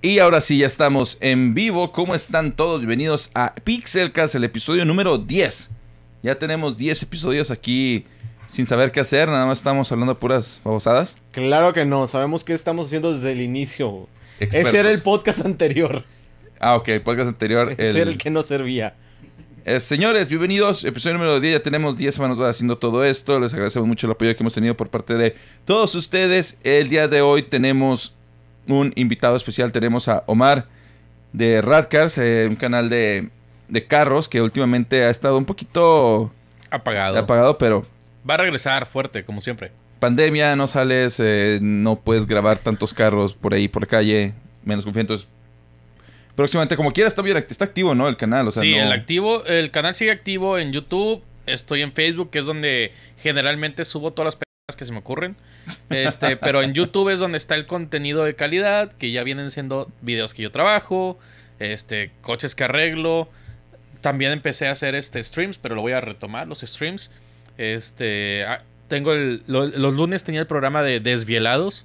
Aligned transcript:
Y 0.00 0.20
ahora 0.20 0.40
sí, 0.40 0.58
ya 0.58 0.66
estamos 0.68 1.18
en 1.20 1.54
vivo. 1.54 1.90
¿Cómo 1.90 2.14
están 2.14 2.54
todos? 2.54 2.78
Bienvenidos 2.78 3.32
a 3.34 3.52
Pixelcast, 3.64 4.36
el 4.36 4.44
episodio 4.44 4.84
número 4.84 5.18
10. 5.18 5.70
Ya 6.22 6.36
tenemos 6.36 6.78
10 6.78 7.02
episodios 7.02 7.50
aquí 7.50 8.06
sin 8.46 8.68
saber 8.68 8.92
qué 8.92 9.00
hacer, 9.00 9.28
nada 9.28 9.44
más 9.44 9.58
estamos 9.58 9.90
hablando 9.90 10.14
de 10.14 10.20
puras 10.20 10.60
babosadas. 10.62 11.18
Claro 11.32 11.72
que 11.72 11.84
no, 11.84 12.06
sabemos 12.06 12.44
qué 12.44 12.52
estamos 12.52 12.86
haciendo 12.86 13.12
desde 13.12 13.32
el 13.32 13.40
inicio. 13.40 14.08
Expertos. 14.38 14.68
Ese 14.68 14.78
era 14.78 14.90
el 14.92 15.00
podcast 15.00 15.44
anterior. 15.44 16.04
Ah, 16.60 16.76
ok, 16.76 16.88
el 16.90 17.02
podcast 17.02 17.30
anterior. 17.30 17.72
Ese 17.76 18.00
era 18.00 18.08
el 18.08 18.18
que 18.18 18.30
no 18.30 18.44
servía. 18.44 18.94
Eh, 19.64 19.80
señores, 19.80 20.28
bienvenidos. 20.28 20.84
Episodio 20.84 21.14
número 21.14 21.40
10. 21.40 21.54
Ya 21.54 21.62
tenemos 21.64 21.96
10 21.96 22.14
semanas 22.14 22.38
haciendo 22.38 22.78
todo 22.78 23.04
esto. 23.04 23.40
Les 23.40 23.52
agradecemos 23.52 23.88
mucho 23.88 24.06
el 24.06 24.12
apoyo 24.12 24.36
que 24.36 24.42
hemos 24.44 24.54
tenido 24.54 24.76
por 24.76 24.90
parte 24.90 25.14
de 25.14 25.34
todos 25.64 25.96
ustedes. 25.96 26.56
El 26.62 26.88
día 26.88 27.08
de 27.08 27.20
hoy 27.20 27.42
tenemos 27.42 28.14
un 28.68 28.92
invitado 28.94 29.34
especial. 29.36 29.72
Tenemos 29.72 30.06
a 30.08 30.22
Omar 30.26 30.66
de 31.32 31.60
Radcars, 31.62 32.16
eh, 32.18 32.46
un 32.48 32.54
canal 32.56 32.88
de, 32.88 33.28
de 33.68 33.86
carros 33.86 34.28
que 34.28 34.40
últimamente 34.40 35.02
ha 35.04 35.10
estado 35.10 35.36
un 35.36 35.44
poquito 35.44 36.32
Apagado. 36.70 37.18
apagado, 37.18 37.58
pero 37.58 37.86
Va 38.28 38.34
a 38.34 38.38
regresar 38.38 38.86
fuerte, 38.86 39.24
como 39.24 39.40
siempre. 39.40 39.72
pandemia, 40.00 40.54
no 40.54 40.66
sales, 40.68 41.18
eh, 41.18 41.58
no 41.60 41.96
puedes 41.96 42.26
grabar 42.26 42.58
tantos 42.58 42.92
carros 42.94 43.32
por 43.34 43.54
ahí, 43.54 43.68
por 43.68 43.82
la 43.82 43.88
calle, 43.88 44.34
menos 44.64 44.84
confiado. 44.84 45.02
Entonces, 45.02 45.28
próximamente, 46.34 46.76
como 46.76 46.92
quiera, 46.92 47.08
está 47.08 47.22
bien, 47.22 47.36
está 47.36 47.64
activo, 47.64 47.94
¿no? 47.94 48.08
El 48.08 48.16
canal, 48.16 48.46
o 48.48 48.52
sea, 48.52 48.62
sí, 48.62 48.74
no- 48.76 48.82
el 48.84 48.92
activo, 48.92 49.44
el 49.46 49.70
canal 49.70 49.94
sigue 49.94 50.10
activo 50.10 50.58
en 50.58 50.72
YouTube. 50.72 51.22
Estoy 51.46 51.80
en 51.82 51.92
Facebook, 51.92 52.30
que 52.30 52.40
es 52.40 52.44
donde 52.46 52.92
generalmente 53.22 53.84
subo 53.86 54.12
todas 54.12 54.34
las 54.34 54.36
que 54.76 54.84
se 54.84 54.92
me 54.92 54.98
ocurren. 54.98 55.36
Este, 55.88 56.36
pero 56.36 56.62
en 56.62 56.74
YouTube 56.74 57.08
es 57.10 57.18
donde 57.18 57.38
está 57.38 57.54
el 57.54 57.66
contenido 57.66 58.24
de 58.24 58.34
calidad, 58.34 58.92
que 58.92 59.10
ya 59.10 59.22
vienen 59.22 59.50
siendo 59.50 59.90
videos 60.02 60.34
que 60.34 60.42
yo 60.42 60.50
trabajo, 60.52 61.18
este, 61.58 62.10
coches 62.20 62.54
que 62.54 62.64
arreglo. 62.64 63.28
También 64.02 64.30
empecé 64.32 64.68
a 64.68 64.72
hacer 64.72 64.94
este 64.94 65.22
streams, 65.24 65.58
pero 65.58 65.74
lo 65.74 65.80
voy 65.80 65.92
a 65.92 66.00
retomar, 66.00 66.46
los 66.46 66.60
streams. 66.60 67.10
Este, 67.56 68.44
ah, 68.44 68.62
tengo 68.88 69.12
el, 69.14 69.42
lo- 69.46 69.66
los 69.66 69.94
lunes 69.94 70.22
tenía 70.24 70.40
el 70.42 70.46
programa 70.46 70.82
de 70.82 71.00
Desvielados, 71.00 71.84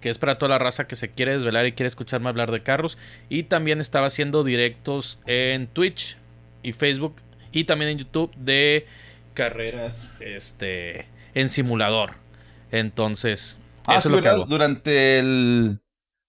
que 0.00 0.08
es 0.08 0.18
para 0.18 0.38
toda 0.38 0.50
la 0.50 0.58
raza 0.58 0.86
que 0.86 0.94
se 0.96 1.10
quiere 1.10 1.32
desvelar 1.34 1.66
y 1.66 1.72
quiere 1.72 1.88
escucharme 1.88 2.28
hablar 2.28 2.52
de 2.52 2.62
carros. 2.62 2.96
Y 3.28 3.42
también 3.44 3.80
estaba 3.80 4.06
haciendo 4.06 4.44
directos 4.44 5.18
en 5.26 5.66
Twitch 5.66 6.16
y 6.62 6.72
Facebook 6.72 7.16
y 7.52 7.64
también 7.64 7.90
en 7.90 7.98
YouTube 7.98 8.32
de 8.36 8.86
carreras 9.34 10.10
este, 10.20 11.06
en 11.36 11.48
simulador. 11.48 12.14
Entonces, 12.72 13.58
Ah, 13.86 13.98
eso 13.98 14.08
sí, 14.08 14.08
es 14.08 14.16
lo 14.16 14.22
que 14.22 14.28
hago. 14.28 14.44
Durante 14.46 15.18
el- 15.20 15.78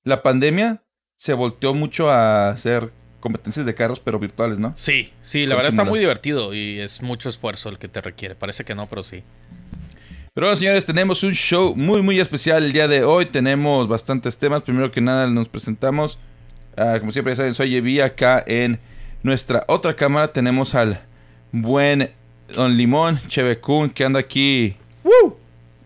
la 0.03 0.21
pandemia 0.21 0.83
se 1.15 1.33
volteó 1.33 1.73
mucho 1.73 2.11
a 2.11 2.49
hacer 2.49 2.91
competencias 3.19 3.65
de 3.65 3.73
carros, 3.73 3.99
pero 3.99 4.19
virtuales, 4.19 4.59
¿no? 4.59 4.73
Sí, 4.75 5.11
sí, 5.23 5.45
la 5.47 5.55
Con 5.55 5.57
verdad 5.57 5.69
está 5.69 5.83
muy 5.83 5.99
divertido 5.99 6.53
y 6.53 6.79
es 6.79 7.01
mucho 7.01 7.29
esfuerzo 7.29 7.69
el 7.69 7.79
que 7.79 7.87
te 7.87 7.99
requiere. 7.99 8.35
Parece 8.35 8.63
que 8.63 8.75
no, 8.75 8.85
pero 8.87 9.01
sí. 9.01 9.23
Pero 10.35 10.45
bueno, 10.47 10.55
señores, 10.55 10.85
tenemos 10.85 11.23
un 11.23 11.31
show 11.33 11.75
muy, 11.75 12.03
muy 12.03 12.19
especial 12.19 12.63
el 12.63 12.71
día 12.73 12.87
de 12.87 13.03
hoy. 13.03 13.25
Tenemos 13.25 13.87
bastantes 13.87 14.37
temas. 14.37 14.61
Primero 14.61 14.91
que 14.91 15.01
nada, 15.01 15.25
nos 15.25 15.49
presentamos. 15.49 16.19
Ah, 16.77 16.97
como 16.99 17.11
siempre, 17.11 17.31
ya 17.31 17.37
saben, 17.37 17.55
soy 17.55 17.75
Evi. 17.75 17.99
Acá 18.01 18.43
en 18.45 18.79
nuestra 19.23 19.63
otra 19.67 19.95
cámara 19.95 20.31
tenemos 20.31 20.75
al 20.75 21.01
buen 21.51 22.11
Don 22.53 22.77
Limón, 22.77 23.19
Cheve 23.27 23.59
Kun, 23.59 23.89
que 23.89 24.05
anda 24.05 24.19
aquí. 24.19 24.77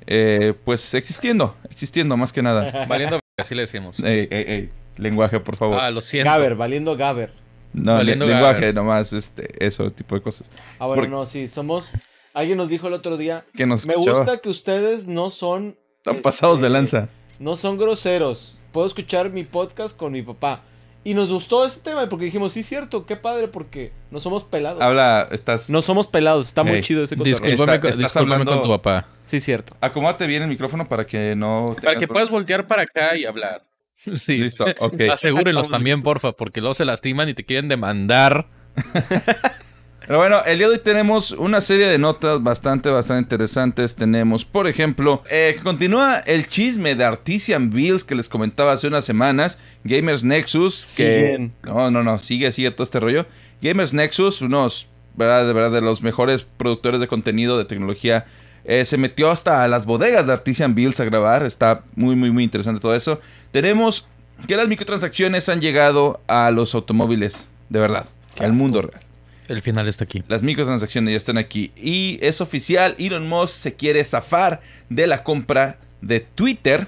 Eh, 0.08 0.54
pues 0.66 0.94
existiendo, 0.94 1.56
existiendo 1.70 2.18
más 2.18 2.34
que 2.34 2.42
nada. 2.42 2.86
Valiendo, 2.90 3.20
así 3.38 3.56
le 3.56 3.62
decimos. 3.64 4.00
Ey, 4.00 4.28
ey, 4.32 4.44
ey, 4.48 4.70
lenguaje, 4.98 5.40
por 5.40 5.56
favor. 5.56 5.78
Ah, 5.80 5.92
lo 5.92 6.02
siento. 6.02 6.30
Gaber, 6.30 6.56
valiendo 6.56 6.96
Gaber. 6.98 7.34
no, 7.74 7.92
le- 7.94 7.98
valiendo 7.98 8.26
lenguaje 8.26 8.60
gaber. 8.62 8.76
nomás, 8.76 9.14
este, 9.14 9.66
eso 9.66 9.90
tipo 9.92 10.16
de 10.16 10.22
cosas. 10.22 10.50
Ah, 10.80 10.88
bueno, 10.88 11.08
no, 11.08 11.26
sí, 11.26 11.48
somos... 11.48 11.92
Alguien 12.34 12.58
nos 12.58 12.70
dijo 12.70 12.88
el 12.88 12.94
otro 12.94 13.18
día, 13.18 13.44
Que 13.54 13.66
nos 13.66 13.86
me 13.86 13.92
escuchaba. 13.94 14.20
gusta 14.20 14.38
que 14.38 14.48
ustedes 14.50 15.06
no 15.06 15.30
son... 15.32 15.76
Están 15.98 16.16
este, 16.16 16.24
pasados 16.24 16.62
de 16.62 16.70
lanza. 16.70 17.10
No 17.40 17.58
son 17.58 17.78
groseros. 17.78 18.58
Puedo 18.72 18.88
escuchar 18.88 19.30
mi 19.32 19.44
podcast 19.44 19.98
con 19.98 20.14
mi 20.14 20.22
papá. 20.22 20.62
Y 21.04 21.16
nos 21.16 21.30
gustó 21.32 21.66
ese 21.66 21.80
tema 21.80 22.08
porque 22.10 22.26
dijimos, 22.26 22.54
sí, 22.54 22.62
cierto, 22.62 23.08
qué 23.08 23.16
padre 23.16 23.48
porque 23.48 23.92
no 24.12 24.20
somos 24.20 24.44
pelados. 24.44 24.82
Habla, 24.82 25.28
estás. 25.32 25.70
No 25.70 25.82
somos 25.82 26.06
pelados, 26.08 26.48
está 26.48 26.64
muy 26.64 26.74
Ey, 26.76 26.82
chido 26.84 27.04
ese. 27.04 27.16
Discúlpame, 27.16 27.54
Está- 27.54 27.82
con- 27.82 27.90
estás 27.90 27.98
discúlpame 27.98 28.34
hablando- 28.34 28.52
con 28.52 28.62
tu 28.62 28.70
papá. 28.70 29.08
Sí, 29.26 29.40
cierto. 29.40 29.76
Acomódate 29.82 30.28
bien 30.28 30.44
el 30.44 30.50
micrófono 30.50 30.88
para 30.88 31.08
que 31.08 31.36
no. 31.36 31.76
Para 31.82 31.98
que 31.98 32.08
puedas 32.08 32.30
voltear 32.30 32.68
para 32.68 32.84
acá 32.84 33.16
y 33.18 33.26
hablar. 33.26 33.64
Sí. 34.16 34.38
Listo, 34.38 34.66
ok. 34.80 35.02
Asegúrenlos 35.12 35.70
también, 35.70 36.02
porfa, 36.02 36.32
porque 36.32 36.60
luego 36.60 36.74
se 36.74 36.86
lastiman 36.86 37.30
y 37.30 37.34
te 37.36 37.46
quieren 37.46 37.68
demandar. 37.68 38.48
Pero 40.12 40.20
bueno, 40.20 40.42
el 40.46 40.58
día 40.58 40.68
de 40.68 40.74
hoy 40.74 40.80
tenemos 40.80 41.32
una 41.32 41.62
serie 41.62 41.88
de 41.88 41.98
notas 41.98 42.44
bastante, 42.44 42.90
bastante 42.90 43.22
interesantes. 43.22 43.96
Tenemos, 43.96 44.44
por 44.44 44.68
ejemplo, 44.68 45.24
eh, 45.30 45.56
continúa 45.64 46.20
el 46.26 46.50
chisme 46.50 46.96
de 46.96 47.06
Artisan 47.06 47.70
Bills 47.70 48.04
que 48.04 48.14
les 48.16 48.28
comentaba 48.28 48.74
hace 48.74 48.88
unas 48.88 49.06
semanas. 49.06 49.58
Gamers 49.86 50.26
Nexus. 50.26 50.96
Que, 50.98 51.52
no, 51.64 51.90
no, 51.92 52.04
no, 52.04 52.20
sigue, 52.20 52.52
sigue 52.52 52.72
todo 52.72 52.84
este 52.84 53.00
rollo. 53.00 53.26
Gamers 53.62 53.94
Nexus, 53.94 54.42
unos, 54.42 54.90
¿verdad? 55.16 55.48
De 55.48 55.54
verdad, 55.54 55.72
de 55.72 55.80
los 55.80 56.02
mejores 56.02 56.46
productores 56.58 57.00
de 57.00 57.08
contenido 57.08 57.58
de 57.58 57.64
tecnología. 57.64 58.26
eh, 58.66 58.84
se 58.84 58.98
metió 58.98 59.32
hasta 59.32 59.64
a 59.64 59.70
las 59.70 59.86
bodegas 59.86 60.28
de 60.28 60.34
Artisan 60.34 60.76
Bills 60.76 61.00
a 61.00 61.06
grabar. 61.06 61.46
Está 61.46 61.86
muy, 61.96 62.18
muy, 62.18 62.32
muy 62.32 62.44
interesante 62.44 62.82
todo 62.82 62.96
eso. 62.96 63.22
Tenemos 63.54 64.10
que 64.46 64.58
las 64.58 64.68
microtransacciones 64.68 65.48
han 65.48 65.62
llegado 65.62 66.20
a 66.28 66.52
los 66.52 66.76
automóviles, 66.76 67.48
de 67.70 67.80
verdad, 67.80 68.08
Qué 68.36 68.44
al 68.44 68.52
asco. 68.52 68.62
mundo 68.62 68.82
real. 68.82 69.11
El 69.52 69.62
final 69.62 69.88
está 69.88 70.04
aquí. 70.06 70.24
Las 70.28 70.44
microtransacciones 70.44 71.12
ya 71.12 71.18
están 71.18 71.38
aquí. 71.38 71.72
Y 71.76 72.18
es 72.22 72.42
oficial, 72.42 72.96
Elon 72.98 73.28
Musk 73.28 73.56
se 73.56 73.74
quiere 73.76 74.04
zafar 74.04 74.62
de 74.90 75.08
la 75.08 75.24
compra 75.24 75.78
de 76.02 76.20
Twitter. 76.22 76.88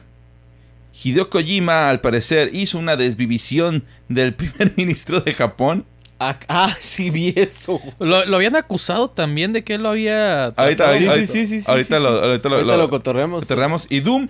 Hideo 1.04 1.30
Kojima, 1.30 1.90
al 1.90 2.02
parecer, 2.02 2.52
hizo 2.54 2.78
una 2.78 2.96
desvivisión 2.96 3.84
del 4.10 4.34
primer 4.36 4.74
ministro 4.78 5.22
de 5.22 5.34
Japón. 5.34 5.86
Ah, 6.20 6.40
ah, 6.48 6.76
sí 6.80 7.10
vi 7.10 7.34
eso. 7.36 7.82
Lo, 8.00 8.24
lo 8.26 8.36
habían 8.38 8.56
acusado 8.56 9.10
también 9.10 9.52
de 9.52 9.64
que 9.64 9.74
él 9.74 9.84
lo 9.84 9.90
había... 9.90 10.46
Ahorita, 10.56 10.88
ahorita, 10.92 11.16
sí, 11.16 11.26
sí, 11.26 11.48
sí, 11.48 11.60
sí, 11.60 11.66
ahorita 11.70 11.98
sí, 11.98 12.04
lo, 12.04 12.10
sí. 12.20 12.26
ahorita 12.26 12.50
lo- 12.50 12.56
Ahorita 12.56 12.72
lo- 12.78 12.84
lo 12.84 12.90
cotorreamos. 12.90 13.42
lo 13.42 13.46
cerramos. 13.48 13.88
Y 13.90 14.00
Doom 14.00 14.30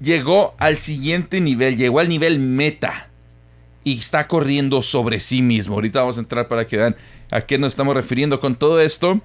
llegó 0.00 0.54
al 0.58 0.76
siguiente 0.78 1.40
nivel, 1.40 1.76
llegó 1.76 2.00
al 2.00 2.08
nivel 2.08 2.38
meta. 2.40 3.06
Y 3.84 3.98
está 3.98 4.26
corriendo 4.26 4.82
sobre 4.82 5.20
sí 5.20 5.40
mismo. 5.40 5.74
Ahorita 5.76 6.00
vamos 6.00 6.16
a 6.16 6.20
entrar 6.20 6.48
para 6.48 6.66
que 6.66 6.76
vean 6.76 6.96
a 7.30 7.40
qué 7.40 7.58
nos 7.58 7.72
estamos 7.72 7.94
refiriendo 7.94 8.40
con 8.40 8.56
todo 8.56 8.80
esto. 8.80 9.20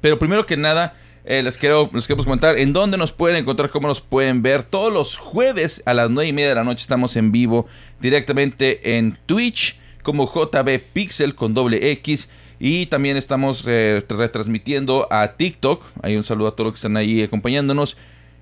Pero 0.00 0.18
primero 0.18 0.46
que 0.46 0.56
nada, 0.56 0.94
eh, 1.24 1.42
les, 1.42 1.56
quiero, 1.58 1.88
les 1.92 2.06
queremos 2.06 2.24
comentar 2.24 2.58
en 2.58 2.72
dónde 2.72 2.96
nos 2.96 3.12
pueden 3.12 3.36
encontrar, 3.36 3.70
cómo 3.70 3.88
nos 3.88 4.00
pueden 4.00 4.42
ver. 4.42 4.64
Todos 4.64 4.92
los 4.92 5.16
jueves 5.16 5.82
a 5.86 5.94
las 5.94 6.10
9 6.10 6.28
y 6.28 6.32
media 6.32 6.48
de 6.50 6.54
la 6.56 6.64
noche 6.64 6.82
estamos 6.82 7.16
en 7.16 7.30
vivo 7.30 7.66
directamente 8.00 8.96
en 8.98 9.18
Twitch 9.26 9.78
como 10.02 10.32
JB 10.32 10.80
Pixel 10.92 11.34
con 11.34 11.54
doble 11.54 11.92
X. 11.92 12.28
Y 12.58 12.86
también 12.86 13.16
estamos 13.16 13.64
eh, 13.66 14.04
retransmitiendo 14.08 15.08
a 15.10 15.32
TikTok. 15.36 15.84
Hay 16.02 16.16
un 16.16 16.22
saludo 16.22 16.48
a 16.48 16.56
todos 16.56 16.66
los 16.66 16.72
que 16.74 16.78
están 16.78 16.96
ahí 16.96 17.22
acompañándonos. 17.22 17.96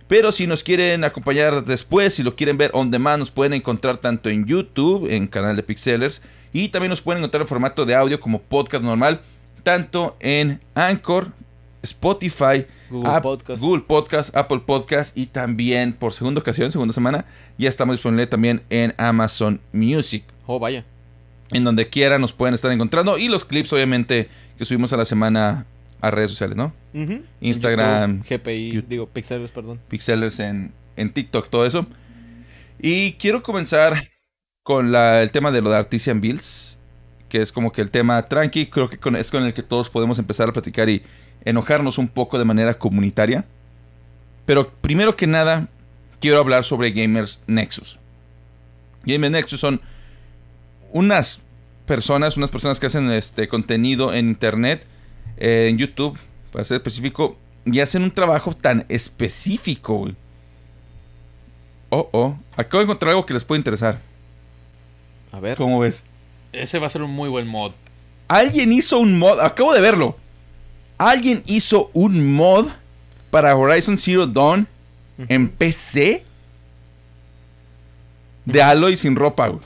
Pero 0.09 0.33
si 0.33 0.47
nos 0.47 0.63
quieren 0.63 1.05
acompañar 1.05 1.65
después, 1.65 2.15
si 2.15 2.23
lo 2.23 2.35
quieren 2.35 2.59
ver 2.59 2.71
on 2.75 2.91
demand, 2.91 3.21
nos 3.21 3.31
pueden 3.31 3.53
encontrar 3.53 3.99
tanto 3.99 4.29
en 4.29 4.45
YouTube, 4.45 5.07
en 5.09 5.27
canal 5.29 5.55
de 5.55 5.63
Pixelers, 5.63 6.21
y 6.53 6.69
también 6.69 6.91
nos 6.91 7.01
pueden 7.01 7.21
encontrar 7.23 7.43
en 7.43 7.49
formato 7.49 7.85
de 7.87 7.95
audio 7.95 8.21
como 8.21 8.41
podcast 8.41 8.83
normal, 8.85 9.21
tanto 9.63 10.17
en 10.21 10.61
Anchor, 10.75 11.33
Spotify, 11.83 12.67
Google 12.91 13.11
App- 13.11 13.23
Podcast. 13.23 13.63
Google 13.63 13.83
Podcast, 13.87 14.37
Apple 14.37 14.61
Podcast 14.67 15.17
y 15.17 15.27
también 15.27 15.93
por 15.93 16.13
segunda 16.13 16.41
ocasión, 16.41 16.71
segunda 16.73 16.93
semana, 16.93 17.25
ya 17.59 17.69
estamos 17.69 17.95
disponibles 17.97 18.29
también 18.29 18.63
en 18.71 18.95
Amazon 18.99 19.61
Music. 19.73 20.25
Oh, 20.47 20.59
vaya. 20.59 20.85
En 21.53 21.65
donde 21.65 21.89
quiera 21.89 22.19
nos 22.19 22.33
pueden 22.33 22.55
estar 22.55 22.71
encontrando 22.71 23.19
y 23.19 23.29
los 23.29 23.45
clips 23.45 23.73
obviamente 23.73 24.29
que 24.59 24.65
subimos 24.65 24.93
a 24.93 24.97
la 24.97 25.05
semana 25.05 25.67
a 26.01 26.11
redes 26.11 26.31
sociales, 26.31 26.57
¿no? 26.57 26.73
Instagram, 27.41 28.23
YouTube, 28.23 28.39
GPI, 28.43 28.71
YouTube. 28.73 28.89
digo, 28.89 29.07
Pixels, 29.07 29.51
perdón. 29.51 29.81
pixelers 29.89 30.39
en, 30.41 30.73
en 30.97 31.13
TikTok, 31.13 31.49
todo 31.51 31.67
eso. 31.67 31.87
Y 32.81 33.13
quiero 33.15 33.43
comenzar 33.43 34.10
con 34.71 34.95
el 34.95 35.33
tema 35.33 35.51
de 35.51 35.63
lo 35.63 35.71
de 35.71 35.79
Artisan 35.79 36.21
Bills, 36.21 36.79
que 37.29 37.43
es 37.43 37.51
como 37.51 37.73
que 37.73 37.83
el 37.83 37.91
tema 37.91 38.23
tranqui, 38.29 38.67
creo 38.67 38.89
que 38.89 39.01
es 39.19 39.31
con 39.33 39.43
el 39.45 39.53
que 39.53 39.65
todos 39.65 39.91
podemos 39.91 40.21
empezar 40.21 40.49
a 40.49 40.53
platicar 40.53 40.89
y 40.89 41.03
enojarnos 41.45 41.99
un 41.99 42.07
poco 42.07 42.39
de 42.39 42.45
manera 42.45 42.79
comunitaria. 42.79 43.45
Pero 44.47 44.71
primero 44.71 45.17
que 45.17 45.27
nada, 45.27 45.67
quiero 46.21 46.39
hablar 46.39 46.63
sobre 46.63 46.93
Gamers 46.93 47.43
Nexus. 47.49 47.99
Gamers 49.03 49.33
Nexus 49.33 49.59
son 49.59 49.81
unas 50.93 51.41
personas, 51.85 52.37
unas 52.37 52.51
personas 52.51 52.79
que 52.79 52.87
hacen 52.87 53.11
este 53.11 53.49
contenido 53.49 54.15
en 54.15 54.29
internet, 54.29 54.87
en 55.37 55.79
YouTube, 55.79 56.17
para 56.53 56.65
ser 56.65 56.77
específico, 56.77 57.37
y 57.65 57.81
hacen 57.81 58.05
un 58.05 58.13
trabajo 58.13 58.55
tan 58.55 58.87
específico. 58.89 60.13
Oh, 61.89 62.09
oh. 62.13 62.37
Acabo 62.57 62.79
de 62.79 62.85
encontrar 62.85 63.11
algo 63.11 63.27
que 63.27 63.35
les 63.35 63.43
puede 63.43 63.59
interesar. 63.59 64.10
A 65.33 65.41
ver. 65.41 65.57
¿Cómo 65.57 65.79
ves? 65.81 66.03
Ese 66.53 66.79
va 66.79 66.87
a 66.87 66.91
ser 66.91 67.03
un 67.03 67.11
muy 67.11 67.29
buen 67.29 67.47
mod. 67.47 67.73
Alguien 68.29 68.73
hizo 68.73 68.99
un 68.99 69.19
mod, 69.19 69.41
acabo 69.41 69.73
de 69.73 69.81
verlo. 69.81 70.17
Alguien 70.99 71.43
hizo 71.47 71.91
un 71.95 72.35
mod 72.35 72.69
para 73.31 73.57
Horizon 73.57 73.97
Zero 73.97 74.27
Dawn 74.27 74.67
en 75.29 75.49
PC 75.49 76.25
de 78.45 78.63
Aloy 78.63 78.97
sin 78.97 79.17
ropa, 79.17 79.49
güey. 79.49 79.63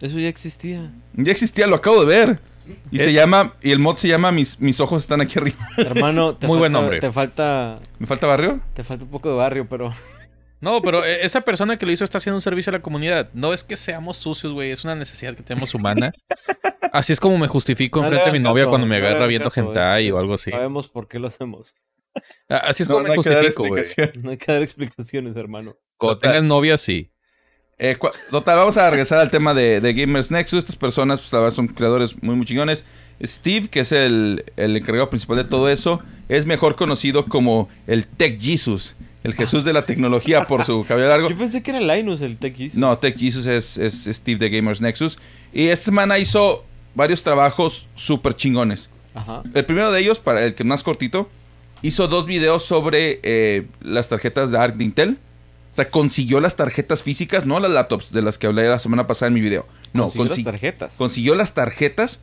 Eso 0.00 0.18
ya 0.18 0.28
existía. 0.28 0.90
Ya 1.14 1.32
existía, 1.32 1.66
lo 1.66 1.76
acabo 1.76 2.04
de 2.04 2.06
ver. 2.06 2.40
Y 2.90 3.00
Eh. 3.00 3.04
se 3.04 3.12
llama, 3.12 3.54
y 3.62 3.70
el 3.70 3.78
mod 3.78 3.96
se 3.96 4.08
llama 4.08 4.30
Mis, 4.30 4.60
mis 4.60 4.78
ojos 4.80 5.02
están 5.02 5.20
aquí 5.20 5.38
arriba. 5.38 5.56
Hermano, 5.76 6.34
te 6.36 6.46
Muy 6.46 6.58
buen 6.58 6.72
nombre. 6.72 7.00
Te 7.00 7.10
falta, 7.10 7.78
¿Me 7.98 8.06
falta 8.06 8.26
barrio? 8.26 8.60
te 8.74 8.84
falta 8.84 9.04
un 9.04 9.10
poco 9.10 9.30
de 9.30 9.34
barrio, 9.36 9.66
pero 9.68 9.92
No, 10.60 10.82
pero 10.82 11.04
eh, 11.04 11.24
esa 11.24 11.42
persona 11.42 11.76
que 11.76 11.86
lo 11.86 11.92
hizo 11.92 12.04
está 12.04 12.18
haciendo 12.18 12.36
un 12.36 12.42
servicio 12.42 12.70
a 12.70 12.74
la 12.74 12.82
comunidad. 12.82 13.30
No 13.32 13.52
es 13.52 13.62
que 13.62 13.76
seamos 13.76 14.16
sucios, 14.16 14.52
güey. 14.52 14.72
Es 14.72 14.84
una 14.84 14.94
necesidad 14.94 15.34
que 15.34 15.42
tenemos 15.42 15.74
humana. 15.74 16.12
Así 16.92 17.12
es 17.12 17.20
como 17.20 17.38
me 17.38 17.48
justifico 17.48 18.00
No 18.00 18.06
enfrente 18.06 18.26
de 18.26 18.32
mi 18.32 18.38
hagan 18.38 18.42
novia 18.44 18.64
caso, 18.64 18.70
cuando 18.70 18.86
me 18.86 18.98
no 18.98 19.04
agarra 19.04 19.16
hagan 19.18 19.28
viendo 19.28 19.50
caso, 19.50 19.60
hentai 19.60 20.10
o 20.10 20.18
algo 20.18 20.34
así. 20.34 20.50
Sabemos 20.50 20.88
por 20.88 21.06
qué 21.06 21.18
lo 21.18 21.28
hacemos. 21.28 21.74
Así 22.48 22.82
es 22.82 22.88
No, 22.88 22.96
como 22.96 23.06
no 23.06 23.10
me 23.10 23.16
justifico, 23.16 23.68
güey. 23.68 23.84
No 24.22 24.30
hay 24.30 24.36
que 24.36 24.52
dar 24.52 24.62
explicaciones, 24.62 25.36
hermano. 25.36 25.76
Cuando 25.96 26.16
Total. 26.16 26.32
tengas 26.32 26.48
novia, 26.48 26.76
sí. 26.78 27.12
Eh, 27.80 27.96
total, 28.32 28.58
vamos 28.58 28.76
a 28.76 28.90
regresar 28.90 29.20
al 29.20 29.30
tema 29.30 29.54
de, 29.54 29.80
de 29.80 29.92
Gamers 29.94 30.32
Nexus. 30.32 30.58
Estas 30.58 30.74
personas, 30.74 31.20
pues 31.20 31.32
la 31.32 31.40
verdad, 31.40 31.54
son 31.54 31.68
creadores 31.68 32.20
muy, 32.22 32.34
muy 32.34 32.44
chingones. 32.44 32.84
Steve, 33.22 33.68
que 33.68 33.80
es 33.80 33.92
el, 33.92 34.44
el 34.56 34.76
encargado 34.76 35.10
principal 35.10 35.36
de 35.36 35.44
todo 35.44 35.68
eso, 35.68 36.02
es 36.28 36.44
mejor 36.46 36.74
conocido 36.74 37.26
como 37.26 37.68
el 37.86 38.06
Tech 38.06 38.40
Jesus, 38.40 38.96
el 39.24 39.34
Jesús 39.34 39.64
de 39.64 39.72
la 39.72 39.84
tecnología 39.84 40.46
por 40.46 40.64
su 40.64 40.84
cabello 40.86 41.08
largo. 41.08 41.28
Yo 41.30 41.36
pensé 41.36 41.62
que 41.62 41.70
era 41.72 41.80
Linus 41.80 42.20
el 42.20 42.36
Tech 42.36 42.56
Jesus. 42.56 42.78
No, 42.78 42.96
Tech 42.98 43.16
Jesus 43.18 43.46
es, 43.46 43.76
es 43.78 44.04
Steve 44.16 44.38
de 44.38 44.50
Gamers 44.50 44.80
Nexus. 44.80 45.18
Y 45.52 45.68
esta 45.68 45.86
semana 45.86 46.18
hizo 46.18 46.64
varios 46.94 47.22
trabajos 47.22 47.86
súper 47.94 48.34
chingones. 48.34 48.90
Ajá. 49.14 49.42
El 49.54 49.64
primero 49.64 49.90
de 49.92 50.00
ellos, 50.00 50.20
para 50.20 50.44
el 50.44 50.54
que 50.54 50.64
más 50.64 50.82
cortito, 50.82 51.28
hizo 51.82 52.06
dos 52.08 52.26
videos 52.26 52.64
sobre 52.64 53.20
eh, 53.22 53.66
las 53.80 54.08
tarjetas 54.08 54.50
de 54.50 54.58
ARC 54.58 54.76
de 54.76 54.84
Intel. 54.84 55.18
O 55.72 55.76
sea, 55.76 55.90
consiguió 55.90 56.40
las 56.40 56.56
tarjetas 56.56 57.02
físicas, 57.02 57.46
no 57.46 57.60
las 57.60 57.70
laptops 57.70 58.12
de 58.12 58.22
las 58.22 58.36
que 58.38 58.46
hablé 58.48 58.68
la 58.68 58.78
semana 58.78 59.06
pasada 59.06 59.28
en 59.28 59.34
mi 59.34 59.40
video. 59.40 59.66
No, 59.92 60.04
Consiguió 60.10 60.28
las 60.28 60.44
tarjetas. 60.44 60.94
consiguió 60.96 61.34
las 61.34 61.54
tarjetas. 61.54 62.20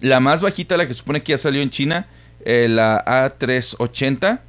La 0.00 0.18
más 0.20 0.40
bajita, 0.40 0.76
la 0.76 0.86
que 0.88 0.94
supone 0.94 1.22
que 1.22 1.30
ya 1.30 1.38
salió 1.38 1.62
en 1.62 1.70
China, 1.70 2.06
eh, 2.44 2.66
la 2.68 3.04
A380. 3.04 4.40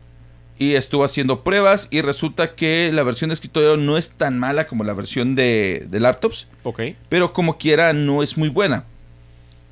Y 0.59 0.75
estuvo 0.75 1.03
haciendo 1.03 1.43
pruebas 1.43 1.87
y 1.89 2.01
resulta 2.01 2.53
que 2.55 2.91
la 2.93 3.03
versión 3.03 3.29
de 3.29 3.33
escritorio 3.33 3.75
no 3.75 3.97
es 3.97 4.11
tan 4.11 4.37
mala 4.39 4.67
como 4.67 4.83
la 4.83 4.93
versión 4.93 5.35
de, 5.35 5.85
de 5.89 5.99
laptops 5.99 6.47
Ok. 6.63 6.81
pero 7.09 7.33
como 7.33 7.57
quiera 7.57 7.91
no 7.93 8.21
es 8.23 8.37
muy 8.37 8.49
buena. 8.49 8.85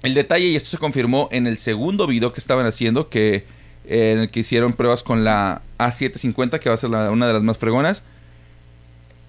El 0.02 0.16
detalle, 0.16 0.46
y 0.46 0.56
esto 0.56 0.70
se 0.72 0.78
confirmó 0.80 1.30
en 1.32 1.46
el 1.46 1.60
segundo 1.60 2.08
video 2.08 2.34
que 2.34 2.40
estaban 2.40 2.66
haciendo, 2.66 3.10
que 3.10 3.46
eh, 3.86 4.14
en 4.14 4.20
el 4.20 4.30
que 4.32 4.40
hicieron 4.40 4.74
pruebas 4.74 5.04
con 5.04 5.24
la 5.24 5.62
A750, 5.78 6.58
que 6.60 6.70
va 6.70 6.74
a 6.74 6.78
ser 6.78 6.90
la- 6.90 7.12
una 7.12 7.28
de 7.28 7.34
las 7.34 7.44
más 7.44 7.60
fregonas. 7.60 8.02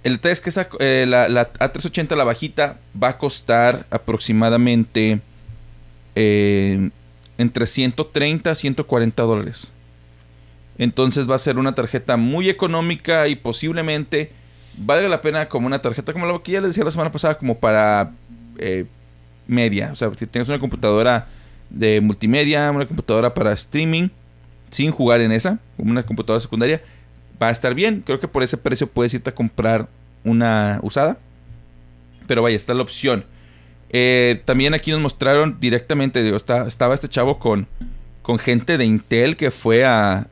El 0.04 0.14
detalle 0.14 0.32
es 0.32 0.40
que 0.40 0.48
esa, 0.48 0.68
eh, 0.80 1.04
la, 1.06 1.28
la 1.28 1.52
A380, 1.52 2.16
la 2.16 2.24
bajita, 2.24 2.78
va 3.00 3.08
a 3.10 3.18
costar 3.18 3.86
aproximadamente 3.90 5.20
eh, 6.16 6.90
entre 7.38 7.66
130 7.66 8.50
a 8.50 8.54
140 8.54 9.22
dólares. 9.22 9.72
Entonces 10.78 11.28
va 11.28 11.34
a 11.34 11.38
ser 11.38 11.58
una 11.58 11.74
tarjeta 11.74 12.16
muy 12.16 12.48
económica 12.48 13.28
y 13.28 13.36
posiblemente 13.36 14.30
valga 14.76 15.08
la 15.08 15.20
pena 15.20 15.48
como 15.48 15.66
una 15.66 15.80
tarjeta, 15.82 16.12
como 16.12 16.26
lo 16.26 16.42
que 16.42 16.52
ya 16.52 16.60
les 16.60 16.70
decía 16.70 16.84
la 16.84 16.90
semana 16.90 17.12
pasada, 17.12 17.36
como 17.38 17.58
para 17.58 18.12
eh, 18.58 18.86
media. 19.46 19.90
O 19.92 19.96
sea, 19.96 20.10
si 20.18 20.26
tienes 20.26 20.48
una 20.48 20.58
computadora 20.58 21.26
de 21.70 22.00
multimedia, 22.00 22.70
una 22.70 22.86
computadora 22.86 23.34
para 23.34 23.52
streaming, 23.52 24.08
sin 24.70 24.90
jugar 24.90 25.20
en 25.20 25.32
esa, 25.32 25.58
como 25.76 25.90
una 25.90 26.02
computadora 26.02 26.40
secundaria, 26.40 26.82
va 27.42 27.48
a 27.48 27.50
estar 27.50 27.74
bien. 27.74 28.02
Creo 28.04 28.18
que 28.20 28.28
por 28.28 28.42
ese 28.42 28.56
precio 28.56 28.86
puedes 28.86 29.12
irte 29.14 29.28
a 29.30 29.34
comprar 29.34 29.88
una 30.24 30.78
usada. 30.82 31.18
Pero 32.26 32.42
vaya, 32.42 32.56
está 32.56 32.72
la 32.72 32.82
opción. 32.82 33.24
Eh, 33.90 34.40
también 34.46 34.72
aquí 34.72 34.90
nos 34.90 35.00
mostraron 35.00 35.58
directamente, 35.60 36.22
digo, 36.22 36.36
está- 36.36 36.66
estaba 36.66 36.94
este 36.94 37.08
chavo 37.08 37.38
con, 37.38 37.66
con 38.22 38.38
gente 38.38 38.78
de 38.78 38.84
Intel 38.86 39.36
que 39.36 39.50
fue 39.50 39.84
a, 39.84 40.18
a- 40.20 40.26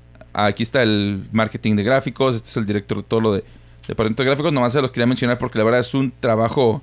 Aquí 0.47 0.63
está 0.63 0.83
el 0.83 1.23
marketing 1.33 1.77
de 1.77 1.83
gráficos, 1.83 2.37
este 2.37 2.49
es 2.51 2.57
el 2.57 2.67
director 2.67 2.99
de 2.99 3.05
todo 3.05 3.21
lo 3.21 3.33
de 3.35 3.45
departamento 3.89 4.23
de 4.23 4.29
gráficos. 4.29 4.53
Nomás 4.53 4.73
se 4.73 4.81
los 4.83 4.91
quería 4.91 5.07
mencionar 5.07 5.39
porque 5.39 5.59
la 5.59 5.65
verdad 5.65 5.81
es 5.81 5.93
un 5.95 6.13
trabajo 6.21 6.83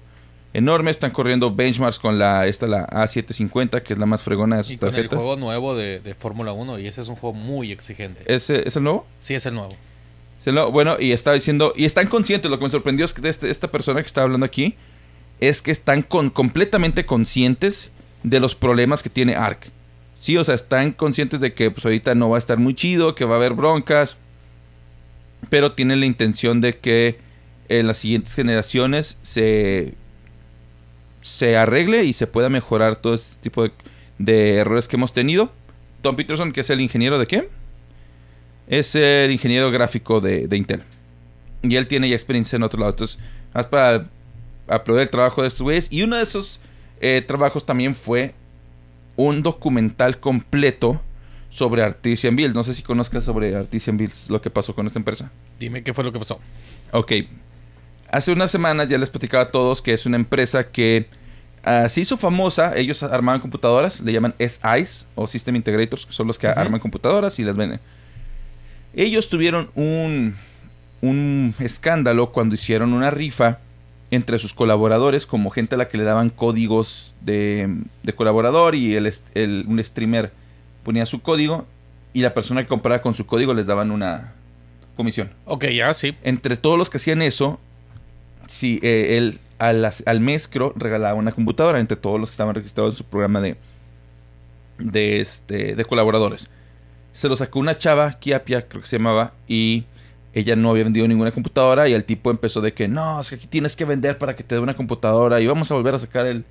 enorme. 0.53 0.91
Están 0.91 1.11
corriendo 1.11 1.53
benchmarks 1.53 1.99
con 1.99 2.17
la, 2.19 2.47
esta, 2.47 2.67
la 2.67 2.87
A750, 2.87 3.81
que 3.83 3.93
es 3.93 3.99
la 3.99 4.05
más 4.05 4.23
fregona 4.23 4.57
de 4.57 4.63
sus 4.63 4.73
Y 4.73 4.77
con 4.77 4.89
el 4.89 4.95
tarjetas. 4.95 5.17
juego 5.19 5.35
nuevo 5.35 5.75
de, 5.75 5.99
de 5.99 6.13
Fórmula 6.15 6.51
1. 6.53 6.79
Y 6.79 6.87
ese 6.87 7.01
es 7.01 7.07
un 7.07 7.15
juego 7.15 7.35
muy 7.35 7.71
exigente. 7.71 8.21
¿Ese, 8.25 8.67
¿Es 8.67 8.75
el 8.75 8.83
nuevo? 8.83 9.05
Sí, 9.21 9.35
es 9.35 9.45
el 9.45 9.53
nuevo. 9.53 9.75
Sí, 10.39 10.51
no, 10.51 10.71
bueno, 10.71 10.97
y 10.99 11.11
estaba 11.11 11.33
diciendo, 11.33 11.73
y 11.75 11.85
están 11.85 12.07
conscientes, 12.07 12.49
lo 12.49 12.57
que 12.59 12.65
me 12.65 12.69
sorprendió 12.69 13.05
es 13.05 13.13
que 13.13 13.21
de 13.21 13.29
este- 13.29 13.49
esta 13.49 13.69
persona 13.71 14.01
que 14.01 14.07
está 14.07 14.21
hablando 14.21 14.45
aquí, 14.45 14.75
es 15.39 15.61
que 15.61 15.71
están 15.71 16.01
con, 16.03 16.29
completamente 16.29 17.05
conscientes 17.05 17.89
de 18.23 18.39
los 18.39 18.55
problemas 18.55 19.01
que 19.03 19.09
tiene 19.09 19.35
ARC. 19.35 19.69
Sí, 20.19 20.35
o 20.37 20.43
sea, 20.43 20.55
están 20.55 20.91
conscientes 20.91 21.39
de 21.39 21.53
que 21.53 21.71
pues 21.71 21.85
ahorita 21.85 22.15
no 22.15 22.29
va 22.29 22.37
a 22.37 22.39
estar 22.39 22.57
muy 22.57 22.73
chido, 22.73 23.15
que 23.15 23.25
va 23.25 23.35
a 23.35 23.37
haber 23.37 23.53
broncas, 23.53 24.17
pero 25.49 25.73
tienen 25.73 25.99
la 25.99 26.05
intención 26.05 26.61
de 26.61 26.77
que 26.77 27.19
en 27.69 27.87
las 27.87 27.97
siguientes 27.97 28.33
generaciones 28.33 29.17
se, 29.21 29.93
se 31.21 31.57
arregle 31.57 32.05
y 32.05 32.13
se 32.13 32.27
pueda 32.27 32.49
mejorar 32.49 32.95
todo 32.95 33.13
este 33.13 33.35
tipo 33.41 33.69
de, 34.17 34.55
errores 34.55 34.87
que 34.87 34.95
hemos 34.95 35.13
tenido. 35.13 35.51
Tom 36.01 36.15
Peterson, 36.15 36.51
que 36.51 36.61
es 36.61 36.69
el 36.69 36.81
ingeniero 36.81 37.19
de 37.19 37.27
qué? 37.27 37.49
es 38.67 38.95
el 38.95 39.31
ingeniero 39.31 39.71
gráfico 39.71 40.19
de, 40.19 40.47
de 40.47 40.57
Intel. 40.57 40.83
Y 41.63 41.75
él 41.77 41.87
tiene 41.87 42.09
ya 42.09 42.15
experiencia 42.15 42.57
en 42.57 42.63
otro 42.63 42.79
lado. 42.79 42.91
Entonces, 42.91 43.17
más 43.53 43.65
para 43.65 44.07
aplaudir 44.67 45.03
el 45.03 45.09
trabajo 45.09 45.41
de 45.41 45.47
estos 45.47 45.61
güeyes. 45.61 45.87
Y 45.89 46.03
uno 46.03 46.17
de 46.17 46.23
esos 46.23 46.59
eh, 46.99 47.23
trabajos 47.25 47.65
también 47.65 47.95
fue 47.95 48.35
un 49.17 49.43
documental 49.43 50.19
completo 50.19 51.01
sobre 51.49 51.83
Artisan 51.83 52.35
Builds. 52.35 52.55
No 52.55 52.63
sé 52.63 52.73
si 52.73 52.83
conozcas 52.83 53.25
sobre 53.25 53.53
Artisan 53.55 53.97
Builds, 53.97 54.29
lo 54.29 54.41
que 54.41 54.49
pasó 54.49 54.73
con 54.73 54.87
esta 54.87 54.99
empresa. 54.99 55.31
Dime 55.59 55.83
qué 55.83 55.93
fue 55.93 56.03
lo 56.03 56.13
que 56.13 56.19
pasó. 56.19 56.39
Ok. 56.91 57.11
Hace 58.09 58.31
unas 58.31 58.51
semanas 58.51 58.87
ya 58.87 58.97
les 58.97 59.09
platicaba 59.09 59.43
a 59.43 59.51
todos 59.51 59.81
que 59.81 59.91
es 59.91 60.05
una 60.05 60.15
empresa 60.15 60.69
que 60.69 61.07
ah, 61.63 61.89
se 61.89 62.01
hizo 62.01 62.15
famosa. 62.15 62.77
Ellos 62.77 63.03
armaban 63.03 63.41
computadoras, 63.41 63.99
le 63.99 64.13
llaman 64.13 64.35
SIs 64.39 65.07
o 65.15 65.27
System 65.27 65.55
Integrators, 65.57 66.05
que 66.05 66.13
son 66.13 66.27
los 66.27 66.39
que 66.39 66.47
arman 66.47 66.79
computadoras 66.79 67.37
y 67.39 67.43
las 67.43 67.55
venden. 67.55 67.81
Ellos 68.93 69.27
tuvieron 69.27 69.69
un, 69.75 70.35
un 71.01 71.55
escándalo 71.59 72.31
cuando 72.31 72.55
hicieron 72.55 72.93
una 72.93 73.11
rifa 73.11 73.59
entre 74.11 74.39
sus 74.39 74.53
colaboradores, 74.53 75.25
como 75.25 75.49
gente 75.49 75.75
a 75.75 75.77
la 75.77 75.87
que 75.89 75.97
le 75.97 76.03
daban 76.05 76.29
códigos 76.29 77.13
de, 77.21 77.69
de 78.03 78.13
colaborador 78.13 78.75
y 78.75 78.95
el, 78.95 79.11
el- 79.33 79.65
un 79.67 79.83
streamer 79.83 80.31
ponía 80.83 81.05
su 81.05 81.21
código 81.21 81.65
y 82.13 82.21
la 82.21 82.33
persona 82.33 82.61
que 82.63 82.67
compraba 82.69 83.01
con 83.01 83.13
su 83.13 83.25
código 83.25 83.53
les 83.53 83.67
daban 83.67 83.91
una 83.91 84.33
comisión 84.95 85.29
Ok, 85.45 85.65
ya, 85.65 85.93
sí. 85.93 86.15
entre 86.23 86.55
todos 86.55 86.77
los 86.77 86.89
que 86.89 86.97
hacían 86.97 87.21
eso, 87.21 87.59
sí, 88.47 88.79
eh, 88.81 89.17
él 89.17 89.39
al, 89.59 89.83
al 90.05 90.19
mes 90.21 90.47
creo 90.47 90.71
regalaba 90.75 91.13
una 91.15 91.31
computadora 91.33 91.79
entre 91.79 91.97
todos 91.97 92.19
los 92.19 92.29
que 92.29 92.33
estaban 92.33 92.55
registrados 92.55 92.93
en 92.93 92.97
su 92.99 93.03
programa 93.03 93.41
de, 93.41 93.57
de, 94.79 95.19
este, 95.19 95.75
de 95.75 95.85
colaboradores. 95.85 96.47
Se 97.13 97.27
lo 97.27 97.35
sacó 97.35 97.59
una 97.59 97.77
chava, 97.77 98.13
Kiapia 98.19 98.67
creo 98.67 98.81
que 98.81 98.87
se 98.87 98.97
llamaba, 98.97 99.33
y 99.47 99.83
ella 100.39 100.55
no 100.55 100.69
había 100.71 100.83
vendido 100.83 101.07
ninguna 101.07 101.31
computadora 101.31 101.87
y 101.89 101.93
el 101.93 102.03
tipo 102.03 102.29
empezó 102.31 102.61
de 102.61 102.73
que 102.73 102.87
no, 102.87 103.19
es 103.21 103.29
que 103.29 103.35
aquí 103.35 103.47
tienes 103.47 103.75
que 103.75 103.85
vender 103.85 104.17
para 104.17 104.35
que 104.35 104.43
te 104.43 104.55
dé 104.55 104.61
una 104.61 104.75
computadora 104.75 105.39
y 105.41 105.47
vamos 105.47 105.71
a 105.71 105.73
volver 105.75 105.95
a 105.95 105.97
sacar 105.97 106.25
el... 106.27 106.43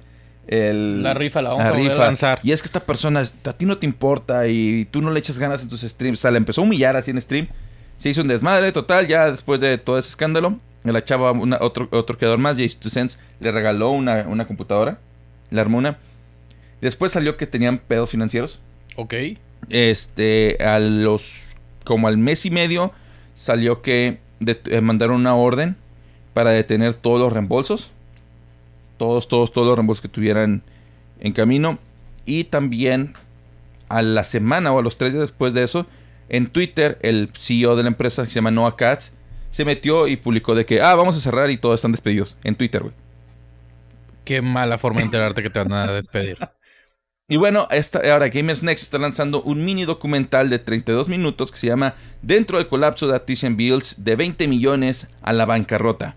el- 0.49 1.03
La 1.03 1.15
rifa 1.15 1.43
la 1.43 1.51
vamos 1.51 1.65
a 1.65 1.71
volver 1.73 1.93
a 1.93 2.07
lanzar. 2.07 2.41
Y 2.43 2.53
es 2.53 2.63
que 2.63 2.67
esta 2.67 2.81
persona, 2.81 3.21
a 3.45 3.53
ti 3.53 3.67
no 3.67 3.79
te 3.79 3.87
importa 3.87 4.47
y 4.49 4.87
tú 4.91 5.03
no 5.03 5.11
le 5.11 5.19
echas 5.19 5.39
ganas 5.39 5.63
en 5.63 5.69
tus 5.69 5.83
streams. 5.83 6.19
O 6.19 6.23
sea, 6.23 6.31
la 6.31 6.39
empezó 6.39 6.61
a 6.61 6.65
humillar 6.65 6.97
así 6.97 7.11
en 7.11 7.21
stream. 7.21 7.49
Se 7.99 8.09
hizo 8.11 8.23
un 8.23 8.29
desmadre 8.29 8.73
total, 8.73 9.07
ya 9.09 9.31
después 9.31 9.61
de 9.61 9.79
todo 9.79 9.99
ese 9.99 10.09
escándalo. 10.11 10.59
La 10.85 11.03
chava, 11.03 11.33
una- 11.33 11.59
otro, 11.61 11.89
otro 11.91 12.17
creador 12.17 12.39
más, 12.39 12.57
Jace 12.59 12.79
Sense, 12.91 13.19
le 13.41 13.51
regaló 13.51 13.91
una, 13.91 14.25
una 14.29 14.47
computadora. 14.47 14.99
Le 15.51 15.61
armó 15.61 15.79
una. 15.79 15.99
Después 16.81 17.11
salió 17.13 17.37
que 17.37 17.47
tenían 17.47 17.79
pedos 17.79 18.11
financieros. 18.11 18.61
Ok. 18.97 19.15
Este, 19.69 20.57
a 20.65 20.79
los. 20.79 21.43
Como 21.85 22.09
al 22.09 22.19
mes 22.19 22.45
y 22.47 22.51
medio, 22.51 22.93
salió 23.37 23.83
que 23.83 24.19
eh, 24.45 24.81
mandaron 24.81 25.21
una 25.21 25.37
orden 25.37 25.77
para 26.35 26.51
detener 26.51 26.95
todos 26.95 27.21
los 27.21 27.33
reembolsos. 27.33 27.93
Todos, 28.97 29.29
todos, 29.29 29.53
todos 29.53 29.69
los 29.69 29.77
reembolsos 29.77 30.03
que 30.03 30.09
tuvieran 30.09 30.63
en 31.21 31.33
camino. 31.33 31.79
Y 32.25 32.45
también 32.45 33.15
a 33.89 34.03
la 34.03 34.25
semana 34.25 34.73
o 34.73 34.81
a 34.81 34.83
los 34.83 34.97
tres 34.97 35.13
días 35.13 35.21
después 35.21 35.53
de 35.53 35.63
eso, 35.63 35.87
en 36.29 36.49
Twitter, 36.49 36.99
el 37.03 37.31
CEO 37.35 37.77
de 37.77 37.85
la 37.85 37.89
empresa, 37.89 38.25
que 38.25 38.31
se 38.31 38.37
llama 38.37 38.51
Noah 38.51 38.75
Katz, 38.75 39.13
se 39.51 39.65
metió 39.65 40.09
y 40.09 40.17
publicó 40.17 40.55
de 40.55 40.67
que, 40.67 40.81
ah, 40.81 40.95
vamos 40.97 41.17
a 41.17 41.21
cerrar 41.21 41.51
y 41.51 41.59
todos 41.59 41.77
están 41.77 41.93
despedidos. 41.93 42.37
En 42.43 42.57
Twitter, 42.57 42.83
güey. 42.83 42.95
Qué 44.25 44.43
mala 44.43 44.77
forma 44.79 44.99
de 45.01 45.05
enterarte 45.05 45.43
que 45.43 45.51
te 45.51 45.61
van 45.61 45.73
a 45.73 45.93
despedir. 45.93 46.39
Y 47.29 47.39
bueno, 47.39 47.67
esta, 47.73 47.99
ahora 48.13 48.29
Gamers 48.29 48.63
Next 48.63 48.85
está 48.85 48.99
lanzando 48.99 49.43
un 49.43 49.65
mini 49.65 49.85
documental 49.85 50.49
de 50.49 50.61
32 50.61 51.09
minutos 51.09 51.51
que 51.51 51.59
se 51.59 51.67
llama 51.67 51.97
Dentro 52.23 52.59
del 52.59 52.69
colapso 52.69 53.09
de 53.09 53.17
Artisan 53.17 53.57
Builds 53.57 53.97
de 53.99 54.15
20 54.15 54.47
millones 54.47 55.09
a 55.23 55.33
la 55.33 55.45
bancarrota. 55.45 56.15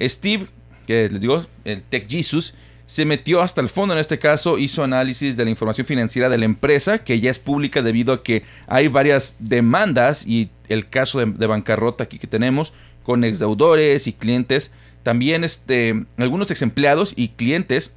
Steve, 0.00 0.46
que 0.86 1.10
les 1.10 1.20
digo, 1.20 1.44
el 1.64 1.82
Tech 1.82 2.08
Jesus, 2.08 2.54
se 2.86 3.04
metió 3.04 3.42
hasta 3.42 3.60
el 3.60 3.68
fondo 3.68 3.92
en 3.92 4.00
este 4.00 4.18
caso, 4.18 4.56
hizo 4.56 4.82
análisis 4.82 5.36
de 5.36 5.44
la 5.44 5.50
información 5.50 5.86
financiera 5.86 6.30
de 6.30 6.38
la 6.38 6.46
empresa, 6.46 7.04
que 7.04 7.20
ya 7.20 7.30
es 7.30 7.38
pública 7.38 7.82
debido 7.82 8.14
a 8.14 8.22
que 8.22 8.42
hay 8.66 8.88
varias 8.88 9.34
demandas 9.40 10.26
y 10.26 10.48
el 10.70 10.88
caso 10.88 11.18
de, 11.18 11.46
bancarrota 11.46 12.04
aquí 12.04 12.18
que 12.18 12.26
tenemos 12.26 12.72
con 13.02 13.24
exdeudores 13.24 14.06
y 14.06 14.14
clientes. 14.14 14.72
También 15.02 15.44
este, 15.44 16.06
algunos 16.16 16.50
ex 16.50 16.62
empleados 16.62 17.12
y 17.14 17.28
clientes 17.28 17.92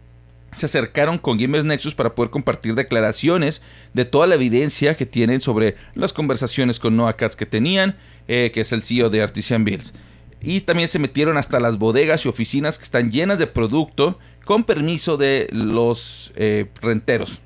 se 0.53 0.65
acercaron 0.65 1.17
con 1.17 1.37
Gamers 1.37 1.65
Nexus 1.65 1.95
para 1.95 2.15
poder 2.15 2.29
compartir 2.31 2.75
declaraciones 2.75 3.61
de 3.93 4.05
toda 4.05 4.27
la 4.27 4.35
evidencia 4.35 4.95
que 4.95 5.05
tienen 5.05 5.41
sobre 5.41 5.75
las 5.95 6.13
conversaciones 6.13 6.79
con 6.79 6.95
Noah 6.95 7.13
Katz 7.17 7.35
que 7.35 7.45
tenían, 7.45 7.95
eh, 8.27 8.51
que 8.53 8.61
es 8.61 8.71
el 8.71 8.83
CEO 8.83 9.09
de 9.09 9.21
Artisan 9.21 9.65
Builds. 9.65 9.93
Y 10.41 10.61
también 10.61 10.89
se 10.89 10.99
metieron 10.99 11.37
hasta 11.37 11.59
las 11.59 11.77
bodegas 11.77 12.25
y 12.25 12.27
oficinas 12.29 12.77
que 12.77 12.83
están 12.83 13.11
llenas 13.11 13.39
de 13.39 13.47
producto 13.47 14.19
con 14.43 14.65
permiso 14.65 15.15
de 15.15 15.47
los 15.51 16.33
eh, 16.35 16.65
renteros. 16.81 17.39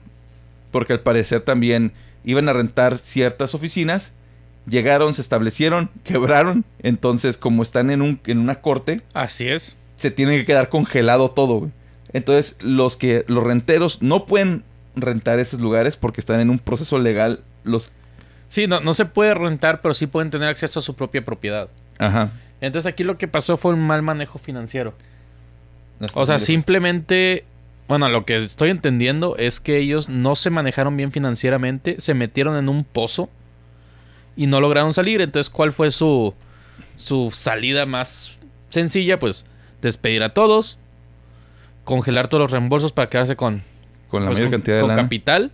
Porque 0.71 0.93
al 0.93 1.01
parecer 1.01 1.41
también 1.41 1.93
iban 2.25 2.49
a 2.49 2.53
rentar 2.53 2.97
ciertas 2.97 3.53
oficinas. 3.53 4.13
Llegaron, 4.67 5.13
se 5.13 5.21
establecieron, 5.21 5.91
quebraron. 6.03 6.65
Entonces, 6.81 7.37
como 7.37 7.61
están 7.61 7.91
en, 7.91 8.01
un, 8.01 8.19
en 8.25 8.39
una 8.39 8.61
corte, 8.61 9.01
Así 9.13 9.47
es. 9.47 9.75
se 9.95 10.09
tiene 10.09 10.35
que 10.37 10.45
quedar 10.45 10.69
congelado 10.69 11.29
todo. 11.29 11.59
güey. 11.59 11.71
Entonces, 12.13 12.57
los 12.61 12.97
que 12.97 13.25
los 13.27 13.43
renteros 13.43 14.01
no 14.01 14.25
pueden 14.25 14.63
rentar 14.95 15.39
esos 15.39 15.59
lugares 15.59 15.95
porque 15.97 16.21
están 16.21 16.39
en 16.39 16.49
un 16.49 16.59
proceso 16.59 16.99
legal. 16.99 17.41
Los 17.63 17.91
Sí, 18.49 18.65
no, 18.65 18.79
no 18.79 18.93
se 18.93 19.05
puede 19.05 19.33
rentar, 19.33 19.81
pero 19.81 19.93
sí 19.93 20.07
pueden 20.07 20.31
tener 20.31 20.47
acceso 20.47 20.79
a 20.79 20.81
su 20.81 20.95
propia 20.95 21.23
propiedad. 21.25 21.67
Ajá. 21.99 22.31
Entonces 22.61 22.91
aquí 22.91 23.03
lo 23.03 23.17
que 23.17 23.27
pasó 23.27 23.57
fue 23.57 23.73
un 23.73 23.85
mal 23.85 24.01
manejo 24.01 24.39
financiero. 24.39 24.93
No 25.99 26.07
O 26.13 26.25
sea, 26.25 26.35
bien. 26.37 26.45
simplemente, 26.45 27.43
bueno, 27.87 28.07
lo 28.09 28.23
que 28.25 28.37
estoy 28.37 28.69
entendiendo 28.69 29.35
es 29.37 29.59
que 29.59 29.77
ellos 29.77 30.07
no 30.09 30.35
se 30.35 30.49
manejaron 30.49 30.95
bien 30.95 31.11
financieramente, 31.11 31.99
se 31.99 32.13
metieron 32.13 32.55
en 32.55 32.69
un 32.69 32.83
pozo 32.85 33.29
y 34.35 34.47
no 34.47 34.61
lograron 34.61 34.93
salir. 34.93 35.21
Entonces, 35.21 35.49
¿cuál 35.49 35.73
fue 35.73 35.91
su, 35.91 36.33
su 36.95 37.31
salida 37.33 37.85
más 37.85 38.37
sencilla? 38.69 39.19
Pues 39.19 39.45
despedir 39.81 40.23
a 40.23 40.33
todos, 40.33 40.77
congelar 41.88 42.27
todos 42.27 42.41
los 42.41 42.51
reembolsos 42.51 42.91
para 42.91 43.08
quedarse 43.10 43.36
con, 43.38 43.63
con 44.10 44.24
la 44.24 44.27
pues, 44.29 44.39
mayor 44.39 44.51
con- 44.51 44.60
cantidad 44.60 44.75
de 44.75 44.82
con 44.82 44.89
lana. 44.89 45.01
capital 45.03 45.51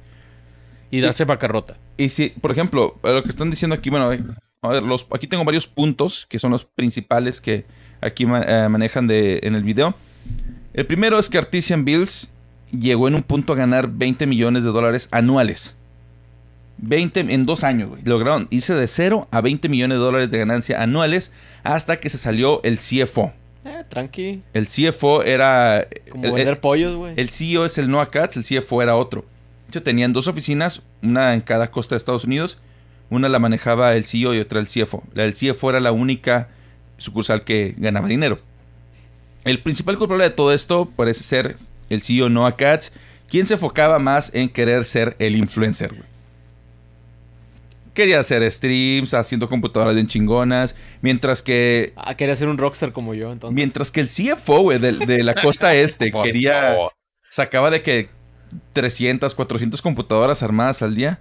y 0.90 1.00
darse 1.00 1.26
bancarrota. 1.26 1.78
Y 1.96 2.10
si, 2.10 2.30
por 2.30 2.52
ejemplo, 2.52 2.98
lo 3.04 3.22
que 3.24 3.30
están 3.30 3.52
diciendo 3.52 3.76
aquí, 3.76 3.90
bueno, 3.92 4.10
a 4.62 4.68
ver, 4.68 4.82
los, 4.84 5.06
aquí 5.14 5.28
tengo 5.28 5.46
varios 5.46 5.68
puntos 5.68 6.26
que 6.28 6.40
son 6.40 6.50
los 6.52 6.66
principales 6.66 7.40
que 7.40 7.66
aquí 8.02 8.24
eh, 8.26 8.68
manejan 8.70 9.06
de, 9.08 9.42
en 9.44 9.54
el 9.54 9.64
video. 9.64 9.94
El 10.74 10.88
primero 10.88 11.20
es 11.20 11.30
que 11.30 11.38
Artisan 11.38 11.86
Bills 11.86 12.32
llegó 12.72 13.08
en 13.08 13.14
un 13.16 13.22
punto 13.22 13.54
a 13.54 13.56
ganar 13.56 13.88
20 13.90 14.26
millones 14.26 14.64
de 14.64 14.72
dólares 14.72 15.08
anuales. 15.12 15.76
20 16.80 17.20
en 17.20 17.46
dos 17.46 17.64
años, 17.64 17.90
güey. 17.90 18.02
Lograron 18.04 18.48
irse 18.50 18.74
de 18.74 18.88
0 18.88 19.28
a 19.30 19.42
20 19.42 19.70
millones 19.70 20.00
de 20.00 20.04
dólares 20.04 20.32
de 20.32 20.40
ganancia 20.40 20.82
anuales 20.82 21.32
hasta 21.64 21.98
que 22.00 22.10
se 22.10 22.18
salió 22.18 22.62
el 22.64 22.80
CFO. 22.80 23.32
Eh, 23.66 23.84
tranqui. 23.88 24.42
El 24.54 24.68
CFO 24.68 25.24
era... 25.24 25.88
Como 26.10 26.26
el- 26.26 26.32
vender 26.32 26.48
el- 26.56 26.58
pollos, 26.58 26.96
güey. 26.96 27.14
el 27.18 27.30
CEO 27.30 27.66
es 27.66 27.78
el 27.78 27.90
Noah 27.90 28.10
Katz, 28.10 28.38
el 28.38 28.44
CFO 28.44 28.82
era 28.82 28.96
otro. 28.96 29.22
De 29.66 29.70
hecho, 29.70 29.84
tenían 29.84 30.14
dos 30.14 30.28
oficinas, 30.28 30.82
una 31.02 31.34
en 31.34 31.42
cada 31.42 31.72
costa 31.72 31.96
de 31.96 31.98
Estados 31.98 32.26
Unidos. 32.26 32.58
Una 33.10 33.30
la 33.30 33.40
manejaba 33.40 33.96
el 33.96 34.06
CEO 34.06 34.34
y 34.34 34.40
otra 34.40 34.60
el 34.60 34.68
CFO. 34.68 35.04
La 35.14 35.24
del 35.24 35.34
CFO 35.34 35.70
era 35.70 35.80
la 35.80 35.92
única 35.92 36.50
sucursal 36.98 37.44
que 37.44 37.74
ganaba 37.78 38.08
dinero. 38.08 38.40
El 39.44 39.62
principal 39.62 39.98
culpable 39.98 40.24
de 40.24 40.30
todo 40.30 40.54
esto 40.54 40.86
parece 40.96 41.24
ser 41.24 41.58
el 41.90 42.02
CEO 42.02 42.30
Noah 42.30 42.56
Katz, 42.56 42.92
quien 43.30 43.46
se 43.46 43.56
enfocaba 43.56 44.00
más 44.00 44.32
en 44.34 44.50
querer 44.50 44.86
ser 44.86 45.16
el 45.20 45.36
influencer. 45.36 45.90
güey. 45.90 46.04
Quería 47.94 48.20
hacer 48.20 48.50
streams, 48.52 49.14
haciendo 49.14 49.48
computadoras 49.50 49.94
bien 49.94 50.08
chingonas, 50.08 50.76
mientras 51.02 51.42
que 51.42 51.94
Ah, 51.96 52.16
quería 52.16 52.36
ser 52.36 52.48
un 52.48 52.58
rockstar 52.58 52.92
como 52.92 53.14
yo, 53.14 53.32
entonces. 53.32 53.56
Mientras 53.56 53.92
que 53.92 54.02
el 54.02 54.08
CFO, 54.08 54.62
güey, 54.62 54.80
de, 54.80 54.94
de 54.94 55.24
la 55.24 55.36
costa 55.36 55.74
este 55.76 56.12
quería. 56.12 56.76
Sacaba 57.30 57.70
de 57.72 57.82
que 57.82 58.10
300, 58.74 59.34
400 59.36 59.82
computadoras 59.82 60.44
armadas 60.44 60.82
al 60.82 60.96
día. 60.96 61.20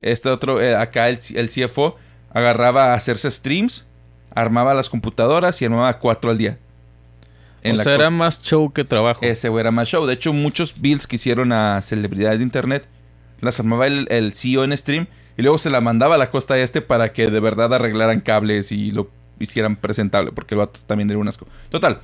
Este 0.00 0.28
otro, 0.28 0.60
eh, 0.60 0.74
acá 0.76 1.08
el, 1.08 1.18
el 1.34 1.48
CFO 1.48 1.96
agarraba 2.32 2.92
a 2.92 2.94
hacerse 2.94 3.30
streams, 3.30 3.86
armaba 4.34 4.74
las 4.74 4.88
computadoras 4.88 5.60
y 5.60 5.64
armaba 5.64 5.98
cuatro 5.98 6.30
al 6.30 6.38
día. 6.38 6.58
o 7.64 7.76
sea, 7.76 7.94
era 7.94 8.10
más 8.10 8.40
show 8.42 8.72
que 8.72 8.84
trabajo. 8.84 9.20
Ese 9.24 9.48
güey 9.48 9.60
era 9.60 9.70
más 9.70 9.88
show. 9.88 10.06
De 10.06 10.14
hecho, 10.14 10.32
muchos 10.32 10.74
builds 10.80 11.06
que 11.06 11.16
hicieron 11.16 11.52
a 11.52 11.82
celebridades 11.82 12.38
de 12.38 12.44
internet 12.44 12.86
las 13.40 13.58
armaba 13.58 13.86
el, 13.86 14.06
el 14.10 14.32
CEO 14.34 14.64
en 14.64 14.76
stream 14.76 15.06
y 15.40 15.42
luego 15.42 15.56
se 15.56 15.70
la 15.70 15.80
mandaba 15.80 16.16
a 16.16 16.18
la 16.18 16.30
costa 16.30 16.58
este 16.58 16.82
para 16.82 17.14
que 17.14 17.30
de 17.30 17.40
verdad 17.40 17.72
arreglaran 17.72 18.20
cables 18.20 18.72
y 18.72 18.90
lo 18.90 19.08
hicieran 19.38 19.74
presentable, 19.74 20.32
porque 20.32 20.54
el 20.54 20.68
también 20.86 21.08
era 21.08 21.18
un 21.18 21.28
asco. 21.28 21.46
Total, 21.70 22.00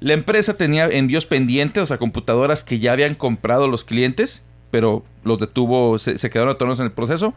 la 0.00 0.12
empresa 0.12 0.52
tenía 0.52 0.84
envíos 0.84 1.24
pendientes, 1.24 1.82
o 1.82 1.86
sea, 1.86 1.96
computadoras 1.96 2.64
que 2.64 2.78
ya 2.78 2.92
habían 2.92 3.14
comprado 3.14 3.68
los 3.68 3.84
clientes, 3.84 4.42
pero 4.70 5.02
los 5.24 5.38
detuvo, 5.38 5.98
se, 5.98 6.16
quedaron 6.28 6.50
atorados 6.50 6.78
en 6.80 6.84
el 6.84 6.92
proceso. 6.92 7.32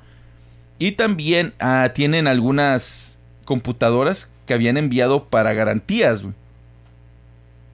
Y 0.80 0.92
también 0.94 1.54
ah, 1.62 1.92
tienen 1.96 2.28
algunas 2.28 3.18
computadoras 3.46 4.30
que 4.46 4.54
habían 4.54 4.76
enviado 4.76 5.28
para 5.28 5.54
garantías, 5.54 6.24
güey. 6.24 6.34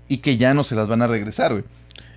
Y 0.08 0.18
que 0.18 0.38
ya 0.38 0.54
no 0.54 0.64
se 0.64 0.76
las 0.76 0.88
van 0.88 1.02
a 1.02 1.08
regresar, 1.08 1.54
güey. 1.54 1.64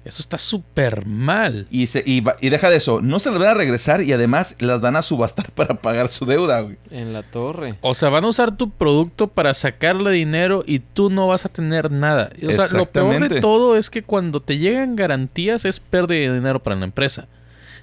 Eso 0.05 0.23
está 0.23 0.39
súper 0.39 1.05
mal. 1.05 1.67
Y, 1.71 1.87
se, 1.87 2.03
y, 2.07 2.21
va- 2.21 2.37
y 2.41 2.49
deja 2.49 2.71
de 2.71 2.77
eso, 2.77 3.03
no 3.03 3.19
se 3.19 3.31
las 3.31 3.39
van 3.39 3.49
a 3.49 3.55
regresar 3.55 4.01
y 4.03 4.13
además 4.15 4.57
las 4.59 4.81
van 4.81 4.97
a 4.97 5.03
subastar 5.03 5.51
para 5.55 5.75
pagar 5.83 6.09
su 6.09 6.25
deuda, 6.25 6.61
güey. 6.63 6.79
En 6.91 7.13
la 7.13 7.23
torre. 7.23 7.75
O 7.83 7.93
sea, 7.93 8.09
van 8.09 8.25
a 8.25 8.29
usar 8.29 8.57
tu 8.57 8.71
producto 8.71 9.29
para 9.29 9.53
sacarle 9.53 10.11
dinero 10.13 10.63
y 10.67 10.79
tú 10.79 11.11
no 11.11 11.27
vas 11.27 11.45
a 11.45 11.51
tener 11.51 11.91
nada. 11.91 12.31
O 12.49 12.53
sea, 12.53 12.69
lo 12.69 12.87
peor 12.87 13.29
de 13.29 13.41
todo 13.41 13.77
es 13.77 13.91
que 13.91 14.03
cuando 14.03 14.41
te 14.41 14.57
llegan 14.59 14.97
garantías 14.97 15.65
es 15.67 15.81
pérdida 15.81 16.31
de 16.31 16.35
dinero 16.37 16.63
para 16.63 16.77
la 16.77 16.85
empresa. 16.87 17.29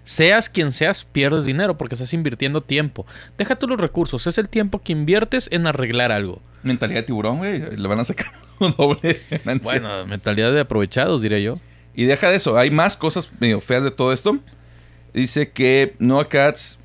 Seas 0.04 0.50
quien 0.50 0.72
seas, 0.72 1.04
pierdes 1.04 1.44
dinero 1.46 1.78
porque 1.78 1.96
estás 1.96 2.14
invirtiendo 2.14 2.62
tiempo. 2.62 3.06
Deja 3.38 3.58
tú 3.58 3.68
los 3.68 3.80
recursos, 3.80 4.26
es 4.26 4.38
el 4.38 4.48
tiempo 4.48 4.82
que 4.82 4.94
inviertes 4.94 5.50
en 5.52 5.68
arreglar 5.68 6.12
algo. 6.14 6.42
Mentalidad 6.64 7.02
de 7.02 7.04
tiburón, 7.04 7.38
güey. 7.40 7.76
Le 7.76 7.88
van 7.90 8.00
a 8.00 8.06
sacar 8.06 8.28
un 8.60 8.74
doble 8.78 9.22
ganancia. 9.30 9.72
Bueno, 9.80 10.06
mentalidad 10.08 10.52
de 10.54 10.62
aprovechados, 10.62 11.22
diría 11.22 11.40
yo. 11.40 11.60
Y 11.98 12.06
deja 12.06 12.30
de 12.30 12.38
eso, 12.38 12.58
hay 12.58 12.70
más 12.70 12.96
cosas 12.96 13.32
medio 13.39 13.60
feas 13.60 13.84
de 13.84 13.89
todo 13.89 14.13
esto. 14.13 14.38
Dice 15.16 15.50
que 15.50 15.96
Noah 15.98 16.30
Katz 16.30 16.77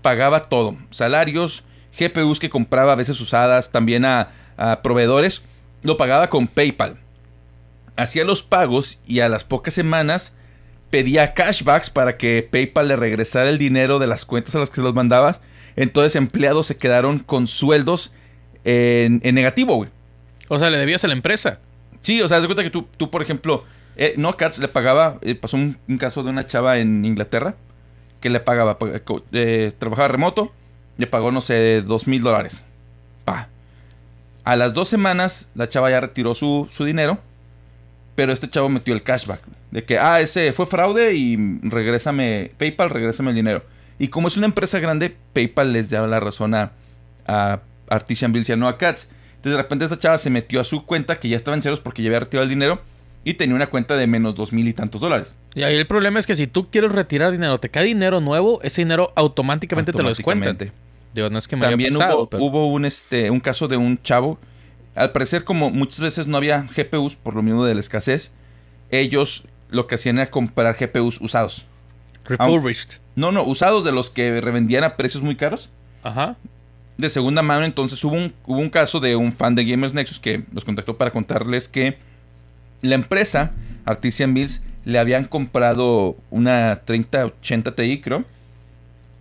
pagaba 0.00 0.44
todo: 0.44 0.76
salarios, 0.90 1.64
GPUs 1.98 2.38
que 2.38 2.48
compraba 2.48 2.92
a 2.92 2.94
veces 2.94 3.20
usadas, 3.20 3.72
también 3.72 4.04
a, 4.04 4.30
a 4.56 4.80
proveedores. 4.80 5.42
Lo 5.82 5.96
pagaba 5.96 6.30
con 6.30 6.46
PayPal. 6.46 6.98
Hacía 7.96 8.24
los 8.24 8.44
pagos 8.44 9.00
y 9.04 9.20
a 9.20 9.28
las 9.28 9.42
pocas 9.42 9.74
semanas 9.74 10.32
pedía 10.88 11.34
cashbacks 11.34 11.90
para 11.90 12.16
que 12.16 12.48
PayPal 12.48 12.86
le 12.86 12.96
regresara 12.96 13.48
el 13.48 13.58
dinero 13.58 13.98
de 13.98 14.06
las 14.06 14.24
cuentas 14.24 14.54
a 14.54 14.60
las 14.60 14.70
que 14.70 14.76
se 14.76 14.82
los 14.82 14.94
mandabas. 14.94 15.40
Entonces 15.74 16.14
empleados 16.14 16.68
se 16.68 16.76
quedaron 16.76 17.18
con 17.18 17.48
sueldos 17.48 18.12
en, 18.62 19.20
en 19.24 19.34
negativo, 19.34 19.74
güey. 19.74 19.90
O 20.46 20.60
sea, 20.60 20.70
le 20.70 20.78
debías 20.78 21.02
a 21.02 21.08
la 21.08 21.14
empresa. 21.14 21.58
Sí, 22.02 22.22
o 22.22 22.28
sea, 22.28 22.36
haz 22.36 22.44
de 22.44 22.48
cuenta 22.48 22.62
que 22.62 22.70
tú, 22.70 22.86
tú 22.96 23.10
por 23.10 23.20
ejemplo, 23.20 23.64
eh, 23.98 24.14
no 24.16 24.36
Katz 24.36 24.60
le 24.60 24.68
pagaba, 24.68 25.18
eh, 25.22 25.34
pasó 25.34 25.56
un, 25.56 25.76
caso 25.98 26.22
de 26.22 26.30
una 26.30 26.46
chava 26.46 26.78
en 26.78 27.04
Inglaterra 27.04 27.56
que 28.20 28.30
le 28.30 28.38
pagaba, 28.38 28.78
eh, 29.32 29.72
trabajaba 29.76 30.06
remoto, 30.06 30.52
le 30.96 31.08
pagó, 31.08 31.32
no 31.32 31.40
sé, 31.40 31.82
dos 31.82 32.06
mil 32.06 32.22
dólares. 32.22 32.64
Pa. 33.24 33.48
A 34.44 34.54
las 34.54 34.72
dos 34.72 34.88
semanas, 34.88 35.48
la 35.56 35.68
chava 35.68 35.90
ya 35.90 36.00
retiró 36.00 36.34
su, 36.34 36.68
su 36.70 36.84
dinero, 36.84 37.18
pero 38.14 38.32
este 38.32 38.48
chavo 38.48 38.68
metió 38.68 38.94
el 38.94 39.02
cashback. 39.02 39.42
De 39.72 39.84
que, 39.84 39.98
ah, 39.98 40.20
ese 40.20 40.52
fue 40.52 40.66
fraude 40.66 41.14
y 41.14 41.36
regrésame, 41.62 42.52
PayPal, 42.56 42.90
regrésame 42.90 43.30
el 43.30 43.36
dinero. 43.36 43.64
Y 43.98 44.08
como 44.08 44.28
es 44.28 44.36
una 44.36 44.46
empresa 44.46 44.78
grande, 44.78 45.16
PayPal 45.32 45.72
les 45.72 45.90
da 45.90 46.06
la 46.06 46.20
razón 46.20 46.54
a, 46.54 46.70
a 47.26 47.60
Artisan 47.90 48.32
Bills 48.32 48.48
y 48.48 48.52
a 48.52 48.76
Katz. 48.78 49.08
Entonces 49.30 49.52
de 49.52 49.56
repente 49.56 49.84
esta 49.84 49.98
chava 49.98 50.18
se 50.18 50.30
metió 50.30 50.60
a 50.60 50.64
su 50.64 50.86
cuenta, 50.86 51.16
que 51.16 51.28
ya 51.28 51.36
estaba 51.36 51.56
en 51.56 51.62
ceros 51.62 51.80
porque 51.80 52.02
ya 52.02 52.08
había 52.08 52.20
retirado 52.20 52.44
el 52.44 52.50
dinero, 52.50 52.80
y 53.24 53.34
tenía 53.34 53.54
una 53.56 53.66
cuenta 53.68 53.96
de 53.96 54.06
menos 54.06 54.34
dos 54.34 54.52
mil 54.52 54.66
y 54.68 54.72
tantos 54.72 55.00
dólares. 55.00 55.36
Y 55.54 55.62
ahí 55.62 55.76
el 55.76 55.86
problema 55.86 56.18
es 56.18 56.26
que 56.26 56.36
si 56.36 56.46
tú 56.46 56.70
quieres 56.70 56.92
retirar 56.92 57.32
dinero, 57.32 57.58
te 57.58 57.68
cae 57.68 57.84
dinero 57.84 58.20
nuevo, 58.20 58.60
ese 58.62 58.82
dinero 58.82 59.12
automáticamente, 59.16 59.92
te 59.92 60.02
lo 60.02 60.08
descuentan. 60.08 60.56
Digo, 61.14 61.30
no 61.30 61.38
es 61.38 61.48
que 61.48 61.56
me 61.56 61.62
haya 61.66 61.72
También 61.72 61.94
pasado, 61.94 62.18
hubo, 62.18 62.26
pero- 62.30 62.42
hubo 62.44 62.66
un, 62.72 62.84
este, 62.84 63.30
un 63.30 63.40
caso 63.40 63.66
de 63.68 63.76
un 63.76 64.00
chavo. 64.02 64.38
Al 64.94 65.12
parecer, 65.12 65.44
como 65.44 65.70
muchas 65.70 66.00
veces 66.00 66.26
no 66.26 66.36
había 66.36 66.62
GPUs 66.76 67.16
por 67.16 67.34
lo 67.34 67.42
mismo 67.42 67.64
de 67.64 67.74
la 67.74 67.80
escasez, 67.80 68.30
ellos 68.90 69.44
lo 69.70 69.86
que 69.86 69.94
hacían 69.96 70.18
era 70.18 70.30
comprar 70.30 70.76
GPUs 70.78 71.20
usados. 71.20 71.66
Refurbished. 72.24 73.00
No, 73.16 73.32
no, 73.32 73.42
usados 73.42 73.84
de 73.84 73.92
los 73.92 74.10
que 74.10 74.40
revendían 74.40 74.84
a 74.84 74.96
precios 74.96 75.22
muy 75.22 75.34
caros. 75.36 75.70
Ajá. 76.02 76.36
De 76.96 77.08
segunda 77.10 77.42
mano, 77.42 77.64
entonces 77.64 78.02
hubo 78.04 78.14
un, 78.16 78.34
hubo 78.44 78.58
un 78.58 78.70
caso 78.70 79.00
de 79.00 79.16
un 79.16 79.32
fan 79.32 79.54
de 79.54 79.64
Gamers 79.64 79.94
Nexus 79.94 80.18
que 80.20 80.42
nos 80.52 80.64
contactó 80.64 80.96
para 80.96 81.10
contarles 81.12 81.68
que 81.68 81.96
la 82.82 82.94
empresa, 82.94 83.52
Artisan 83.84 84.32
Mills, 84.32 84.62
le 84.84 84.98
habían 84.98 85.24
comprado 85.24 86.16
una 86.30 86.80
3080 86.84 87.74
Ti, 87.74 88.00
creo. 88.00 88.24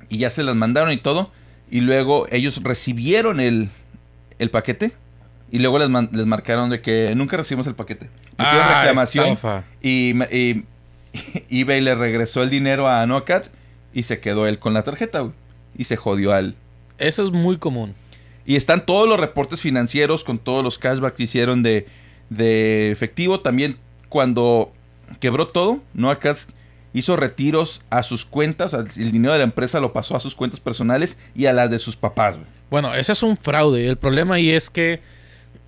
Y 0.10 0.20
ya 0.20 0.30
se 0.30 0.44
las 0.44 0.56
mandaron 0.56 0.92
y 0.92 0.98
todo. 0.98 1.32
Y 1.70 1.82
luego 1.82 2.28
ellos 2.32 2.62
recibieron 2.64 3.40
el, 3.40 3.70
el 4.40 4.50
paquete. 4.50 4.94
Y 5.52 5.60
luego 5.60 5.80
les, 5.80 5.90
man- 5.90 6.10
les 6.14 6.26
marcaron 6.26 6.70
de 6.70 6.82
que 6.82 7.14
nunca 7.16 7.38
recibimos 7.38 7.68
el 7.68 7.76
paquete. 7.76 8.10
Ah, 8.38 8.82
reclamación. 8.84 9.26
estafa. 9.28 9.64
Y, 9.82 10.14
ma- 10.16 10.28
y- 10.32 10.64
eBay 11.50 11.82
le 11.82 11.96
regresó 11.96 12.44
el 12.44 12.50
dinero 12.50 12.88
a 12.88 13.06
Nocat. 13.06 13.48
Y 13.94 14.04
se 14.04 14.20
quedó 14.20 14.48
él 14.48 14.60
con 14.60 14.74
la 14.74 14.84
tarjeta, 14.84 15.22
güey. 15.22 15.34
Y 15.78 15.84
se 15.86 15.96
jodió 15.98 16.32
al, 16.34 16.56
Eso 16.98 17.26
es 17.26 17.32
muy 17.32 17.58
común. 17.58 17.94
y 18.46 18.56
están 18.56 18.86
todos 18.86 19.08
los 19.08 19.20
reportes 19.20 19.60
financieros 19.62 20.24
con 20.24 20.38
todos 20.38 20.64
los 20.64 20.78
cashbacks 20.78 21.16
que 21.18 21.24
hicieron 21.24 21.62
de, 21.64 21.86
de 22.30 22.92
efectivo. 22.92 23.40
También 23.40 23.78
cuando 24.10 24.72
quebró 25.20 25.48
todo, 25.48 25.80
Noah 25.94 26.20
Katz 26.20 26.48
hizo 26.94 27.16
retiros 27.16 27.82
a 27.90 28.04
sus 28.04 28.26
cuentas. 28.26 28.74
El 28.74 29.12
dinero 29.12 29.34
de 29.34 29.40
la 29.40 29.46
empresa 29.46 29.80
lo 29.80 29.94
pasó 29.94 30.16
a 30.16 30.20
sus 30.20 30.36
cuentas 30.36 30.60
personales 30.60 31.18
y 31.36 31.46
a 31.46 31.54
las 31.54 31.70
de 31.70 31.80
sus 31.80 31.96
papás. 31.96 32.40
Bueno, 32.70 32.94
ese 32.94 33.12
es 33.12 33.24
un 33.24 33.38
fraude. 33.38 33.88
El 33.88 33.98
problema 33.98 34.36
ahí 34.36 34.50
es 34.50 34.70
que 34.70 35.00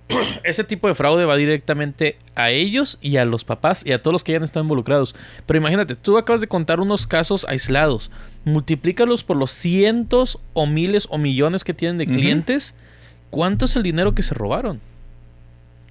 ese 0.44 0.64
tipo 0.64 0.88
de 0.88 0.94
fraude 0.94 1.24
va 1.24 1.36
directamente 1.36 2.18
a 2.34 2.50
ellos 2.50 2.98
y 3.00 3.16
a 3.16 3.24
los 3.24 3.44
papás 3.44 3.82
y 3.84 3.92
a 3.92 4.02
todos 4.02 4.12
los 4.12 4.24
que 4.24 4.32
hayan 4.32 4.42
estado 4.42 4.64
involucrados. 4.64 5.14
Pero 5.46 5.58
imagínate, 5.58 5.94
tú 5.94 6.18
acabas 6.18 6.40
de 6.40 6.48
contar 6.48 6.80
unos 6.80 7.06
casos 7.06 7.46
aislados. 7.48 8.10
Multiplícalos 8.44 9.24
por 9.24 9.36
los 9.36 9.50
cientos 9.50 10.38
o 10.52 10.66
miles 10.66 11.06
o 11.10 11.18
millones 11.18 11.64
que 11.64 11.74
tienen 11.74 11.98
de 11.98 12.06
clientes. 12.06 12.74
¿Cuánto 13.30 13.66
es 13.66 13.76
el 13.76 13.82
dinero 13.82 14.14
que 14.14 14.22
se 14.22 14.34
robaron? 14.34 14.80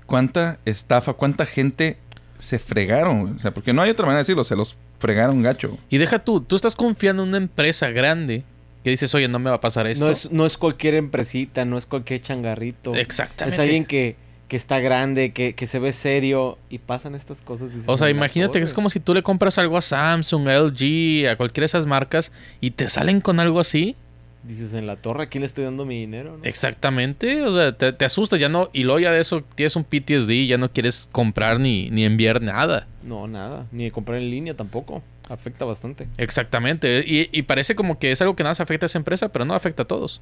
¿Cuánta 0.10 0.60
estafa, 0.66 1.14
cuánta 1.14 1.46
gente 1.46 1.98
se 2.38 2.60
fregaron? 2.60 3.36
O 3.38 3.40
sea, 3.40 3.52
porque 3.52 3.74
no 3.74 3.82
hay 3.82 3.90
otra 3.92 4.06
manera 4.06 4.18
de 4.18 4.22
decirlo, 4.22 4.44
se 4.44 4.56
los 4.56 4.76
fregaron 5.00 5.42
gacho. 5.42 5.78
Y 5.90 5.98
deja 5.98 6.20
tú, 6.20 6.42
tú 6.42 6.56
estás 6.56 6.76
confiando 6.76 7.24
en 7.24 7.30
una 7.30 7.38
empresa 7.38 7.90
grande 7.90 8.44
que 8.84 8.90
dices, 8.92 9.14
oye, 9.16 9.28
no 9.28 9.40
me 9.40 9.50
va 9.50 9.58
a 9.58 9.62
pasar 9.62 9.88
esto. 9.88 10.06
No 10.06 10.12
es, 10.12 10.32
no 10.32 10.46
es 10.46 10.58
cualquier 10.58 10.96
empresita, 10.96 11.66
no 11.66 11.78
es 11.78 11.86
cualquier 11.86 12.22
changarrito. 12.22 12.96
Exactamente. 12.96 13.54
Es 13.56 13.60
alguien 13.60 13.86
que, 13.86 14.16
que 14.48 14.56
está 14.56 14.80
grande, 14.80 15.32
que, 15.32 15.54
que 15.54 15.68
se 15.68 15.80
ve 15.80 15.92
serio 15.94 16.58
y 16.70 16.80
pasan 16.80 17.14
estas 17.14 17.42
cosas. 17.42 17.74
dices, 17.74 17.88
O 17.90 17.98
sea, 17.98 18.08
"En 18.10 18.16
la 18.16 18.18
imagínate 18.26 18.54
que 18.60 18.64
es 18.64 18.70
torre". 18.70 18.76
como 18.76 18.90
si 18.90 19.00
tú 19.00 19.14
le 19.14 19.22
compras 19.22 19.58
algo 19.58 19.78
a 19.78 19.82
Samsung, 19.82 20.48
a 20.48 20.56
LG, 20.60 21.28
a 21.30 21.36
cualquiera 21.36 21.64
de 21.64 21.68
esas 21.68 21.86
marcas 21.86 22.32
y 22.62 22.72
te 22.72 22.90
salen 22.90 23.22
con 23.22 23.40
algo 23.40 23.60
así. 23.60 23.96
Dices, 24.44 24.74
en 24.74 24.88
la 24.88 24.96
torre, 24.96 25.24
¿a 25.24 25.28
quién 25.28 25.42
le 25.42 25.48
estoy 25.48 25.66
dando 25.66 25.86
mi 25.86 26.00
dinero? 26.00 26.38
no?" 26.38 26.44
Exactamente. 26.44 27.44
O 27.44 27.54
sea, 27.54 27.78
te, 27.78 27.92
te 27.92 28.06
asusta, 28.06 28.38
ya 28.38 28.50
no. 28.50 28.70
Y 28.74 28.84
luego 28.84 29.00
ya 29.00 29.12
de 29.12 29.20
eso 29.20 29.44
tienes 29.56 29.76
un 29.76 29.84
PTSD, 29.84 30.48
ya 30.48 30.58
no 30.58 30.72
quieres 30.72 31.10
comprar 31.12 31.60
ni, 31.60 31.90
ni 31.90 32.06
enviar 32.06 32.42
nada. 32.42 32.88
No, 33.04 33.28
nada. 33.28 33.68
Ni 33.72 33.92
comprar 33.92 34.20
en 34.20 34.30
línea 34.30 34.54
tampoco. 34.56 35.04
Afecta 35.28 35.66
bastante. 35.66 36.08
Exactamente. 36.18 37.04
Y, 37.06 37.30
y 37.32 37.42
parece 37.44 37.76
como 37.76 38.00
que 38.00 38.12
es 38.12 38.22
algo 38.22 38.36
que 38.36 38.44
nada 38.44 38.52
más 38.52 38.62
afecta 38.62 38.86
a 38.86 38.88
esa 38.88 38.98
empresa, 38.98 39.30
pero 39.30 39.46
no 39.46 39.54
afecta 39.54 39.84
a 39.84 39.88
todos. 39.88 40.22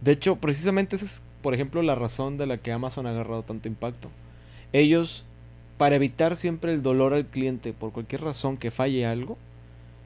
De 0.00 0.12
hecho, 0.12 0.36
precisamente 0.36 0.96
esa 0.96 1.04
es, 1.04 1.22
por 1.42 1.54
ejemplo, 1.54 1.82
la 1.82 1.94
razón 1.94 2.36
de 2.36 2.46
la 2.46 2.58
que 2.58 2.72
Amazon 2.72 3.06
ha 3.06 3.10
agarrado 3.10 3.42
tanto 3.42 3.68
impacto. 3.68 4.10
Ellos, 4.72 5.24
para 5.78 5.96
evitar 5.96 6.36
siempre 6.36 6.72
el 6.72 6.82
dolor 6.82 7.14
al 7.14 7.26
cliente 7.26 7.72
por 7.72 7.92
cualquier 7.92 8.22
razón 8.22 8.56
que 8.56 8.70
falle 8.70 9.06
algo, 9.06 9.38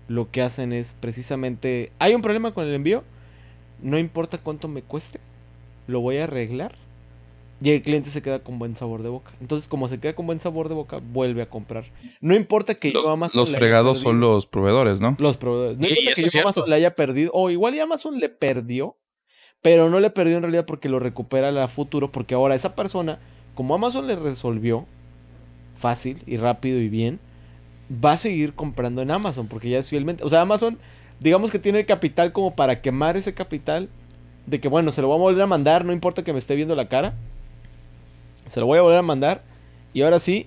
lo 0.06 0.30
que 0.30 0.42
hacen 0.42 0.72
es 0.72 0.94
precisamente, 1.00 1.90
hay 1.98 2.14
un 2.14 2.22
problema 2.22 2.52
con 2.52 2.66
el 2.66 2.74
envío, 2.74 3.04
no 3.82 3.98
importa 3.98 4.38
cuánto 4.38 4.68
me 4.68 4.82
cueste, 4.82 5.20
lo 5.86 6.00
voy 6.00 6.18
a 6.18 6.24
arreglar 6.24 6.74
y 7.60 7.70
el 7.70 7.82
cliente 7.82 8.08
se 8.10 8.22
queda 8.22 8.38
con 8.38 8.58
buen 8.58 8.76
sabor 8.76 9.02
de 9.02 9.08
boca. 9.08 9.32
Entonces, 9.40 9.66
como 9.68 9.88
se 9.88 9.98
queda 9.98 10.14
con 10.14 10.26
buen 10.26 10.38
sabor 10.38 10.68
de 10.68 10.74
boca, 10.76 11.00
vuelve 11.12 11.42
a 11.42 11.48
comprar. 11.50 11.84
No 12.20 12.36
importa 12.36 12.74
que 12.74 12.92
Los, 12.92 13.04
yo 13.04 13.10
Amazon 13.10 13.40
los 13.40 13.50
le 13.50 13.56
haya 13.56 13.64
fregados 13.64 13.98
son 13.98 14.16
perdido- 14.16 14.32
los 14.34 14.46
proveedores, 14.46 15.00
¿no? 15.00 15.16
los 15.18 15.36
proveedores. 15.38 15.78
No 15.78 15.88
importa 15.88 16.12
que 16.14 16.28
yo 16.28 16.40
Amazon 16.40 16.68
le 16.70 16.76
haya 16.76 16.94
perdido. 16.94 17.30
O 17.34 17.50
igual 17.50 17.74
y 17.74 17.80
Amazon 17.80 18.18
le 18.20 18.28
perdió. 18.28 18.96
Pero 19.60 19.90
no 19.90 19.98
le 19.98 20.10
perdió 20.10 20.36
en 20.36 20.42
realidad 20.42 20.66
porque 20.66 20.88
lo 20.88 21.00
recupera 21.00 21.48
a 21.64 21.66
futuro. 21.68 22.12
Porque 22.12 22.34
ahora 22.36 22.54
esa 22.54 22.76
persona, 22.76 23.18
como 23.56 23.74
Amazon 23.74 24.06
le 24.06 24.14
resolvió 24.14 24.86
fácil 25.74 26.22
y 26.26 26.36
rápido 26.36 26.78
y 26.78 26.88
bien, 26.88 27.18
va 27.92 28.12
a 28.12 28.16
seguir 28.18 28.54
comprando 28.54 29.02
en 29.02 29.10
Amazon. 29.10 29.48
Porque 29.48 29.68
ya 29.70 29.78
es 29.80 29.88
fielmente. 29.88 30.22
O 30.22 30.28
sea, 30.30 30.42
Amazon, 30.42 30.78
digamos 31.20 31.50
que 31.50 31.58
tiene 31.58 31.80
el 31.80 31.86
capital 31.86 32.32
como 32.32 32.54
para 32.54 32.80
quemar 32.80 33.16
ese 33.16 33.34
capital. 33.34 33.88
De 34.46 34.60
que 34.60 34.68
bueno, 34.68 34.92
se 34.92 35.02
lo 35.02 35.08
voy 35.08 35.16
a 35.16 35.20
volver 35.20 35.42
a 35.42 35.46
mandar. 35.46 35.84
No 35.84 35.92
importa 35.92 36.22
que 36.24 36.32
me 36.32 36.38
esté 36.38 36.54
viendo 36.54 36.74
la 36.74 36.88
cara. 36.88 37.14
Se 38.46 38.60
lo 38.60 38.66
voy 38.66 38.78
a 38.78 38.82
volver 38.82 38.98
a 38.98 39.02
mandar. 39.02 39.42
Y 39.92 40.02
ahora 40.02 40.18
sí, 40.18 40.46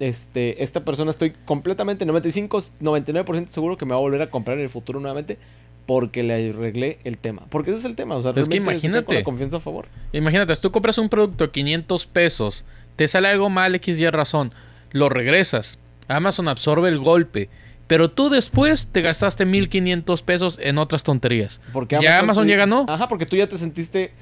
este, 0.00 0.62
esta 0.62 0.84
persona 0.84 1.10
estoy 1.10 1.32
completamente 1.44 2.06
95, 2.06 2.58
99% 2.80 3.46
seguro 3.46 3.76
que 3.76 3.84
me 3.84 3.90
va 3.92 3.98
a 3.98 4.00
volver 4.00 4.22
a 4.22 4.30
comprar 4.30 4.56
en 4.58 4.64
el 4.64 4.70
futuro 4.70 4.98
nuevamente 5.00 5.38
porque 5.86 6.22
le 6.22 6.50
arreglé 6.50 6.98
el 7.04 7.18
tema. 7.18 7.42
Porque 7.50 7.70
ese 7.70 7.80
es 7.80 7.84
el 7.84 7.94
tema, 7.94 8.16
o 8.16 8.22
sea, 8.22 8.30
Es 8.30 8.48
que 8.48 8.58
con 8.58 8.68
imagínate. 8.72 9.14
la 9.14 9.24
confianza 9.24 9.58
a 9.58 9.60
favor. 9.60 9.86
Imagínate, 10.12 10.54
si 10.56 10.62
tú 10.62 10.70
compras 10.72 10.96
un 10.96 11.10
producto 11.10 11.44
a 11.44 11.52
500 11.52 12.06
pesos, 12.06 12.64
te 12.96 13.06
sale 13.06 13.28
algo 13.28 13.50
mal, 13.50 13.74
X 13.74 14.00
y 14.00 14.08
razón, 14.08 14.52
lo 14.92 15.10
regresas. 15.10 15.78
Amazon 16.08 16.48
absorbe 16.48 16.88
el 16.88 16.98
golpe. 16.98 17.50
Pero 17.86 18.10
tú 18.10 18.30
después 18.30 18.88
te 18.90 19.02
gastaste 19.02 19.44
1500 19.44 20.22
pesos 20.22 20.58
en 20.62 20.78
otras 20.78 21.02
tonterías. 21.02 21.60
Porque 21.72 21.98
Ya 22.00 22.18
Amazon 22.18 22.44
tú- 22.44 22.50
ya 22.50 22.56
ganó. 22.56 22.86
Ajá, 22.88 23.08
porque 23.08 23.26
tú 23.26 23.36
ya 23.36 23.46
te 23.46 23.58
sentiste 23.58 24.12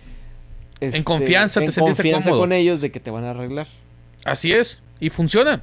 este, 0.81 1.05
confianza, 1.05 1.61
te 1.61 1.67
en 1.67 1.73
sentiste 1.73 2.03
confianza 2.03 2.31
cómodo. 2.31 2.41
con 2.43 2.53
ellos 2.53 2.81
de 2.81 2.91
que 2.91 2.99
te 2.99 3.11
van 3.13 3.25
a 3.25 3.31
arreglar. 3.31 3.69
Así 4.25 4.53
es. 4.53 4.81
Y 4.99 5.11
funciona. 5.11 5.63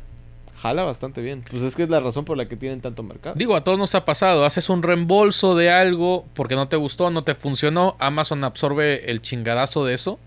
Jala 0.61 0.83
bastante 0.83 1.21
bien. 1.21 1.43
Pues 1.49 1.63
es 1.63 1.75
que 1.75 1.83
es 1.83 1.89
la 1.89 1.99
razón 2.01 2.25
por 2.25 2.35
la 2.37 2.47
que 2.47 2.55
tienen 2.57 2.81
tanto 2.81 3.01
mercado. 3.03 3.35
Digo, 3.37 3.55
a 3.55 3.63
todos 3.63 3.77
nos 3.77 3.95
ha 3.95 4.03
pasado. 4.05 4.45
Haces 4.45 4.69
un 4.69 4.83
reembolso 4.83 5.55
de 5.55 5.69
algo 5.71 6.25
porque 6.33 6.55
no 6.55 6.67
te 6.67 6.75
gustó, 6.77 7.09
no 7.11 7.23
te 7.23 7.35
funcionó. 7.35 7.95
Amazon 7.99 8.43
absorbe 8.43 9.09
el 9.11 9.21
chingadazo 9.21 9.85
de 9.85 9.93
eso. 9.93 10.19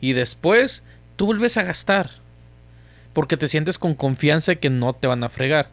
Y 0.00 0.12
después 0.12 0.82
tú 1.16 1.26
vuelves 1.26 1.56
a 1.56 1.62
gastar. 1.62 2.10
Porque 3.12 3.36
te 3.36 3.48
sientes 3.48 3.78
con 3.78 3.94
confianza 3.94 4.52
de 4.52 4.58
que 4.58 4.70
no 4.70 4.92
te 4.92 5.06
van 5.08 5.22
a 5.24 5.28
fregar. 5.28 5.70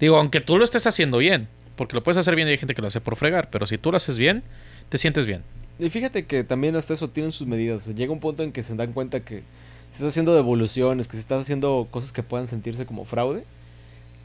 Digo, 0.00 0.16
aunque 0.16 0.40
tú 0.40 0.58
lo 0.58 0.64
estés 0.64 0.86
haciendo 0.86 1.18
bien. 1.18 1.48
Porque 1.76 1.94
lo 1.94 2.02
puedes 2.02 2.18
hacer 2.18 2.36
bien 2.36 2.46
y 2.46 2.50
hay 2.50 2.58
gente 2.58 2.74
que 2.74 2.82
lo 2.82 2.88
hace 2.88 3.00
por 3.00 3.16
fregar. 3.16 3.48
Pero 3.50 3.66
si 3.66 3.78
tú 3.78 3.90
lo 3.90 3.96
haces 3.96 4.18
bien, 4.18 4.42
te 4.88 4.98
sientes 4.98 5.26
bien. 5.26 5.42
Y 5.78 5.88
fíjate 5.88 6.26
que 6.26 6.44
también 6.44 6.76
hasta 6.76 6.92
eso 6.92 7.08
tienen 7.08 7.32
sus 7.32 7.46
medidas. 7.46 7.86
Llega 7.86 8.12
un 8.12 8.20
punto 8.20 8.42
en 8.42 8.52
que 8.52 8.62
se 8.62 8.74
dan 8.74 8.92
cuenta 8.92 9.20
que 9.20 9.44
se 9.90 9.96
está 9.96 10.08
haciendo 10.08 10.34
devoluciones, 10.34 11.08
que 11.08 11.14
se 11.14 11.20
está 11.20 11.38
haciendo 11.38 11.88
cosas 11.90 12.12
que 12.12 12.22
puedan 12.22 12.46
sentirse 12.46 12.84
como 12.84 13.06
fraude. 13.06 13.44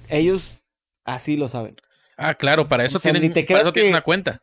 Ellos 0.10 0.58
así 1.06 1.38
lo 1.38 1.48
saben. 1.48 1.78
Ah, 2.18 2.34
claro, 2.34 2.68
para 2.68 2.84
eso 2.84 2.98
O 2.98 3.00
sea, 3.00 3.12
tienen, 3.12 3.32
te 3.32 3.46
para 3.46 3.72
tienes 3.72 3.92
una 3.92 4.02
cuenta. 4.02 4.42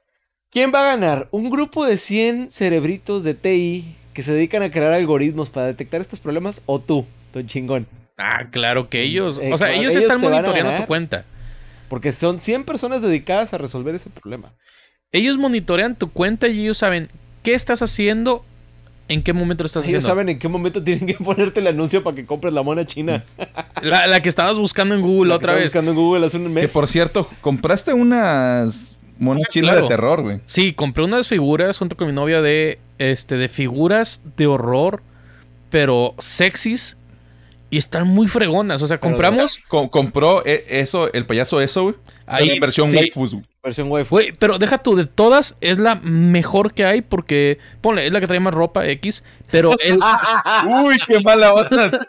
¿Quién 0.51 0.73
va 0.75 0.81
a 0.81 0.97
ganar? 0.97 1.29
¿Un 1.31 1.51
grupo 1.51 1.85
de 1.87 1.99
100 1.99 2.51
cerebritos 2.51 3.25
de 3.25 3.35
TI 3.35 3.95
que 4.15 4.23
se 4.23 4.33
dedican 4.33 4.63
a 4.63 4.71
crear 4.71 4.93
algoritmos 4.93 5.51
para 5.51 5.67
detectar 5.67 6.01
estos 6.01 6.21
problemas 6.21 6.63
o 6.67 6.79
tú, 6.81 7.07
don 7.33 7.47
chingón? 7.47 7.87
Ah, 8.25 8.47
claro 8.51 8.89
que 8.89 9.03
ellos. 9.03 9.39
Eh, 9.43 9.53
o 9.53 9.59
sea, 9.59 9.67
claro, 9.69 9.81
ellos, 9.83 9.93
ellos 9.95 10.05
están 10.05 10.21
monitoreando 10.21 10.77
tu 10.83 10.87
cuenta. 10.87 11.25
Porque 11.89 12.13
son 12.13 12.39
100 12.39 12.65
personas 12.65 13.03
dedicadas 13.03 13.53
a 13.53 13.59
resolver 13.59 13.95
ese 13.95 14.09
problema. 14.11 14.53
Ellos 15.11 15.37
monitorean 15.39 15.95
tu 15.97 16.11
cuenta 16.11 16.49
y 16.49 16.61
ellos 16.63 16.79
saben 16.79 17.11
qué 17.43 17.53
estás 17.55 17.83
haciendo, 17.83 18.45
en 19.09 19.23
qué 19.23 19.33
momento 19.35 19.65
lo 19.65 19.67
estás 19.67 19.85
Ellos 19.85 19.99
haciendo. 19.99 20.09
saben 20.09 20.29
en 20.31 20.39
qué 20.39 20.49
momento 20.49 20.83
tienen 20.85 21.07
que 21.07 21.15
ponerte 21.23 21.61
el 21.61 21.67
anuncio 21.67 22.03
para 22.03 22.17
que 22.17 22.25
compres 22.25 22.55
la 22.55 22.63
mona 22.63 22.87
china. 22.87 23.25
La, 23.83 24.07
la 24.07 24.23
que 24.23 24.29
estabas 24.31 24.57
buscando 24.57 24.95
en 24.95 25.03
Google 25.03 25.29
La 25.29 25.35
que 25.35 25.37
otra 25.37 25.47
estaba 25.53 25.57
vez. 25.57 25.65
buscando 25.67 25.91
en 25.91 25.97
Google 25.99 26.27
hace 26.27 26.37
un 26.39 26.45
Que 26.45 26.49
mes. 26.63 26.73
por 26.73 26.87
cierto, 26.89 27.29
compraste 27.43 27.93
unas 27.93 28.97
monas 29.19 29.43
Ah, 29.47 29.51
chinas 29.51 29.71
claro. 29.73 29.83
de 29.83 29.89
terror, 29.89 30.23
güey. 30.23 30.41
Sí, 30.47 30.73
compré 30.73 31.05
unas 31.05 31.29
figuras 31.29 31.77
junto 31.77 31.97
con 31.97 32.07
mi 32.07 32.15
novia 32.15 32.41
de 32.41 32.79
este 32.99 33.37
de 33.37 33.49
figuras 33.51 34.23
de 34.39 34.47
horror, 34.47 35.03
pero 35.69 36.15
sexys 36.19 36.97
y 37.73 37.79
están 37.79 38.07
muy 38.07 38.29
fregonas. 38.29 38.83
O 38.83 38.87
sea, 38.87 39.01
Pero- 39.01 39.11
compramos. 39.11 39.59
Co- 39.67 39.91
compró 39.91 40.43
eh, 40.45 40.63
eso, 40.69 41.11
el 41.15 41.25
payaso 41.25 41.59
eso, 41.63 41.85
güey. 41.85 41.95
Ahí, 42.27 42.51
en 42.51 42.61
versión 42.61 42.91
sí. 42.91 42.97
waifus. 42.97 43.35
Versión 43.65 43.91
waifu. 43.91 44.17
Güey, 44.17 44.33
pero 44.39 44.59
deja 44.59 44.77
tú, 44.77 44.95
de 44.95 45.07
todas 45.07 45.55
es 45.63 45.79
la 45.79 45.95
mejor 45.95 46.75
que 46.75 46.85
hay 46.85 47.01
porque, 47.01 47.57
ponle, 47.81 48.07
es 48.07 48.13
la 48.13 48.21
que 48.21 48.27
trae 48.27 48.41
más 48.41 48.53
ropa 48.53 48.87
X, 48.89 49.25
pero 49.51 49.73
el, 49.81 49.99
Uy, 50.67 50.99
qué 51.07 51.21
mala 51.21 51.55
onda. 51.55 51.91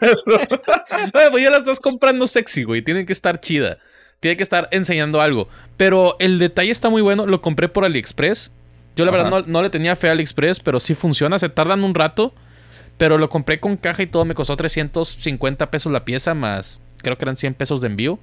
Ay, 1.14 1.28
pues 1.30 1.42
ya 1.42 1.50
la 1.50 1.56
estás 1.58 1.80
comprando 1.80 2.26
sexy, 2.26 2.64
güey. 2.64 2.82
Tiene 2.82 3.06
que 3.06 3.12
estar 3.14 3.40
chida. 3.40 3.78
Tiene 4.20 4.36
que 4.36 4.42
estar 4.42 4.68
enseñando 4.70 5.20
algo. 5.22 5.48
Pero 5.78 6.16
el 6.18 6.38
detalle 6.38 6.72
está 6.72 6.90
muy 6.90 7.00
bueno. 7.02 7.24
Lo 7.26 7.40
compré 7.40 7.68
por 7.70 7.84
AliExpress. 7.86 8.50
Yo 8.96 9.04
la 9.04 9.10
Ajá. 9.12 9.22
verdad 9.22 9.30
no, 9.30 9.44
no 9.46 9.62
le 9.62 9.70
tenía 9.70 9.96
fe 9.96 10.08
a 10.08 10.12
AliExpress, 10.12 10.60
pero 10.60 10.78
sí 10.78 10.94
funciona. 10.94 11.38
Se 11.38 11.48
tardan 11.48 11.84
un 11.84 11.94
rato. 11.94 12.34
Pero 12.96 13.18
lo 13.18 13.28
compré 13.28 13.58
con 13.60 13.76
caja 13.76 14.02
y 14.02 14.06
todo. 14.06 14.24
Me 14.24 14.34
costó 14.34 14.56
350 14.56 15.70
pesos 15.70 15.90
la 15.92 16.04
pieza 16.04 16.34
más 16.34 16.80
creo 17.04 17.16
que 17.18 17.24
eran 17.26 17.36
100 17.36 17.54
pesos 17.54 17.80
de 17.80 17.86
envío. 17.86 18.18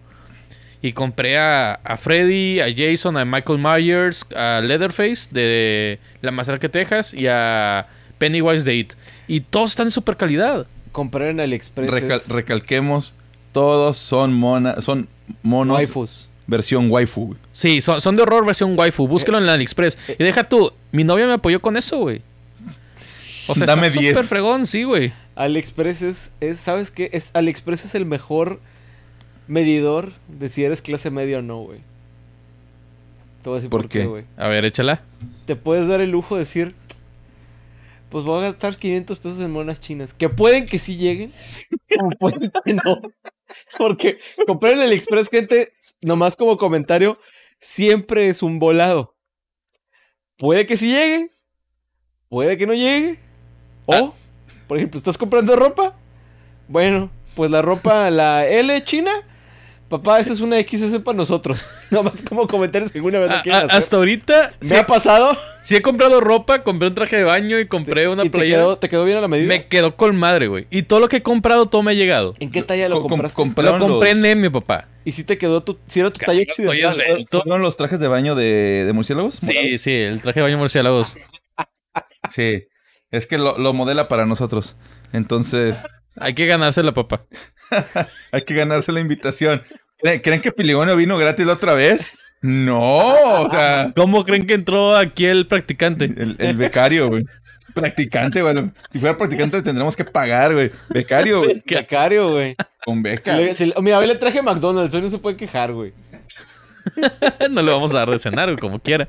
Y 0.82 0.94
compré 0.94 1.38
a, 1.38 1.74
a 1.84 1.96
Freddy, 1.98 2.60
a 2.60 2.66
Jason, 2.76 3.16
a 3.16 3.24
Michael 3.24 3.60
Myers, 3.60 4.26
a 4.36 4.60
Leatherface 4.64 5.28
de 5.30 6.00
La 6.22 6.32
Masacre 6.32 6.68
Texas 6.70 7.14
y 7.14 7.28
a 7.28 7.86
Pennywise 8.18 8.64
de 8.66 8.76
It. 8.76 8.94
Y 9.28 9.42
todos 9.42 9.70
están 9.70 9.86
de 9.88 9.92
super 9.92 10.18
calidad. 10.18 10.66
Comprar 10.92 11.28
en 11.30 11.40
AliExpress. 11.40 11.92
Recal- 11.92 12.16
es 12.18 12.30
recalquemos, 12.30 13.14
todos 13.52 13.98
son 13.98 14.34
mona, 14.34 14.82
son 14.82 15.08
monos 15.44 15.78
waifus. 15.78 16.28
versión 16.48 16.90
waifu. 16.90 17.28
güey. 17.28 17.40
Sí, 17.54 17.80
son, 17.80 18.02
son 18.02 18.16
de 18.16 18.24
horror 18.24 18.44
versión 18.44 18.78
waifu. 18.78 19.08
Búsquelo 19.08 19.38
en 19.38 19.46
la 19.46 19.54
AliExpress. 19.54 20.00
Y 20.18 20.24
deja 20.24 20.44
tú, 20.50 20.74
mi 20.92 21.04
novia 21.04 21.28
me 21.28 21.34
apoyó 21.34 21.62
con 21.62 21.78
eso, 21.78 22.00
güey. 22.00 22.24
O 23.52 23.56
sea, 23.56 23.66
Dame 23.66 23.88
está 23.88 24.00
10. 24.00 24.14
súper 24.14 24.28
fregón, 24.28 24.66
sí, 24.66 24.84
güey. 24.84 25.14
AliExpress 25.36 26.02
es, 26.02 26.32
es 26.40 26.60
¿sabes 26.60 26.92
qué? 26.92 27.10
Es, 27.14 27.32
AliExpress 27.34 27.86
es 27.86 27.96
el 27.96 28.06
mejor 28.06 28.60
medidor 29.48 30.14
de 30.28 30.50
si 30.50 30.64
eres 30.64 30.82
clase 30.82 31.12
media 31.12 31.40
o 31.40 31.42
no, 31.42 31.60
güey. 31.60 31.80
Te 33.42 33.50
voy 33.50 33.54
a 33.54 33.58
decir 33.58 33.70
¿Por 33.70 33.82
por, 33.82 33.90
qué, 33.90 34.06
güey. 34.06 34.26
A 34.38 34.48
ver, 34.48 34.66
échala. 34.66 35.04
Te 35.46 35.56
puedes 35.56 35.88
dar 35.88 36.00
el 36.00 36.12
lujo 36.12 36.36
de 36.36 36.42
decir, 36.42 36.76
pues 38.10 38.24
voy 38.24 38.40
a 38.40 38.52
gastar 38.52 38.78
500 38.78 39.20
pesos 39.20 39.40
en 39.40 39.52
monas 39.52 39.82
chinas. 39.82 40.14
Que 40.14 40.30
pueden 40.30 40.66
que 40.66 40.80
sí 40.80 40.98
lleguen, 40.98 41.32
como 41.98 42.10
pueden 42.20 42.52
que 42.64 42.74
no. 42.74 43.02
Porque 43.78 44.18
comprar 44.46 44.74
en 44.74 44.80
AliExpress, 44.80 45.30
gente, 45.30 45.74
nomás 46.02 46.36
como 46.36 46.58
comentario, 46.58 47.18
siempre 47.60 48.28
es 48.28 48.44
un 48.44 48.60
volado. 48.60 49.16
Puede 50.38 50.66
que 50.66 50.78
sí 50.78 50.90
llegue, 50.90 51.32
puede 52.30 52.58
que 52.58 52.68
no 52.68 52.74
llegue. 52.74 53.20
O, 54.00 54.16
por 54.68 54.78
ejemplo, 54.78 54.98
¿estás 54.98 55.18
comprando 55.18 55.56
ropa? 55.56 55.96
Bueno, 56.68 57.10
pues 57.36 57.52
la 57.52 57.62
ropa, 57.62 58.10
la 58.12 58.46
L 58.48 58.84
china, 58.84 59.12
papá, 59.90 60.20
esa 60.20 60.32
es 60.32 60.40
una 60.40 60.58
XS 60.62 61.00
para 61.00 61.18
nosotros. 61.18 61.66
Nomás 61.92 62.24
como 62.24 62.48
comentarios 62.48 62.92
que 62.92 63.00
alguna 63.00 63.20
vez 63.20 63.30
A- 63.30 63.34
a- 63.36 63.40
hacer. 63.40 63.54
hasta 63.72 63.98
ahorita, 63.98 64.52
Me 64.62 64.68
sí, 64.70 64.76
ha 64.76 64.86
pasado. 64.86 65.36
sí 65.62 65.76
he 65.76 65.82
comprado 65.82 66.22
ropa, 66.22 66.64
compré 66.64 66.88
un 66.88 66.96
traje 66.96 67.18
de 67.18 67.24
baño 67.26 67.60
y 67.60 67.68
compré 67.68 68.08
una 68.08 68.24
¿Y 68.24 68.30
te 68.30 68.38
playera. 68.38 68.58
quedó, 68.62 68.78
te 68.78 68.88
quedó 68.90 69.04
bien 69.04 69.18
a 69.18 69.22
la 69.22 69.28
medida? 69.28 69.48
Me 69.50 69.68
quedó 69.68 69.96
con 69.98 70.16
madre, 70.16 70.48
güey. 70.48 70.68
Y 70.70 70.84
todo 70.84 71.02
lo 71.02 71.10
que 71.10 71.18
he 71.18 71.22
comprado, 71.24 71.66
todo 71.68 71.84
me 71.84 71.92
ha 71.92 71.96
llegado. 71.96 72.36
¿En 72.40 72.52
qué 72.52 72.62
talla 72.64 72.88
lo 72.88 72.96
Com- 72.96 73.04
com- 73.04 73.10
compraste? 73.12 73.64
Lo 73.64 73.78
compré 73.80 74.14
los- 74.14 74.20
en 74.20 74.26
Emio, 74.26 74.52
papá. 74.52 74.88
¿Y 75.04 75.12
si 75.12 75.24
te 75.26 75.38
quedó 75.38 75.62
tu, 75.64 75.78
si 75.88 76.00
era 76.00 76.12
tu 76.12 76.20
talla 76.20 76.42
esbelto. 76.44 77.42
¿Fueron 77.42 77.62
los 77.64 77.76
trajes 77.76 78.00
de 78.00 78.08
baño 78.08 78.36
de, 78.36 78.86
de 78.86 78.94
murciélagos? 78.94 79.36
Sí, 79.42 79.78
sí, 79.80 79.92
el 79.94 80.22
traje 80.22 80.40
de 80.40 80.44
baño 80.46 80.58
murciélagos. 80.58 81.18
Sí. 82.30 82.64
Es 83.12 83.28
que 83.28 83.38
lo, 83.38 83.58
lo 83.58 83.74
modela 83.74 84.08
para 84.08 84.26
nosotros. 84.26 84.76
Entonces, 85.14 85.78
Hay 86.18 86.34
que 86.34 86.46
ganársela, 86.46 86.94
papá. 86.94 87.26
hay 88.32 88.44
que 88.44 88.54
ganarse 88.54 88.92
la 88.92 89.00
invitación. 89.02 89.62
¿Creen, 90.00 90.20
creen 90.22 90.42
que 90.42 90.52
Piligonio 90.52 90.96
vino 90.96 91.18
gratis 91.18 91.46
la 91.46 91.54
otra 91.54 91.74
vez? 91.74 92.12
No, 92.42 92.80
o 93.44 93.52
sea, 93.52 93.92
¿Cómo 93.96 94.24
creen 94.24 94.48
que 94.48 94.54
entró 94.56 94.96
aquí 94.96 95.26
el 95.26 95.46
practicante? 95.48 96.06
el, 96.06 96.36
el 96.40 96.56
becario, 96.58 97.08
güey. 97.10 97.24
Practicante, 97.76 98.42
güey. 98.42 98.56
Si 98.90 99.00
fuera 99.00 99.16
practicante 99.18 99.62
tendremos 99.62 99.96
que 99.96 100.04
pagar, 100.04 100.54
güey. 100.54 100.72
Becario, 100.90 101.40
güey. 101.44 101.62
Becario, 101.70 102.32
güey. 102.32 102.56
Con 102.84 103.04
beca. 103.04 103.38
Le- 103.38 103.54
se- 103.54 103.74
Mira, 103.82 104.00
hoy 104.00 104.08
le 104.08 104.16
traje 104.16 104.42
McDonald's, 104.42 104.94
hoy 104.96 105.02
no 105.04 105.10
se 105.10 105.20
puede 105.20 105.38
quejar, 105.38 105.72
güey. 105.72 105.94
no 107.52 107.62
le 107.62 107.72
vamos 107.72 107.94
a 107.94 108.00
dar 108.00 108.10
de 108.10 108.20
cenar, 108.20 108.48
güey, 108.50 108.58
como 108.58 108.80
quiera. 108.80 109.06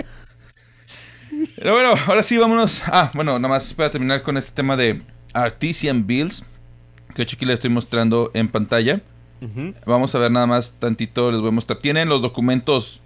Pero 1.57 1.73
bueno, 1.73 1.93
ahora 2.07 2.23
sí, 2.23 2.37
vámonos. 2.39 2.83
Ah, 2.87 3.11
bueno, 3.15 3.39
nada 3.39 3.49
más 3.55 3.73
para 3.75 3.91
terminar 3.91 4.23
con 4.23 4.37
este 4.37 4.53
tema 4.53 4.77
de 4.77 5.03
Artisan 5.33 6.07
Bills. 6.07 6.43
Que 7.15 7.23
aquí 7.23 7.45
les 7.45 7.55
estoy 7.55 7.71
mostrando 7.71 8.31
en 8.35 8.49
pantalla. 8.49 9.01
Vamos 9.87 10.15
a 10.15 10.19
ver 10.19 10.31
nada 10.31 10.47
más 10.47 10.75
tantito, 10.79 11.31
les 11.33 11.41
voy 11.41 11.49
a 11.49 11.53
mostrar. 11.53 11.79
Tienen 11.81 12.09
los 12.09 12.23
documentos 12.23 13.01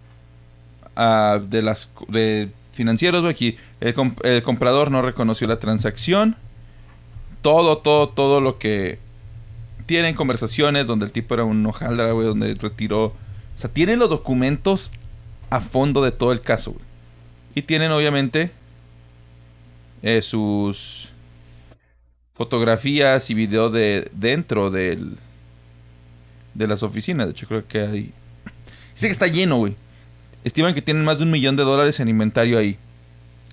ah, 0.95 1.41
de 1.43 1.63
las 1.63 1.89
de 2.09 2.51
financieros, 2.73 3.23
güey, 3.23 3.33
aquí. 3.33 3.57
El, 3.81 3.95
comp- 3.95 4.25
el 4.25 4.43
comprador 4.43 4.91
no 4.91 5.01
reconoció 5.03 5.47
la 5.49 5.59
transacción. 5.59 6.37
Todo, 7.43 7.79
todo, 7.79 8.11
todo 8.11 8.41
lo 8.41 8.59
que 8.59 8.99
tienen 9.87 10.15
conversaciones 10.15 10.87
donde 10.87 11.07
el 11.07 11.13
tipo 11.13 11.33
era 11.35 11.45
un 11.45 11.65
hojaldra, 11.65 12.13
güey, 12.13 12.27
donde 12.27 12.55
retiró. 12.55 13.05
O 13.07 13.15
sea, 13.57 13.71
tienen 13.71 13.99
los 13.99 14.11
documentos 14.11 14.93
a 15.49 15.61
fondo 15.61 16.03
de 16.05 16.13
todo 16.13 16.33
el 16.33 16.43
caso, 16.43 16.73
güey. 16.73 16.85
Y 17.57 17.63
tienen 17.63 17.91
obviamente 17.91 18.51
eh, 20.03 20.21
sus 20.23 21.09
fotografías 22.33 23.31
y 23.31 23.35
video 23.35 23.71
de 23.71 24.09
dentro 24.13 24.71
del 24.71 25.17
de 26.55 26.67
las 26.67 26.83
oficinas. 26.83 27.27
De 27.27 27.33
hecho, 27.33 27.47
creo 27.49 27.67
que 27.67 27.81
hay. 27.81 28.13
Dice 28.95 29.09
que 29.09 29.13
está 29.13 29.27
lleno, 29.27 29.57
güey. 29.57 29.75
Estiman 30.45 30.75
que 30.75 30.83
tienen 30.83 31.05
más 31.05 31.19
de 31.19 31.25
un 31.25 31.31
millón 31.31 31.57
de 31.57 31.65
dólares 31.65 31.99
en 31.99 32.09
inventario 32.09 32.59
ahí. 32.59 32.77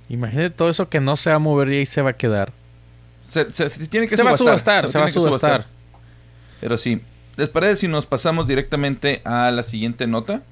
Imagínate 0.10 0.52
todo 0.52 0.70
eso 0.70 0.90
que 0.90 1.00
no 1.00 1.16
se 1.16 1.30
va 1.32 1.38
a 1.38 1.40
mover 1.40 1.70
y 1.70 1.78
ahí 1.78 1.86
se 1.86 2.02
va 2.02 2.12
a 2.12 2.14
quedar. 2.18 2.52
Se, 3.30 3.52
se- 3.52 3.70
se 3.70 3.88
tiene 3.88 4.08
que 4.08 4.16
Se 4.16 4.24
va 4.24 4.32
a 4.32 4.38
subastar. 4.38 4.88
se 4.88 5.00
va 5.00 5.06
a 5.06 5.10
subastar. 5.10 5.66
Pero 6.60 6.78
sí. 6.78 7.02
¿Les 7.36 7.50
parece 7.50 7.78
si 7.78 7.88
nos 7.88 8.06
pasamos 8.06 8.48
directamente 8.48 9.22
a 9.26 9.50
la 9.50 9.64
siguiente 9.64 10.06
nota? 10.08 10.44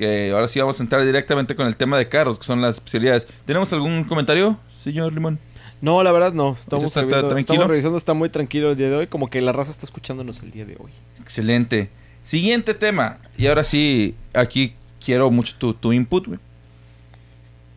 Que 0.00 0.30
ahora 0.30 0.48
sí 0.48 0.58
vamos 0.58 0.80
a 0.80 0.82
entrar 0.82 1.04
directamente 1.04 1.54
con 1.54 1.66
el 1.66 1.76
tema 1.76 1.98
de 1.98 2.08
carros, 2.08 2.38
que 2.38 2.46
son 2.46 2.62
las 2.62 2.76
especialidades. 2.76 3.26
¿Tenemos 3.44 3.70
algún 3.74 4.02
comentario, 4.04 4.58
señor 4.82 5.12
Limón? 5.12 5.38
No, 5.82 6.02
la 6.02 6.10
verdad 6.10 6.32
no. 6.32 6.56
Estamos, 6.58 6.86
¿Está 6.86 7.02
revisando- 7.02 7.28
tranquilo? 7.28 7.38
estamos 7.40 7.68
revisando, 7.68 7.98
está 7.98 8.14
muy 8.14 8.30
tranquilo 8.30 8.70
el 8.70 8.76
día 8.78 8.88
de 8.88 8.96
hoy. 8.96 9.06
Como 9.08 9.28
que 9.28 9.42
la 9.42 9.52
raza 9.52 9.70
está 9.70 9.84
escuchándonos 9.84 10.42
el 10.42 10.52
día 10.52 10.64
de 10.64 10.76
hoy. 10.80 10.90
Excelente. 11.20 11.90
Siguiente 12.24 12.72
tema. 12.72 13.18
Y 13.36 13.46
ahora 13.48 13.62
sí, 13.62 14.14
aquí 14.32 14.72
quiero 15.04 15.30
mucho 15.30 15.54
tu, 15.58 15.74
tu 15.74 15.92
input, 15.92 16.28
güey. 16.28 16.38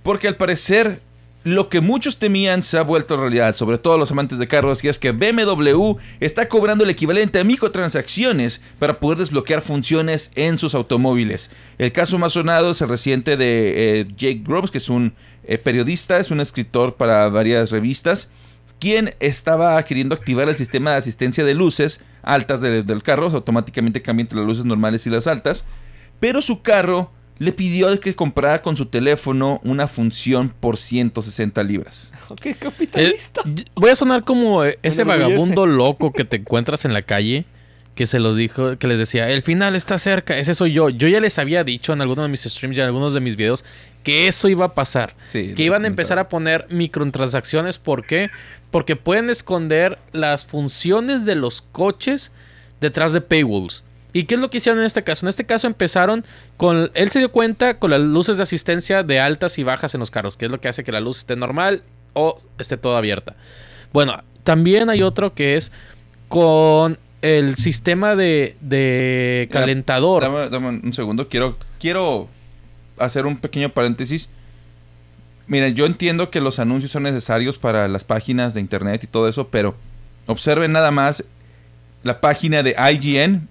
Porque 0.01 0.29
al 0.29 0.37
parecer, 0.37 1.01
lo 1.43 1.67
que 1.67 1.81
muchos 1.81 2.19
temían 2.19 2.63
se 2.63 2.77
ha 2.77 2.83
vuelto 2.83 3.17
realidad, 3.17 3.53
sobre 3.53 3.77
todo 3.77 3.97
los 3.97 4.11
amantes 4.11 4.39
de 4.39 4.47
carros, 4.47 4.81
y 4.83 4.87
es 4.87 4.97
que 4.97 5.11
BMW 5.11 5.95
está 6.21 6.47
cobrando 6.47 6.83
el 6.85 6.89
equivalente 6.89 7.39
a 7.39 7.43
microtransacciones 7.43 8.61
para 8.79 8.99
poder 8.99 9.17
desbloquear 9.17 9.61
funciones 9.61 10.31
en 10.35 10.57
sus 10.57 10.73
automóviles. 10.73 11.49
El 11.77 11.91
caso 11.91 12.17
más 12.17 12.33
sonado 12.33 12.71
es 12.71 12.81
el 12.81 12.89
reciente 12.89 13.35
de 13.35 14.01
eh, 14.01 14.07
Jake 14.15 14.41
Groves, 14.45 14.71
que 14.71 14.77
es 14.77 14.87
un 14.89 15.13
eh, 15.43 15.57
periodista, 15.57 16.17
es 16.17 16.31
un 16.31 16.39
escritor 16.39 16.95
para 16.95 17.27
varias 17.27 17.71
revistas, 17.71 18.29
quien 18.79 19.13
estaba 19.19 19.81
queriendo 19.83 20.15
activar 20.15 20.47
el 20.49 20.55
sistema 20.55 20.91
de 20.91 20.97
asistencia 20.97 21.43
de 21.43 21.53
luces 21.53 21.99
altas 22.21 22.61
de- 22.61 22.83
del 22.83 23.03
carro, 23.03 23.27
automáticamente 23.29 24.01
cambia 24.01 24.21
entre 24.23 24.37
las 24.37 24.47
luces 24.47 24.65
normales 24.65 25.05
y 25.07 25.09
las 25.09 25.27
altas, 25.27 25.65
pero 26.19 26.41
su 26.41 26.61
carro 26.61 27.11
le 27.43 27.51
pidió 27.51 27.99
que 27.99 28.15
comprara 28.15 28.61
con 28.61 28.77
su 28.77 28.85
teléfono 28.85 29.59
una 29.63 29.87
función 29.87 30.49
por 30.59 30.77
160 30.77 31.63
libras. 31.63 32.13
Eh, 32.43 32.55
capitalista. 32.55 33.41
y- 33.45 33.65
voy 33.75 33.89
a 33.91 33.95
sonar 33.95 34.23
como 34.23 34.63
eh, 34.65 34.79
ese 34.83 35.03
vagabundo 35.03 35.65
loco 35.67 36.11
que 36.11 36.25
te 36.25 36.37
encuentras 36.37 36.85
en 36.85 36.93
la 36.93 37.01
calle. 37.01 37.45
Que 37.95 38.07
se 38.07 38.19
los 38.19 38.37
dijo, 38.37 38.75
que 38.79 38.87
les 38.87 38.97
decía, 38.97 39.29
el 39.29 39.43
final 39.43 39.75
está 39.75 39.99
cerca, 39.99 40.35
ese 40.39 40.55
soy 40.55 40.73
yo. 40.73 40.89
Yo 40.89 41.07
ya 41.07 41.19
les 41.19 41.37
había 41.37 41.63
dicho 41.63 41.93
en 41.93 42.01
algunos 42.01 42.25
de 42.25 42.29
mis 42.29 42.41
streams 42.41 42.75
y 42.75 42.81
en 42.81 42.87
algunos 42.87 43.13
de 43.13 43.19
mis 43.19 43.35
videos 43.35 43.63
que 44.01 44.27
eso 44.27 44.49
iba 44.49 44.65
a 44.65 44.73
pasar. 44.73 45.15
Sí, 45.21 45.53
que 45.55 45.61
iban 45.63 45.83
a 45.83 45.87
empezar 45.87 46.17
a 46.17 46.27
poner 46.27 46.65
microtransacciones. 46.71 47.77
¿Por 47.77 48.03
qué? 48.05 48.31
Porque 48.71 48.95
pueden 48.95 49.29
esconder 49.29 49.99
las 50.11 50.43
funciones 50.43 51.23
de 51.25 51.35
los 51.35 51.61
coches 51.61 52.31
detrás 52.81 53.13
de 53.13 53.21
paywalls. 53.21 53.83
¿Y 54.13 54.23
qué 54.23 54.35
es 54.35 54.41
lo 54.41 54.49
que 54.49 54.57
hicieron 54.57 54.79
en 54.79 54.85
este 54.85 55.03
caso? 55.03 55.25
En 55.25 55.29
este 55.29 55.45
caso 55.45 55.67
empezaron 55.67 56.23
con... 56.55 56.91
Él 56.93 57.09
se 57.09 57.19
dio 57.19 57.31
cuenta 57.31 57.79
con 57.79 57.91
las 57.91 57.99
luces 57.99 58.37
de 58.37 58.43
asistencia 58.43 59.03
de 59.03 59.19
altas 59.19 59.57
y 59.57 59.63
bajas 59.63 59.95
en 59.95 59.99
los 59.99 60.11
carros, 60.11 60.37
que 60.37 60.45
es 60.45 60.51
lo 60.51 60.61
que 60.61 60.67
hace 60.67 60.83
que 60.83 60.91
la 60.91 60.99
luz 60.99 61.19
esté 61.19 61.35
normal 61.35 61.83
o 62.13 62.39
esté 62.59 62.77
toda 62.77 62.99
abierta. 62.99 63.35
Bueno, 63.91 64.23
también 64.43 64.89
hay 64.89 65.01
otro 65.01 65.33
que 65.33 65.57
es 65.57 65.71
con 66.29 66.99
el 67.23 67.55
sistema 67.55 68.15
de, 68.15 68.55
de 68.61 69.49
calentador. 69.51 70.23
Dame, 70.23 70.49
dame 70.49 70.67
un 70.83 70.93
segundo, 70.93 71.27
quiero, 71.27 71.57
quiero 71.79 72.27
hacer 72.97 73.25
un 73.25 73.37
pequeño 73.37 73.69
paréntesis. 73.69 74.29
Mira, 75.47 75.69
yo 75.69 75.85
entiendo 75.85 76.29
que 76.29 76.41
los 76.41 76.59
anuncios 76.59 76.91
son 76.91 77.03
necesarios 77.03 77.57
para 77.57 77.87
las 77.87 78.03
páginas 78.03 78.53
de 78.53 78.61
internet 78.61 79.03
y 79.03 79.07
todo 79.07 79.27
eso, 79.27 79.47
pero 79.47 79.75
observen 80.25 80.71
nada 80.71 80.91
más 80.91 81.23
la 82.03 82.21
página 82.21 82.63
de 82.63 82.75
IGN. 82.77 83.49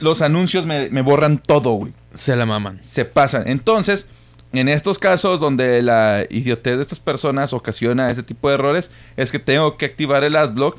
Los 0.00 0.22
anuncios 0.22 0.66
me, 0.66 0.88
me 0.90 1.02
borran 1.02 1.38
todo, 1.38 1.70
güey. 1.72 1.92
Se 2.14 2.34
la 2.36 2.46
maman. 2.46 2.80
se 2.82 3.04
pasan. 3.04 3.44
Entonces, 3.48 4.06
en 4.52 4.68
estos 4.68 4.98
casos 4.98 5.40
donde 5.40 5.82
la 5.82 6.24
idiotez 6.30 6.76
de 6.76 6.82
estas 6.82 6.98
personas 7.00 7.52
ocasiona 7.52 8.10
ese 8.10 8.22
tipo 8.22 8.48
de 8.48 8.54
errores, 8.54 8.90
es 9.16 9.30
que 9.32 9.38
tengo 9.38 9.76
que 9.76 9.84
activar 9.86 10.24
el 10.24 10.36
adblock 10.36 10.78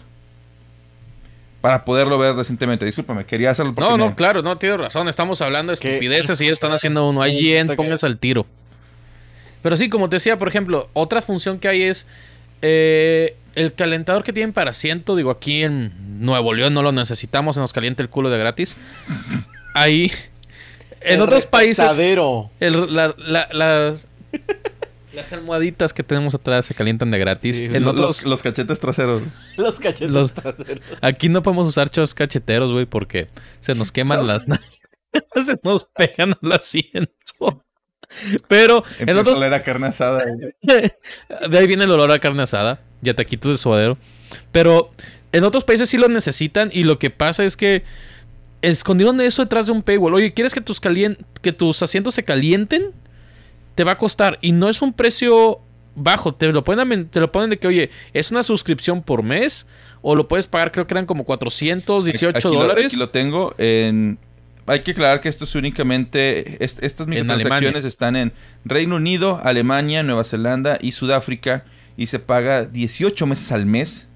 para 1.62 1.86
poderlo 1.86 2.18
ver 2.18 2.36
decentemente. 2.36 2.86
Discúlpame, 2.86 3.26
quería 3.26 3.50
hacerlo 3.52 3.74
porque 3.74 3.90
No, 3.90 3.98
me- 3.98 4.06
no, 4.06 4.16
claro, 4.16 4.42
no, 4.42 4.58
tienes 4.58 4.80
razón. 4.80 5.08
Estamos 5.08 5.42
hablando 5.42 5.72
de 5.72 5.74
estupideces 5.76 6.40
y 6.42 6.46
ellos 6.46 6.54
están 6.58 6.72
haciendo 6.72 7.08
uno. 7.10 7.26
IGN, 7.26 7.68
que- 7.70 7.76
póngase 7.76 8.06
al 8.06 8.18
tiro. 8.18 8.46
Pero 9.62 9.76
sí, 9.76 9.90
como 9.90 10.08
te 10.08 10.18
decía, 10.18 10.38
por 10.38 10.48
ejemplo, 10.48 10.90
otra 10.94 11.22
función 11.22 11.60
que 11.60 11.68
hay 11.68 11.84
es. 11.84 12.06
eh, 12.62 13.36
el 13.58 13.74
calentador 13.74 14.24
que 14.24 14.34
tienen 14.34 14.54
para 14.54 14.72
asiento, 14.72 15.16
digo, 15.16 15.32
aquí 15.32 15.64
en 15.64 16.20
Nuevo 16.20 16.54
León 16.54 16.74
no 16.74 16.82
lo 16.82 16.92
necesitamos, 16.92 17.56
se 17.56 17.62
nos 17.62 17.74
calienta 17.74 18.02
el 18.04 18.10
culo 18.10 18.30
de 18.30 18.38
gratis. 18.38 18.76
Ahí, 19.74 20.12
en 21.02 21.16
El 21.16 21.22
otros 21.22 21.46
países, 21.46 21.86
el- 22.60 22.94
la- 22.96 23.14
la- 23.18 23.50
las, 23.52 24.08
las 25.14 25.34
almohaditas 25.34 25.94
que 25.94 26.04
tenemos 26.04 26.36
atrás 26.36 26.66
se 26.66 26.74
calientan 26.76 27.12
de 27.12 27.20
gratis. 27.20 27.58
Sí, 27.58 27.66
en 27.66 27.84
Los, 27.84 27.94
otros, 27.94 28.24
los 28.24 28.42
cachetes 28.44 28.80
traseros. 28.80 29.22
Los 29.58 29.80
cachetes 29.80 30.10
Los- 30.12 30.34
traseros. 30.34 30.84
aquí 31.02 31.30
no 31.30 31.42
podemos 31.42 31.68
usar 31.68 31.90
chos 31.90 32.14
cacheteros, 32.14 32.72
güey, 32.72 32.86
porque 32.86 33.28
se 33.60 33.76
nos 33.76 33.92
queman 33.92 34.26
las 34.28 34.48
nalgas, 34.48 34.70
se 35.46 35.60
nos 35.64 35.86
pegan 35.86 36.36
al 36.42 36.52
asiento. 36.54 37.64
Pero 38.48 38.84
en 39.00 39.18
otros 39.18 39.36
a 39.36 39.40
oler 39.40 39.54
a 39.54 39.64
carne 39.64 39.88
asada. 39.88 40.24
De 40.62 41.58
ahí 41.58 41.68
viene 41.68 41.84
el 41.86 41.92
olor 41.92 42.12
a 42.12 42.20
carne 42.20 42.44
asada. 42.44 42.80
Ya 43.02 43.14
taquitos 43.14 43.52
de 43.52 43.58
suadero. 43.58 43.98
Pero 44.52 44.92
en 45.32 45.44
otros 45.44 45.64
países 45.64 45.90
sí 45.90 45.98
lo 45.98 46.08
necesitan. 46.08 46.70
Y 46.74 46.84
lo 46.84 46.98
que 47.00 47.10
pasa 47.10 47.44
es 47.44 47.56
que 47.58 47.84
escondieron 48.62 49.22
eso 49.22 49.44
detrás 49.44 49.68
de 49.68 49.72
un 49.72 49.84
paywall. 49.84 50.14
Oye, 50.16 50.34
¿quieres 50.34 50.54
que 50.54 50.62
tus, 50.62 50.82
calien- 50.82 51.18
que 51.42 51.52
tus 51.54 51.82
asientos 51.84 52.16
se 52.16 52.24
calienten? 52.24 52.92
Te 53.76 53.84
va 53.84 53.92
a 53.94 53.98
costar. 53.98 54.40
Y 54.42 54.52
no 54.52 54.70
es 54.70 54.82
un 54.82 54.94
precio 54.94 55.60
bajo. 55.96 56.34
Te 56.34 56.48
lo 56.52 56.64
ponen, 56.64 57.04
a 57.08 57.10
te 57.10 57.20
lo 57.20 57.32
ponen 57.32 57.50
de 57.52 57.60
que, 57.60 57.68
oye, 57.68 57.90
es 58.14 58.32
una 58.32 58.42
suscripción 58.44 59.04
por 59.04 59.22
mes. 59.24 59.66
O 60.02 60.16
lo 60.16 60.28
puedes 60.28 60.48
pagar, 60.48 60.72
creo 60.72 60.88
que 60.88 60.94
eran 60.94 61.06
como 61.06 61.24
418 61.26 62.30
Aquí 62.38 62.48
lo- 62.48 62.54
dólares. 62.62 62.86
aquí 62.88 62.96
lo 62.96 63.10
tengo 63.10 63.54
en... 63.58 64.20
Hay 64.68 64.82
que 64.84 64.92
aclarar 64.92 65.22
que 65.22 65.30
esto 65.30 65.46
es 65.46 65.56
únicamente... 65.56 66.64
est- 66.64 66.84
estas 66.84 67.08
microtransacciones 67.08 67.86
están 67.86 68.16
en 68.16 68.34
Reino 68.66 68.98
Unido, 68.98 69.40
Alemania, 69.44 70.04
Nueva 70.04 70.24
Zelanda 70.24 70.78
y 70.82 70.92
Sudáfrica. 70.92 71.66
Y 71.96 72.08
se 72.08 72.20
paga 72.20 72.66
18 72.66 73.26
meses 73.26 73.52
al 73.52 73.66
mes. 73.66 74.08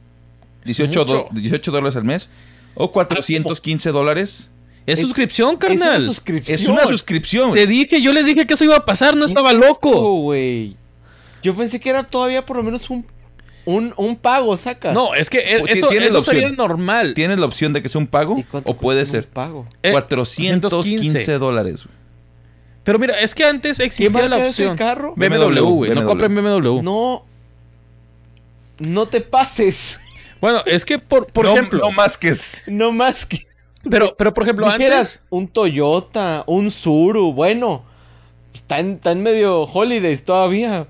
18, 0.66 1.06
do- 1.06 1.16
mucho. 1.24 1.30
18 1.34 1.72
dólares 1.72 1.96
al 1.96 2.04
mes. 2.04 2.30
O 2.76 2.92
415 2.92 3.90
dólares. 3.92 4.50
Es, 4.86 5.00
Es- 5.00 5.06
suscripción, 5.06 5.54
Es 5.54 5.58
carnal. 5.60 5.90
una 5.98 6.02
suscripción. 6.02 6.56
Es 6.56 6.68
una 6.68 6.86
suscripción. 6.88 7.54
Te 7.54 7.66
dije, 7.68 8.02
yo 8.02 8.12
les 8.14 8.26
dije 8.26 8.46
que 8.46 8.54
eso 8.54 8.64
iba 8.66 8.76
a 8.76 8.86
pasar. 8.86 9.16
No 9.16 9.26
estaba 9.26 9.52
¿Qué 9.52 9.56
es 9.58 9.62
loco. 9.68 10.34
Yo 11.44 11.56
pensé 11.56 11.80
que 11.80 11.90
era 11.90 12.04
todavía 12.04 12.46
por 12.46 12.58
lo 12.58 12.64
menos 12.64 12.90
un, 12.90 13.06
un, 13.66 13.94
un 13.98 14.16
pago, 14.16 14.56
saca. 14.58 14.92
No, 14.94 15.14
es 15.14 15.30
que 15.30 15.40
e- 15.40 15.60
Porque 15.60 15.74
eso, 15.74 15.92
eso 15.92 16.22
sería 16.22 16.50
normal. 16.50 17.14
Tienes 17.14 17.38
la 17.38 17.46
opción 17.46 17.74
de 17.74 17.82
que 17.82 17.90
sea 17.90 18.00
un 18.00 18.08
pago 18.08 18.38
¿Y 18.40 18.44
cuánto 18.44 18.72
o 18.72 18.76
puede 18.76 19.02
cuesta 19.02 19.18
un 19.18 19.24
ser 19.24 19.32
pago? 19.32 19.66
Eh, 19.84 19.92
415 19.92 21.38
dólares. 21.38 21.86
güey. 21.86 21.96
Pero 22.84 22.98
mira, 22.98 23.20
es 23.20 23.36
que 23.36 23.44
antes 23.44 23.80
existía 23.80 24.28
la 24.28 24.38
opción. 24.38 24.76
carro? 24.76 25.14
BMW, 25.16 25.60
güey. 25.62 25.92
No 25.94 26.06
compren 26.06 26.34
BMW. 26.34 26.82
No. 26.82 27.26
No 28.80 29.08
te 29.08 29.22
pases. 29.22 30.02
Bueno, 30.40 30.62
es 30.66 30.86
que 30.86 30.98
por, 30.98 31.28
por 31.28 31.46
no, 31.46 31.52
ejemplo. 31.52 31.80
no 31.80 31.92
más 31.92 32.18
que 32.18 32.30
es... 32.30 32.64
No 32.66 32.92
más 32.92 33.28
que. 33.28 33.46
pero, 33.90 34.16
pero 34.18 34.34
por 34.34 34.44
ejemplo, 34.44 34.68
antes. 34.68 35.24
un 35.30 35.48
Toyota, 35.48 36.44
un 36.48 36.72
Suru, 36.72 37.32
bueno. 37.34 37.84
Está 38.54 38.80
en, 38.80 38.94
está 38.94 39.12
en 39.12 39.22
medio 39.22 39.62
holidays 39.62 40.26
todavía. 40.26 40.88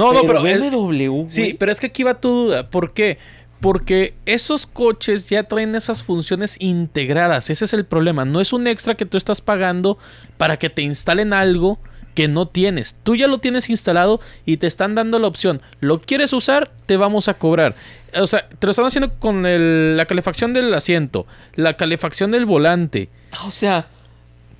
No, 0.00 0.12
no, 0.12 0.22
pero. 0.22 0.42
BMW, 0.42 1.28
sí, 1.28 1.54
pero 1.58 1.70
es 1.72 1.80
que 1.80 1.86
aquí 1.86 2.02
va 2.02 2.20
tu 2.20 2.28
duda. 2.28 2.68
¿Por 2.70 2.92
qué? 2.92 3.18
Porque 3.60 4.14
esos 4.24 4.66
coches 4.66 5.28
ya 5.28 5.42
traen 5.44 5.74
esas 5.74 6.02
funciones 6.02 6.56
integradas. 6.60 7.50
Ese 7.50 7.66
es 7.66 7.72
el 7.74 7.84
problema. 7.84 8.24
No 8.24 8.40
es 8.40 8.52
un 8.52 8.66
extra 8.66 8.94
que 8.94 9.04
tú 9.06 9.18
estás 9.18 9.40
pagando 9.40 9.98
para 10.38 10.56
que 10.56 10.70
te 10.70 10.82
instalen 10.82 11.32
algo 11.34 11.78
que 12.14 12.26
no 12.26 12.48
tienes. 12.48 12.96
Tú 13.02 13.16
ya 13.16 13.28
lo 13.28 13.38
tienes 13.38 13.68
instalado 13.70 14.20
y 14.46 14.56
te 14.56 14.66
están 14.66 14.94
dando 14.94 15.18
la 15.18 15.28
opción. 15.28 15.60
¿Lo 15.80 16.00
quieres 16.00 16.32
usar? 16.32 16.70
Te 16.86 16.96
vamos 16.96 17.28
a 17.28 17.34
cobrar. 17.34 17.74
O 18.14 18.26
sea, 18.26 18.48
te 18.48 18.66
lo 18.66 18.70
están 18.72 18.86
haciendo 18.86 19.14
con 19.18 19.44
el- 19.46 19.96
la 19.96 20.06
calefacción 20.06 20.52
del 20.54 20.72
asiento, 20.74 21.26
la 21.54 21.74
calefacción 21.76 22.30
del 22.30 22.46
volante. 22.46 23.10
O 23.46 23.50
sea, 23.50 23.86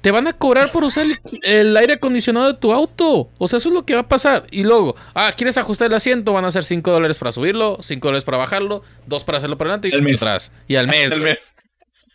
Te 0.01 0.11
van 0.11 0.27
a 0.27 0.33
cobrar 0.33 0.71
por 0.73 0.83
usar 0.85 1.05
el, 1.07 1.19
el 1.43 1.77
aire 1.77 1.95
acondicionado 1.95 2.47
de 2.47 2.55
tu 2.59 2.73
auto. 2.73 3.29
O 3.39 3.49
sea, 3.49 3.59
eso 3.59 3.69
es 3.69 3.75
lo 3.75 3.85
que 3.85 3.95
va 3.95 4.01
a 4.01 4.09
pasar. 4.09 4.47
Y 4.51 4.63
luego, 4.65 4.97
ah, 5.15 5.33
¿quieres 5.37 5.59
ajustar 5.59 5.89
el 5.89 5.95
asiento? 5.95 6.33
Van 6.33 6.45
a 6.45 6.51
ser 6.51 6.65
5 6.65 6.91
dólares 6.91 7.19
para 7.19 7.33
subirlo, 7.33 7.79
5 7.81 8.09
dólares 8.09 8.25
para 8.25 8.39
bajarlo, 8.39 8.83
2 9.07 9.25
para 9.25 9.39
hacerlo 9.39 9.59
para 9.59 9.71
adelante 9.75 9.89
y 9.89 9.93
El 9.93 9.99
para 10.01 10.11
mes. 10.11 10.23
atrás. 10.23 10.53
Y 10.69 10.77
al 10.77 10.87
mes. 10.87 11.13
El 11.17 11.21
mes. 11.21 11.53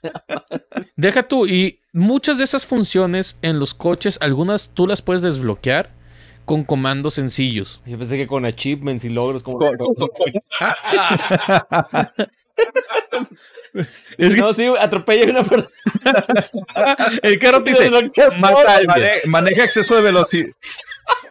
Deja 0.96 1.24
tú. 1.24 1.46
Y 1.48 1.80
muchas 1.94 2.38
de 2.38 2.44
esas 2.44 2.66
funciones 2.66 3.38
en 3.42 3.60
los 3.60 3.74
coches, 3.74 4.18
algunas 4.22 4.70
tú 4.74 4.88
las 4.88 5.02
puedes 5.02 5.22
desbloquear 5.22 5.92
con 6.46 6.64
comandos 6.64 7.16
sencillos. 7.16 7.82
yo 7.86 7.98
pensé 7.98 8.18
que 8.18 8.28
con 8.28 8.46
achievements 8.46 9.04
y 9.04 9.10
logros 9.10 9.42
como. 9.44 9.58
no, 14.18 14.54
sí, 14.54 14.72
atropella 14.80 15.26
a 15.28 15.30
una 15.32 15.44
persona. 15.44 15.70
El 17.24 17.40
carro 17.40 17.64
te 17.64 17.72
dice, 17.72 17.90
mata. 18.40 18.80
Mane- 18.88 19.22
maneja 19.28 19.64
exceso 19.64 19.96
de 19.96 20.02
velocidad. 20.02 20.48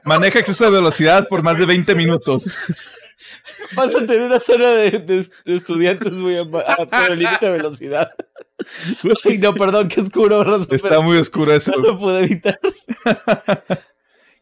Maneja 0.05 0.39
exceso 0.39 0.65
de 0.65 0.71
velocidad 0.71 1.29
por 1.29 1.43
más 1.43 1.59
de 1.59 1.67
20 1.67 1.95
minutos. 1.95 2.51
Vas 3.75 3.95
a 3.95 4.01
tener 4.01 4.21
una 4.23 4.41
zona 4.41 4.71
de, 4.73 4.91
de- 4.93 5.29
de 5.45 5.57
estudiantes, 5.57 6.19
güey, 6.21 6.37
a, 6.39 6.43
a- 6.43 6.87
por 6.87 7.13
el 7.13 7.19
límite 7.19 7.47
de 7.47 7.53
velocidad. 7.53 8.11
Ay, 9.25 9.39
no, 9.39 9.55
perdón, 9.55 9.89
qué 9.89 10.01
oscuro, 10.01 10.45
Está 10.71 11.01
muy 11.01 11.19
oscuro 11.19 11.53
eso. 11.55 11.73
no 11.73 11.79
lo 11.79 11.99
pude 11.99 12.25
evitar. 12.25 12.59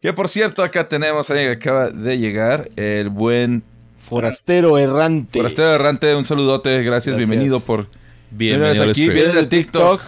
Que 0.01 0.11
por 0.11 0.27
cierto, 0.27 0.63
acá 0.63 0.89
tenemos 0.89 1.29
a 1.29 1.33
alguien 1.33 1.51
que 1.51 1.55
acaba 1.69 1.89
de 1.89 2.17
llegar, 2.19 2.67
el 2.75 3.07
buen 3.07 3.63
Forastero 4.03 4.77
errante. 4.77 5.39
Forastero 5.39 5.73
Errante. 5.73 6.15
Un 6.15 6.25
saludote, 6.25 6.83
gracias, 6.83 7.15
Gracias. 7.15 7.17
bienvenido 7.17 7.59
por. 7.61 7.87
Bienvenido 8.31 8.83
aquí, 8.83 9.07
vienes 9.09 9.33
de 9.35 9.45
TikTok. 9.45 10.01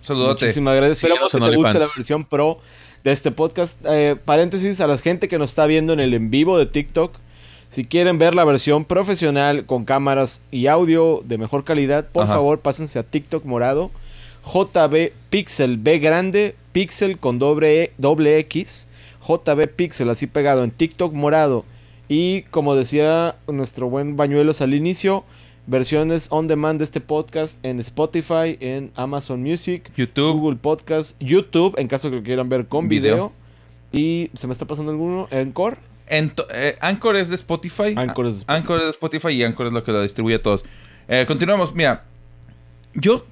Saludote. 0.00 0.46
Muchísimas 0.46 0.76
gracias. 0.76 0.98
Síganos 0.98 1.26
Esperamos 1.34 1.50
que 1.50 1.50
te 1.50 1.56
guste 1.56 1.78
la 1.78 1.86
versión 1.96 2.24
pro 2.24 2.58
de 3.04 3.12
este 3.12 3.30
podcast. 3.30 3.78
Eh, 3.84 4.16
paréntesis 4.24 4.80
a 4.80 4.86
la 4.86 4.96
gente 4.98 5.28
que 5.28 5.38
nos 5.38 5.50
está 5.50 5.66
viendo 5.66 5.92
en 5.92 6.00
el 6.00 6.14
en 6.14 6.30
vivo 6.30 6.58
de 6.58 6.66
TikTok. 6.66 7.14
Si 7.68 7.84
quieren 7.84 8.18
ver 8.18 8.34
la 8.34 8.44
versión 8.44 8.84
profesional 8.84 9.64
con 9.66 9.84
cámaras 9.84 10.42
y 10.50 10.66
audio 10.66 11.22
de 11.24 11.38
mejor 11.38 11.64
calidad, 11.64 12.08
por 12.10 12.24
Ajá. 12.24 12.34
favor 12.34 12.60
pásense 12.60 12.98
a 12.98 13.02
TikTok 13.02 13.44
morado. 13.44 13.90
JB 14.44 15.12
Pixel 15.30 15.78
B 15.78 15.98
grande, 15.98 16.56
Pixel 16.72 17.18
con 17.18 17.38
doble, 17.38 17.82
E- 17.84 17.92
doble 17.98 18.38
X. 18.38 18.88
JB 19.26 19.68
Pixel 19.68 20.10
así 20.10 20.26
pegado 20.26 20.64
en 20.64 20.70
TikTok 20.70 21.12
morado. 21.12 21.64
Y 22.08 22.42
como 22.50 22.74
decía 22.74 23.36
nuestro 23.46 23.88
buen 23.88 24.16
Bañuelos 24.16 24.60
al 24.60 24.74
inicio, 24.74 25.24
versiones 25.66 26.26
on 26.30 26.46
demand 26.48 26.78
de 26.78 26.84
este 26.84 27.00
podcast 27.00 27.64
en 27.64 27.80
Spotify, 27.80 28.56
en 28.60 28.90
Amazon 28.96 29.42
Music, 29.42 29.90
YouTube. 29.96 30.38
Google 30.40 30.56
Podcast, 30.56 31.16
YouTube, 31.20 31.74
en 31.78 31.88
caso 31.88 32.10
que 32.10 32.16
lo 32.16 32.22
quieran 32.22 32.48
ver 32.48 32.66
con 32.66 32.88
video. 32.88 33.14
Video. 33.14 33.32
Y 33.92 34.30
se 34.34 34.46
me 34.46 34.52
está 34.52 34.66
pasando 34.66 34.90
alguno, 34.90 35.28
Encore. 35.30 35.76
Ento- 36.10 36.46
eh, 36.52 36.76
Anchor 36.80 37.16
es 37.16 37.28
de 37.28 37.36
Spotify. 37.36 37.94
Anchor 37.96 38.26
es- 38.26 38.44
Anchor 38.46 38.78
es 38.78 38.84
de 38.84 38.90
Spotify 38.90 39.28
y 39.28 39.44
Anchor 39.44 39.68
es 39.68 39.72
lo 39.72 39.82
que 39.84 39.92
lo 39.92 40.02
distribuye 40.02 40.36
a 40.36 40.42
todos. 40.42 40.64
Eh, 41.08 41.24
continuamos. 41.26 41.74
Mira, 41.74 42.04
yo 42.94 43.24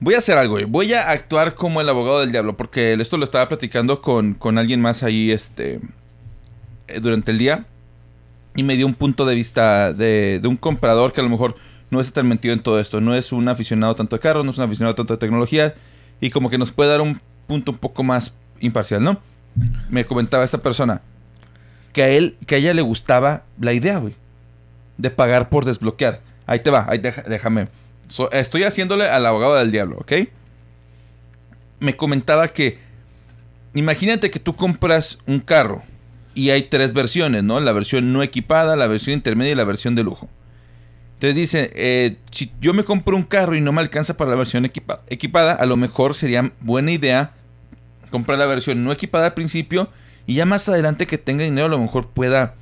voy 0.00 0.14
a 0.14 0.18
hacer 0.18 0.38
algo. 0.38 0.54
güey. 0.54 0.64
Voy 0.64 0.92
a 0.94 1.10
actuar 1.10 1.54
como 1.54 1.80
el 1.80 1.88
abogado 1.88 2.20
del 2.20 2.32
diablo 2.32 2.56
porque 2.56 2.94
esto 2.94 3.16
lo 3.16 3.24
estaba 3.24 3.48
platicando 3.48 4.00
con, 4.00 4.34
con 4.34 4.58
alguien 4.58 4.80
más 4.80 5.02
ahí 5.02 5.30
este, 5.30 5.74
eh, 5.74 5.80
durante 7.00 7.30
el 7.30 7.38
día. 7.38 7.66
Y 8.56 8.62
me 8.62 8.76
dio 8.76 8.86
un 8.86 8.94
punto 8.94 9.26
de 9.26 9.34
vista 9.34 9.92
de, 9.92 10.40
un 10.44 10.56
comprador 10.56 11.12
que 11.12 11.20
a 11.20 11.24
lo 11.24 11.30
mejor 11.30 11.56
no 11.90 12.00
está 12.00 12.20
tan 12.20 12.28
metido 12.28 12.52
en 12.52 12.60
todo 12.60 12.80
esto. 12.80 13.00
No 13.00 13.14
es 13.14 13.32
un 13.32 13.48
aficionado 13.48 13.94
tanto 13.94 14.16
de 14.16 14.20
carros, 14.20 14.44
no 14.44 14.50
es 14.50 14.58
un 14.58 14.64
aficionado 14.64 14.94
tanto 14.94 15.14
de 15.14 15.18
tecnología. 15.18 15.74
Y 16.20 16.30
como 16.30 16.50
que 16.50 16.58
nos 16.58 16.72
puede 16.72 16.90
dar 16.90 17.00
un 17.00 17.20
punto 17.46 17.72
un 17.72 17.78
poco 17.78 18.02
más 18.02 18.34
imparcial, 18.60 19.02
¿no? 19.02 19.20
Me 19.88 20.04
comentaba 20.04 20.44
esta 20.44 20.58
persona 20.58 21.02
que 21.92 22.02
a 22.02 22.08
él, 22.08 22.36
que 22.46 22.56
a 22.56 22.58
ella 22.58 22.74
le 22.74 22.82
gustaba 22.82 23.44
la 23.60 23.72
idea. 23.72 24.02
De 24.98 25.10
pagar 25.10 25.48
por 25.48 25.64
desbloquear. 25.64 26.20
Ahí 26.46 26.60
te 26.60 26.70
va, 26.70 26.86
ahí 26.88 26.98
déjame. 26.98 27.68
So, 28.08 28.30
estoy 28.32 28.64
haciéndole 28.64 29.08
al 29.08 29.24
abogado 29.24 29.54
del 29.54 29.70
diablo, 29.70 29.98
¿ok? 29.98 30.12
Me 31.78 31.96
comentaba 31.96 32.48
que, 32.48 32.78
imagínate 33.72 34.30
que 34.30 34.40
tú 34.40 34.54
compras 34.54 35.18
un 35.26 35.40
carro 35.40 35.82
y 36.40 36.50
hay 36.50 36.62
tres 36.62 36.92
versiones, 36.92 37.42
¿no? 37.44 37.60
La 37.60 37.72
versión 37.72 38.12
no 38.12 38.22
equipada, 38.22 38.76
la 38.76 38.86
versión 38.86 39.14
intermedia 39.14 39.52
y 39.52 39.54
la 39.56 39.64
versión 39.64 39.94
de 39.94 40.02
lujo. 40.04 40.28
Entonces 41.14 41.34
dice, 41.36 41.70
eh, 41.74 42.16
si 42.30 42.50
yo 42.60 42.72
me 42.72 42.82
compro 42.84 43.16
un 43.16 43.24
carro 43.24 43.54
y 43.54 43.60
no 43.60 43.72
me 43.72 43.80
alcanza 43.82 44.16
para 44.16 44.30
la 44.30 44.36
versión 44.36 44.64
equipa- 44.64 45.02
equipada, 45.08 45.52
a 45.52 45.66
lo 45.66 45.76
mejor 45.76 46.14
sería 46.14 46.50
buena 46.60 46.92
idea 46.92 47.32
comprar 48.10 48.38
la 48.38 48.46
versión 48.46 48.82
no 48.84 48.90
equipada 48.92 49.26
al 49.26 49.34
principio 49.34 49.90
y 50.26 50.34
ya 50.34 50.46
más 50.46 50.68
adelante 50.68 51.06
que 51.06 51.18
tenga 51.18 51.44
dinero 51.44 51.66
a 51.66 51.70
lo 51.70 51.78
mejor 51.78 52.08
pueda 52.08 52.54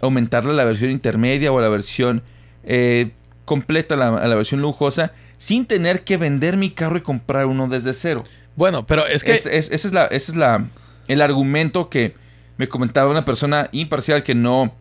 aumentarle 0.00 0.50
a 0.50 0.54
la 0.54 0.64
versión 0.64 0.90
intermedia 0.90 1.52
o 1.52 1.58
a 1.58 1.62
la 1.62 1.68
versión 1.68 2.22
eh, 2.64 3.10
completa, 3.44 3.94
a 3.94 3.98
la, 3.98 4.08
a 4.08 4.26
la 4.28 4.34
versión 4.34 4.60
lujosa, 4.60 5.12
sin 5.38 5.66
tener 5.66 6.02
que 6.02 6.16
vender 6.16 6.56
mi 6.56 6.70
carro 6.70 6.96
y 6.98 7.02
comprar 7.02 7.46
uno 7.46 7.68
desde 7.68 7.92
cero. 7.94 8.24
Bueno, 8.56 8.86
pero 8.86 9.06
es 9.06 9.22
que. 9.24 9.32
Es- 9.32 9.46
es- 9.46 9.70
ese 9.70 9.86
es, 9.88 9.94
la, 9.94 10.04
ese 10.06 10.32
es 10.32 10.36
la, 10.36 10.66
el 11.08 11.20
argumento 11.22 11.88
que 11.88 12.14
me 12.60 12.68
comentaba 12.68 13.10
una 13.10 13.24
persona 13.24 13.70
imparcial 13.72 14.22
que 14.22 14.34
no, 14.34 14.74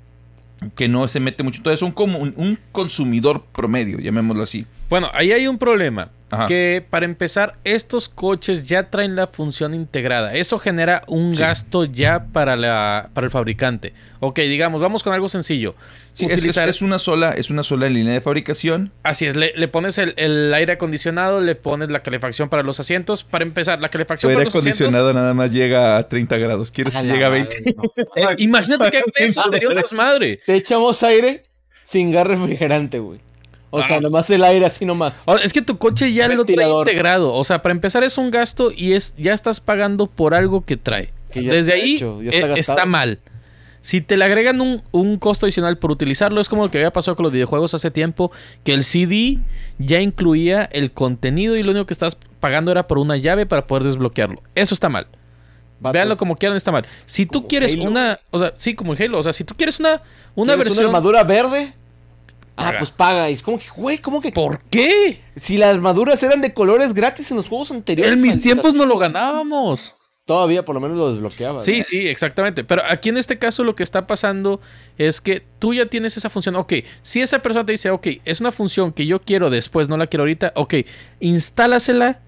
que 0.75 0.89
no 0.89 1.07
se 1.07 1.21
mete 1.21 1.43
mucho. 1.43 1.59
Entonces, 1.59 1.81
un, 1.81 1.93
un, 1.97 2.33
un 2.35 2.59
consumidor 2.73 3.45
promedio, 3.53 3.99
llamémoslo 3.99 4.43
así. 4.43 4.67
Bueno, 4.89 5.09
ahí 5.13 5.31
hay 5.31 5.47
un 5.47 5.57
problema. 5.57 6.09
Ajá. 6.31 6.45
Que 6.45 6.85
para 6.87 7.05
empezar, 7.05 7.57
estos 7.63 8.07
coches 8.07 8.67
ya 8.67 8.91
traen 8.91 9.15
la 9.15 9.25
función 9.25 9.73
integrada. 9.73 10.35
Eso 10.35 10.59
genera 10.59 11.01
un 11.07 11.33
Sí. 11.33 11.41
gasto 11.41 11.85
ya 11.85 12.25
para, 12.31 12.55
la, 12.55 13.09
para 13.15 13.25
el 13.25 13.31
fabricante. 13.31 13.93
Ok, 14.19 14.37
digamos, 14.41 14.79
vamos 14.79 15.01
con 15.01 15.11
algo 15.13 15.27
sencillo. 15.27 15.73
Sí, 16.13 16.25
es- 16.25 16.33
es, 16.33 16.39
Utilizar- 16.43 16.67
es 16.69 16.83
una 16.83 16.99
sola, 16.99 17.31
es 17.31 17.49
una 17.49 17.63
sola 17.63 17.89
línea 17.89 18.13
de 18.13 18.21
fabricación. 18.21 18.91
Así 19.01 19.25
es, 19.25 19.35
le, 19.35 19.53
le 19.55 19.67
pones 19.69 19.97
el, 19.97 20.13
el 20.17 20.53
aire 20.53 20.73
acondicionado, 20.73 21.41
le 21.41 21.55
pones 21.55 21.89
la 21.89 22.01
calefacción 22.03 22.47
para 22.49 22.61
los 22.61 22.79
asientos. 22.79 23.23
Para 23.23 23.43
empezar, 23.43 23.81
la 23.81 23.89
calefacción 23.89 24.29
aire 24.29 24.41
para 24.43 24.45
los 24.45 24.55
asientos. 24.55 24.81
acondicionado 24.81 25.13
nada 25.15 25.33
más 25.33 25.51
llega 25.51 25.97
a 25.97 26.07
30 26.07 26.37
grados. 26.37 26.69
¿Quieres 26.69 26.95
A 26.95 27.01
que 27.01 27.07
llegue 27.07 27.25
a 27.25 27.29
madre, 27.31 27.47
20? 27.57 27.73
no. 27.75 27.83
Eh, 28.15 28.35
imagínate 28.37 28.91
que 28.91 29.03
eso, 29.25 29.41
sería 29.51 29.67
un 29.69 29.75
desmadre. 29.75 30.41
Te 30.45 30.53
echamos 30.55 31.01
aire 31.01 31.41
sin 31.83 32.11
gas 32.11 32.27
refrigerante, 32.27 32.99
güey. 32.99 33.19
O 33.71 33.83
sea, 33.83 33.99
nomás 33.99 34.29
el 34.29 34.43
aire 34.43 34.65
así 34.65 34.85
nomás. 34.85 35.25
Es 35.43 35.53
que 35.53 35.61
tu 35.61 35.77
coche 35.77 36.11
ya 36.11 36.27
lo 36.27 36.45
trae 36.45 36.69
integrado. 36.69 37.33
O 37.33 37.43
sea, 37.43 37.61
para 37.61 37.73
empezar 37.73 38.03
es 38.03 38.17
un 38.17 38.31
gasto 38.31 38.71
y 38.75 38.93
es 38.93 39.13
ya 39.17 39.33
estás 39.33 39.59
pagando 39.59 40.07
por 40.07 40.33
algo 40.33 40.65
que 40.65 40.77
trae. 40.77 41.13
Que 41.31 41.43
ya 41.43 41.53
Desde 41.53 41.73
está 41.73 41.83
ahí 41.83 41.95
hecho, 41.95 42.21
ya 42.21 42.31
está 42.31 42.47
eh, 42.47 42.59
está, 42.59 42.85
mal. 42.85 43.19
Si 43.81 44.01
te 44.01 44.17
le 44.17 44.25
agregan 44.25 44.59
un, 44.59 44.81
un 44.91 45.17
costo 45.17 45.45
adicional 45.45 45.77
por 45.77 45.91
utilizarlo, 45.91 46.41
es 46.41 46.49
como 46.49 46.63
lo 46.63 46.71
que 46.71 46.79
había 46.79 46.91
pasado 46.91 47.15
con 47.15 47.23
los 47.23 47.31
videojuegos 47.31 47.73
hace 47.73 47.91
tiempo, 47.91 48.31
que 48.63 48.73
el 48.73 48.83
CD 48.83 49.37
ya 49.77 50.01
incluía 50.01 50.63
el 50.71 50.91
contenido 50.91 51.55
y 51.55 51.63
lo 51.63 51.71
único 51.71 51.85
que 51.85 51.93
estás 51.93 52.17
pagando 52.39 52.71
era 52.71 52.87
por 52.87 52.97
una 52.97 53.17
llave 53.17 53.45
para 53.45 53.67
poder 53.67 53.83
desbloquearlo. 53.83 54.41
Eso 54.55 54.73
está 54.73 54.89
mal. 54.89 55.07
Vatos, 55.79 55.93
Véanlo 55.93 56.17
como 56.17 56.35
quieran, 56.35 56.57
está 56.57 56.71
mal. 56.71 56.85
Si 57.05 57.25
tú 57.25 57.39
¿Como 57.39 57.47
quieres 57.47 57.73
Halo? 57.73 57.83
una, 57.83 58.19
o 58.31 58.39
sea, 58.39 58.53
sí, 58.57 58.75
como 58.75 58.93
el 58.93 59.01
Halo, 59.01 59.19
o 59.19 59.23
sea, 59.23 59.31
si 59.31 59.45
tú 59.45 59.55
quieres 59.55 59.79
una, 59.79 60.01
una 60.35 60.55
¿quieres 60.55 60.65
versión... 60.65 60.87
una 60.87 60.97
armadura 60.97 61.23
verde? 61.23 61.73
Ah, 62.59 62.73
pues 62.77 62.91
paga. 62.91 63.29
Y 63.29 63.33
es 63.33 63.41
como 63.41 63.57
que, 63.57 63.65
güey, 63.75 63.97
¿cómo 63.99 64.21
que? 64.21 64.31
¿Por 64.31 64.61
qué? 64.63 65.21
Si 65.35 65.57
las 65.57 65.73
armaduras 65.73 66.21
eran 66.23 66.41
de 66.41 66.53
colores 66.53 66.93
gratis 66.93 67.31
en 67.31 67.37
los 67.37 67.47
juegos 67.47 67.71
anteriores. 67.71 68.13
En 68.13 68.21
mis 68.21 68.39
tiempos 68.39 68.73
no 68.73 68.85
lo 68.85 68.97
ganábamos. 68.97 69.95
Todavía 70.29 70.63
por 70.63 70.75
lo 70.75 70.81
menos 70.81 70.95
lo 70.95 71.11
desbloqueaba. 71.11 71.63
Sí, 71.63 71.81
sí, 71.81 72.07
exactamente. 72.07 72.63
Pero 72.63 72.83
aquí 72.87 73.09
en 73.09 73.17
este 73.17 73.39
caso 73.39 73.63
lo 73.63 73.73
que 73.73 73.81
está 73.81 74.05
pasando 74.05 74.61
es 74.99 75.21
que 75.21 75.41
tú 75.57 75.73
ya 75.73 75.87
tienes 75.87 76.17
esa 76.17 76.29
función. 76.29 76.55
Ok, 76.55 76.73
si 77.01 77.19
esa 77.19 77.39
persona 77.39 77.65
te 77.65 77.71
dice, 77.71 77.89
ok, 77.89 78.07
es 78.25 78.39
una 78.39 78.51
función 78.51 78.93
que 78.93 79.07
yo 79.07 79.21
quiero 79.21 79.49
después, 79.49 79.89
no 79.89 79.97
la 79.97 80.05
quiero 80.05 80.21
ahorita, 80.21 80.53
ok, 80.55 80.75
instálasela 81.19 82.19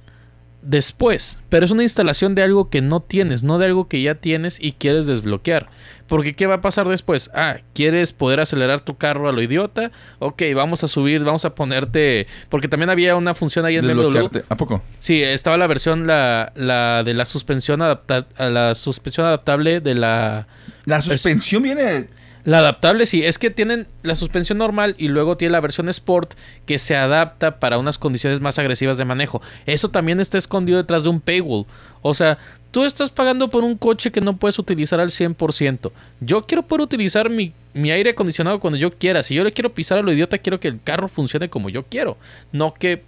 después. 0.61 1.39
Pero 1.49 1.65
es 1.65 1.71
una 1.71 1.83
instalación 1.83 2.35
de 2.35 2.43
algo 2.43 2.69
que 2.69 2.81
no 2.81 3.01
tienes, 3.01 3.43
no 3.43 3.57
de 3.57 3.65
algo 3.67 3.87
que 3.87 4.01
ya 4.01 4.15
tienes 4.15 4.57
y 4.59 4.73
quieres 4.73 5.07
desbloquear. 5.07 5.69
Porque 6.07 6.33
¿qué 6.33 6.45
va 6.45 6.55
a 6.55 6.61
pasar 6.61 6.87
después? 6.89 7.31
Ah, 7.33 7.57
¿quieres 7.73 8.11
poder 8.11 8.41
acelerar 8.41 8.81
tu 8.81 8.97
carro 8.97 9.29
a 9.29 9.31
lo 9.31 9.41
idiota? 9.41 9.91
Ok, 10.19 10.43
vamos 10.53 10.83
a 10.83 10.87
subir, 10.87 11.23
vamos 11.23 11.45
a 11.45 11.55
ponerte... 11.55 12.27
Porque 12.49 12.67
también 12.67 12.89
había 12.89 13.15
una 13.15 13.33
función 13.33 13.65
ahí 13.65 13.77
en 13.77 13.87
BMW. 13.87 14.39
¿A 14.49 14.57
poco? 14.57 14.83
Sí, 14.99 15.23
estaba 15.23 15.57
la 15.57 15.67
versión 15.67 16.07
la, 16.07 16.51
la 16.55 17.03
de 17.03 17.13
la 17.13 17.25
suspensión 17.25 17.81
adapta 17.81 18.27
la 18.37 18.75
suspensión 18.75 19.25
adaptable 19.25 19.79
de 19.79 19.95
la 19.95 20.47
La 20.85 21.01
suspensión 21.01 21.63
viene. 21.63 22.09
La 22.43 22.59
adaptable 22.59 23.05
sí, 23.05 23.23
es 23.23 23.37
que 23.37 23.49
tienen 23.49 23.87
la 24.03 24.15
suspensión 24.15 24.57
normal 24.57 24.95
y 24.97 25.09
luego 25.09 25.37
tiene 25.37 25.51
la 25.51 25.59
versión 25.59 25.89
Sport 25.89 26.33
que 26.65 26.79
se 26.79 26.95
adapta 26.95 27.59
para 27.59 27.77
unas 27.77 27.97
condiciones 27.97 28.41
más 28.41 28.57
agresivas 28.57 28.97
de 28.97 29.05
manejo. 29.05 29.41
Eso 29.65 29.89
también 29.89 30.19
está 30.19 30.37
escondido 30.37 30.77
detrás 30.77 31.03
de 31.03 31.09
un 31.09 31.21
paywall. 31.21 31.65
O 32.01 32.13
sea, 32.13 32.39
tú 32.71 32.83
estás 32.83 33.11
pagando 33.11 33.49
por 33.49 33.63
un 33.63 33.77
coche 33.77 34.11
que 34.11 34.21
no 34.21 34.37
puedes 34.37 34.57
utilizar 34.57 34.99
al 34.99 35.09
100%. 35.09 35.91
Yo 36.19 36.45
quiero 36.47 36.63
poder 36.63 36.81
utilizar 36.81 37.29
mi, 37.29 37.53
mi 37.73 37.91
aire 37.91 38.11
acondicionado 38.11 38.59
cuando 38.59 38.77
yo 38.77 38.91
quiera. 38.91 39.21
Si 39.23 39.35
yo 39.35 39.43
le 39.43 39.51
quiero 39.51 39.73
pisar 39.73 39.99
a 39.99 40.01
lo 40.01 40.11
idiota, 40.11 40.39
quiero 40.39 40.59
que 40.59 40.67
el 40.67 40.81
carro 40.83 41.07
funcione 41.07 41.49
como 41.49 41.69
yo 41.69 41.83
quiero. 41.83 42.17
No 42.51 42.73
que 42.73 43.03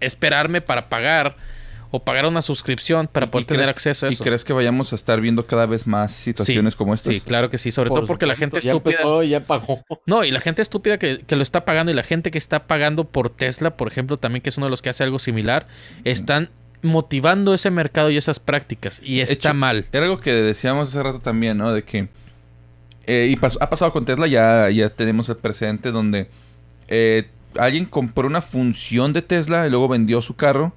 esperarme 0.00 0.60
para 0.60 0.88
pagar 0.88 1.36
o 1.94 2.02
pagar 2.02 2.26
una 2.26 2.42
suscripción 2.42 3.06
para 3.06 3.26
¿Y 3.26 3.28
poder 3.28 3.44
tener 3.46 3.60
crees- 3.66 3.70
acceso 3.70 4.06
a 4.06 4.08
¿Y 4.10 4.14
eso. 4.14 4.24
crees 4.24 4.44
que 4.44 4.52
vayamos 4.52 4.92
a 4.92 4.96
estar 4.96 5.20
viendo 5.20 5.46
cada 5.46 5.66
vez 5.66 5.86
más 5.86 6.10
situaciones 6.12 6.72
Sí, 6.74 6.78
como 6.78 6.94
estas? 6.94 7.14
Sí, 7.14 7.20
claro 7.20 7.50
que 7.50 7.58
sí, 7.58 7.70
sobre 7.70 7.90
Por 7.90 8.00
todo 8.00 8.06
porque 8.08 8.26
la 8.26 8.34
gente 8.34 8.60
ya 8.60 8.72
estúpida. 8.72 8.96
empezó, 8.96 9.22
ya 9.22 9.40
pagó. 9.46 9.82
No, 10.06 10.24
y 10.24 10.30
la 10.32 10.40
gente 10.40 10.62
estúpida 10.62 10.98
que, 10.98 11.20
que 11.26 11.36
lo 11.36 11.42
está 11.44 11.64
pagando 11.64 11.92
y 11.92 11.94
la 11.94 12.02
gente 12.02 12.30
que 12.30 12.38
está 12.38 12.66
pagando 12.66 13.04
por 13.04 13.30
Tesla, 13.30 13.76
por 13.76 13.86
ejemplo, 13.88 14.16
también 14.16 14.42
que 14.42 14.48
es 14.50 14.56
uno 14.56 14.66
de 14.66 14.70
los 14.70 14.82
que 14.82 14.90
hace 14.90 15.04
algo 15.04 15.18
similar, 15.20 15.68
están 16.04 16.50
motivando 16.82 17.54
ese 17.54 17.70
mercado 17.70 18.10
y 18.10 18.16
esas 18.16 18.40
prácticas. 18.40 19.00
Y 19.04 19.20
está 19.20 19.34
hecho, 19.50 19.54
mal. 19.54 19.86
Era 19.92 20.06
algo 20.06 20.18
que 20.18 20.32
decíamos 20.32 20.88
hace 20.88 21.02
rato 21.02 21.20
también, 21.20 21.58
¿no? 21.58 21.72
De 21.72 21.84
que. 21.84 22.08
eh, 23.06 23.28
y 23.30 23.36
pas- 23.36 23.58
ha 23.60 23.68
pasado 23.70 23.92
con 23.92 24.04
Tesla, 24.04 24.26
ya, 24.26 24.68
ya 24.70 24.88
tenemos 24.88 25.28
el 25.28 25.36
precedente 25.36 25.90
donde 25.92 26.28
eh, 26.88 27.28
alguien 27.56 27.84
compró 27.84 28.26
una 28.26 28.40
función 28.40 29.12
de 29.12 29.22
Tesla 29.22 29.66
y 29.66 29.70
luego 29.70 29.88
vendió 29.88 30.22
su 30.22 30.34
carro 30.36 30.72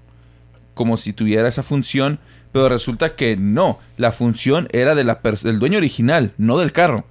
como 0.75 0.97
si 0.97 1.11
tuviera 1.13 1.47
esa 1.49 1.63
función, 1.63 2.19
pero 2.51 2.69
resulta 2.69 3.15
que 3.15 3.35
no, 3.35 3.79
la 3.97 4.11
función 4.11 4.67
era 4.71 4.93
de 4.93 5.03
la 5.03 5.19
del 5.43 5.57
dueño 5.57 5.79
original, 5.79 6.33
no 6.37 6.59
del 6.59 6.71
carro. 6.71 7.05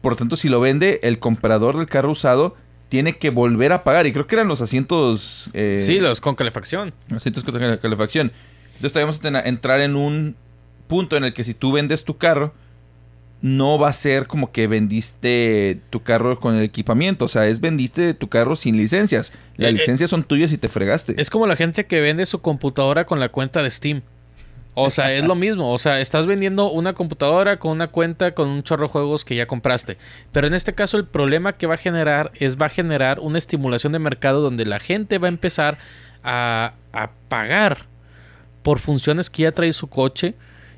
Por 0.00 0.16
tanto, 0.16 0.34
si 0.36 0.48
lo 0.48 0.58
vende, 0.60 0.98
el 1.02 1.18
comprador 1.18 1.76
del 1.76 1.86
carro 1.86 2.10
usado 2.12 2.56
tiene 2.88 3.18
que 3.18 3.30
volver 3.30 3.72
a 3.72 3.84
pagar. 3.84 4.06
Y 4.06 4.12
creo 4.12 4.26
que 4.26 4.34
eran 4.36 4.48
los 4.48 4.60
asientos. 4.60 5.50
eh, 5.52 5.82
sí, 5.84 6.00
los 6.00 6.20
con 6.20 6.34
calefacción. 6.34 6.92
asientos 7.14 7.44
con 7.44 7.54
cal- 7.58 7.78
calefacción. 7.78 8.32
Entonces 8.76 8.94
vamos 9.00 9.20
a 9.24 9.40
entrar 9.48 9.80
en 9.80 9.94
un 9.94 10.34
punto 10.88 11.16
en 11.16 11.24
el 11.24 11.32
que 11.32 11.44
si 11.44 11.54
tú 11.54 11.70
vendes 11.72 12.02
tu 12.04 12.16
carro, 12.18 12.52
no 13.42 13.76
va 13.76 13.88
a 13.88 13.92
ser 13.92 14.28
como 14.28 14.52
que 14.52 14.68
vendiste 14.68 15.80
tu 15.90 16.00
carro 16.00 16.38
con 16.38 16.54
el 16.54 16.62
equipamiento. 16.62 17.24
O 17.24 17.28
sea, 17.28 17.46
es 17.48 17.60
vendiste 17.60 18.14
tu 18.14 18.28
carro 18.28 18.54
sin 18.54 18.76
licencias. 18.76 19.32
Las 19.56 19.66
Eh, 19.66 19.70
eh, 19.70 19.72
licencias 19.72 20.08
son 20.10 20.22
tuyas 20.22 20.52
y 20.52 20.58
te 20.58 20.68
fregaste. 20.68 21.20
Es 21.20 21.28
como 21.28 21.46
la 21.48 21.56
gente 21.56 21.84
que 21.86 22.00
vende 22.00 22.24
su 22.24 22.40
computadora 22.40 23.04
con 23.04 23.18
la 23.18 23.28
cuenta 23.28 23.62
de 23.62 23.70
Steam. 23.70 24.02
O 24.74 24.90
sea, 24.90 25.12
es 25.12 25.24
lo 25.24 25.34
mismo. 25.34 25.72
O 25.72 25.76
sea, 25.76 26.00
estás 26.00 26.26
vendiendo 26.26 26.70
una 26.70 26.94
computadora 26.94 27.58
con 27.58 27.72
una 27.72 27.88
cuenta 27.88 28.32
con 28.32 28.48
un 28.48 28.62
chorro 28.62 28.84
de 28.84 28.92
juegos 28.92 29.24
que 29.24 29.34
ya 29.34 29.46
compraste. 29.46 29.98
Pero 30.30 30.46
en 30.46 30.54
este 30.54 30.72
caso 30.72 30.96
el 30.96 31.04
problema 31.04 31.52
que 31.52 31.66
va 31.66 31.74
a 31.74 31.78
generar 31.78 32.30
es 32.36 32.56
va 32.56 32.66
a 32.66 32.70
generar 32.70 33.18
una 33.20 33.38
estimulación 33.38 33.92
de 33.92 33.98
mercado 33.98 34.40
donde 34.40 34.64
la 34.64 34.78
gente 34.78 35.18
va 35.18 35.26
a 35.26 35.28
empezar 35.28 35.78
a, 36.22 36.74
a 36.92 37.10
pagar 37.28 37.86
por 38.62 38.78
funciones 38.78 39.28
que 39.28 39.42
ya 39.42 39.52
trae 39.52 39.72
su 39.72 39.88
coche 39.88 40.34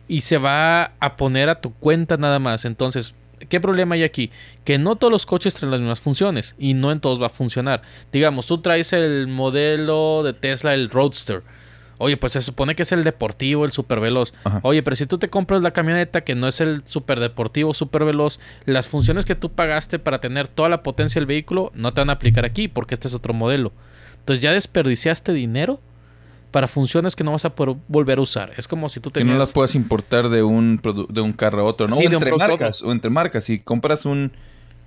y 0.09 0.23
se 0.23 0.39
va 0.39 0.93
a 1.01 1.17
poner 1.17 1.49
a 1.49 1.61
tu 1.61 1.73
cuenta 1.73 2.17
nada 2.17 2.39
más. 2.39 2.65
Entonces, 2.65 3.15
¿qué 3.49 3.61
problema 3.61 3.95
hay 3.95 4.03
aquí? 4.03 4.31
Que 4.65 4.79
no 4.79 4.97
todos 4.97 5.13
los 5.13 5.27
coches 5.27 5.55
traen 5.55 5.71
las 5.71 5.81
mismas 5.81 6.01
funciones 6.01 6.55
y 6.59 6.75
no 6.75 6.93
en 6.93 7.01
todos 7.01 7.21
va 7.21 7.27
a 7.27 7.31
funcionar. 7.31 7.83
Digamos, 8.13 8.47
tú 8.47 8.59
traes 8.59 8.93
el 8.93 9.27
modelo 9.29 10.23
de 10.23 10.33
Tesla, 10.33 10.75
el 10.75 10.91
Roadster. 10.91 11.43
Oye, 11.99 12.17
pues 12.17 12.33
se 12.33 12.43
supone 12.43 12.75
que 12.75 12.83
es 12.83 12.93
el 12.93 13.05
deportivo, 13.05 13.65
el 13.65 13.73
super 13.73 14.01
veloz. 14.01 14.35
Ajá. 14.45 14.61
Oye, 14.63 14.83
pero 14.83 14.97
si 14.97 15.07
tú 15.07 15.19
te 15.19 15.31
compras 15.31 15.63
la 15.63 15.71
camioneta 15.71 16.23
que 16.23 16.35
no 16.35 16.49
es 16.49 16.61
el 16.61 16.83
super 16.87 17.21
deportivo, 17.21 17.73
super 17.73 18.05
veloz, 18.05 18.41
las 18.67 18.89
funciones 18.89 19.25
que 19.25 19.37
tú 19.37 19.53
pagaste 19.53 19.99
para 19.99 20.21
tener 20.21 20.49
toda 20.49 20.69
la 20.69 20.83
potencia 20.83 21.21
del 21.21 21.27
vehículo 21.27 21.71
no 21.75 21.95
te 21.95 22.01
van 22.01 22.11
a 22.11 22.15
aplicar 22.15 22.45
aquí 22.45 22.67
porque 22.67 22.95
este 22.95 23.09
es 23.09 23.15
otro 23.15 23.33
modelo. 23.33 23.73
Entonces 24.19 24.43
ya 24.43 24.53
desperdiciaste 24.53 25.33
dinero 25.33 25.81
para 26.55 26.69
funciones 26.69 27.17
que 27.17 27.25
no 27.25 27.33
vas 27.33 27.45
a 27.45 27.53
poder 27.53 27.75
volver 27.89 28.19
a 28.19 28.23
usar. 28.23 28.53
Es 28.57 28.69
como 28.69 28.89
si 28.89 29.01
tú 29.01 29.11
que 29.11 29.19
tenías... 29.21 29.35
no 29.35 29.41
las 29.41 29.51
puedas 29.51 29.75
importar 29.75 30.29
de 30.29 30.45
un, 30.45 30.81
de 31.09 31.21
un 31.21 31.33
carro 31.33 31.63
a 31.63 31.65
otro, 31.65 31.89
¿no? 31.89 31.97
Sí, 31.97 32.07
o 32.07 32.13
entre 32.13 32.31
marcas. 32.37 32.81
O 32.81 32.93
entre 32.93 33.11
marcas. 33.11 33.43
Si 33.43 33.59
compras 33.59 34.07
un 34.07 34.31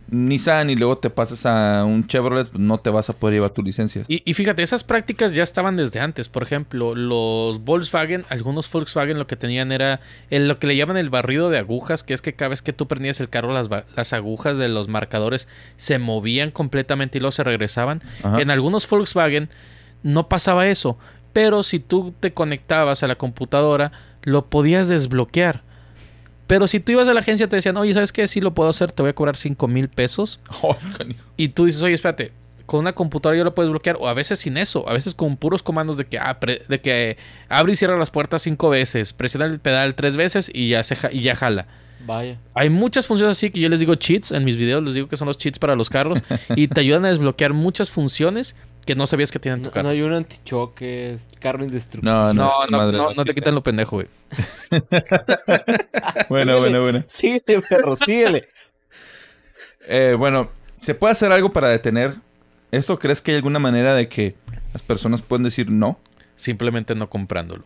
Nissan 0.10 0.69
y 0.69 0.77
luego 0.77 0.97
te 0.97 1.10
pasas 1.10 1.45
a 1.45 1.84
un 1.84 2.08
Chevrolet, 2.08 2.53
no 2.53 2.77
te 2.77 2.89
vas 2.89 3.10
a 3.10 3.13
poder 3.13 3.34
llevar 3.36 3.49
tu 3.49 3.62
licencia. 3.62 4.03
Y, 4.08 4.21
y 4.23 4.34
fíjate, 4.36 4.63
esas 4.63 4.86
prácticas 4.86 5.34
ya 5.34 5.43
estaban 5.43 5.75
desde 5.75 5.99
antes. 5.99 6.30
Por 6.30 6.43
ejemplo, 6.43 6.95
los 6.95 7.60
Volkswagen, 7.65 8.23
algunos 8.30 8.71
Volkswagen 8.71 9.19
lo 9.19 9.27
que 9.27 9.36
tenían 9.36 9.73
era 9.73 9.99
el- 10.30 10.47
lo 10.47 10.60
que 10.60 10.67
le 10.67 10.77
llaman 10.77 10.95
el 10.95 11.10
barrido 11.10 11.49
de 11.49 11.58
agujas, 11.58 12.03
que 12.03 12.13
es 12.13 12.21
que 12.21 12.32
cada 12.34 12.47
vez 12.47 12.62
que 12.62 12.71
tú 12.71 12.88
prendías 12.88 13.19
el 13.19 13.27
carro, 13.27 13.51
las, 13.53 13.67
las 13.97 14.13
agujas 14.13 14.58
de 14.58 14.69
los 14.69 14.88
marcadores 14.88 15.49
se 15.75 16.00
movían 16.00 16.52
completamente 16.52 17.17
y 17.17 17.19
luego 17.19 17.33
se 17.33 17.44
regresaban. 17.44 18.02
Ajá. 18.23 18.39
En 18.39 18.50
algunos 18.50 18.89
Volkswagen 18.89 19.50
no 20.04 20.29
pasaba 20.29 20.67
eso, 20.67 20.98
pero 21.34 21.63
si 21.63 21.80
tú 21.80 22.13
te 22.19 22.34
conectabas 22.34 23.04
a 23.04 23.08
la 23.08 23.15
computadora, 23.15 23.92
lo 24.23 24.46
podías 24.46 24.88
desbloquear. 24.88 25.62
Pero 26.48 26.67
si 26.67 26.80
tú 26.80 26.94
ibas 26.94 27.08
a 27.10 27.13
la 27.13 27.19
agencia 27.19 27.48
te 27.50 27.58
decían, 27.58 27.75
oye, 27.78 27.94
¿sabes 27.94 28.12
qué? 28.13 28.28
Sí 28.28 28.40
lo 28.40 28.54
puedo 28.54 28.69
hacer, 28.69 28.92
te 28.92 29.02
voy 29.02 29.10
a 29.10 29.13
cobrar 29.15 29.36
5 29.36 29.67
mil 29.67 29.90
pesos. 29.90 30.40
Oh. 30.62 30.75
Y 31.36 31.50
tú 31.50 31.65
dices, 31.65 31.82
oye, 31.82 31.94
espérate, 31.94 32.32
con 32.65 32.80
una 32.82 32.94
computadora 32.94 33.38
yo 33.38 33.44
lo 33.44 33.54
puedes 33.56 33.69
bloquear, 33.69 33.98
o 34.00 34.08
a 34.08 34.13
veces 34.13 34.40
sin 34.40 34.58
eso, 34.58 34.88
a 34.90 34.94
veces 34.94 35.13
con 35.13 35.38
puros 35.38 35.62
comandos 35.63 35.98
de 35.98 36.06
que, 36.06 36.17
ah, 36.19 36.38
de 36.67 36.82
que 36.82 37.17
abre 37.50 37.73
y 37.73 37.75
cierra 37.75 37.98
las 37.98 38.10
puertas 38.12 38.42
cinco 38.42 38.69
veces, 38.69 39.13
presiona 39.13 39.46
el 39.46 39.60
pedal 39.60 39.96
tres 39.96 40.17
veces 40.17 40.50
y 40.54 40.69
ya, 40.69 40.84
se 40.84 40.96
ja- 40.96 41.12
y 41.12 41.21
ya 41.21 41.36
jala. 41.36 41.67
Vaya. 42.06 42.38
Hay 42.54 42.69
muchas 42.69 43.08
funciones 43.08 43.38
así 43.38 43.50
que 43.52 43.60
yo 43.60 43.69
les 43.69 43.80
digo 43.80 43.96
cheats 43.96 44.32
en 44.32 44.44
mis 44.46 44.56
videos, 44.58 44.84
les 44.84 44.94
digo 44.94 45.08
que 45.08 45.17
son 45.17 45.28
los 45.28 45.38
cheats 45.38 45.60
para 45.60 45.75
los 45.75 45.90
carros 45.90 46.19
y 46.56 46.67
te 46.67 46.80
ayudan 46.82 47.06
a 47.06 47.10
desbloquear 47.10 47.54
muchas 47.54 47.90
funciones 47.92 48.56
que 48.88 48.96
no 48.96 49.06
sabías 49.06 49.31
que 49.31 49.38
tienen 49.38 49.62
tu 49.62 49.67
No, 49.69 49.71
carro. 49.73 49.83
no 49.83 49.90
hay 49.90 50.02
un 50.02 50.13
antichoque, 50.13 51.12
es 51.13 51.27
carro 51.40 51.63
indestructible. 51.63 52.12
No, 52.12 52.33
no, 52.33 52.44
No, 52.44 52.65
no, 52.71 52.77
madre 52.79 52.98
no, 52.98 53.13
no 53.13 53.23
te 53.25 53.33
quitan 53.33 53.54
lo 53.54 53.62
pendejo, 53.62 53.98
güey. 53.98 54.08
Bueno, 56.29 56.58
bueno, 56.60 56.81
bueno. 56.81 57.04
Síguele, 57.08 57.62
perro, 57.67 57.96
síguele. 57.96 58.48
Eh, 59.88 60.15
bueno, 60.17 60.50
¿se 60.81 60.96
puede 60.96 61.12
hacer 61.12 61.31
algo 61.31 61.54
para 61.54 61.69
detener 61.69 62.15
esto? 62.71 63.00
¿Crees 63.00 63.21
que 63.21 63.31
hay 63.31 63.38
alguna 63.38 63.60
manera 63.60 63.94
de 63.94 64.10
que 64.10 64.35
las 64.73 64.81
personas 64.81 65.21
puedan 65.21 65.44
decir 65.44 65.69
no? 65.71 66.00
Simplemente 66.35 66.96
no 66.96 67.10
comprándolo. 67.10 67.63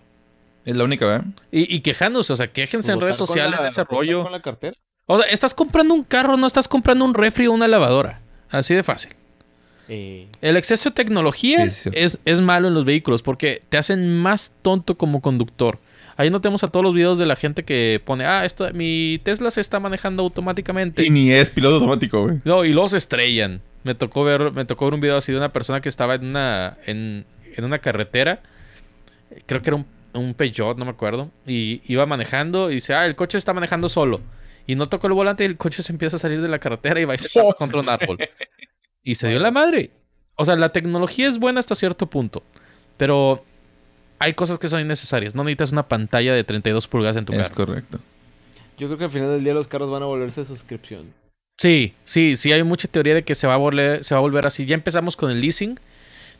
Es 0.65 0.75
la 0.75 0.83
única, 0.83 1.05
¿verdad? 1.05 1.25
Y, 1.51 1.73
y 1.75 1.81
quejándose, 1.81 2.33
o 2.33 2.35
sea, 2.35 2.51
quéjense 2.51 2.91
en 2.91 3.01
redes 3.01 3.17
sociales 3.17 3.55
la- 3.57 3.63
de 3.63 3.69
ese 3.69 3.81
votar 3.81 3.97
rollo. 3.97 4.23
con 4.23 4.31
la 4.31 4.41
cartera. 4.41 4.75
O 5.07 5.19
sea, 5.19 5.27
estás 5.29 5.53
comprando 5.53 5.93
un 5.93 6.03
carro, 6.03 6.37
no 6.37 6.45
estás 6.47 6.67
comprando 6.67 7.03
un 7.03 7.13
refri 7.13 7.47
o 7.47 7.51
una 7.53 7.67
lavadora. 7.67 8.21
Así 8.49 8.75
de 8.75 8.83
fácil. 8.83 9.13
Eh, 9.93 10.27
El 10.39 10.55
exceso 10.55 10.89
de 10.89 10.95
tecnología 10.95 11.69
Sí, 11.69 11.89
es 11.93 12.15
es, 12.15 12.19
es 12.23 12.39
malo 12.39 12.69
en 12.69 12.73
los 12.73 12.85
vehículos 12.85 13.21
porque 13.23 13.61
te 13.67 13.77
hacen 13.77 14.17
más 14.17 14.53
tonto 14.61 14.97
como 14.97 15.21
conductor. 15.21 15.79
Ahí 16.15 16.29
no 16.29 16.39
tenemos 16.39 16.63
a 16.63 16.69
todos 16.69 16.85
los 16.85 16.95
videos 16.95 17.17
de 17.17 17.25
la 17.25 17.35
gente 17.35 17.65
que 17.65 18.01
pone, 18.05 18.25
ah, 18.25 18.45
esto, 18.45 18.71
mi 18.73 19.19
Tesla 19.23 19.51
se 19.51 19.59
está 19.59 19.81
manejando 19.81 20.23
automáticamente. 20.23 21.05
Y 21.05 21.09
ni 21.09 21.29
es 21.31 21.49
piloto 21.49 21.75
automático, 21.75 22.23
güey. 22.23 22.37
No, 22.45 22.63
y 22.63 22.73
se 22.87 22.97
estrellan. 22.97 23.61
Me 23.83 23.93
tocó 23.93 24.23
ver, 24.23 24.53
me 24.53 24.63
tocó 24.63 24.85
ver 24.85 24.93
un 24.93 25.01
video 25.01 25.17
así 25.17 25.33
de 25.33 25.37
una 25.37 25.51
persona 25.51 25.81
que 25.81 25.89
estaba 25.89 26.15
en 26.15 26.25
una, 26.27 26.77
en, 26.85 27.25
en 27.55 27.65
una 27.65 27.79
carretera. 27.79 28.41
Creo 29.45 29.61
que 29.61 29.71
era 29.71 29.75
un, 29.75 29.85
un 30.13 30.33
Peugeot, 30.33 30.77
no 30.77 30.85
me 30.85 30.91
acuerdo. 30.91 31.31
Y 31.45 31.81
iba 31.85 32.05
manejando 32.05 32.71
y 32.71 32.75
dice, 32.75 32.93
ah, 32.93 33.05
el 33.05 33.15
coche 33.15 33.37
está 33.37 33.53
manejando 33.53 33.89
solo. 33.89 34.21
Y 34.67 34.75
no 34.75 34.85
tocó 34.85 35.07
el 35.07 35.13
volante 35.13 35.43
y 35.43 35.47
el 35.47 35.57
coche 35.57 35.83
se 35.83 35.91
empieza 35.91 36.15
a 36.15 36.19
salir 36.19 36.41
de 36.41 36.47
la 36.47 36.59
carretera 36.59 36.99
y 36.99 37.05
va 37.05 37.15
y 37.15 37.17
se 37.17 37.25
estampa 37.25 37.55
contra 37.55 37.79
un 37.79 37.89
árbol. 37.89 38.17
Y 39.03 39.15
se 39.15 39.29
dio 39.29 39.39
la 39.39 39.51
madre. 39.51 39.91
O 40.35 40.45
sea, 40.45 40.55
la 40.55 40.71
tecnología 40.71 41.27
es 41.27 41.37
buena 41.39 41.59
hasta 41.59 41.75
cierto 41.75 42.07
punto. 42.07 42.43
Pero 42.97 43.43
hay 44.19 44.33
cosas 44.33 44.59
que 44.59 44.67
son 44.67 44.81
innecesarias. 44.81 45.33
No 45.35 45.43
necesitas 45.43 45.71
una 45.71 45.87
pantalla 45.87 46.33
de 46.33 46.43
32 46.43 46.87
pulgadas 46.87 47.17
en 47.17 47.25
tu 47.25 47.33
Es 47.33 47.49
carro. 47.49 47.65
correcto. 47.67 47.99
yo 48.77 48.87
creo 48.87 48.97
que 48.97 49.03
al 49.05 49.09
final 49.09 49.29
del 49.29 49.43
día 49.43 49.53
los 49.53 49.67
carros 49.67 49.89
van 49.89 50.03
a 50.03 50.05
volverse 50.05 50.45
suscripción. 50.45 51.13
Sí, 51.57 51.93
sí, 52.05 52.35
sí, 52.35 52.51
hay 52.51 52.63
mucha 52.63 52.87
teoría 52.87 53.13
de 53.13 53.23
que 53.23 53.35
se 53.35 53.45
va 53.45 53.53
a 53.53 53.57
volver, 53.57 54.03
se 54.03 54.15
va 54.15 54.19
a 54.19 54.21
volver 54.21 54.47
así. 54.47 54.65
Ya 54.65 54.73
empezamos 54.75 55.15
con 55.15 55.29
el 55.29 55.41
leasing, 55.41 55.79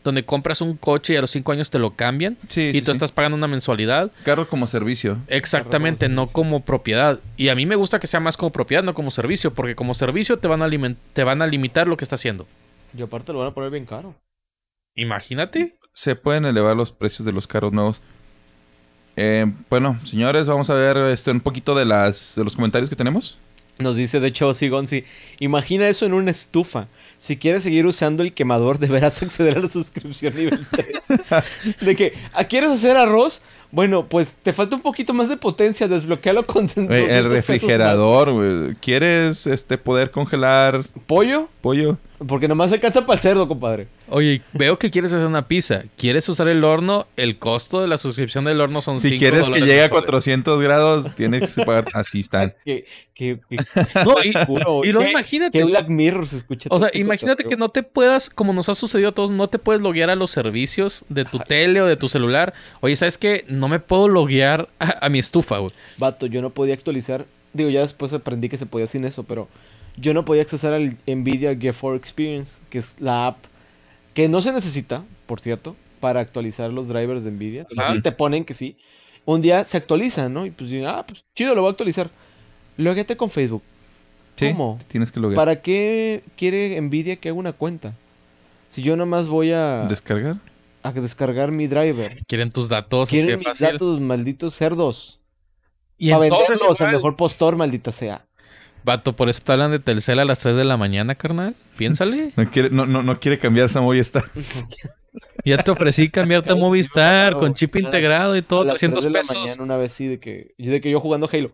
donde 0.04 0.26
compras 0.26 0.62
un 0.62 0.78
coche 0.78 1.14
y 1.14 1.18
a 1.18 1.22
los 1.22 1.32
cinco 1.32 1.52
años 1.52 1.70
te 1.70 1.80
lo 1.80 1.91
cambian 1.91 2.38
Sí, 2.47 2.62
y 2.62 2.74
sí, 2.74 2.80
tú 2.82 2.86
sí. 2.88 2.91
estás 2.91 3.12
pagando 3.12 3.38
una 3.38 3.47
mensualidad. 3.47 4.12
Carro 4.24 4.47
como 4.47 4.68
servicio. 4.68 5.18
Exactamente, 5.28 6.10
no 6.10 6.28
como 6.28 6.62
propiedad. 6.62 7.20
Y 7.38 7.49
a 7.49 7.56
mí 7.56 7.66
me 7.66 7.76
gusta 7.76 7.99
que 7.99 8.08
sea 8.08 8.20
más 8.20 8.38
como 8.38 8.52
propiedad, 8.52 8.84
no 8.84 8.93
como 8.93 9.12
servicio, 9.12 9.54
porque 9.54 9.76
como 9.76 9.93
servicio 9.93 10.39
te 10.39 10.47
van 10.47 10.62
a, 10.62 10.95
te 11.14 11.24
van 11.24 11.41
a 11.41 11.47
limitar 11.47 11.88
lo 11.88 11.97
que 11.97 12.06
está 12.06 12.16
haciendo. 12.16 12.47
Y 12.97 13.02
aparte 13.02 13.32
lo 13.32 13.39
van 13.39 13.49
a 13.49 13.54
poner 13.54 13.70
bien 13.72 13.86
caro. 13.86 14.16
Imagínate. 14.95 15.76
Se 15.93 16.16
pueden 16.16 16.45
elevar 16.45 16.76
los 16.76 16.91
precios 16.91 17.26
de 17.26 17.32
los 17.32 17.47
carros 17.47 17.74
nuevos. 17.74 18.02
Eh, 19.16 19.52
bueno, 19.70 19.99
señores, 20.04 20.47
vamos 20.47 20.70
a 20.70 20.74
ver 20.74 20.97
este, 20.97 21.32
un 21.32 21.41
poquito 21.41 21.76
de, 21.76 21.86
las, 21.86 22.36
de 22.36 22.43
los 22.43 22.56
comentarios 22.56 22.89
que 22.89 22.95
tenemos. 22.95 23.38
Nos 23.78 23.96
dice 23.96 24.20
de 24.20 24.28
hecho 24.28 24.52
Gonzi, 24.70 25.04
imagina 25.40 25.88
eso 25.88 26.06
en 26.06 26.14
una 26.14 26.32
estufa. 26.32 26.88
Si 27.18 27.38
quieres 27.38 27.64
seguir 27.64 27.86
usando 27.86 28.24
el 28.24 28.34
quemador, 28.34 28.80
deberás 28.80 29.22
acceder 29.24 29.58
a 29.58 29.62
la 29.62 29.70
suscripción 29.70 30.36
nivel 30.36 30.66
3. 30.70 31.78
de 31.82 31.96
que, 31.96 32.14
¿ah, 32.34 32.44
¿quieres 32.44 32.70
hacer 32.70 32.98
arroz? 32.98 33.42
Bueno, 33.72 34.06
pues 34.08 34.36
te 34.42 34.52
falta 34.54 34.76
un 34.76 34.82
poquito 34.82 35.14
más 35.14 35.30
de 35.30 35.38
potencia, 35.38 35.88
desbloquealo 35.88 36.46
con 36.46 36.68
Güey, 36.68 36.86
200 36.88 37.10
el 37.10 37.32
refrigerador, 37.32 38.32
güey. 38.34 38.76
¿Quieres 38.76 39.48
este, 39.48 39.78
poder 39.78 40.12
congelar. 40.12 40.82
¿Pollo? 41.08 41.48
pollo? 41.62 41.98
Porque 42.28 42.48
nomás 42.48 42.72
alcanza 42.72 43.04
para 43.06 43.16
el 43.18 43.22
cerdo, 43.22 43.48
compadre. 43.48 43.88
Oye, 44.08 44.42
veo 44.54 44.78
que 44.78 44.92
quieres 44.92 45.12
hacer 45.14 45.26
una 45.26 45.48
pizza. 45.48 45.84
¿Quieres 45.98 46.28
usar 46.30 46.48
el 46.50 46.64
horno? 46.64 47.08
El 47.18 47.40
costo 47.40 47.82
de 47.82 47.88
la 47.88 47.98
suscripción 47.98 48.44
del 48.46 48.62
horno 48.62 48.82
son 48.84 49.00
Si 49.00 49.10
cinco 49.10 49.20
quieres 49.20 49.48
que 49.50 49.60
llegue 49.62 49.80
a 49.80 49.84
mensuales. 49.86 49.90
400 49.90 50.62
grados, 50.62 51.16
tienes 51.16 51.56
que 51.56 51.66
pagar. 51.66 51.86
Así 51.94 52.20
están. 52.20 52.54
Que, 52.64 52.86
que, 53.16 53.40
que- 53.50 53.56
No, 54.06 54.16
y, 54.24 54.30
oscuro, 54.38 54.82
y 54.84 54.92
luego 54.92 55.06
que- 55.06 55.12
imagínate. 55.12 55.58
que 55.58 55.64
Black 55.64 55.88
Mirror 55.88 56.28
se 56.28 56.38
escucha. 56.38 56.70
O 56.72 56.78
sea, 56.78 56.88
este 56.90 57.00
imagínate 57.00 57.44
que 57.46 57.58
no 57.58 57.70
te 57.70 57.82
puedas, 57.82 58.30
como 58.30 58.54
nos 58.54 58.70
ha 58.70 58.76
sucedido 58.76 59.10
a 59.10 59.14
todos, 59.14 59.32
no 59.32 59.48
te 59.48 59.58
puedes 59.58 59.82
loguear 59.82 60.12
a 60.12 60.16
los 60.16 60.30
servicios 60.30 61.04
de 61.10 61.26
tu 61.26 61.40
tele 61.40 61.82
o 61.82 61.88
de 61.88 61.96
tu 61.96 62.08
celular. 62.08 62.54
Oye, 62.82 62.96
¿sabes 62.98 63.18
qué? 63.18 63.46
No 63.62 63.68
me 63.68 63.80
puedo 63.80 64.07
loguear 64.07 64.70
a, 64.80 65.05
a 65.05 65.09
mi 65.09 65.20
estufa, 65.20 65.59
güey. 65.59 65.72
Vato, 65.99 66.26
yo 66.26 66.41
no 66.41 66.49
podía 66.49 66.74
actualizar. 66.74 67.28
Digo, 67.53 67.70
ya 67.70 67.82
después 67.82 68.12
aprendí 68.12 68.49
que 68.49 68.57
se 68.57 68.66
podía 68.66 68.88
sin 68.88 69.05
eso, 69.05 69.22
pero 69.22 69.47
yo 69.97 70.16
no 70.16 70.26
podía 70.26 70.41
accesar 70.41 70.74
al 70.74 70.97
Nvidia 71.05 71.55
GeForce 71.55 71.99
Experience, 71.99 72.59
que 72.72 72.80
es 72.80 72.95
la 72.99 73.28
app 73.28 73.38
que 74.16 74.28
no 74.28 74.41
se 74.41 74.51
necesita, 74.51 75.03
por 75.28 75.41
cierto, 75.41 75.76
para 75.99 76.22
actualizar 76.22 76.74
los 76.74 76.88
drivers 76.88 77.24
de 77.24 77.30
Nvidia. 77.30 77.68
Ajá. 77.78 78.01
Te 78.01 78.12
ponen 78.12 78.45
que 78.45 78.55
sí. 78.55 78.78
Un 79.26 79.43
día 79.43 79.64
se 79.64 79.78
actualiza, 79.78 80.28
¿no? 80.28 80.47
Y 80.47 80.49
pues, 80.49 80.72
ah, 80.84 81.05
pues 81.07 81.24
chido, 81.36 81.53
lo 81.53 81.62
voy 81.62 81.70
a 81.70 81.72
actualizar. 81.72 82.09
Loguéate 82.78 83.16
con 83.16 83.30
Facebook. 83.30 83.62
Sí, 84.38 84.47
¿Cómo? 84.47 84.80
tienes 84.88 85.12
que 85.12 85.20
lograr. 85.20 85.36
¿Para 85.36 85.62
qué 85.62 86.24
quiere 86.36 86.82
Nvidia 86.82 87.18
que 87.18 87.30
haga 87.30 87.38
una 87.38 87.53
cuenta? 87.53 87.93
Si 88.70 88.82
yo 88.82 88.95
nomás 88.95 89.28
voy 89.28 89.51
a, 89.51 89.86
¿Descargar? 89.88 90.38
A 90.84 90.92
descargar 90.92 91.52
mi 91.52 91.68
driver. 91.68 92.18
Quieren 92.28 92.50
tus 92.50 92.70
datos 92.70 93.08
así 93.10 93.18
de 93.18 93.24
Quieren 93.24 93.40
mis 93.40 93.48
fácil. 93.48 93.68
datos, 93.72 94.00
malditos 94.00 94.56
cerdos. 94.56 95.20
Y 95.98 96.12
Para 96.12 96.26
entonces, 96.26 96.50
venderlos 96.60 96.82
al 96.82 96.92
mejor 96.92 97.16
postor, 97.16 97.56
maldita 97.56 97.92
sea. 97.92 98.26
Vato, 98.84 99.16
por 99.16 99.30
eso 99.30 99.42
te 99.46 99.52
hablan 99.52 99.70
de 99.72 99.78
Telcel 99.80 100.18
a 100.20 100.26
las 100.26 100.40
3 100.40 100.56
de 100.56 100.64
la 100.66 100.76
mañana, 100.78 101.14
carnal. 101.16 101.56
Piénsale. 101.78 102.32
No 102.38 102.50
quiere, 102.50 102.70
no, 102.72 102.86
no, 102.88 103.04
no 103.04 103.20
quiere 103.20 103.38
cambiar 103.38 103.70
Samoy 103.70 104.00
está. 104.00 104.24
ya 105.46 105.62
te 105.64 105.70
ofrecí 105.72 106.10
cambiarte 106.10 106.52
a 106.52 106.56
Movistar 106.56 107.34
con 107.38 107.54
chip 107.54 107.76
A 107.76 107.80
integrado 107.80 108.36
y 108.36 108.42
todo, 108.42 108.62
A 108.62 108.66
las 108.66 108.74
300 108.76 109.04
3 109.04 109.04
de 109.06 109.12
la 109.12 109.20
pesos. 109.20 109.38
mañana 109.38 109.64
una 109.64 109.78
vez 109.78 109.94
sí 109.94 110.08
de 110.08 110.20
que, 110.20 110.56
de 110.58 110.82
que 110.82 110.90
yo 110.90 111.00
jugando 111.00 111.30
Halo. 111.32 111.52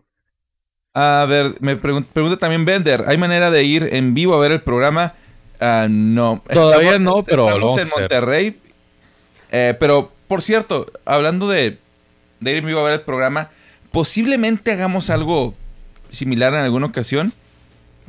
A 0.94 1.26
ver, 1.28 1.54
me 1.60 1.80
pregun- 1.80 2.06
pregunta 2.06 2.38
también 2.38 2.64
Bender. 2.64 3.04
¿Hay 3.06 3.18
manera 3.18 3.50
de 3.50 3.62
ir 3.64 3.88
en 3.92 4.14
vivo 4.14 4.34
a 4.34 4.38
ver 4.40 4.52
el 4.52 4.62
programa? 4.62 5.14
Ah, 5.60 5.86
no. 5.90 6.42
Todavía 6.50 6.98
no, 6.98 7.22
pero 7.24 7.58
lo 7.58 7.76
Estamos 7.76 7.78
a 7.78 7.82
en 7.82 7.86
hacer. 7.88 8.00
Monterrey. 8.00 8.60
Eh, 9.50 9.76
pero, 9.78 10.12
por 10.26 10.42
cierto, 10.42 10.86
hablando 11.04 11.48
de, 11.48 11.78
de 12.40 12.50
ir 12.50 12.58
en 12.58 12.66
vivo 12.66 12.80
a 12.80 12.84
ver 12.84 12.92
el 12.94 13.02
programa, 13.02 13.50
posiblemente 13.92 14.72
hagamos 14.72 15.10
algo 15.10 15.54
similar 16.10 16.54
en 16.54 16.60
alguna 16.60 16.86
ocasión. 16.86 17.32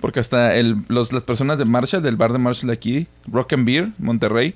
Porque 0.01 0.21
hasta 0.21 0.55
el, 0.55 0.77
los, 0.87 1.11
las 1.11 1.23
personas 1.23 1.57
de 1.57 1.65
Marshall, 1.65 2.01
del 2.01 2.15
bar 2.15 2.31
de 2.31 2.39
Marshall 2.39 2.71
aquí, 2.71 3.07
Rock 3.27 3.51
and 3.51 3.65
Beer, 3.65 3.89
Monterrey, 3.97 4.55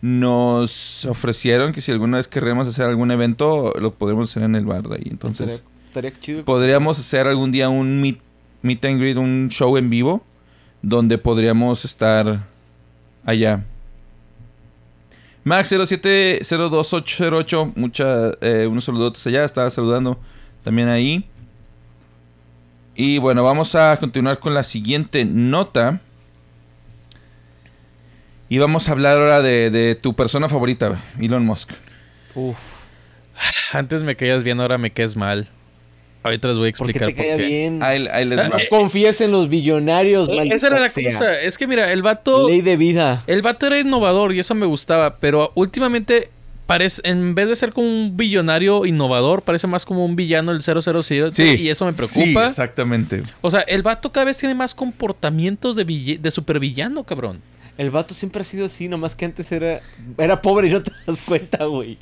nos 0.00 1.04
ofrecieron 1.04 1.74
que 1.74 1.82
si 1.82 1.92
alguna 1.92 2.16
vez 2.16 2.26
queremos 2.26 2.68
hacer 2.68 2.86
algún 2.86 3.10
evento, 3.10 3.74
lo 3.78 3.92
podremos 3.92 4.30
hacer 4.30 4.44
en 4.44 4.54
el 4.54 4.64
bar 4.64 4.88
de 4.88 4.96
ahí. 4.96 5.08
Entonces, 5.10 5.64
estaría, 5.88 6.10
estaría 6.10 6.20
chido. 6.20 6.44
podríamos 6.44 6.98
hacer 6.98 7.26
algún 7.26 7.52
día 7.52 7.68
un 7.68 8.00
meet, 8.00 8.18
meet 8.62 8.82
and 8.86 8.98
greet, 8.98 9.18
un 9.18 9.48
show 9.50 9.76
en 9.76 9.90
vivo, 9.90 10.24
donde 10.80 11.18
podríamos 11.18 11.84
estar 11.84 12.46
allá. 13.26 13.64
Max 15.48 15.72
0702808, 15.72 17.72
mucha, 17.74 18.32
eh, 18.42 18.68
unos 18.70 18.84
saludotes 18.84 19.26
allá, 19.26 19.46
estaba 19.46 19.70
saludando 19.70 20.20
también 20.62 20.90
ahí. 20.90 21.24
Y 22.94 23.16
bueno, 23.16 23.42
vamos 23.42 23.74
a 23.74 23.96
continuar 23.96 24.40
con 24.40 24.52
la 24.52 24.62
siguiente 24.62 25.24
nota. 25.24 26.02
Y 28.50 28.58
vamos 28.58 28.90
a 28.90 28.92
hablar 28.92 29.16
ahora 29.16 29.40
de, 29.40 29.94
tu 29.94 30.12
persona 30.12 30.50
favorita, 30.50 31.02
Elon 31.18 31.46
Musk. 31.46 31.70
Antes 33.72 34.02
me 34.02 34.16
caías 34.16 34.44
bien, 34.44 34.60
ahora 34.60 34.76
me 34.76 34.90
caes 34.90 35.16
mal. 35.16 35.48
Ahorita 36.22 36.48
les 36.48 36.58
voy 36.58 36.70
a 36.70 36.72
¿Por 36.72 36.90
explicar 36.90 37.08
te 37.08 37.14
caía 37.14 37.36
bien? 37.36 37.82
Ahí, 37.82 38.06
ahí 38.12 38.24
les 38.24 38.38
va. 38.38 38.48
No 38.48 38.56
confíes 38.70 39.20
en 39.20 39.30
los 39.30 39.48
billonarios, 39.48 40.28
Eh, 40.28 40.48
Esa 40.52 40.66
era 40.66 40.80
la 40.80 40.88
sea. 40.88 41.10
cosa. 41.12 41.40
Es 41.40 41.56
que 41.56 41.66
mira, 41.66 41.92
el 41.92 42.02
vato. 42.02 42.48
Ley 42.48 42.60
de 42.60 42.76
vida. 42.76 43.22
El 43.26 43.42
vato 43.42 43.66
era 43.66 43.78
innovador 43.78 44.34
y 44.34 44.40
eso 44.40 44.54
me 44.54 44.66
gustaba, 44.66 45.16
pero 45.18 45.52
últimamente 45.54 46.30
parece, 46.66 47.00
en 47.04 47.34
vez 47.34 47.48
de 47.48 47.56
ser 47.56 47.72
como 47.72 47.86
un 47.88 48.16
billonario 48.16 48.84
innovador, 48.84 49.40
parece 49.42 49.66
más 49.66 49.86
como 49.86 50.04
un 50.04 50.16
villano 50.16 50.52
del 50.52 50.60
007 50.62 51.30
Sí. 51.32 51.62
y 51.62 51.68
eso 51.70 51.86
me 51.86 51.92
Sí, 51.94 51.98
preocupa. 51.98 52.48
exactamente. 52.48 53.22
o 53.40 53.50
sea, 53.50 53.60
el 53.60 53.82
vato 53.82 54.12
cada 54.12 54.26
vez 54.26 54.36
tiene 54.36 54.54
más 54.54 54.74
comportamientos 54.74 55.76
de, 55.76 56.18
de 56.20 56.30
supervillano, 56.30 57.04
cabrón. 57.04 57.40
El 57.78 57.90
vato 57.90 58.12
siempre 58.12 58.42
ha 58.42 58.44
sido 58.44 58.66
así, 58.66 58.88
nomás 58.88 59.14
que 59.14 59.24
antes 59.24 59.50
era, 59.52 59.80
era 60.18 60.42
pobre 60.42 60.66
y 60.68 60.72
no 60.72 60.82
te 60.82 60.90
das 61.06 61.22
cuenta, 61.22 61.64
güey. 61.64 61.96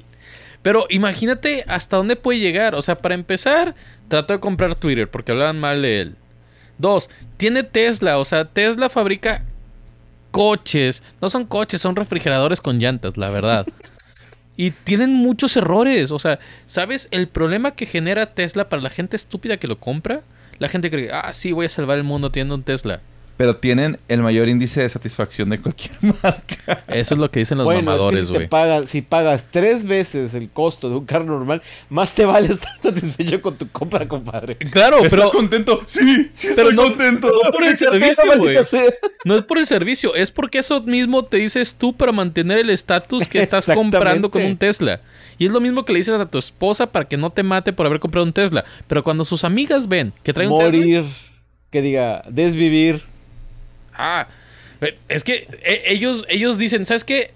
Pero 0.67 0.85
imagínate 0.91 1.64
hasta 1.69 1.97
dónde 1.97 2.17
puede 2.17 2.41
llegar. 2.41 2.75
O 2.75 2.83
sea, 2.83 2.99
para 2.99 3.14
empezar, 3.14 3.77
trató 4.09 4.33
de 4.33 4.41
comprar 4.41 4.75
Twitter 4.75 5.09
porque 5.09 5.31
hablaban 5.31 5.61
mal 5.61 5.81
de 5.81 6.01
él. 6.01 6.17
Dos, 6.77 7.09
tiene 7.37 7.62
Tesla. 7.62 8.19
O 8.19 8.25
sea, 8.25 8.47
Tesla 8.47 8.89
fabrica 8.89 9.45
coches. 10.33 11.05
No 11.23 11.29
son 11.29 11.45
coches, 11.45 11.81
son 11.81 11.95
refrigeradores 11.95 12.61
con 12.61 12.81
llantas, 12.81 13.17
la 13.17 13.31
verdad. 13.31 13.64
y 14.57 14.73
tienen 14.73 15.12
muchos 15.12 15.57
errores. 15.57 16.11
O 16.11 16.19
sea, 16.19 16.41
¿sabes 16.67 17.07
el 17.12 17.29
problema 17.29 17.77
que 17.77 17.87
genera 17.87 18.35
Tesla 18.35 18.69
para 18.69 18.83
la 18.83 18.91
gente 18.91 19.14
estúpida 19.14 19.59
que 19.59 19.69
lo 19.69 19.79
compra? 19.79 20.23
La 20.59 20.69
gente 20.69 20.91
cree, 20.91 21.11
ah, 21.12 21.33
sí, 21.33 21.53
voy 21.53 21.67
a 21.67 21.69
salvar 21.69 21.97
el 21.97 22.03
mundo 22.03 22.33
teniendo 22.33 22.57
un 22.57 22.64
Tesla. 22.64 23.01
Pero 23.37 23.57
tienen 23.57 23.99
el 24.09 24.22
mayor 24.22 24.49
índice 24.49 24.80
de 24.82 24.89
satisfacción 24.89 25.51
de 25.51 25.61
cualquier 25.61 25.93
marca. 26.22 26.84
Eso 26.89 27.14
es 27.14 27.20
lo 27.20 27.30
que 27.30 27.41
dicen 27.41 27.59
los 27.59 27.64
bueno, 27.64 27.82
mamadores, 27.82 28.20
es 28.20 28.26
que 28.26 28.26
si, 28.28 28.32
güey. 28.34 28.45
te 28.47 28.49
pagas, 28.49 28.89
si 28.89 29.03
pagas 29.03 29.47
tres 29.51 29.84
veces 29.84 30.34
el 30.34 30.49
costo 30.51 30.89
de 30.89 30.97
un 30.97 31.05
carro 31.05 31.24
normal, 31.26 31.62
más 31.91 32.14
te 32.14 32.24
vale 32.24 32.49
estar 32.55 32.72
satisfecho 32.80 33.43
con 33.43 33.57
tu 33.57 33.68
compra, 33.70 34.09
compadre. 34.09 34.57
Claro, 34.57 34.99
pero 35.03 35.16
¿Estás 35.24 35.30
contento? 35.30 35.82
Sí, 35.87 36.30
sí 36.32 36.49
estoy 36.49 36.74
no- 36.74 36.84
contento. 36.84 37.30
no 37.45 37.51
por 37.51 37.64
el 37.64 37.76
servicio, 37.76 38.24
güey. 38.39 38.57
No 39.24 39.37
es 39.37 39.43
por 39.43 39.59
el 39.59 39.66
servicio, 39.66 40.14
es 40.14 40.30
porque 40.30 40.59
eso 40.59 40.82
mismo 40.82 41.24
te 41.24 41.37
dices 41.39 41.74
tú 41.74 41.95
para 41.95 42.12
mantener 42.12 42.59
el 42.59 42.70
estatus 42.70 43.28
que 43.28 43.41
estás 43.43 43.66
comprando 43.66 44.30
con 44.30 44.43
un 44.43 44.57
Tesla. 44.57 45.01
Y 45.39 45.45
es 45.47 45.53
lo 45.53 45.61
mismo 45.61 45.84
que 45.84 45.93
le 45.93 45.99
dices 45.99 46.14
a 46.18 46.26
tu 46.26 46.39
esposa 46.39 46.91
para 46.91 47.07
que 47.07 47.16
no 47.18 47.28
te 47.30 47.43
mate 47.43 47.72
por 47.74 47.84
haber 47.84 48.01
comprado 48.01 48.24
un 48.26 48.32
Tesla. 48.32 48.64
Pero 48.87 49.05
cuando 49.05 49.24
sus 49.24 49.45
amigas 49.45 49.87
ven 49.89 50.14
que 50.22 50.32
trae 50.32 50.49
un 50.49 50.59
Tesla. 50.59 50.78
Morir, 50.78 51.05
que 51.70 51.82
diga, 51.82 52.22
desvivir. 52.30 53.03
Eh, 54.81 54.99
es 55.09 55.25
que 55.25 55.49
eh, 55.63 55.83
ellos, 55.87 56.25
ellos 56.29 56.59
dicen, 56.59 56.87
¿sabes 56.87 57.05
qué? 57.05 57.33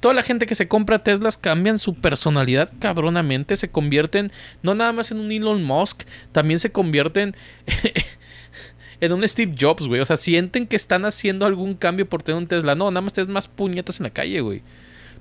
Toda 0.00 0.14
la 0.14 0.22
gente 0.22 0.46
que 0.46 0.56
se 0.56 0.66
compra 0.66 1.04
Teslas 1.04 1.36
cambian 1.38 1.78
su 1.78 1.94
personalidad 1.94 2.72
cabronamente, 2.80 3.54
se 3.56 3.70
convierten 3.70 4.32
no 4.62 4.74
nada 4.74 4.92
más 4.92 5.12
en 5.12 5.20
un 5.20 5.30
Elon 5.30 5.62
Musk, 5.62 6.02
también 6.32 6.58
se 6.58 6.72
convierten 6.72 7.36
en 9.00 9.12
un 9.12 9.28
Steve 9.28 9.54
Jobs, 9.58 9.86
güey. 9.86 10.00
O 10.00 10.04
sea, 10.04 10.16
sienten 10.16 10.66
que 10.66 10.76
están 10.76 11.04
haciendo 11.04 11.46
algún 11.46 11.74
cambio 11.74 12.08
por 12.08 12.22
tener 12.22 12.38
un 12.38 12.48
Tesla. 12.48 12.74
No, 12.74 12.90
nada 12.90 13.02
más 13.02 13.12
te 13.12 13.20
das 13.20 13.28
más 13.28 13.48
puñetas 13.48 14.00
en 14.00 14.04
la 14.04 14.10
calle, 14.10 14.40
güey. 14.40 14.62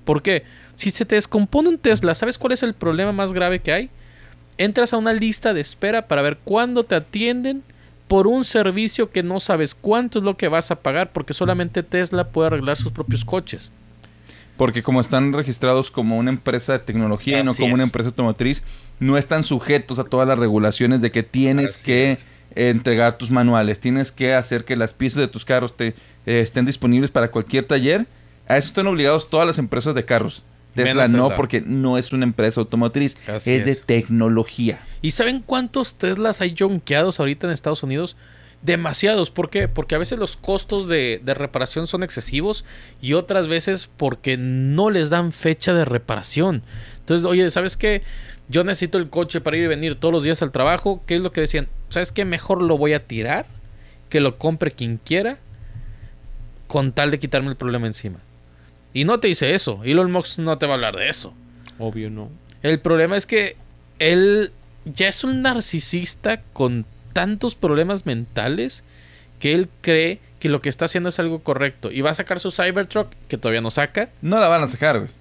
¿Por 0.03 0.21
qué? 0.21 0.43
Si 0.75 0.91
se 0.91 1.05
te 1.05 1.15
descompone 1.15 1.69
un 1.69 1.77
Tesla, 1.77 2.15
¿sabes 2.15 2.37
cuál 2.37 2.53
es 2.53 2.63
el 2.63 2.73
problema 2.73 3.11
más 3.11 3.33
grave 3.33 3.59
que 3.59 3.73
hay? 3.73 3.89
Entras 4.57 4.93
a 4.93 4.97
una 4.97 5.13
lista 5.13 5.53
de 5.53 5.61
espera 5.61 6.07
para 6.07 6.21
ver 6.21 6.37
cuándo 6.43 6.83
te 6.83 6.95
atienden 6.95 7.63
por 8.11 8.27
un 8.27 8.43
servicio 8.43 9.09
que 9.09 9.23
no 9.23 9.39
sabes 9.39 9.73
cuánto 9.73 10.19
es 10.19 10.25
lo 10.25 10.35
que 10.35 10.49
vas 10.49 10.69
a 10.69 10.81
pagar 10.81 11.13
porque 11.13 11.33
solamente 11.33 11.81
Tesla 11.81 12.27
puede 12.27 12.47
arreglar 12.47 12.75
sus 12.75 12.91
propios 12.91 13.23
coches. 13.23 13.71
Porque 14.57 14.83
como 14.83 14.99
están 14.99 15.31
registrados 15.31 15.89
como 15.89 16.17
una 16.17 16.29
empresa 16.29 16.73
de 16.73 16.79
tecnología 16.79 17.39
y 17.39 17.43
no 17.43 17.55
como 17.55 17.73
una 17.73 17.83
es. 17.83 17.87
empresa 17.87 18.09
automotriz, 18.09 18.63
no 18.99 19.17
están 19.17 19.45
sujetos 19.45 19.97
a 19.97 20.03
todas 20.03 20.27
las 20.27 20.37
regulaciones 20.37 20.99
de 20.99 21.09
que 21.09 21.23
tienes 21.23 21.75
Así 21.77 21.85
que 21.85 22.11
es. 22.11 22.25
entregar 22.53 23.17
tus 23.17 23.31
manuales, 23.31 23.79
tienes 23.79 24.11
que 24.11 24.33
hacer 24.33 24.65
que 24.65 24.75
las 24.75 24.91
piezas 24.93 25.19
de 25.19 25.29
tus 25.29 25.45
carros 25.45 25.77
te, 25.77 25.95
eh, 26.25 26.41
estén 26.41 26.65
disponibles 26.65 27.11
para 27.11 27.31
cualquier 27.31 27.63
taller. 27.63 28.07
A 28.45 28.57
eso 28.57 28.67
están 28.67 28.87
obligados 28.87 29.29
todas 29.29 29.47
las 29.47 29.57
empresas 29.57 29.95
de 29.95 30.03
carros. 30.03 30.43
Tesla 30.75 31.03
Menos 31.03 31.09
no, 31.17 31.23
Tesla. 31.25 31.35
porque 31.35 31.61
no 31.65 31.97
es 31.97 32.11
una 32.13 32.23
empresa 32.23 32.61
automotriz, 32.61 33.17
es, 33.27 33.45
de 33.45 33.75
tecnología. 33.75 34.81
¿Y 35.01 35.11
saben 35.11 35.41
cuántos 35.45 35.95
Teslas 35.95 36.41
hay 36.41 36.55
jonqueados 36.57 37.19
ahorita 37.19 37.47
en 37.47 37.53
Estados 37.53 37.83
Unidos? 37.83 38.15
Demasiados. 38.61 39.31
¿Por 39.31 39.49
qué? 39.49 39.67
Porque 39.67 39.95
a 39.95 39.97
veces 39.97 40.19
los 40.19 40.37
costos 40.37 40.87
de, 40.87 41.19
de 41.23 41.33
reparación 41.33 41.87
son 41.87 42.03
excesivos 42.03 42.63
y 43.01 43.13
otras 43.13 43.47
veces 43.47 43.89
porque 43.97 44.37
no 44.37 44.89
les 44.91 45.09
dan 45.09 45.31
fecha 45.31 45.73
de 45.73 45.83
reparación. 45.83 46.63
Entonces, 46.99 47.25
oye, 47.25 47.49
¿sabes 47.49 47.75
qué? 47.75 48.03
Yo 48.47 48.63
necesito 48.63 48.97
el 48.97 49.09
coche 49.09 49.41
para 49.41 49.57
ir 49.57 49.63
y 49.63 49.67
venir 49.67 49.95
todos 49.95 50.13
los 50.13 50.23
días 50.23 50.41
al 50.41 50.51
trabajo. 50.51 51.01
¿Qué 51.07 51.15
es 51.15 51.21
lo 51.21 51.31
que 51.31 51.41
decían? 51.41 51.67
¿Sabes 51.89 52.11
qué? 52.11 52.25
Mejor 52.25 52.61
lo 52.61 52.77
voy 52.77 52.93
a 52.93 53.07
tirar, 53.07 53.45
que 54.09 54.19
lo 54.19 54.37
compre 54.37 54.71
quien 54.71 54.97
quiera, 54.97 55.39
con 56.67 56.91
tal 56.91 57.11
de 57.11 57.19
quitarme 57.19 57.49
el 57.49 57.55
problema 57.55 57.87
encima. 57.87 58.19
Y 58.93 59.05
no 59.05 59.19
te 59.19 59.27
dice 59.27 59.55
eso. 59.55 59.81
Elon 59.83 60.11
Musk 60.11 60.39
no 60.39 60.57
te 60.57 60.65
va 60.65 60.73
a 60.73 60.75
hablar 60.75 60.95
de 60.95 61.09
eso. 61.09 61.33
Obvio, 61.79 62.09
no. 62.09 62.29
El 62.61 62.79
problema 62.79 63.17
es 63.17 63.25
que 63.25 63.55
él 63.99 64.51
ya 64.85 65.07
es 65.07 65.23
un 65.23 65.41
narcisista 65.41 66.41
con 66.53 66.85
tantos 67.13 67.55
problemas 67.55 68.05
mentales 68.05 68.83
que 69.39 69.53
él 69.53 69.69
cree 69.81 70.19
que 70.39 70.49
lo 70.49 70.59
que 70.59 70.69
está 70.69 70.85
haciendo 70.85 71.09
es 71.09 71.19
algo 71.19 71.39
correcto. 71.39 71.91
Y 71.91 72.01
va 72.01 72.11
a 72.11 72.15
sacar 72.15 72.39
su 72.39 72.51
Cybertruck, 72.51 73.07
que 73.27 73.37
todavía 73.37 73.61
no 73.61 73.71
saca. 73.71 74.09
No 74.21 74.39
la 74.39 74.47
van 74.47 74.63
a 74.63 74.67
sacar, 74.67 74.99
güey. 74.99 75.11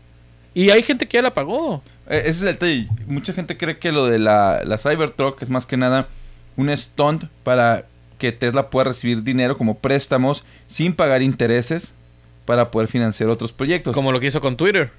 Y 0.55 0.71
hay 0.71 0.83
gente 0.83 1.07
que 1.07 1.19
ya 1.19 1.23
la 1.23 1.35
pagó. 1.35 1.83
Eh, 2.09 2.23
Ese 2.25 2.31
es 2.31 2.43
el 2.43 2.53
detalle. 2.55 2.89
Mucha 3.07 3.33
gente 3.33 3.57
cree 3.57 3.79
que 3.79 3.93
lo 3.93 4.07
de 4.07 4.19
la, 4.19 4.63
la 4.65 4.79
Cybertruck 4.79 5.41
es 5.43 5.51
más 5.51 5.67
que 5.67 5.77
nada 5.77 6.09
un 6.57 6.77
stunt 6.77 7.25
para 7.45 7.85
que 8.19 8.33
Tesla 8.33 8.69
pueda 8.69 8.85
recibir 8.85 9.23
dinero 9.23 9.57
como 9.57 9.79
préstamos 9.79 10.45
sin 10.69 10.95
pagar 10.95 11.23
intereses 11.23 11.95
para 12.51 12.73
poder 12.73 12.89
financiar 12.89 13.31
otros 13.31 13.53
proyectos. 13.53 13.95
Como 13.95 14.11
lo 14.11 14.19
que 14.19 14.27
hizo 14.27 14.41
con 14.41 14.57
Twitter. 14.57 14.91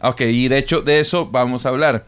Ok, 0.00 0.22
y 0.22 0.48
de 0.48 0.58
hecho 0.58 0.80
de 0.80 0.98
eso 0.98 1.24
vamos 1.24 1.64
a 1.64 1.68
hablar. 1.68 2.06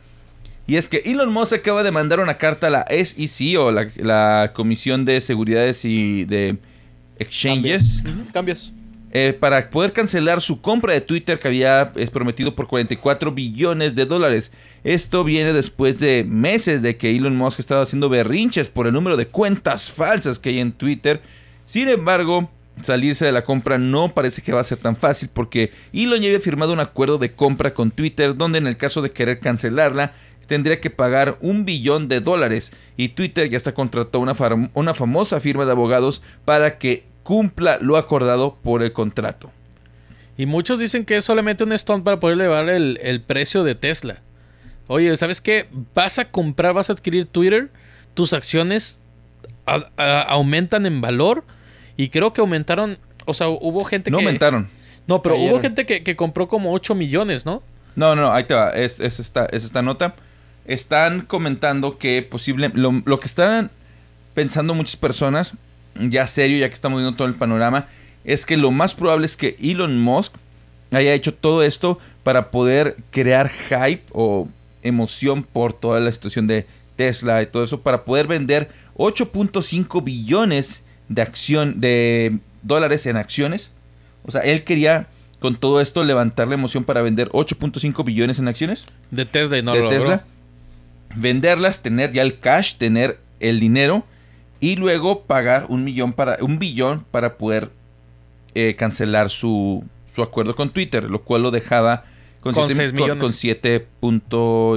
Y 0.66 0.74
es 0.74 0.88
que 0.88 1.00
Elon 1.04 1.32
Musk 1.32 1.52
acaba 1.52 1.84
de 1.84 1.92
mandar 1.92 2.18
una 2.18 2.38
carta 2.38 2.66
a 2.66 2.70
la 2.70 2.84
SEC 2.88 3.56
o 3.56 3.70
la, 3.70 3.86
la 3.98 4.50
Comisión 4.52 5.04
de 5.04 5.20
Seguridades 5.20 5.84
y 5.84 6.24
de 6.24 6.56
Exchanges 7.20 8.02
Cambios. 8.32 8.72
eh, 9.12 9.32
para 9.38 9.70
poder 9.70 9.92
cancelar 9.92 10.40
su 10.40 10.60
compra 10.60 10.92
de 10.92 11.02
Twitter 11.02 11.38
que 11.38 11.46
había 11.46 11.92
eh, 11.94 12.08
prometido 12.12 12.56
por 12.56 12.66
44 12.66 13.30
billones 13.30 13.94
de 13.94 14.06
dólares. 14.06 14.50
Esto 14.82 15.22
viene 15.22 15.52
después 15.52 16.00
de 16.00 16.24
meses 16.24 16.82
de 16.82 16.96
que 16.96 17.14
Elon 17.14 17.36
Musk 17.36 17.60
estaba 17.60 17.82
haciendo 17.82 18.08
berrinches 18.08 18.68
por 18.68 18.88
el 18.88 18.92
número 18.92 19.16
de 19.16 19.28
cuentas 19.28 19.92
falsas 19.92 20.40
que 20.40 20.48
hay 20.48 20.58
en 20.58 20.72
Twitter. 20.72 21.22
Sin 21.64 21.86
embargo, 21.86 22.50
salirse 22.82 23.24
de 23.24 23.32
la 23.32 23.44
compra 23.44 23.78
no 23.78 24.14
parece 24.14 24.42
que 24.42 24.52
va 24.52 24.60
a 24.60 24.64
ser 24.64 24.78
tan 24.78 24.96
fácil 24.96 25.30
porque 25.32 25.72
Elon 25.92 26.20
ya 26.20 26.28
había 26.28 26.40
firmado 26.40 26.72
un 26.72 26.80
acuerdo 26.80 27.18
de 27.18 27.32
compra 27.32 27.74
con 27.74 27.90
Twitter 27.90 28.36
donde 28.36 28.58
en 28.58 28.66
el 28.66 28.76
caso 28.76 29.02
de 29.02 29.10
querer 29.10 29.40
cancelarla 29.40 30.12
tendría 30.46 30.80
que 30.80 30.90
pagar 30.90 31.38
un 31.40 31.64
billón 31.64 32.08
de 32.08 32.20
dólares 32.20 32.72
y 32.96 33.10
Twitter 33.10 33.48
ya 33.48 33.56
está 33.56 33.72
contrató 33.72 34.20
una, 34.20 34.34
una 34.74 34.94
famosa 34.94 35.40
firma 35.40 35.64
de 35.64 35.72
abogados 35.72 36.22
para 36.44 36.78
que 36.78 37.04
cumpla 37.22 37.78
lo 37.80 37.96
acordado 37.96 38.58
por 38.62 38.82
el 38.82 38.92
contrato. 38.92 39.50
Y 40.36 40.46
muchos 40.46 40.78
dicen 40.78 41.04
que 41.04 41.16
es 41.16 41.24
solamente 41.24 41.64
un 41.64 41.76
stunt 41.78 42.04
para 42.04 42.18
poder 42.18 42.34
elevar 42.34 42.68
el, 42.68 42.98
el 43.02 43.20
precio 43.20 43.64
de 43.64 43.74
Tesla. 43.74 44.20
Oye, 44.88 45.16
¿sabes 45.16 45.40
qué? 45.40 45.68
Vas 45.94 46.18
a 46.18 46.30
comprar, 46.30 46.74
vas 46.74 46.90
a 46.90 46.94
adquirir 46.94 47.26
Twitter, 47.26 47.70
tus 48.14 48.32
acciones 48.32 49.00
aumentan 49.96 50.86
en 50.86 51.00
valor 51.00 51.44
y 51.96 52.08
creo 52.08 52.32
que 52.32 52.40
aumentaron, 52.40 52.98
o 53.26 53.34
sea, 53.34 53.48
hubo 53.48 53.84
gente 53.84 54.10
No 54.10 54.18
que... 54.18 54.24
aumentaron. 54.24 54.68
No, 55.06 55.20
pero 55.20 55.36
hubo 55.36 55.60
gente 55.60 55.84
que, 55.84 56.02
que 56.04 56.14
compró 56.14 56.46
como 56.46 56.72
8 56.72 56.94
millones, 56.94 57.44
¿no? 57.44 57.62
No, 57.96 58.14
no, 58.14 58.32
ahí 58.32 58.44
te 58.44 58.54
va. 58.54 58.70
Es, 58.70 59.00
es 59.00 59.18
esta, 59.20 59.46
es 59.46 59.64
esta 59.64 59.82
nota. 59.82 60.14
Están 60.64 61.22
comentando 61.22 61.98
que 61.98 62.22
posible. 62.22 62.70
Lo, 62.72 63.02
lo 63.04 63.18
que 63.18 63.26
están 63.26 63.70
pensando 64.34 64.74
muchas 64.74 64.96
personas, 64.96 65.54
ya 65.98 66.26
serio, 66.26 66.58
ya 66.58 66.68
que 66.68 66.74
estamos 66.74 67.00
viendo 67.00 67.16
todo 67.16 67.26
el 67.28 67.34
panorama, 67.34 67.88
es 68.24 68.46
que 68.46 68.56
lo 68.56 68.70
más 68.70 68.94
probable 68.94 69.26
es 69.26 69.36
que 69.36 69.56
Elon 69.60 70.00
Musk 70.00 70.34
haya 70.92 71.12
hecho 71.14 71.34
todo 71.34 71.62
esto 71.62 71.98
para 72.22 72.50
poder 72.50 72.96
crear 73.10 73.50
hype 73.50 74.04
o 74.12 74.48
emoción 74.82 75.42
por 75.42 75.72
toda 75.72 76.00
la 76.00 76.12
situación 76.12 76.46
de 76.46 76.66
Tesla 76.96 77.42
y 77.42 77.46
todo 77.46 77.64
eso, 77.64 77.80
para 77.80 78.04
poder 78.04 78.26
vender 78.26 78.70
8.5 78.96 80.04
billones 80.04 80.82
de 81.14 81.22
acción 81.22 81.80
de 81.80 82.38
dólares 82.62 83.06
en 83.06 83.16
acciones. 83.16 83.70
O 84.24 84.30
sea, 84.30 84.42
él 84.42 84.64
quería 84.64 85.06
con 85.40 85.56
todo 85.58 85.80
esto 85.80 86.04
levantar 86.04 86.46
la 86.48 86.54
emoción 86.54 86.84
para 86.84 87.02
vender 87.02 87.28
8.5 87.30 88.04
billones 88.04 88.38
en 88.38 88.46
acciones 88.46 88.86
De 89.10 89.24
Tesla 89.26 89.58
y 89.58 89.62
no 89.62 89.72
de 89.72 89.78
lo 89.80 89.84
logró. 89.86 89.98
Tesla. 90.00 90.24
Venderlas, 91.16 91.82
tener 91.82 92.12
ya 92.12 92.22
el 92.22 92.38
cash, 92.38 92.76
tener 92.76 93.18
el 93.40 93.60
dinero 93.60 94.04
y 94.60 94.76
luego 94.76 95.22
pagar 95.22 95.66
un 95.68 95.82
millón 95.84 96.12
para 96.12 96.38
un 96.40 96.58
billón 96.58 97.04
para 97.10 97.36
poder 97.36 97.70
eh, 98.54 98.76
cancelar 98.76 99.28
su, 99.30 99.84
su 100.14 100.22
acuerdo 100.22 100.54
con 100.54 100.70
Twitter, 100.70 101.10
lo 101.10 101.22
cual 101.22 101.42
lo 101.42 101.50
dejaba 101.50 102.04
con, 102.40 102.54
Con 102.54 102.68
siete- 102.68 102.74
seis 102.74 102.92
con- 102.92 103.00
millones. 103.02 103.20
con 103.22 103.32
7 103.32 103.86
punto- 104.00 104.76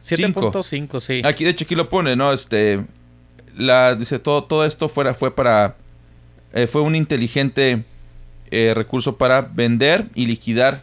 7.5, 0.00 1.00
sí. 1.00 1.22
Aquí, 1.24 1.44
de 1.44 1.50
hecho, 1.50 1.64
aquí 1.64 1.74
lo 1.74 1.88
pone, 1.88 2.14
¿no? 2.16 2.32
Este. 2.32 2.84
La, 3.56 3.94
dice, 3.94 4.18
todo, 4.18 4.44
todo 4.44 4.64
esto 4.64 4.88
fuera, 4.88 5.14
fue 5.14 5.34
para. 5.34 5.76
eh, 6.52 6.66
fue 6.66 6.82
un 6.82 6.94
inteligente 6.94 7.84
eh, 8.50 8.72
recurso 8.74 9.16
para 9.16 9.40
vender 9.40 10.06
y 10.14 10.26
liquidar 10.26 10.82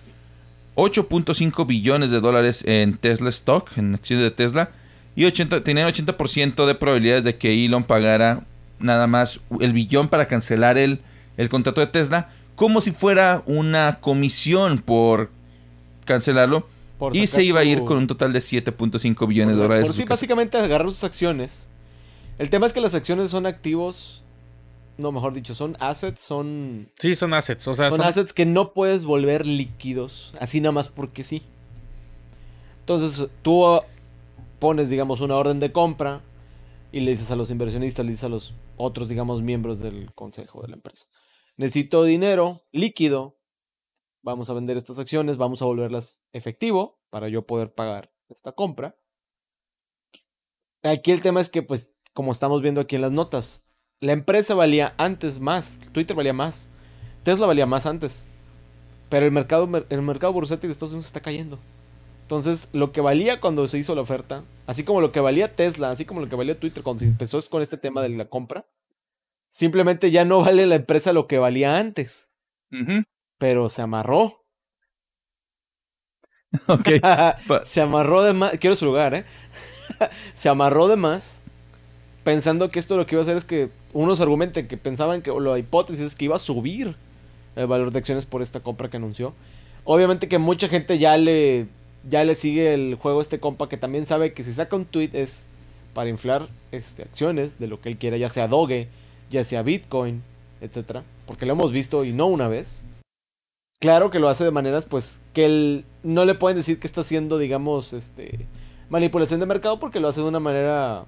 8.5 0.76 1.66
billones 1.66 2.12
de 2.12 2.20
dólares 2.20 2.64
en 2.66 2.98
Tesla 2.98 3.30
stock, 3.30 3.78
en 3.78 3.96
acciones 3.96 4.24
de 4.26 4.32
Tesla. 4.32 4.72
Y 5.16 5.26
80, 5.26 5.64
tenían 5.64 5.88
80% 5.88 6.66
de 6.66 6.76
probabilidades 6.76 7.24
de 7.24 7.38
que 7.38 7.66
Elon 7.66 7.84
pagara 7.84 8.44
nada 8.80 9.08
más 9.08 9.40
el 9.60 9.72
billón 9.72 10.10
para 10.10 10.28
cancelar 10.28 10.78
el, 10.78 11.00
el 11.38 11.50
contrato 11.50 11.82
de 11.82 11.88
Tesla, 11.88 12.30
como 12.56 12.82
si 12.82 12.92
fuera 12.92 13.44
una 13.46 14.00
comisión 14.02 14.80
por 14.80 15.30
cancelarlo. 16.06 16.68
Por 16.98 17.16
Y 17.16 17.28
se 17.28 17.44
iba 17.44 17.60
a 17.60 17.64
ir 17.64 17.84
con 17.84 17.98
un 17.98 18.08
total 18.08 18.34
de 18.34 18.40
7.5 18.40 19.28
billones 19.28 19.56
de 19.56 19.62
dólares. 19.62 19.86
Por 19.86 19.96
sí, 19.96 20.06
básicamente 20.06 20.58
agarrar 20.58 20.90
sus 20.90 21.04
acciones. 21.04 21.68
El 22.38 22.50
tema 22.50 22.66
es 22.66 22.74
que 22.74 22.82
las 22.82 22.96
acciones 22.96 23.30
son 23.30 23.46
activos. 23.46 24.24
No, 24.98 25.12
mejor 25.12 25.34
dicho, 25.34 25.56
son 25.56 25.76
assets, 25.80 26.22
son, 26.22 26.92
Sí, 27.00 27.16
son 27.16 27.34
assets. 27.34 27.68
O 27.68 27.74
sea, 27.74 27.90
son 27.90 28.00
son- 28.00 28.08
assets 28.08 28.34
que 28.34 28.46
no 28.46 28.74
puedes 28.74 29.06
volver 29.06 29.46
líquidos. 29.48 30.34
Así 30.40 30.62
nada 30.62 30.72
más 30.72 30.88
porque 30.90 31.24
sí. 31.24 31.42
Entonces, 32.82 33.28
tú 33.42 33.80
pones, 34.60 34.90
digamos, 34.90 35.22
una 35.22 35.36
orden 35.36 35.60
de 35.60 35.72
compra. 35.72 36.22
y 36.92 37.00
le 37.00 37.10
dices 37.10 37.32
a 37.32 37.36
los 37.36 37.50
inversionistas, 37.50 38.06
le 38.06 38.12
dices 38.12 38.26
a 38.26 38.30
los 38.30 38.54
otros, 38.78 39.10
digamos, 39.10 39.42
miembros 39.42 39.80
del 39.80 40.14
consejo 40.14 40.62
de 40.62 40.68
la 40.68 40.76
empresa. 40.76 41.08
Necesito 41.58 42.04
dinero 42.04 42.62
líquido. 42.72 43.40
Vamos 44.22 44.52
a 44.52 44.54
vender 44.54 44.78
estas 44.78 45.00
acciones, 45.00 45.38
vamos 45.38 45.64
a 45.64 45.66
volverlas 45.66 46.24
efectivo 46.34 47.02
para 47.10 47.30
yo 47.30 47.48
poder 47.48 47.74
pagar 47.74 48.14
esta 48.30 48.52
compra. 48.52 48.96
Aquí 50.84 51.10
el 51.12 51.24
tema 51.24 51.42
es 51.42 51.50
que, 51.50 51.64
pues, 51.64 51.96
como 52.14 52.32
estamos 52.32 52.62
viendo 52.62 52.82
aquí 52.82 52.96
en 52.96 53.02
las 53.02 53.12
notas, 53.12 53.66
la 54.00 54.12
empresa 54.12 54.54
valía 54.54 54.94
antes 54.98 55.40
más, 55.40 55.80
Twitter 55.92 56.16
valía 56.16 56.34
más, 56.34 56.70
Tesla 57.24 57.48
valía 57.48 57.66
más 57.66 57.86
antes, 57.86 58.28
pero 59.10 59.26
el 59.26 59.32
mercado, 59.32 59.70
el 59.90 60.02
mercado 60.02 60.34
bursátil 60.34 60.68
de 60.68 60.72
Estados 60.72 60.94
Unidos 60.94 61.08
está 61.08 61.22
cayendo. 61.22 61.60
Entonces, 62.24 62.70
lo 62.72 62.92
que 62.92 63.02
valía 63.02 63.42
cuando 63.42 63.68
se 63.68 63.78
hizo 63.78 63.94
la 63.96 64.02
oferta, 64.02 64.44
así 64.66 64.84
como 64.84 65.02
lo 65.02 65.12
que 65.12 65.20
valía 65.20 65.56
Tesla, 65.56 65.92
así 65.92 66.06
como 66.06 66.22
lo 66.22 66.30
que 66.30 66.36
valía 66.36 66.60
Twitter 66.60 66.82
cuando 66.82 67.02
se 67.02 67.08
empezó 67.08 67.40
con 67.50 67.62
este 67.62 67.78
tema 67.78 68.02
de 68.02 68.10
la 68.10 68.26
compra, 68.26 68.66
simplemente 69.50 70.10
ya 70.10 70.26
no 70.26 70.40
vale 70.40 70.66
la 70.66 70.76
empresa 70.76 71.14
lo 71.14 71.28
que 71.28 71.38
valía 71.38 71.78
antes. 71.78 72.32
Pero 73.38 73.70
se 73.70 73.82
amarró. 73.84 74.46
Ok. 76.68 76.90
se 77.64 77.82
amarró 77.82 78.24
de 78.24 78.34
más. 78.34 78.58
Quiero 78.58 78.76
su 78.76 78.86
lugar, 78.86 79.14
¿eh? 79.14 79.26
se 80.34 80.50
amarró 80.50 80.88
de 80.88 80.96
más. 80.96 81.43
Pensando 82.24 82.70
que 82.70 82.80
esto 82.80 82.96
lo 82.96 83.06
que 83.06 83.16
iba 83.16 83.22
a 83.22 83.24
hacer 83.24 83.36
es 83.36 83.44
que 83.44 83.70
unos 83.92 84.22
argumenten 84.22 84.68
que 84.68 84.78
pensaban 84.78 85.22
que, 85.22 85.30
o 85.30 85.40
la 85.40 85.60
hipótesis 85.60 86.02
es 86.02 86.16
que 86.16 86.26
iba 86.26 86.36
a 86.36 86.40
subir 86.40 86.96
el 87.56 87.68
valor 87.68 87.92
de 87.92 88.00
acciones 88.00 88.26
por 88.26 88.42
esta 88.42 88.62
compra 88.62 88.90
que 88.90 88.98
anunció. 88.98 89.34
Obviamente 89.84 90.28
que 90.28 90.38
mucha 90.38 90.68
gente 90.68 90.98
ya 90.98 91.18
le, 91.18 91.68
ya 92.10 92.24
le 92.24 92.36
sigue 92.36 92.74
el 92.74 92.96
juego 92.96 93.20
a 93.20 93.22
este 93.22 93.40
compa 93.40 93.68
que 93.68 93.78
también 93.78 94.06
sabe 94.06 94.34
que 94.34 94.44
si 94.44 94.54
saca 94.54 94.76
un 94.76 94.86
tweet 94.86 95.10
es 95.14 95.46
para 95.94 96.10
inflar 96.10 96.48
este, 96.72 97.04
acciones 97.04 97.60
de 97.60 97.68
lo 97.68 97.82
que 97.82 97.90
él 97.90 97.98
quiera, 97.98 98.18
ya 98.18 98.30
sea 98.30 98.48
Doge, 98.48 98.88
ya 99.30 99.44
sea 99.44 99.62
Bitcoin, 99.62 100.24
etcétera, 100.62 101.04
porque 101.28 101.46
lo 101.46 101.54
hemos 101.54 101.72
visto 101.72 102.06
y 102.06 102.14
no 102.14 102.28
una 102.28 102.48
vez. 102.48 102.86
Claro 103.80 104.10
que 104.10 104.20
lo 104.20 104.30
hace 104.30 104.46
de 104.46 104.52
maneras 104.52 104.86
pues 104.86 105.22
que 105.34 105.46
él 105.46 105.86
no 106.04 106.24
le 106.24 106.36
pueden 106.36 106.56
decir 106.56 106.80
que 106.80 106.88
está 106.88 107.02
haciendo, 107.02 107.38
digamos, 107.38 107.92
este 107.92 108.48
manipulación 108.90 109.40
de 109.40 109.46
mercado 109.46 109.80
porque 109.80 110.00
lo 110.00 110.08
hace 110.08 110.22
de 110.22 110.28
una 110.28 110.40
manera 110.40 111.06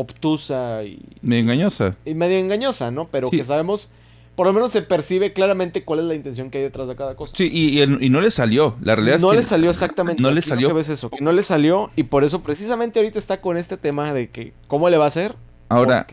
obtusa 0.00 0.84
y 0.84 1.00
medio 1.22 1.42
engañosa. 1.42 1.96
Y 2.04 2.14
medio 2.14 2.38
engañosa, 2.38 2.92
¿no? 2.92 3.08
Pero 3.08 3.30
que 3.30 3.42
sabemos 3.42 3.90
por 4.36 4.46
lo 4.46 4.52
menos 4.52 4.70
se 4.70 4.82
percibe 4.82 5.32
claramente 5.32 5.82
cuál 5.82 5.98
es 5.98 6.04
la 6.04 6.14
intención 6.14 6.48
que 6.48 6.58
hay 6.58 6.64
detrás 6.64 6.86
de 6.86 6.94
cada 6.94 7.16
cosa. 7.16 7.34
Sí, 7.36 7.50
y, 7.52 7.82
y, 7.82 8.08
no 8.08 8.20
le 8.20 8.30
salió. 8.30 8.76
La 8.80 8.94
realidad 8.94 9.16
es 9.16 9.22
no 9.22 9.30
que. 9.30 9.34
No 9.34 9.40
le 9.40 9.42
salió 9.42 9.70
exactamente. 9.70 10.22
No 10.22 10.30
le 10.30 10.40
salió. 10.42 10.68
Que 10.68 10.74
ves 10.74 10.88
eso, 10.88 11.10
que 11.10 11.20
no 11.20 11.32
le 11.32 11.42
salió 11.42 11.90
y 11.96 12.04
por 12.04 12.22
eso 12.22 12.40
precisamente 12.40 13.00
ahorita 13.00 13.18
está 13.18 13.40
con 13.40 13.56
este 13.56 13.76
tema 13.76 14.12
de 14.12 14.30
que 14.30 14.52
cómo 14.68 14.88
le 14.90 14.96
va 14.96 15.06
a 15.06 15.08
hacer. 15.08 15.34
Ahora, 15.68 16.06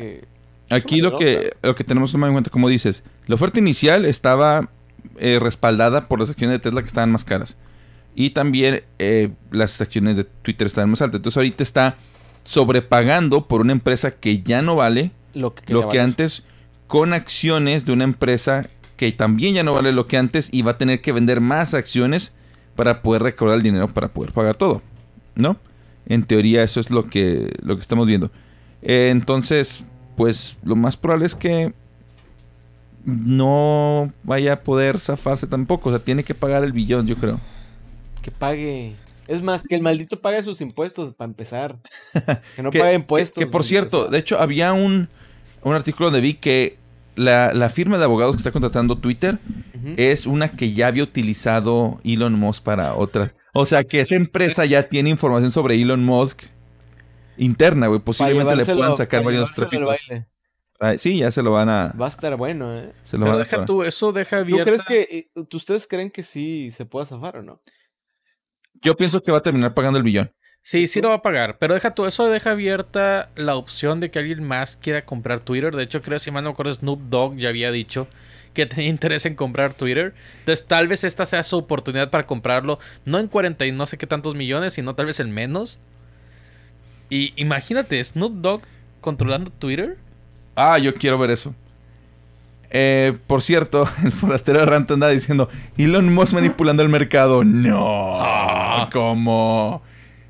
aquí 0.72 1.02
lo 1.02 1.18
que, 1.18 1.56
lo 1.62 1.76
que 1.76 1.84
tenemos 1.84 2.10
que 2.10 2.14
tomar 2.14 2.30
en 2.30 2.34
cuenta, 2.34 2.50
como 2.50 2.68
dices, 2.68 3.04
la 3.28 3.36
oferta 3.36 3.60
inicial 3.60 4.06
estaba 4.06 4.72
eh, 5.18 5.38
respaldada 5.40 6.08
por 6.08 6.20
las 6.20 6.32
acciones 6.32 6.56
de 6.56 6.60
Tesla 6.60 6.82
que 6.82 6.88
estaban 6.88 7.12
más 7.12 7.26
caras. 7.26 7.58
Y 8.16 8.32
también 8.32 8.82
eh, 8.98 9.30
las 9.52 9.80
acciones 9.82 10.18
de 10.18 10.24
Twitter 10.24 10.66
estaban 10.66 10.90
más 10.90 11.04
altas. 11.04 11.20
Entonces 11.20 11.38
ahorita 11.38 11.62
está 11.62 11.96
sobrepagando 12.46 13.48
por 13.48 13.62
una 13.62 13.74
empresa 13.74 14.12
que 14.12 14.42
ya 14.42 14.62
no 14.62 14.76
vale 14.76 15.12
lo 15.34 15.54
que, 15.54 15.74
lo 15.74 15.90
que 15.90 16.00
antes 16.00 16.44
con 16.88 17.14
acciones 17.14 17.86
de 17.86 17.92
una 17.92 18.06
empresa 18.06 18.70
que 18.96 19.12
también 19.12 19.56
ya 19.56 19.64
no 19.64 19.74
vale 19.74 19.92
lo 19.92 20.08
que 20.08 20.18
antes 20.18 20.50
y 20.52 20.62
va 20.62 20.72
a 20.72 20.78
tener 20.78 21.02
que 21.02 21.12
vender 21.12 21.42
más 21.42 21.74
acciones 21.74 22.32
para 22.76 23.02
poder 23.02 23.24
recaudar 23.24 23.58
el 23.58 23.64
dinero 23.64 23.88
para 23.90 24.08
poder 24.08 24.32
pagar 24.32 24.56
todo, 24.56 24.82
¿no? 25.36 25.58
En 26.06 26.24
teoría 26.24 26.64
eso 26.64 26.80
es 26.80 26.92
lo 26.92 27.08
que, 27.08 27.52
lo 27.62 27.76
que 27.76 27.82
estamos 27.82 28.06
viendo. 28.06 28.32
Eh, 28.82 29.10
entonces, 29.12 29.84
pues 30.16 30.58
lo 30.64 30.76
más 30.76 30.96
probable 30.96 31.26
es 31.26 31.36
que 31.36 31.74
no 33.06 34.12
vaya 34.24 34.54
a 34.54 34.60
poder 34.62 35.00
zafarse 35.00 35.48
tampoco. 35.48 35.90
O 35.90 35.92
sea, 35.92 36.04
tiene 36.04 36.24
que 36.24 36.36
pagar 36.36 36.64
el 36.64 36.72
billón, 36.72 37.08
yo 37.08 37.16
creo. 37.16 37.40
Que 38.22 38.32
pague. 38.32 38.96
Es 39.28 39.42
más, 39.42 39.66
que 39.68 39.76
el 39.76 39.82
maldito 39.82 40.22
pague 40.22 40.44
sus 40.44 40.62
impuestos 40.62 41.16
para 41.16 41.30
empezar. 41.30 41.78
Que 42.56 42.62
no 42.62 42.72
pague 42.72 42.94
impuestos. 42.94 43.44
Que, 43.44 43.48
por 43.48 43.64
cierto, 43.64 44.08
de 44.08 44.20
hecho, 44.20 44.40
había 44.40 44.74
un, 44.74 45.10
un 45.64 45.74
artículo 45.74 46.08
donde 46.08 46.22
vi 46.22 46.36
que 46.36 46.78
la, 47.16 47.70
firma 47.70 47.98
de 47.98 48.04
abogados 48.04 48.36
que 48.36 48.40
está 48.40 48.52
contratando 48.52 48.98
Twitter 48.98 49.38
es 49.98 50.26
una 50.26 50.50
que 50.50 50.74
ya 50.74 50.88
había 50.88 51.04
utilizado 51.04 52.00
Elon 52.04 52.34
Musk 52.34 52.64
para 52.64 52.96
otras. 52.96 53.36
O 53.54 53.66
sea 53.66 53.84
que 53.84 54.02
esa 54.02 54.16
empresa 54.16 54.66
ya 54.66 54.84
tiene 54.84 55.10
información 55.10 55.52
sobre 55.52 55.80
Elon 55.82 56.04
Musk 56.04 56.44
interna, 57.38 57.88
güey. 57.88 58.00
Posiblemente 58.00 58.56
le 58.56 58.66
puedan 58.66 58.96
sacar 58.96 59.24
varios 59.24 59.54
tráficos. 59.54 60.00
sí, 60.98 61.20
ya 61.20 61.32
se 61.32 61.42
lo 61.42 61.52
van 61.52 61.70
a. 61.70 61.94
Va 62.00 62.08
a 62.08 62.10
estar 62.10 62.36
bueno, 62.36 62.76
¿eh? 62.76 62.92
Se 63.04 63.18
lo 63.18 63.26
van 63.26 63.36
a 63.36 63.38
deja 63.40 63.66
tú, 63.66 63.84
eso 63.84 64.12
deja 64.12 64.40
abierta. 64.40 64.64
¿Tú 64.64 64.70
crees 64.70 64.86
que. 64.86 65.30
Eh, 65.36 65.46
¿Ustedes 65.54 65.88
creen 65.88 66.12
que 66.12 66.24
sí 66.24 66.70
se 66.72 66.86
pueda 66.86 67.06
zafar 67.06 67.38
o 67.38 67.44
no? 67.44 67.62
Yo 68.86 68.96
pienso 68.96 69.24
que 69.24 69.32
va 69.32 69.40
a 69.40 69.42
terminar 69.42 69.74
pagando 69.74 69.98
el 69.98 70.04
billón. 70.04 70.32
Sí, 70.62 70.86
sí 70.86 71.02
lo 71.02 71.10
va 71.10 71.16
a 71.16 71.22
pagar, 71.24 71.58
pero 71.58 71.74
deja 71.74 71.96
tú, 71.96 72.06
eso 72.06 72.30
deja 72.30 72.52
abierta 72.52 73.32
la 73.36 73.56
opción 73.56 74.00
de 74.00 74.12
que 74.12 74.20
alguien 74.20 74.44
más 74.44 74.78
quiera 74.78 75.06
comprar 75.06 75.40
Twitter. 75.40 75.76
De 75.76 75.82
hecho, 75.82 76.04
creo, 76.04 76.20
si 76.20 76.30
mal 76.30 76.44
no 76.44 76.52
me 76.52 76.54
acuerdo, 76.54 76.72
Snoop 76.72 77.02
Dogg 77.10 77.36
ya 77.36 77.50
había 77.50 77.72
dicho 77.72 78.08
que 78.54 78.68
tenía 78.68 78.88
interés 78.90 79.26
en 79.26 79.34
comprar 79.34 79.74
Twitter. 79.74 80.14
Entonces, 80.38 80.68
tal 80.68 80.88
vez 80.88 81.04
esta 81.04 81.26
sea 81.26 81.44
su 81.44 81.58
oportunidad 81.58 82.12
para 82.12 82.28
comprarlo, 82.28 82.78
no 83.06 83.18
en 83.18 83.28
40 83.28 83.66
y 83.66 83.72
no 83.72 83.88
sé 83.88 83.98
qué 83.98 84.06
tantos 84.06 84.36
millones, 84.36 84.74
sino 84.74 84.94
tal 84.94 85.08
vez 85.08 85.20
en 85.20 85.32
menos. 85.32 85.80
Y 87.10 87.34
imagínate, 87.38 88.04
Snoop 88.04 88.34
Dogg 88.34 88.62
controlando 89.02 89.50
Twitter. 89.50 89.98
Ah, 90.56 90.78
yo 90.78 90.94
quiero 90.94 91.18
ver 91.18 91.32
eso. 91.32 91.56
Eh, 92.70 93.18
por 93.26 93.42
cierto, 93.42 93.88
el 94.04 94.12
forastero 94.12 94.62
errante 94.62 94.94
anda 94.94 95.10
diciendo 95.10 95.50
Elon 95.76 96.14
Musk 96.14 96.34
manipulando 96.34 96.84
el 96.84 96.90
mercado. 96.90 97.44
No, 97.44 98.18
¿cómo? 98.92 99.82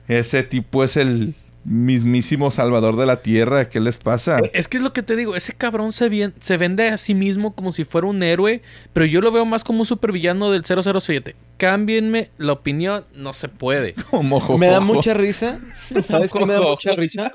Ese 0.07 0.43
tipo 0.43 0.83
es 0.83 0.97
el 0.97 1.35
mismísimo 1.65 2.51
salvador 2.51 2.95
de 2.95 3.05
la 3.05 3.21
tierra. 3.21 3.69
¿Qué 3.69 3.79
les 3.79 3.97
pasa? 3.97 4.39
Es 4.53 4.67
que 4.67 4.77
es 4.77 4.83
lo 4.83 4.93
que 4.93 5.03
te 5.03 5.15
digo. 5.15 5.35
Ese 5.35 5.53
cabrón 5.53 5.91
se, 5.91 6.31
se 6.39 6.57
vende 6.57 6.87
a 6.87 6.97
sí 6.97 7.13
mismo 7.13 7.55
como 7.55 7.71
si 7.71 7.83
fuera 7.83 8.07
un 8.07 8.21
héroe. 8.23 8.61
Pero 8.93 9.05
yo 9.05 9.19
lo 9.19 9.31
veo 9.31 9.45
más 9.45 9.63
como 9.63 9.79
un 9.79 9.85
supervillano 9.85 10.51
del 10.51 10.63
007. 10.63 11.35
Cámbienme 11.57 12.29
la 12.37 12.53
opinión. 12.53 13.05
No 13.13 13.33
se 13.33 13.49
puede. 13.49 13.95
me 14.57 14.67
da 14.67 14.79
mucha 14.79 15.13
risa. 15.13 15.59
¿Sabes 16.05 16.31
qué 16.31 16.45
me 16.45 16.53
da 16.53 16.61
mucha 16.61 16.93
risa? 16.93 17.31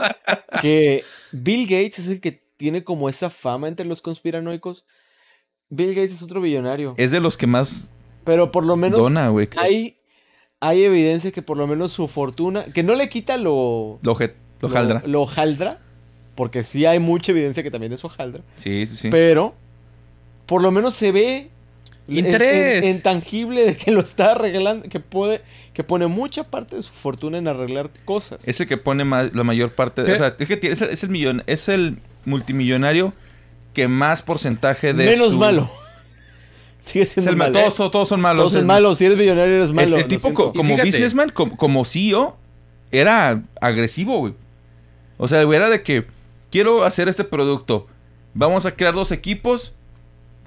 Que 0.63 1.05
Bill 1.33 1.65
Gates 1.65 1.99
es 1.99 2.09
el 2.09 2.21
que 2.21 2.41
tiene 2.57 2.85
como 2.85 3.09
esa 3.09 3.31
fama 3.31 3.69
entre 3.69 3.87
los 3.87 4.01
conspiranoicos. 4.01 4.85
Bill 5.69 5.91
Gates 5.91 6.15
es 6.15 6.23
otro 6.23 6.41
billonario. 6.41 6.95
Es 6.97 7.11
de 7.11 7.21
los 7.21 7.37
que 7.37 7.47
más... 7.47 7.93
Pero 8.25 8.53
por 8.53 8.65
lo 8.67 8.77
menos 8.77 8.99
dona, 8.99 9.29
güey. 9.29 9.49
Hay 9.57 9.97
hay 10.61 10.85
evidencia 10.85 11.33
que 11.33 11.43
por 11.43 11.57
lo 11.57 11.67
menos 11.67 11.93
su 11.93 12.07
fortuna, 12.07 12.65
que 12.67 12.83
no 12.83 12.95
le 12.95 13.09
quita 13.09 13.37
lo... 13.39 13.99
Lo, 14.03 14.17
lo 14.61 14.69
jaldra. 14.69 15.03
Lo, 15.07 15.27
jaldra, 15.27 15.79
porque 16.35 16.63
sí 16.63 16.85
hay 16.85 16.99
mucha 16.99 17.33
evidencia 17.33 17.63
que 17.63 17.71
también 17.71 17.93
es 17.93 18.05
hojaldra. 18.05 18.43
Sí, 18.57 18.87
sí, 18.87 18.97
sí. 18.97 19.09
Pero, 19.11 19.55
por 20.47 20.63
lo 20.63 20.71
menos 20.71 20.95
se 20.95 21.13
ve... 21.13 21.51
Interés. 22.09 22.85
intangible 22.85 23.65
de 23.67 23.77
que 23.77 23.93
lo 23.93 24.01
está 24.01 24.33
arreglando, 24.33 24.89
que 24.89 24.99
puede, 24.99 25.43
que 25.73 25.85
pone 25.85 26.09
mucha 26.09 26.43
parte 26.43 26.75
de 26.75 26.83
su 26.83 26.93
fortuna 26.93 27.39
en 27.39 27.47
arreglar 27.47 27.91
cosas. 28.05 28.47
Ese 28.49 28.67
que 28.67 28.77
pone 28.77 29.05
la 29.05 29.45
mayor 29.45 29.71
parte 29.71 30.03
de... 30.03 30.15
O 30.15 30.17
sea, 30.17 30.35
es, 30.37 30.49
que 30.49 30.59
es, 30.73 30.83
el, 30.83 30.91
es 30.91 31.05
el 31.05 31.11
millón, 31.11 31.45
es 31.47 31.69
el 31.69 31.99
multimillonario 32.25 33.13
que 33.75 33.87
más 33.87 34.23
porcentaje 34.23 34.93
de 34.93 35.07
Menos 35.07 35.37
malo. 35.37 35.71
Sigue 36.81 37.07
siendo 37.07 37.37
malo. 37.37 37.59
¿eh? 37.59 37.63
Todos, 37.63 37.91
todos, 37.91 38.09
son 38.09 38.21
malos. 38.21 38.41
Todos 38.41 38.53
son 38.53 38.67
malos. 38.67 38.99
Si 38.99 39.05
eres 39.05 39.17
millonario, 39.17 39.57
eres 39.57 39.73
malo. 39.73 39.97
El, 39.97 40.07
tipo, 40.07 40.33
como 40.35 40.77
businessman, 40.77 41.31
como, 41.31 41.85
CEO, 41.85 42.37
era 42.91 43.43
agresivo, 43.61 44.19
güey. 44.19 44.35
O 45.17 45.29
sea, 45.29 45.43
era 45.43 45.69
de 45.69 45.83
que 45.83 46.07
quiero 46.51 46.85
hacer 46.85 47.09
este 47.09 47.25
producto. 47.25 47.87
Vamos 48.35 48.67
a 48.67 48.75
crear 48.75 48.95
dos 48.95 49.13
equipos. 49.13 49.73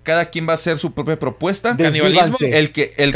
Cada 0.04 0.30
quien 0.30 0.48
va 0.48 0.52
a 0.52 0.56
hacer 0.56 0.80
su 0.80 0.92
propia 0.92 1.18
propuesta. 1.18 1.78
Canibalismo. 1.78 2.36
El 2.42 2.72
que, 2.72 2.94
el, 2.98 3.16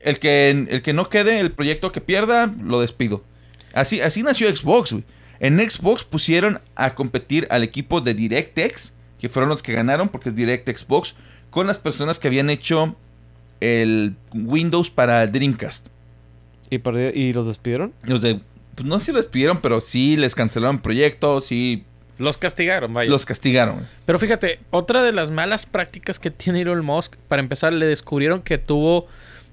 el 0.00 0.18
que, 0.18 0.50
el 0.68 0.82
que 0.82 0.92
no 0.92 1.08
quede, 1.08 1.40
el 1.40 1.52
proyecto 1.52 1.92
que 1.92 2.00
pierda, 2.00 2.52
lo 2.62 2.80
despido. 2.80 3.22
Así, 3.72 4.00
así 4.00 4.22
nació 4.22 4.54
Xbox, 4.54 4.92
güey. 4.92 5.04
En 5.40 5.58
Xbox 5.58 6.04
pusieron 6.04 6.60
a 6.74 6.94
competir 6.94 7.46
al 7.50 7.62
equipo 7.62 8.00
de 8.00 8.14
DirectX, 8.14 8.94
que 9.18 9.28
fueron 9.28 9.48
los 9.48 9.62
que 9.62 9.72
ganaron 9.72 10.08
porque 10.08 10.28
es 10.28 10.34
Direct 10.34 10.68
Xbox 10.68 11.14
con 11.54 11.68
las 11.68 11.78
personas 11.78 12.18
que 12.18 12.26
habían 12.26 12.50
hecho 12.50 12.96
el 13.60 14.16
Windows 14.34 14.90
para 14.90 15.24
Dreamcast. 15.28 15.86
¿Y, 16.68 16.80
¿y 17.14 17.32
los 17.32 17.46
despidieron? 17.46 17.92
Los 18.02 18.22
de, 18.22 18.40
pues 18.74 18.88
no 18.88 18.98
sé 18.98 19.06
si 19.06 19.12
los 19.12 19.24
despidieron, 19.24 19.60
pero 19.60 19.80
sí 19.80 20.16
les 20.16 20.34
cancelaron 20.34 20.80
proyectos 20.80 21.52
y... 21.52 21.84
Los 22.18 22.38
castigaron, 22.38 22.92
vaya. 22.92 23.08
Los 23.08 23.24
castigaron. 23.24 23.86
Pero 24.04 24.18
fíjate, 24.18 24.58
otra 24.70 25.04
de 25.04 25.12
las 25.12 25.30
malas 25.30 25.64
prácticas 25.64 26.18
que 26.18 26.32
tiene 26.32 26.62
Elon 26.62 26.84
Musk, 26.84 27.14
para 27.28 27.40
empezar, 27.40 27.72
le 27.72 27.86
descubrieron 27.86 28.42
que 28.42 28.58
tuvo 28.58 29.06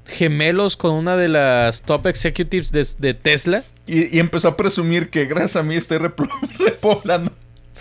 gemelos 0.07 0.77
con 0.77 0.93
una 0.93 1.15
de 1.17 1.27
las 1.27 1.83
top 1.83 2.07
executives 2.07 2.71
de, 2.71 3.13
Tesla. 3.13 3.63
Y, 3.85 4.15
y 4.15 4.19
empezó 4.19 4.47
a 4.47 4.57
presumir 4.57 5.11
que 5.11 5.25
gracias 5.25 5.57
a 5.57 5.61
mí 5.61 5.75
estoy 5.75 5.99
repoblando. 6.57 7.31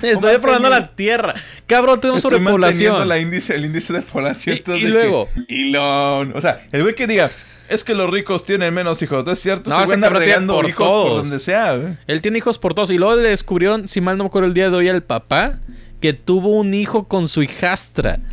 Estoy 0.14 0.38
probando 0.38 0.68
la 0.68 0.94
tierra. 0.94 1.34
Cabrón, 1.66 2.00
tenemos 2.00 2.24
Estoy 2.24 2.38
sobrepoblación. 2.38 3.08
la 3.08 3.18
índice, 3.18 3.54
el 3.54 3.64
índice 3.64 3.92
de 3.92 4.02
población. 4.02 4.58
Y- 4.76 4.86
luego- 4.86 5.28
que, 5.48 5.68
Elon. 5.68 6.32
O 6.34 6.40
sea, 6.40 6.66
el 6.72 6.82
güey 6.82 6.94
que 6.94 7.06
diga, 7.06 7.30
es 7.68 7.84
que 7.84 7.94
los 7.94 8.10
ricos 8.10 8.44
tienen 8.44 8.72
menos 8.74 9.00
hijos. 9.02 9.24
¿No 9.24 9.32
es 9.32 9.38
cierto? 9.38 9.70
No, 9.70 9.76
Ese 9.82 9.92
ese 9.92 10.00
cabrón 10.00 10.22
tiene 10.24 10.46
por 10.46 10.68
hijos 10.68 10.76
por 10.76 10.86
todos. 10.86 11.16
donde 11.22 11.40
sea, 11.40 11.76
güey. 11.76 11.96
Él 12.06 12.20
tiene 12.22 12.38
hijos 12.38 12.58
por 12.58 12.74
todos. 12.74 12.90
Y 12.90 12.98
luego 12.98 13.16
le 13.16 13.28
descubrieron, 13.28 13.86
si 13.88 14.00
mal 14.00 14.16
no 14.18 14.24
me 14.24 14.28
acuerdo 14.28 14.48
el 14.48 14.54
día 14.54 14.70
de 14.70 14.76
hoy, 14.76 14.88
al 14.88 15.02
papá 15.02 15.58
que 16.00 16.12
tuvo 16.14 16.48
un 16.58 16.72
hijo 16.74 17.06
con 17.08 17.28
su 17.28 17.42
hijastra. 17.42 18.18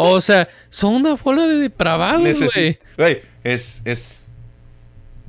O 0.00 0.20
sea, 0.20 0.48
son 0.70 0.94
una 0.94 1.14
bola 1.14 1.44
de 1.48 1.56
depravados, 1.56 2.22
güey. 2.54 2.78
Güey, 2.96 3.20
es, 3.42 3.82
es 3.84 4.28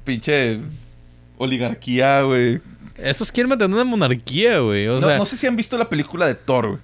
pinche 0.04 0.60
oligarquía, 1.40 2.22
güey. 2.22 2.60
Estos 3.04 3.32
quieren 3.32 3.50
mantener 3.50 3.74
una 3.76 3.84
monarquía, 3.84 4.60
güey. 4.60 4.88
O 4.88 4.96
No, 5.00 5.02
sea, 5.08 5.18
no 5.18 5.26
sé 5.26 5.38
si 5.38 5.48
han 5.48 5.56
visto 5.56 5.78
la 5.78 5.90
película 5.90 6.28
de 6.28 6.36
Thor, 6.36 6.68
güey. 6.68 6.80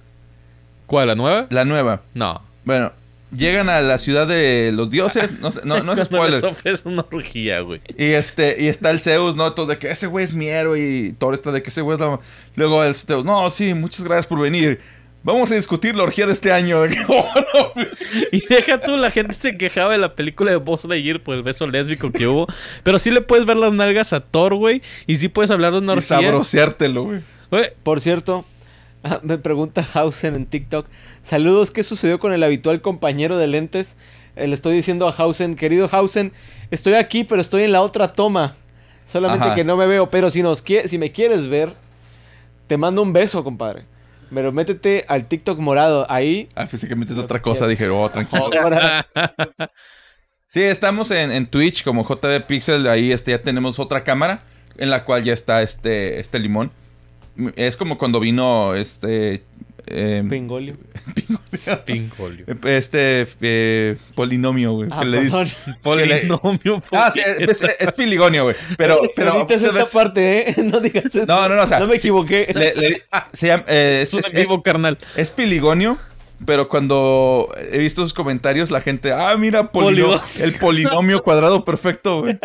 ¿cuál? 0.86 1.08
¿La 1.08 1.14
nueva? 1.14 1.46
La 1.50 1.64
nueva. 1.64 2.02
No. 2.14 2.42
Bueno, 2.64 2.92
llegan 3.36 3.68
a 3.68 3.80
la 3.80 3.98
ciudad 3.98 4.26
de 4.26 4.70
los 4.74 4.88
dioses. 4.90 5.40
No, 5.40 5.50
sé- 5.50 5.60
no, 5.64 5.82
no 5.82 5.92
es 5.92 6.00
spoiler. 6.04 6.44
ofrecen 6.44 6.92
una 6.92 7.04
orgía, 7.12 7.60
güey. 7.60 7.80
Y 7.96 8.12
este, 8.12 8.56
y 8.60 8.68
está 8.68 8.90
el 8.90 9.00
Zeus, 9.00 9.34
¿no? 9.36 9.52
Todo 9.52 9.66
de 9.66 9.78
que 9.78 9.90
ese 9.90 10.06
güey 10.06 10.24
es 10.24 10.32
mi 10.32 10.46
héroe 10.48 10.78
y 10.80 11.12
Thor 11.12 11.34
está 11.34 11.50
de 11.52 11.62
que 11.62 11.70
ese 11.70 11.80
güey 11.82 11.96
es 11.96 12.00
la... 12.00 12.20
Luego 12.54 12.82
el 12.84 12.94
Zeus, 12.94 13.24
no, 13.24 13.48
sí, 13.50 13.74
muchas 13.74 14.04
gracias 14.04 14.26
por 14.26 14.40
venir. 14.40 14.80
Vamos 15.26 15.50
a 15.50 15.56
discutir 15.56 15.96
la 15.96 16.04
orgía 16.04 16.24
de 16.24 16.32
este 16.32 16.52
año. 16.52 16.78
Y 18.30 18.46
deja 18.46 18.78
tú, 18.78 18.96
la 18.96 19.10
gente 19.10 19.34
se 19.34 19.58
quejaba 19.58 19.90
de 19.90 19.98
la 19.98 20.14
película 20.14 20.52
de 20.52 20.56
Buzz 20.56 20.84
Lightyear 20.84 21.20
por 21.20 21.34
el 21.34 21.42
beso 21.42 21.66
lésbico 21.66 22.12
que 22.12 22.28
hubo. 22.28 22.46
Pero 22.84 23.00
sí 23.00 23.10
le 23.10 23.22
puedes 23.22 23.44
ver 23.44 23.56
las 23.56 23.72
nalgas 23.72 24.12
a 24.12 24.20
Thor, 24.20 24.54
güey. 24.54 24.82
Y 25.08 25.16
sí 25.16 25.28
puedes 25.28 25.50
hablar 25.50 25.72
de 25.72 25.78
una 25.78 25.94
y 25.94 25.96
orgía. 25.96 26.20
sabroseártelo, 26.20 27.02
güey. 27.02 27.22
Por 27.82 28.00
cierto, 28.00 28.44
ah, 29.02 29.18
me 29.24 29.36
pregunta 29.36 29.84
Hausen 29.94 30.36
en 30.36 30.46
TikTok. 30.46 30.86
Saludos, 31.22 31.72
¿qué 31.72 31.82
sucedió 31.82 32.20
con 32.20 32.32
el 32.32 32.44
habitual 32.44 32.80
compañero 32.80 33.36
de 33.36 33.48
lentes? 33.48 33.96
Eh, 34.36 34.46
le 34.46 34.54
estoy 34.54 34.76
diciendo 34.76 35.08
a 35.08 35.12
Hausen, 35.12 35.56
querido 35.56 35.88
Hausen, 35.90 36.32
estoy 36.70 36.94
aquí, 36.94 37.24
pero 37.24 37.40
estoy 37.40 37.64
en 37.64 37.72
la 37.72 37.82
otra 37.82 38.06
toma. 38.06 38.54
Solamente 39.06 39.46
Ajá. 39.46 39.54
que 39.56 39.64
no 39.64 39.76
me 39.76 39.88
veo, 39.88 40.08
pero 40.08 40.30
si, 40.30 40.44
nos 40.44 40.62
si 40.86 40.98
me 40.98 41.10
quieres 41.10 41.48
ver, 41.48 41.72
te 42.68 42.76
mando 42.76 43.02
un 43.02 43.12
beso, 43.12 43.42
compadre. 43.42 43.95
Pero 44.34 44.52
métete 44.52 45.04
al 45.08 45.26
TikTok 45.26 45.58
morado. 45.58 46.06
Ahí. 46.10 46.48
Ah, 46.54 46.66
pensé 46.66 46.88
que 46.88 46.96
metes 46.96 47.16
otra 47.16 47.40
cosa. 47.40 47.66
Dije, 47.66 47.88
oh, 47.88 48.08
tranquilo. 48.08 48.50
Sí, 50.48 50.62
estamos 50.62 51.10
en, 51.10 51.32
en 51.32 51.46
Twitch 51.46 51.82
como 51.82 52.04
JB 52.04 52.46
Pixel. 52.46 52.86
Ahí 52.88 53.12
este, 53.12 53.32
ya 53.32 53.42
tenemos 53.42 53.78
otra 53.78 54.04
cámara 54.04 54.42
en 54.78 54.90
la 54.90 55.04
cual 55.04 55.24
ya 55.24 55.32
está 55.32 55.60
este, 55.60 56.20
este 56.20 56.38
limón. 56.38 56.70
Es 57.56 57.76
como 57.76 57.98
cuando 57.98 58.20
vino 58.20 58.74
este... 58.74 59.42
eh, 59.86 60.24
Pingolio. 60.28 60.76
Pincolio. 61.84 62.44
este 62.64 63.26
eh, 63.40 63.96
polinomio, 64.14 64.72
güey. 64.72 64.88
Ah, 64.92 65.04
le 65.04 65.20
dice-. 65.22 65.56
Polinomio. 65.82 66.82
Ah, 66.92 67.10
sí, 67.12 67.20
es, 67.20 67.62
es- 67.62 67.76
es 67.78 67.92
piligonio, 67.92 68.44
güey. 68.44 68.56
Pero, 68.76 69.00
pero 69.14 69.34
Editas 69.36 69.62
esta 69.62 69.72
¿sabes? 69.72 69.92
parte, 69.92 70.50
¿eh? 70.50 70.54
No 70.62 70.80
digas 70.80 71.06
eso. 71.06 71.26
No, 71.26 71.48
no, 71.48 71.54
no, 71.56 71.62
o 71.62 71.66
sea, 71.66 71.78
No 71.80 71.86
me 71.86 71.96
equivoqué. 71.96 72.52
Le- 72.54 72.74
le- 72.74 73.02
se 73.32 73.48
llama, 73.48 73.64
eh, 73.68 74.00
es, 74.02 74.32
vivo, 74.32 74.62
carnal. 74.62 74.98
es 75.16 75.30
piligonio, 75.30 75.98
pero 76.44 76.68
cuando 76.68 77.50
he 77.72 77.78
visto 77.78 78.02
sus 78.02 78.12
comentarios, 78.14 78.70
la 78.70 78.80
gente, 78.80 79.12
ah, 79.12 79.34
mira, 79.36 79.72
polino- 79.72 80.20
el 80.38 80.54
polinomio 80.54 81.20
cuadrado 81.22 81.64
perfecto, 81.64 82.20
güey. 82.22 82.38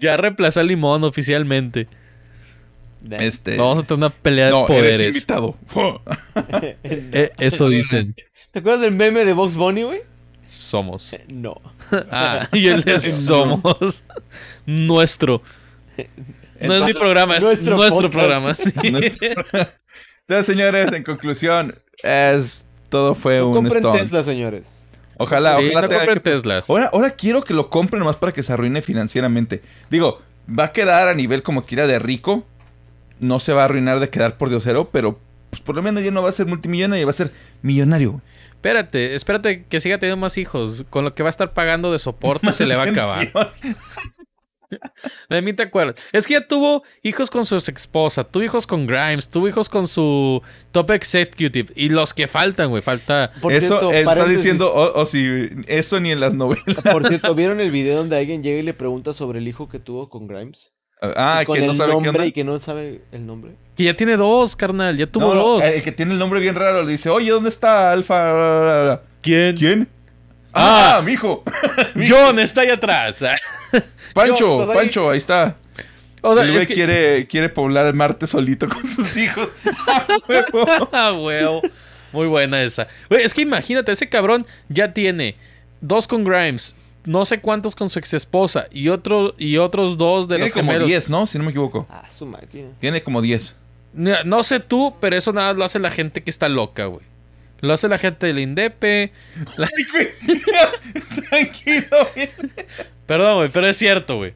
Ya 0.00 0.16
reemplazó 0.16 0.60
al 0.60 0.66
limón 0.68 1.04
oficialmente. 1.04 1.88
Este, 3.10 3.56
Vamos 3.56 3.78
a 3.78 3.82
tener 3.82 3.98
una 3.98 4.10
pelea 4.10 4.46
de 4.46 4.50
no, 4.52 4.66
eres 4.68 4.96
poderes. 4.98 5.14
invitado. 5.16 5.56
Eh, 6.82 7.30
eso 7.38 7.68
dicen. 7.68 8.14
¿Te 8.52 8.58
acuerdas 8.58 8.82
del 8.82 8.92
meme 8.92 9.24
de 9.24 9.32
Box 9.32 9.54
Bunny, 9.54 9.82
güey? 9.84 10.00
Somos. 10.44 11.16
No. 11.34 11.54
Ah, 12.12 12.48
y 12.52 12.68
el 12.68 12.82
de 12.84 13.00
somos. 13.00 14.04
Nuestro. 14.66 15.42
No 16.60 16.74
es 16.74 16.84
mi 16.84 16.92
programa, 16.92 17.36
es 17.36 17.42
nuestro 17.42 17.76
nuestro, 17.76 18.10
programa. 18.10 18.54
sí. 18.54 18.70
Entonces, 18.76 20.46
señores, 20.46 20.92
en 20.92 21.02
conclusión, 21.02 21.74
es 22.02 22.66
todo 22.90 23.14
fue 23.16 23.38
No 23.38 23.48
un 23.48 23.54
compren 23.54 23.82
stunt. 23.82 23.96
Tesla, 23.98 24.22
señores. 24.22 24.86
Ojalá, 25.16 25.56
Sí, 25.58 25.66
ojalá 25.70 25.82
no 25.82 25.88
tenga 25.88 26.00
compren 26.04 26.22
que- 26.22 26.30
Teslas. 26.30 26.70
Ahora, 26.70 26.90
ahora 26.92 27.10
quiero 27.10 27.42
que 27.42 27.54
lo 27.54 27.68
compren 27.70 27.98
nomás 28.00 28.16
para 28.16 28.32
que 28.32 28.42
se 28.42 28.52
arruine 28.52 28.82
financieramente. 28.82 29.62
Digo, 29.90 30.20
va 30.48 30.64
a 30.64 30.72
quedar 30.72 31.08
a 31.08 31.14
nivel 31.14 31.42
como 31.42 31.64
quiera 31.64 31.86
de 31.86 31.98
rico. 31.98 32.46
No 33.20 33.38
se 33.38 33.52
va 33.52 33.62
a 33.62 33.64
arruinar 33.66 34.00
de 34.00 34.10
quedar 34.10 34.36
por 34.36 34.48
diosero, 34.48 34.90
pero 34.90 35.18
pues, 35.50 35.60
por 35.60 35.74
lo 35.74 35.82
menos 35.82 36.02
ya 36.02 36.10
no 36.10 36.22
va 36.22 36.30
a 36.30 36.32
ser 36.32 36.46
multimillonario, 36.46 37.06
va 37.06 37.10
a 37.10 37.14
ser 37.14 37.32
millonario. 37.62 38.20
Espérate, 38.50 39.14
espérate 39.14 39.64
que 39.64 39.80
siga 39.80 39.98
teniendo 39.98 40.20
más 40.20 40.36
hijos. 40.36 40.84
Con 40.90 41.04
lo 41.04 41.14
que 41.14 41.22
va 41.22 41.28
a 41.28 41.30
estar 41.30 41.52
pagando 41.54 41.92
de 41.92 41.98
soporte 41.98 42.52
se 42.52 42.66
le 42.66 42.76
va 42.76 42.84
a 42.84 42.90
acabar. 42.90 43.52
De 45.28 45.42
mí 45.42 45.52
te 45.52 45.64
acuerdas. 45.64 45.96
Es 46.12 46.26
que 46.26 46.34
ya 46.34 46.46
tuvo 46.46 46.84
hijos 47.02 47.30
con 47.30 47.44
su 47.44 47.56
ex 47.56 47.68
esposa, 47.68 48.22
tuvo 48.24 48.44
hijos 48.44 48.66
con 48.66 48.86
Grimes, 48.86 49.28
tuvo 49.28 49.48
hijos 49.48 49.68
con 49.68 49.88
su 49.88 50.42
top 50.72 50.90
executive. 50.92 51.72
Y 51.74 51.88
los 51.88 52.14
que 52.14 52.28
faltan, 52.28 52.70
güey, 52.70 52.82
falta. 52.82 53.32
Por 53.40 53.52
eso 53.52 53.78
cierto, 53.78 53.92
está 53.92 54.26
diciendo, 54.26 54.72
o 54.72 55.04
si 55.04 55.48
eso 55.66 55.98
ni 55.98 56.12
en 56.12 56.20
las 56.20 56.34
novelas. 56.34 56.82
Por 56.92 57.06
cierto, 57.08 57.34
¿vieron 57.34 57.60
el 57.60 57.70
video 57.70 57.96
donde 57.96 58.16
alguien 58.16 58.42
llega 58.42 58.60
y 58.60 58.62
le 58.62 58.74
pregunta 58.74 59.12
sobre 59.12 59.38
el 59.38 59.48
hijo 59.48 59.68
que 59.68 59.78
tuvo 59.78 60.08
con 60.08 60.26
Grimes? 60.28 60.72
Ah, 61.02 61.40
Y 61.42 61.46
con 61.46 61.54
que 61.56 61.62
no 61.62 61.70
el 61.70 61.76
sabe 61.76 61.88
qué 61.90 61.94
nombre 61.94 62.10
onda. 62.10 62.26
y 62.26 62.32
que 62.32 62.44
no 62.44 62.58
sabe 62.58 63.00
el 63.12 63.26
nombre. 63.26 63.52
Que 63.76 63.84
ya 63.84 63.96
tiene 63.96 64.16
dos, 64.16 64.54
carnal. 64.56 64.96
Ya 64.96 65.06
tuvo 65.06 65.28
No, 65.28 65.34
no, 65.34 65.40
dos. 65.54 65.64
el 65.64 65.82
que 65.82 65.92
tiene 65.92 66.12
el 66.12 66.18
nombre 66.18 66.40
bien 66.40 66.54
raro 66.54 66.82
le 66.82 66.90
dice, 66.92 67.08
oye, 67.08 67.30
¿dónde 67.30 67.48
está 67.48 67.92
Alfa? 67.92 69.00
¿Quién? 69.22 69.56
¿Quién? 69.56 69.88
Ah, 70.52 71.00
mi 71.04 71.12
hijo. 71.12 71.42
John 72.08 72.38
está 72.38 72.62
ahí 72.62 72.70
atrás. 72.70 73.22
Pancho, 74.14 74.62
¿estás 74.62 74.76
ahí? 74.76 74.82
Pancho, 74.82 75.10
ahí 75.10 75.18
está. 75.18 75.56
O 76.22 76.34
sea, 76.34 76.42
el 76.44 76.50
güey 76.50 76.62
es 76.62 76.68
que- 76.68 76.74
quiere, 76.74 77.26
quiere 77.28 77.48
poblar 77.48 77.86
el 77.86 77.94
Marte 77.94 78.26
solito 78.26 78.68
con 78.68 78.86
sus 78.88 79.16
hijos. 79.16 79.48
¡Ah, 79.86 80.04
huevo! 80.28 80.88
Ah, 80.92 81.12
huevo. 81.12 81.62
Muy 82.12 82.26
buena 82.26 82.62
esa. 82.62 82.88
Güey, 83.08 83.22
es 83.24 83.32
que 83.32 83.40
imagínate, 83.42 83.92
ese 83.92 84.08
cabrón 84.08 84.44
ya 84.68 84.92
tiene 84.92 85.36
dos 85.80 86.06
con 86.06 86.24
Grimes, 86.24 86.74
no 87.04 87.24
sé 87.24 87.40
cuántos 87.40 87.74
con 87.74 87.88
su 87.90 87.98
ex 87.98 88.14
esposa 88.14 88.66
y, 88.70 88.88
otro, 88.88 89.34
y 89.38 89.56
otros 89.56 89.96
dos 89.98 90.28
de 90.28 90.36
Tiene 90.36 90.44
los 90.46 90.52
como 90.52 90.70
gemelos. 90.72 90.88
10, 90.88 91.10
¿no? 91.10 91.26
Si 91.26 91.38
no 91.38 91.44
me 91.44 91.50
equivoco. 91.50 91.86
Ah, 91.90 92.08
su 92.08 92.26
máquina. 92.26 92.68
Tiene 92.78 93.02
como 93.02 93.22
10. 93.22 93.56
No, 93.94 94.22
no 94.24 94.42
sé 94.42 94.60
tú, 94.60 94.94
pero 95.00 95.16
eso 95.16 95.32
nada 95.32 95.48
más 95.48 95.56
lo 95.56 95.64
hace 95.64 95.78
la 95.78 95.90
gente 95.90 96.22
que 96.22 96.30
está 96.30 96.48
loca, 96.48 96.86
güey. 96.86 97.02
Lo 97.60 97.72
hace 97.72 97.88
la 97.88 97.98
gente 97.98 98.26
del 98.26 98.38
INDEPE. 98.38 99.12
la- 99.56 99.68
Tranquilo, 101.28 101.96
güey. 102.14 102.28
Perdón, 103.06 103.36
güey, 103.36 103.48
pero 103.50 103.66
es 103.66 103.76
cierto, 103.76 104.16
güey. 104.16 104.32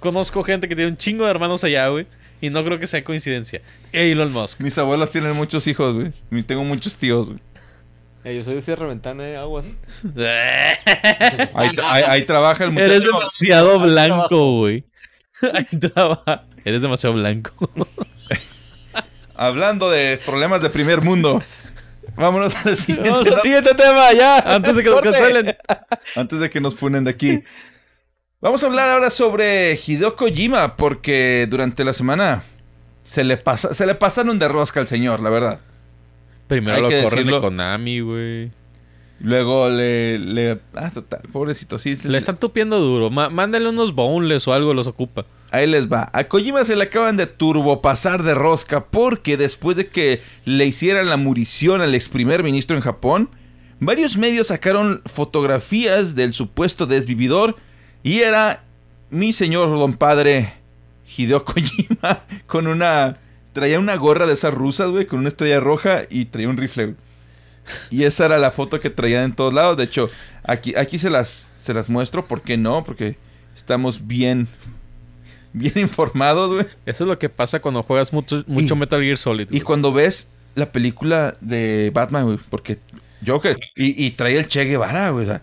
Conozco 0.00 0.42
gente 0.42 0.68
que 0.68 0.74
tiene 0.76 0.90
un 0.90 0.96
chingo 0.96 1.24
de 1.24 1.30
hermanos 1.30 1.64
allá, 1.64 1.88
güey. 1.88 2.06
Y 2.40 2.50
no 2.50 2.62
creo 2.64 2.78
que 2.78 2.86
sea 2.86 3.02
coincidencia. 3.02 3.62
Elon 3.92 4.32
Musk. 4.32 4.60
Mis 4.60 4.76
abuelos 4.78 5.10
tienen 5.10 5.34
muchos 5.34 5.66
hijos, 5.66 5.94
güey. 5.94 6.12
Y 6.30 6.42
Tengo 6.42 6.64
muchos 6.64 6.96
tíos, 6.96 7.28
güey. 7.28 7.38
Eh, 8.26 8.34
yo 8.34 8.42
soy 8.42 8.56
de 8.56 8.62
Sierra 8.62 8.86
Ventana 8.86 9.22
de 9.22 9.36
Aguas. 9.36 9.66
Ahí, 11.54 11.68
tra- 11.76 11.84
ahí- 11.90 12.04
ahí 12.08 12.26
trabaja 12.26 12.64
el 12.64 12.72
muchacho. 12.72 12.90
Eres 12.92 13.04
demasiado 13.04 13.78
blanco, 13.78 14.52
güey. 14.58 14.84
Ahí 15.54 15.78
trabaja. 15.78 16.42
Eres 16.64 16.82
demasiado 16.82 17.14
blanco. 17.14 17.70
Hablando 19.36 19.90
de 19.90 20.18
problemas 20.24 20.60
de 20.60 20.70
primer 20.70 21.02
mundo. 21.02 21.40
Vámonos 22.16 22.54
al 22.64 22.76
siguiente. 22.76 23.10
Vamos 23.10 23.26
al 23.28 23.40
siguiente 23.42 23.74
tema, 23.74 24.12
ya. 24.12 24.38
Antes 24.38 24.74
de 24.74 24.82
que 24.82 24.90
nos 24.90 25.00
cancelen. 25.02 25.56
Antes 26.16 26.40
de 26.40 26.50
que 26.50 26.60
nos 26.60 26.74
funen 26.74 27.04
de 27.04 27.10
aquí. 27.12 27.42
Vamos 28.40 28.62
a 28.62 28.66
hablar 28.66 28.88
ahora 28.90 29.10
sobre 29.10 29.78
Hideo 29.86 30.16
Kojima, 30.16 30.74
porque 30.76 31.46
durante 31.48 31.84
la 31.84 31.92
semana 31.92 32.42
se 33.04 33.22
le, 33.22 33.36
pasa, 33.36 33.72
se 33.72 33.86
le 33.86 33.94
pasaron 33.94 34.38
de 34.38 34.48
rosca 34.48 34.80
al 34.80 34.88
señor, 34.88 35.20
la 35.20 35.30
verdad. 35.30 35.60
Primero 36.46 36.76
Hay 36.76 36.82
lo 36.82 36.88
corren 36.88 37.02
de 37.02 37.06
decirlo. 37.16 37.40
Konami, 37.40 38.00
güey. 38.00 38.50
Luego 39.18 39.70
le, 39.70 40.18
le... 40.18 40.58
Ah, 40.74 40.90
total, 40.90 41.22
pobrecito, 41.32 41.78
sí. 41.78 41.96
Le 42.04 42.18
están 42.18 42.38
tupiendo 42.38 42.78
duro. 42.80 43.08
Ma- 43.10 43.30
mándale 43.30 43.68
unos 43.68 43.94
boneless 43.94 44.46
o 44.46 44.52
algo, 44.52 44.74
los 44.74 44.86
ocupa. 44.86 45.24
Ahí 45.50 45.66
les 45.66 45.90
va. 45.90 46.10
A 46.12 46.24
Kojima 46.24 46.64
se 46.64 46.76
le 46.76 46.84
acaban 46.84 47.16
de 47.16 47.26
turbopasar 47.26 48.22
de 48.22 48.34
rosca 48.34 48.84
porque 48.84 49.36
después 49.38 49.76
de 49.76 49.86
que 49.86 50.20
le 50.44 50.66
hicieran 50.66 51.08
la 51.08 51.16
murición 51.16 51.80
al 51.80 51.94
ex 51.94 52.08
primer 52.10 52.42
ministro 52.42 52.76
en 52.76 52.82
Japón, 52.82 53.30
varios 53.80 54.18
medios 54.18 54.48
sacaron 54.48 55.00
fotografías 55.06 56.14
del 56.14 56.34
supuesto 56.34 56.86
desvividor 56.86 57.56
y 58.02 58.18
era 58.18 58.64
mi 59.08 59.32
señor 59.32 59.70
don 59.70 59.94
padre 59.94 60.52
Hideo 61.16 61.44
Kojima 61.44 62.24
con 62.46 62.66
una... 62.66 63.16
Traía 63.56 63.78
una 63.80 63.96
gorra 63.96 64.26
de 64.26 64.34
esas 64.34 64.52
rusas, 64.52 64.90
güey, 64.90 65.06
con 65.06 65.20
una 65.20 65.28
estrella 65.28 65.60
roja 65.60 66.02
y 66.10 66.26
traía 66.26 66.50
un 66.50 66.58
rifle, 66.58 66.84
güey. 66.84 66.96
Y 67.90 68.02
esa 68.04 68.26
era 68.26 68.36
la 68.36 68.50
foto 68.50 68.78
que 68.80 68.90
traían 68.90 69.24
en 69.24 69.34
todos 69.34 69.54
lados. 69.54 69.78
De 69.78 69.84
hecho, 69.84 70.10
aquí, 70.44 70.74
aquí 70.76 70.98
se, 70.98 71.08
las, 71.08 71.54
se 71.56 71.72
las 71.72 71.88
muestro. 71.88 72.26
¿Por 72.28 72.42
qué 72.42 72.58
no? 72.58 72.84
Porque 72.84 73.16
estamos 73.56 74.06
bien 74.06 74.46
bien 75.54 75.72
informados, 75.78 76.52
güey. 76.52 76.66
Eso 76.84 77.04
es 77.04 77.08
lo 77.08 77.18
que 77.18 77.30
pasa 77.30 77.60
cuando 77.60 77.82
juegas 77.82 78.12
mucho, 78.12 78.44
mucho 78.46 78.74
Y- 78.74 78.78
Metal 78.78 79.00
Gear 79.00 79.16
Solid. 79.16 79.48
Y 79.50 79.62
cuando 79.62 79.90
ves 79.90 80.28
la 80.54 80.70
película 80.70 81.34
de 81.40 81.90
Batman, 81.94 82.26
güey, 82.26 82.38
porque 82.50 82.78
Joker, 83.26 83.58
y, 83.74 84.04
y 84.06 84.10
trae 84.10 84.36
el 84.38 84.46
Che 84.46 84.64
Guevara, 84.66 85.08
güey, 85.10 85.24
o 85.24 85.28
sea, 85.28 85.42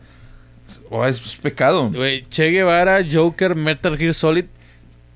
o 0.92 1.04
es, 1.06 1.20
es 1.26 1.36
pecado. 1.38 1.90
Güey, 1.90 2.28
Che 2.30 2.52
Guevara, 2.52 3.04
Joker, 3.12 3.56
Metal 3.56 3.98
Gear 3.98 4.14
Solid. 4.14 4.46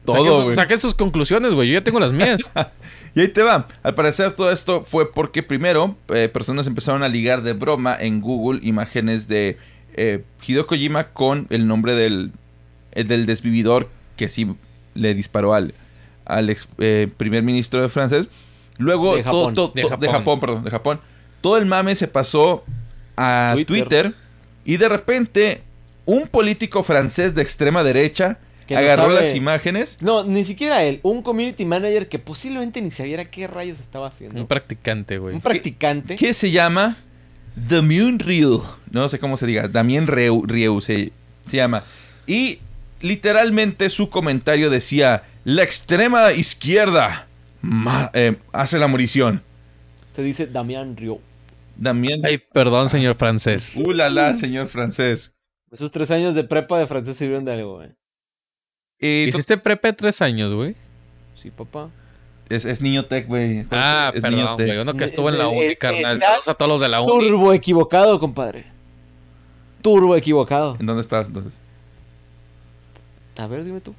Todo, 0.08 0.16
saquen 0.18 0.32
sus- 0.36 0.44
güey. 0.46 0.56
Saquen 0.56 0.80
sus 0.80 0.94
conclusiones, 0.96 1.54
güey. 1.54 1.68
Yo 1.70 1.76
ya 1.76 1.84
tengo 1.84 2.00
las 2.00 2.12
mías. 2.14 2.42
Y 3.16 3.22
ahí 3.22 3.28
te 3.30 3.42
va. 3.42 3.68
Al 3.82 3.96
parecer 3.96 4.34
todo 4.34 4.52
esto 4.52 4.84
fue 4.84 5.12
porque 5.12 5.42
primero 5.42 5.96
eh, 6.10 6.30
personas 6.32 6.68
empezaron 6.68 7.02
a 7.02 7.08
ligar 7.08 7.42
de 7.42 7.54
broma 7.54 7.98
en 8.00 8.22
Google 8.22 8.60
imágenes 8.62 9.28
de 9.28 9.58
eh, 9.96 10.24
Hideo 10.46 10.68
Kojima 10.68 11.06
con 11.06 11.48
el 11.50 11.66
nombre 11.68 11.96
del, 11.96 12.32
eh, 12.92 13.04
del 13.06 13.26
desvividor 13.26 13.90
que 14.18 14.30
sí 14.30 14.48
le 14.94 15.16
disparó 15.16 15.56
al, 15.56 15.74
al 16.26 16.48
ex 16.52 16.68
eh, 16.78 17.08
primer 17.18 17.42
ministro 17.42 17.82
de 17.82 17.90
francés. 17.90 18.28
Luego 18.78 19.16
De 19.16 19.24
Japón. 19.24 19.56
todo- 19.56 19.72
De 19.74 19.82
to- 19.82 19.88
de 19.88 19.96
Japón. 19.96 20.10
Japón, 20.12 20.40
perdón, 20.40 20.64
de 20.64 20.70
Japón. 20.70 21.00
Todo 21.42 21.58
el 21.58 21.66
mame 21.66 21.96
se 21.96 22.08
pasó 22.08 22.64
a 23.16 23.54
Twitter. 23.56 23.88
Twitter, 23.88 24.14
y 24.64 24.78
de 24.78 24.90
repente 24.90 25.64
un 26.06 26.28
político 26.28 26.84
francés 26.84 27.34
de 27.34 27.42
extrema 27.42 27.84
derecha 27.84 28.38
Que 28.68 28.74
no 28.76 28.82
agarró 28.82 29.04
sabe- 29.04 29.16
las 29.16 29.34
imágenes. 29.36 29.98
No, 30.02 30.24
ni 30.26 30.44
siquiera 30.44 30.84
él. 30.84 31.00
Un 31.04 31.22
community 31.22 31.66
manager 31.66 32.10
que 32.10 32.20
posiblemente 32.20 32.82
ni 32.82 32.92
sabiera 32.92 33.26
qué 33.26 33.48
rayos 33.48 33.80
estaba 33.80 34.08
haciendo. 34.08 34.40
Un 34.40 34.46
practicante, 34.48 35.18
güey. 35.18 35.34
Un 35.36 35.42
practicante. 35.42 36.16
que 36.18 36.34
se 36.34 36.52
llama 36.52 36.98
Damien 37.56 38.20
Rieu. 38.20 38.62
No 38.92 39.08
sé 39.10 39.20
cómo 39.20 39.38
se 39.38 39.48
diga. 39.48 39.68
Damien 39.68 40.06
Rieu, 40.08 40.44
Rieu 40.46 40.82
se, 40.82 41.12
se 41.46 41.58
llama. 41.58 41.84
Y 42.28 42.60
literalmente 43.02 43.90
su 43.90 44.10
comentario 44.10 44.70
decía: 44.70 45.24
La 45.46 45.64
extrema 45.64 46.32
izquierda 46.34 47.28
ma- 47.62 48.12
eh, 48.14 48.36
hace 48.52 48.78
la 48.78 48.88
morición. 48.88 49.42
Se 50.12 50.22
dice 50.24 50.46
Damián 50.48 50.98
Rio. 50.98 51.20
Damien. 51.76 52.26
Ay, 52.26 52.40
perdón, 52.40 52.90
señor 52.90 53.16
francés. 53.16 53.72
Uh, 53.76 53.92
la, 53.92 54.10
la, 54.10 54.34
señor 54.34 54.68
francés. 54.68 55.32
Esos 55.72 55.92
tres 55.92 56.12
años 56.12 56.34
de 56.34 56.44
prepa 56.44 56.80
de 56.80 56.88
francés 56.88 57.18
sirvieron 57.18 57.46
de 57.46 57.54
algo, 57.54 57.76
güey. 57.78 57.90
Eh, 59.00 59.26
Hiciste 59.30 59.58
prepa 59.58 59.90
de 59.90 59.94
tres 59.94 60.22
años, 60.22 60.54
güey. 60.54 60.76
Sí, 61.36 61.52
papá. 61.52 61.90
es, 62.50 62.66
es 62.66 62.82
niño 62.82 63.06
tech, 63.06 63.28
güey. 63.28 63.66
Ah, 63.72 64.12
Es 64.14 64.24
niño 64.24 64.38
perdón, 64.38 64.58
tech. 64.58 64.68
güey. 64.68 64.80
Uno 64.80 64.94
que 64.96 65.04
estuvo 65.04 65.30
en 65.30 65.38
la 65.38 65.44
Eh, 65.46 65.48
uni, 65.48 65.60
eh, 65.62 65.76
carnal. 65.78 66.20
Saludos 66.20 66.48
a 66.48 66.54
todos 66.56 66.70
los 66.70 66.82
de 66.82 66.88
la 66.90 67.02
uni. 67.02 67.28
Turbo 67.28 67.54
equivocado, 67.54 68.20
compadre. 68.20 68.66
Turbo 69.82 70.16
equivocado. 70.16 70.78
¿En 70.80 70.86
dónde 70.88 71.02
estás 71.02 71.28
entonces? 71.28 71.60
A 73.38 73.46
ver, 73.48 73.64
dime 73.64 73.82
tú. 73.82 73.94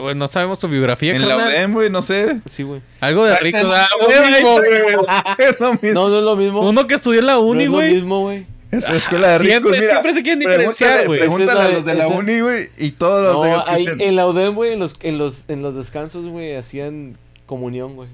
Güey, 0.00 0.14
no 0.14 0.26
sabemos 0.26 0.58
tu 0.58 0.68
biografía, 0.68 1.14
En 1.14 1.28
la. 1.28 1.36
UDEM, 1.36 1.74
güey, 1.74 1.90
no 1.90 2.00
sé. 2.02 2.40
Sí, 2.46 2.62
güey. 2.62 2.80
Algo 2.98 3.24
de 3.26 3.34
Ah, 3.34 3.38
rico. 3.40 3.58
es 3.58 3.68
da, 3.68 3.86
lo 4.00 4.06
güey. 4.06 4.32
mismo, 4.32 4.56
güey. 4.56 5.06
Es 5.38 5.60
lo 5.60 5.72
mismo. 5.74 5.92
No, 5.92 6.08
no 6.08 6.18
es 6.18 6.24
lo 6.24 6.36
mismo. 6.36 6.60
Uno 6.68 6.86
que 6.86 6.94
estudió 6.94 7.20
en 7.20 7.26
la 7.26 7.34
no 7.34 7.40
uni, 7.42 7.64
es 7.64 7.68
lo 7.70 7.76
güey. 7.76 7.92
mismo, 7.94 8.20
güey. 8.22 8.46
Es 8.70 8.88
escuela 8.90 9.28
de 9.28 9.38
ricos. 9.38 9.48
Siempre, 9.50 9.70
mira. 9.78 9.90
siempre 9.90 10.12
se 10.12 10.22
quieren 10.22 10.38
diferenciar, 10.40 11.06
güey. 11.06 11.20
pregúntale 11.20 11.52
Esa 11.52 11.62
es 11.62 11.68
a 11.68 11.72
los 11.74 11.84
de 11.84 11.94
la 11.94 12.04
esa- 12.06 12.14
uni, 12.14 12.40
güey, 12.40 12.68
y 12.78 12.90
todos 12.92 13.22
los 13.24 13.34
No, 13.34 13.42
de 13.44 13.50
los 13.52 13.64
que 13.64 13.70
ahí, 13.70 13.84
sean- 13.84 14.00
en 14.00 14.16
la 14.16 14.26
UDEM, 14.26 14.54
güey, 14.54 14.72
en 14.72 14.78
los, 14.80 14.96
en, 15.02 15.18
los, 15.18 15.44
en 15.48 15.62
los 15.62 15.74
descansos, 15.74 16.26
güey, 16.26 16.54
hacían 16.56 17.16
comunión, 17.46 17.94
güey. 17.94 18.08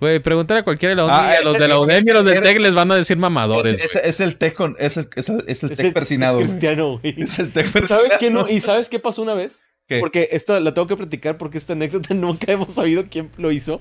Güey, 0.00 0.18
pregúntale 0.20 0.60
a 0.60 0.62
cualquiera 0.64 0.90
de 0.90 0.96
la 0.96 1.04
uni. 1.06 1.14
Ah, 1.14 1.34
a 1.38 1.42
los 1.42 1.58
de 1.58 1.68
la 1.68 1.76
eh, 1.76 1.78
UDEM 1.78 2.04
y 2.06 2.10
a 2.10 2.14
los 2.14 2.24
del 2.26 2.42
TEC 2.42 2.58
les 2.60 2.74
van 2.74 2.90
a 2.92 2.96
decir 2.96 3.16
mamadores. 3.16 3.80
Es, 3.80 3.92
güey. 3.94 4.04
es- 4.04 4.10
es 4.10 4.20
el 4.20 4.36
tech 4.36 4.52
con, 4.54 4.76
es 4.78 4.96
el, 4.98 5.08
es 5.16 5.28
el, 5.30 5.44
es 5.48 5.62
el 5.80 5.92
persinado. 5.94 6.34
güey. 6.34 6.46
Cristiano, 6.48 6.98
güey. 6.98 7.14
Es 7.22 7.38
el 7.38 7.50
tech 7.52 7.72
persinado. 7.72 8.02
¿Sabes 8.04 8.18
qué 8.18 8.30
no? 8.30 8.46
¿Y 8.48 8.60
sabes 8.60 8.88
qué 8.90 8.98
pasó 8.98 9.22
una 9.22 9.32
vez? 9.34 9.64
¿Qué? 9.88 10.00
Porque 10.00 10.28
esto 10.32 10.58
la 10.60 10.74
tengo 10.74 10.86
que 10.88 10.96
platicar 10.96 11.38
porque 11.38 11.56
esta 11.56 11.72
anécdota 11.72 12.12
nunca 12.14 12.52
hemos 12.52 12.74
sabido 12.74 13.04
quién 13.08 13.30
lo 13.38 13.50
hizo. 13.52 13.80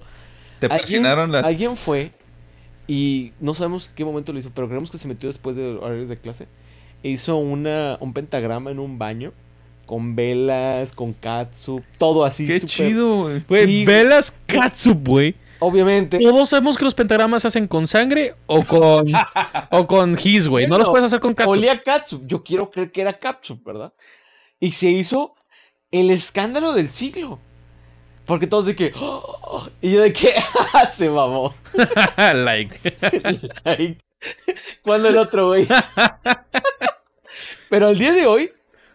Te 0.59 0.67
Alguien- 0.67 0.79
persinaron 0.79 1.31
la... 1.33 1.39
Alguien 1.39 1.75
fue 1.75 2.11
y 2.87 3.31
no 3.39 3.53
sabemos 3.53 3.91
qué 3.95 4.03
momento 4.03 4.33
lo 4.33 4.39
hizo, 4.39 4.51
pero 4.53 4.67
creemos 4.67 4.91
que 4.91 4.97
se 4.97 5.07
metió 5.07 5.29
después 5.29 5.55
de 5.55 5.75
horarios 5.75 6.09
de 6.09 6.17
clase. 6.17 6.47
E 7.01 7.09
hizo 7.09 7.37
una, 7.37 7.97
un 7.99 8.13
pentagrama 8.13 8.71
en 8.71 8.79
un 8.79 8.97
baño 8.97 9.33
con 9.85 10.15
velas, 10.15 10.91
con 10.93 11.13
katsu, 11.13 11.81
todo 11.97 12.23
así. 12.23 12.47
Qué 12.47 12.61
chido, 12.61 13.23
güey. 13.23 13.65
Sí, 13.65 13.85
velas 13.85 14.33
katsup, 14.45 15.07
güey. 15.07 15.35
Obviamente. 15.59 16.19
Todos 16.19 16.49
sabemos 16.49 16.77
que 16.77 16.83
los 16.83 16.93
pentagramas 16.93 17.41
se 17.41 17.47
hacen 17.47 17.67
con 17.67 17.87
sangre 17.87 18.35
o 18.47 18.65
con 18.65 19.11
o 19.71 19.87
con 19.87 20.15
gis, 20.15 20.47
güey. 20.47 20.67
No 20.67 20.77
los 20.77 20.89
puedes 20.89 21.05
hacer 21.05 21.19
con 21.19 21.33
katsup. 21.33 21.53
Olía 21.53 21.81
katsu. 21.81 22.21
Yo 22.25 22.43
quiero 22.43 22.69
creer 22.69 22.91
que 22.91 23.01
era 23.01 23.13
katsu, 23.13 23.59
¿verdad? 23.63 23.93
Y 24.59 24.71
se 24.71 24.89
hizo 24.89 25.35
el 25.91 26.09
escándalo 26.11 26.73
del 26.73 26.89
siglo. 26.89 27.39
Porque 28.25 28.47
todos 28.47 28.65
de 28.65 28.75
que. 28.75 28.91
"Oh", 28.95 29.67
y 29.81 29.91
yo 29.91 30.01
de 30.01 30.13
que. 30.13 30.33
se 30.95 31.09
mamó. 31.09 31.53
like. 32.33 32.79
Like, 33.65 33.97
¿Cuándo 34.81 35.09
el 35.09 35.17
otro, 35.17 35.47
güey? 35.47 35.67
Pero 37.69 37.87
al 37.87 37.97
día 37.97 38.13
de 38.13 38.25
hoy, 38.27 38.51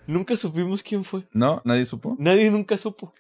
nunca 0.07 0.37
supimos 0.37 0.83
quién 0.83 1.05
fue. 1.05 1.23
¿No? 1.33 1.61
¿Nadie 1.65 1.85
supo? 1.85 2.17
Nadie 2.19 2.51
nunca 2.51 2.77
supo. 2.79 3.13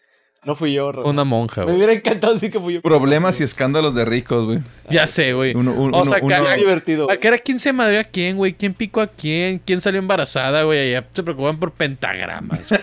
No 0.45 0.55
fui 0.55 0.73
yo, 0.73 0.93
Rafa. 0.93 1.09
Una 1.09 1.25
monja, 1.25 1.63
Me 1.63 1.65
güey. 1.67 1.77
hubiera 1.79 1.93
encantado 1.93 2.33
decir 2.33 2.53
que 2.53 2.61
fui 2.61 2.75
yo. 2.75 2.81
Problemas 2.81 3.41
y 3.41 3.45
escándalos 3.45 3.95
de 3.97 4.05
ricos, 4.05 4.45
güey. 4.47 4.61
Ya 4.89 5.07
sé, 5.09 5.33
güey. 5.33 5.53
Uno, 5.57 5.73
un- 5.73 5.93
O 5.95 5.99
uno- 5.99 6.05
sea, 6.05 6.21
que 6.21 6.27
uno- 6.27 6.37
Qué 6.45 6.57
divertido. 6.57 7.11
Acá 7.11 7.29
era 7.29 7.39
quién 7.39 7.59
se 7.59 7.73
madrió 7.73 7.99
a 8.01 8.05
quién, 8.05 8.37
güey. 8.37 8.55
¿Quién 8.55 8.73
picó 8.73 9.01
a 9.01 9.09
quién? 9.09 9.59
¿Quién 9.59 9.81
salió 9.81 9.99
embarazada, 9.99 10.63
güey? 10.63 10.95
Allá 10.95 11.09
se 11.13 11.23
preocupan 11.25 11.59
por 11.59 11.73
pentagramas. 11.73 12.71
güey. 12.71 12.81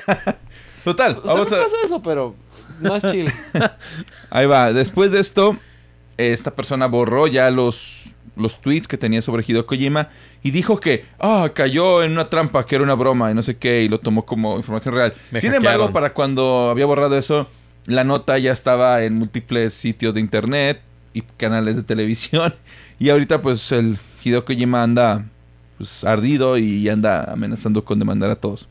Total, 0.84 1.16
vamos 1.24 1.48
También 1.50 1.62
a... 1.62 1.64
pasa 1.64 1.76
eso, 1.84 2.02
pero 2.04 2.36
más 2.82 3.04
chill. 3.12 3.32
Ahí 4.30 4.46
va. 4.46 4.74
Después 4.74 5.12
de 5.12 5.20
esto, 5.20 5.58
esta 6.18 6.56
persona 6.56 6.88
borró 6.88 7.28
ya 7.28 7.52
los, 7.52 8.10
los 8.36 8.62
tweets 8.62 8.88
que 8.88 8.98
tenía 8.98 9.22
sobre 9.22 9.44
Hideo 9.48 9.66
Kojima 9.66 10.10
y 10.44 10.52
dijo 10.52 10.80
que 10.80 11.06
ah, 11.20 11.52
cayó 11.54 12.04
en 12.04 12.12
una 12.12 12.30
trampa, 12.30 12.66
que 12.66 12.76
era 12.76 12.84
una 12.84 12.96
broma 12.96 13.32
y 13.32 13.34
no 13.34 13.44
sé 13.44 13.58
qué, 13.58 13.84
y 13.84 13.90
lo 13.90 14.00
tomó 14.00 14.26
como 14.26 14.58
información 14.58 14.96
real. 14.96 15.14
Me 15.32 15.42
Sin 15.42 15.52
hackearon. 15.52 15.74
embargo, 15.74 15.94
para 15.94 16.14
cuando 16.14 16.70
había 16.70 16.86
borrado 16.86 17.18
eso, 17.18 17.48
la 17.86 18.04
nota 18.04 18.38
ya 18.38 18.52
estaba 18.52 19.04
en 19.04 19.16
múltiples 19.16 19.74
sitios 19.74 20.14
de 20.14 20.20
internet 20.20 20.82
y 21.14 21.22
canales 21.22 21.76
de 21.76 21.84
televisión. 21.84 22.56
Y 22.98 23.10
ahorita, 23.10 23.42
pues, 23.42 23.74
el 23.74 24.00
Hideo 24.24 24.46
Kojima 24.46 24.82
anda 24.82 25.26
pues, 25.78 26.06
ardido 26.06 26.58
y 26.58 26.88
anda 26.88 27.30
amenazando 27.30 27.84
con 27.84 28.00
demandar 28.00 28.32
a 28.32 28.38
todos. 28.38 28.70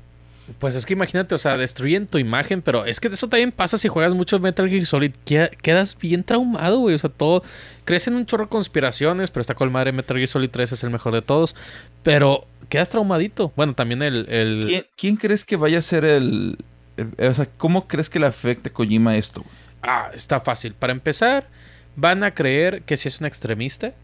Pues 0.59 0.75
es 0.75 0.85
que 0.85 0.93
imagínate, 0.93 1.35
o 1.35 1.39
sea, 1.39 1.57
destruyen 1.57 2.07
tu 2.07 2.19
imagen, 2.19 2.61
pero 2.61 2.85
es 2.85 3.01
que 3.01 3.09
eso 3.09 3.29
también 3.29 3.51
pasa 3.51 3.79
si 3.79 3.89
juegas 3.89 4.13
mucho 4.15 4.39
Metal 4.41 4.69
Gear 4.69 4.85
Solid. 4.85 5.13
Queda- 5.25 5.49
Quedas 5.49 5.97
bien 5.99 6.23
traumado, 6.23 6.79
güey. 6.81 6.95
O 6.95 6.99
sea, 6.99 7.09
todo. 7.11 7.43
Crecen 7.87 8.15
un 8.15 8.27
chorro 8.27 8.45
de 8.45 8.51
conspiraciones, 8.51 9.31
pero 9.31 9.41
está 9.41 9.55
con 9.55 9.73
madre. 9.73 9.93
Metal 9.93 10.17
Gear 10.17 10.29
Solid 10.29 10.51
3 10.51 10.73
es 10.73 10.83
el 10.85 10.91
mejor 10.91 11.15
de 11.15 11.23
todos. 11.23 11.57
Pero 12.03 12.47
quedas 12.69 12.91
traumadito. 12.91 13.53
Bueno, 13.57 13.75
también 13.75 14.03
el. 14.03 14.27
el- 14.29 14.65
¿Quién, 14.69 14.85
quién 14.97 15.17
crees 15.17 15.45
que 15.45 15.57
vaya 15.57 15.79
a 15.79 15.83
ser 15.83 16.05
el... 16.05 16.59
el- 16.99 17.29
o 17.29 17.35
sea, 17.35 17.47
¿cómo 17.57 17.89
crees 17.89 18.11
que 18.11 18.21
le 18.21 18.27
afecte 18.27 18.69
a 18.69 18.73
Kojima 18.73 19.17
esto? 19.17 19.41
güey? 19.41 19.55
Ah, 19.83 20.11
está 20.15 20.41
fácil. 20.41 20.75
Para 20.75 20.93
empezar, 20.93 21.49
van 21.97 22.23
a 22.23 22.33
creer 22.35 22.83
que 22.83 22.97
si 22.99 23.09
es 23.09 23.19
un 23.21 23.27
extremista. 23.27 23.95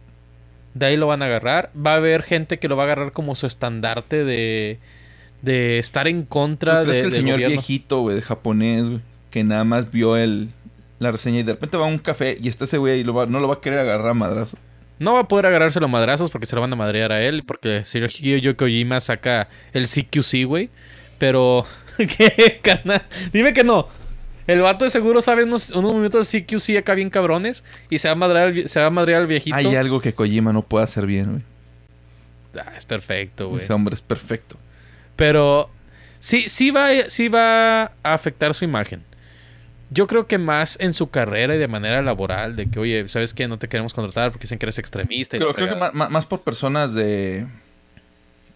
De 0.72 0.86
ahí 0.86 0.96
lo 0.96 1.06
van 1.08 1.22
a 1.22 1.26
agarrar. 1.26 1.70
Va 1.76 1.92
a 1.92 1.96
haber 1.96 2.22
gente 2.22 2.58
que 2.58 2.68
lo 2.68 2.76
va 2.76 2.84
a 2.84 2.86
agarrar 2.86 3.12
como 3.12 3.34
su 3.34 3.46
estandarte 3.46 4.24
de. 4.24 4.78
De 5.42 5.78
estar 5.78 6.06
en 6.08 6.22
¿Tú 6.24 6.28
contra 6.28 6.82
crees 6.82 6.96
de, 6.96 7.02
que 7.02 7.08
el 7.08 7.14
señor 7.14 7.32
gobierno. 7.36 7.54
viejito, 7.56 8.00
güey, 8.02 8.16
de 8.16 8.22
japonés, 8.22 8.84
güey, 8.88 9.00
que 9.30 9.42
nada 9.44 9.64
más 9.64 9.90
vio 9.90 10.16
el, 10.16 10.50
la 10.98 11.10
reseña 11.10 11.38
y 11.40 11.42
de 11.42 11.52
repente 11.52 11.76
va 11.76 11.86
a 11.86 11.88
un 11.88 11.98
café 11.98 12.36
y 12.40 12.48
está 12.48 12.64
ese 12.64 12.76
güey 12.78 13.00
y 13.00 13.04
lo 13.04 13.14
va- 13.14 13.26
no 13.26 13.40
lo 13.40 13.48
va 13.48 13.54
a 13.54 13.60
querer 13.60 13.78
agarrar 13.78 14.08
a 14.08 14.14
madrazo? 14.14 14.58
No 14.98 15.14
va 15.14 15.20
a 15.20 15.28
poder 15.28 15.46
agarrárselo 15.46 15.86
a 15.86 15.88
madrazos 15.88 16.30
porque 16.30 16.46
se 16.46 16.54
lo 16.54 16.60
van 16.60 16.72
a 16.74 16.76
madrear 16.76 17.10
a 17.10 17.22
él. 17.22 17.42
Porque 17.46 17.78
el 17.78 17.84
señor 17.86 18.10
Hideo 18.18 18.54
Kojima 18.54 19.00
saca 19.00 19.48
el 19.72 19.86
CQC, 19.88 20.44
güey. 20.46 20.68
Pero. 21.16 21.64
¿Qué, 21.96 22.60
carnal? 22.62 23.02
Dime 23.32 23.54
que 23.54 23.64
no. 23.64 23.88
El 24.46 24.60
vato 24.60 24.84
de 24.84 24.90
seguro 24.90 25.22
sabe 25.22 25.44
unos, 25.44 25.70
unos 25.70 25.94
momentos 25.94 26.30
de 26.30 26.42
CQC 26.42 26.76
acá 26.76 26.94
bien 26.94 27.08
cabrones. 27.08 27.64
Y 27.88 27.98
se 27.98 28.08
va 28.08 28.12
a 28.12 28.14
madrear 28.14 28.68
se 28.68 28.78
va 28.80 28.86
a 28.86 28.90
madrear 28.90 29.22
al 29.22 29.26
viejito. 29.26 29.56
Hay 29.56 29.74
algo 29.74 30.02
que 30.02 30.12
Kojima 30.12 30.52
no 30.52 30.60
puede 30.60 30.84
hacer 30.84 31.06
bien, 31.06 31.30
güey. 31.30 31.42
Ah, 32.66 32.72
es 32.76 32.84
perfecto, 32.84 33.48
güey. 33.48 33.62
Ese 33.62 33.72
hombre 33.72 33.94
es 33.94 34.02
perfecto. 34.02 34.56
Pero 35.20 35.68
sí, 36.18 36.48
sí 36.48 36.70
va, 36.70 36.88
sí 37.08 37.28
va 37.28 37.82
a 37.82 37.90
afectar 38.14 38.54
su 38.54 38.64
imagen. 38.64 39.04
Yo 39.90 40.06
creo 40.06 40.26
que 40.26 40.38
más 40.38 40.78
en 40.80 40.94
su 40.94 41.10
carrera 41.10 41.54
y 41.54 41.58
de 41.58 41.68
manera 41.68 42.00
laboral, 42.00 42.56
de 42.56 42.70
que, 42.70 42.78
oye, 42.80 43.06
¿sabes 43.06 43.34
qué? 43.34 43.46
No 43.46 43.58
te 43.58 43.68
queremos 43.68 43.92
contratar 43.92 44.30
porque 44.30 44.44
dicen 44.44 44.58
que 44.58 44.64
eres 44.64 44.78
extremista. 44.78 45.36
y 45.36 45.40
Creo, 45.40 45.52
creo 45.52 45.68
que 45.68 45.74
más, 45.92 46.24
por 46.24 46.40
personas 46.40 46.94
de 46.94 47.46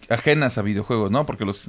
ajenas 0.09 0.57
a 0.57 0.63
videojuegos, 0.63 1.11
¿no? 1.11 1.23
Porque 1.27 1.45
los... 1.45 1.67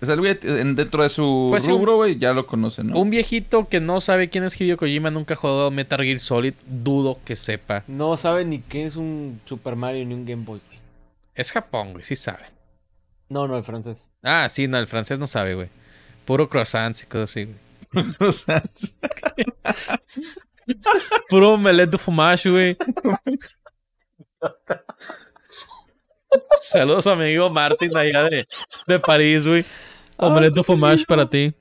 O 0.00 0.06
sea, 0.06 0.14
el 0.14 0.20
güey 0.20 0.38
en- 0.42 0.76
dentro 0.76 1.02
de 1.02 1.08
su 1.08 1.48
Pues 1.50 1.66
rubro, 1.66 1.96
güey, 1.96 2.16
ya 2.16 2.32
lo 2.32 2.46
conocen, 2.46 2.90
¿no? 2.90 3.00
Un 3.00 3.10
viejito 3.10 3.68
que 3.68 3.80
no 3.80 4.00
sabe 4.00 4.28
quién 4.28 4.44
es 4.44 4.60
Hideo 4.60 4.76
Kojima, 4.76 5.10
nunca 5.10 5.34
ha 5.34 5.36
jugado 5.36 5.72
Metal 5.72 6.00
Gear 6.00 6.20
Solid, 6.20 6.54
dudo 6.64 7.18
que 7.24 7.34
sepa. 7.34 7.82
No 7.88 8.16
sabe 8.16 8.44
ni 8.44 8.60
qué 8.60 8.84
es 8.84 8.94
un 8.94 9.40
Super 9.46 9.74
Mario 9.74 10.04
ni 10.06 10.14
un 10.14 10.24
Game 10.24 10.44
Boy, 10.44 10.60
güey. 10.64 10.78
Es 11.34 11.50
Japón, 11.50 11.94
güey, 11.94 12.04
sí 12.04 12.14
sabe. 12.14 12.44
No, 13.28 13.46
no, 13.46 13.56
el 13.56 13.62
francés. 13.62 14.10
Ah, 14.22 14.48
sí, 14.48 14.68
no, 14.68 14.78
el 14.78 14.86
francés 14.86 15.18
no 15.18 15.26
sabe, 15.26 15.54
güey. 15.54 15.68
Puro 16.24 16.48
croissants 16.48 17.02
y 17.02 17.06
cosas 17.06 17.30
así, 17.30 17.44
güey. 17.44 17.56
Puro 18.18 18.32
Sans. 18.32 18.94
Puro 21.28 21.52
omelette 21.52 21.92
de 21.92 21.98
fumash, 21.98 22.46
güey. 22.46 22.76
Saludos 26.60 27.06
a 27.06 27.14
mi 27.14 27.24
amigo 27.24 27.48
Martin 27.50 27.96
allá 27.96 28.24
de, 28.24 28.46
de 28.86 28.98
París, 28.98 29.48
güey. 29.48 29.64
Omelette 30.16 30.54
de 30.54 30.62
fumash 30.62 31.04
para 31.06 31.28
ti. 31.28 31.54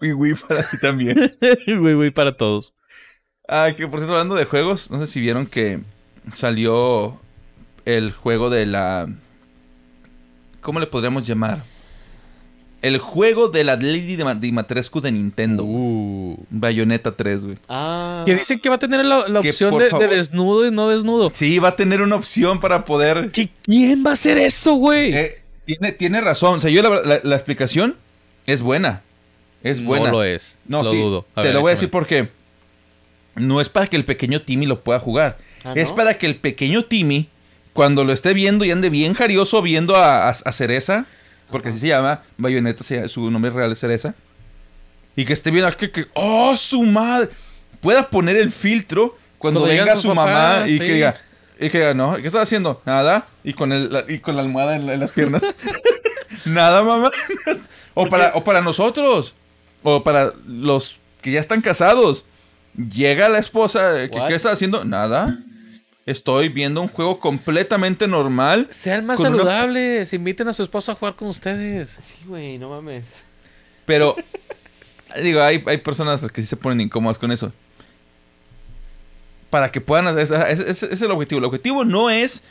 Uy, 0.00 0.12
uy, 0.12 0.34
para 0.34 0.68
ti 0.68 0.78
también. 0.78 1.32
Güey, 1.66 1.94
güey, 1.94 2.10
para 2.10 2.36
todos. 2.36 2.74
Ah, 3.48 3.70
que 3.76 3.86
por 3.86 4.00
cierto, 4.00 4.14
hablando 4.14 4.34
de 4.34 4.44
juegos, 4.44 4.90
no 4.90 4.98
sé 4.98 5.06
si 5.06 5.20
vieron 5.20 5.46
que 5.46 5.80
salió 6.32 7.20
el 7.84 8.12
juego 8.12 8.50
de 8.50 8.66
la. 8.66 9.08
¿Cómo 10.66 10.80
le 10.80 10.88
podríamos 10.88 11.24
llamar? 11.24 11.62
El 12.82 12.98
juego 12.98 13.46
de 13.46 13.62
la 13.62 13.76
Lady 13.76 14.16
de 14.16 14.24
Ma- 14.24 14.34
Dimitrescu 14.34 15.00
de 15.00 15.12
Nintendo. 15.12 15.62
Uh. 15.64 16.36
Bayonetta 16.50 17.14
3, 17.14 17.44
güey. 17.44 17.56
Ah. 17.68 18.24
Que 18.26 18.34
dicen 18.34 18.58
que 18.58 18.68
va 18.68 18.74
a 18.74 18.78
tener 18.80 19.04
la, 19.04 19.20
opción 19.38 19.78
de, 19.78 20.08
desnudo 20.08 20.66
y 20.66 20.72
no 20.72 20.88
desnudo. 20.88 21.30
Sí, 21.32 21.60
va 21.60 21.68
a 21.68 21.76
tener 21.76 22.02
una 22.02 22.16
opción 22.16 22.58
para 22.58 22.84
poder. 22.84 23.30
¿Qui- 23.30 23.50
¿Quién 23.62 24.04
va 24.04 24.10
a 24.10 24.12
hacer 24.14 24.38
eso, 24.38 24.74
güey? 24.74 25.14
Eh, 25.14 25.40
tiene, 25.66 25.92
tiene 25.92 26.20
razón. 26.20 26.58
O 26.58 26.60
sea, 26.60 26.68
yo 26.68 26.82
la, 26.82 27.00
la- 27.00 27.20
la 27.22 27.36
explicación 27.36 27.94
es 28.44 28.60
buena. 28.60 29.02
Es 29.62 29.84
buena. 29.84 30.06
No 30.06 30.10
lo 30.10 30.24
es. 30.24 30.58
No, 30.66 30.82
lo 30.82 30.90
sí, 30.90 30.96
dudo. 31.00 31.26
te 31.36 31.42
ver, 31.42 31.54
lo 31.54 31.60
voy 31.60 31.68
a 31.70 31.74
decir 31.74 31.90
porque 31.92 32.28
no 33.36 33.60
es 33.60 33.68
para 33.68 33.86
que 33.86 33.94
el 33.96 34.04
pequeño 34.04 34.42
Timmy 34.42 34.66
lo 34.66 34.80
pueda 34.80 34.98
jugar. 34.98 35.38
Ah, 35.62 35.74
Es 35.76 35.90
¿no? 35.90 35.94
para 35.94 36.18
que 36.18 36.26
el 36.26 36.34
pequeño 36.34 36.84
Timmy, 36.86 37.28
cuando 37.76 38.04
lo 38.04 38.12
esté 38.12 38.34
viendo 38.34 38.64
y 38.64 38.72
ande 38.72 38.90
bien 38.90 39.14
jarioso 39.14 39.62
viendo 39.62 39.94
a, 39.94 40.28
a- 40.28 40.30
a 40.30 40.52
Cereza, 40.52 41.06
porque 41.50 41.68
así 41.68 41.78
se 41.78 41.86
llama, 41.88 42.22
Bayonetta, 42.38 42.82
su 43.08 43.30
nombre 43.30 43.52
real 43.52 43.70
es 43.70 43.78
Cereza, 43.78 44.14
y 45.14 45.24
que 45.24 45.32
esté 45.32 45.50
viendo 45.52 45.70
que, 45.76 45.90
que 45.92 46.06
¡oh, 46.14 46.56
su 46.56 46.82
madre! 46.82 47.28
Pueda 47.80 48.10
poner 48.10 48.36
el 48.36 48.50
filtro 48.50 49.16
cuando, 49.38 49.62
venga 49.62 49.94
su 49.94 50.12
mamá 50.12 50.64
y 50.66 50.72
sí. 50.72 50.78
que 50.78 50.92
diga, 50.94 51.20
y 51.60 51.70
que 51.70 51.78
diga, 51.78 51.94
no, 51.94 52.16
¿qué 52.16 52.26
estás 52.26 52.42
haciendo? 52.42 52.82
Nada. 52.84 53.26
Y 53.44 53.52
con, 53.52 53.72
el, 53.72 53.92
la, 53.92 54.04
y 54.08 54.18
con 54.18 54.34
la 54.34 54.42
almohada 54.42 54.74
en, 54.74 54.86
la- 54.86 54.94
en 54.94 55.00
las 55.00 55.10
piernas. 55.12 55.42
Nada, 56.44 56.82
mamá. 56.82 57.10
o, 57.94 58.08
para, 58.08 58.32
o 58.34 58.42
para 58.44 58.60
nosotros. 58.60 59.34
O 59.82 60.02
para 60.02 60.32
los 60.46 60.98
que 61.22 61.30
ya 61.30 61.40
están 61.40 61.60
casados. 61.60 62.24
Llega 62.76 63.28
la 63.28 63.38
esposa. 63.38 64.02
eh, 64.02 64.10
What? 64.12 64.28
¿Qué 64.28 64.34
estás 64.34 64.54
haciendo? 64.54 64.84
Nada. 64.84 65.38
Estoy 66.06 66.48
viendo 66.48 66.80
un 66.80 66.86
juego 66.88 67.18
completamente 67.18 68.06
normal. 68.06 68.68
Sean 68.70 69.04
más 69.06 69.18
una- 69.20 69.30
saludables. 69.30 70.12
Inviten 70.12 70.46
a 70.48 70.52
su 70.52 70.62
esposa 70.62 70.92
a 70.92 70.94
jugar 70.94 71.16
con 71.16 71.26
ustedes. 71.28 71.98
Sí, 72.00 72.18
güey, 72.26 72.58
no 72.58 72.70
mames. 72.70 73.24
Pero, 73.84 74.14
digo, 75.20 75.42
hay, 75.42 75.62
hay 75.66 75.78
personas 75.78 76.24
que 76.32 76.42
sí 76.42 76.46
se 76.46 76.56
ponen 76.56 76.80
incómodas 76.82 77.18
con 77.18 77.32
eso. 77.32 77.52
Para 79.50 79.70
que 79.72 79.80
puedan 79.80 80.06
hacer... 80.06 80.22
Ese, 80.22 80.52
ese- 80.52 80.70
ese 80.70 80.94
es 80.94 81.02
el 81.02 81.10
objetivo. 81.10 81.38
El 81.40 81.44
objetivo 81.44 81.84
no 81.84 82.10
es 82.10 82.42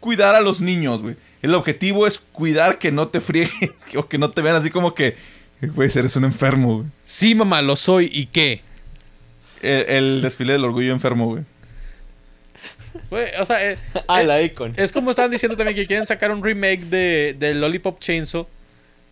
cuidar 0.00 0.34
a 0.34 0.40
los 0.40 0.60
niños, 0.60 1.02
güey. 1.02 1.16
El 1.42 1.54
objetivo 1.54 2.06
es 2.06 2.18
cuidar 2.18 2.78
que 2.78 2.90
no 2.90 3.08
te 3.08 3.20
frieguen 3.20 3.74
o 3.96 4.08
que 4.08 4.18
no 4.18 4.30
te 4.30 4.42
vean 4.42 4.56
así 4.56 4.70
como 4.70 4.94
que... 4.94 5.16
Güey, 5.62 5.88
eres 5.94 6.16
un 6.16 6.24
enfermo, 6.24 6.78
güey. 6.78 6.88
Sí, 7.04 7.34
mamá, 7.34 7.62
lo 7.62 7.76
soy. 7.76 8.10
¿Y 8.12 8.26
qué? 8.26 8.62
El, 9.62 9.84
el 9.88 10.22
desfile 10.22 10.52
del 10.54 10.64
orgullo 10.64 10.92
enfermo, 10.92 11.26
güey. 11.26 11.44
Güey, 13.10 13.28
o 13.40 13.44
sea, 13.44 13.70
eh, 13.72 13.78
Ah, 14.08 14.22
la 14.22 14.40
Icon. 14.42 14.74
es 14.76 14.92
como 14.92 15.10
estaban 15.10 15.30
diciendo 15.30 15.56
también 15.56 15.76
que 15.76 15.86
quieren 15.86 16.06
sacar 16.06 16.30
un 16.30 16.42
remake 16.42 16.84
de, 16.84 17.36
de 17.38 17.54
Lollipop 17.54 17.98
Chainsaw. 18.00 18.46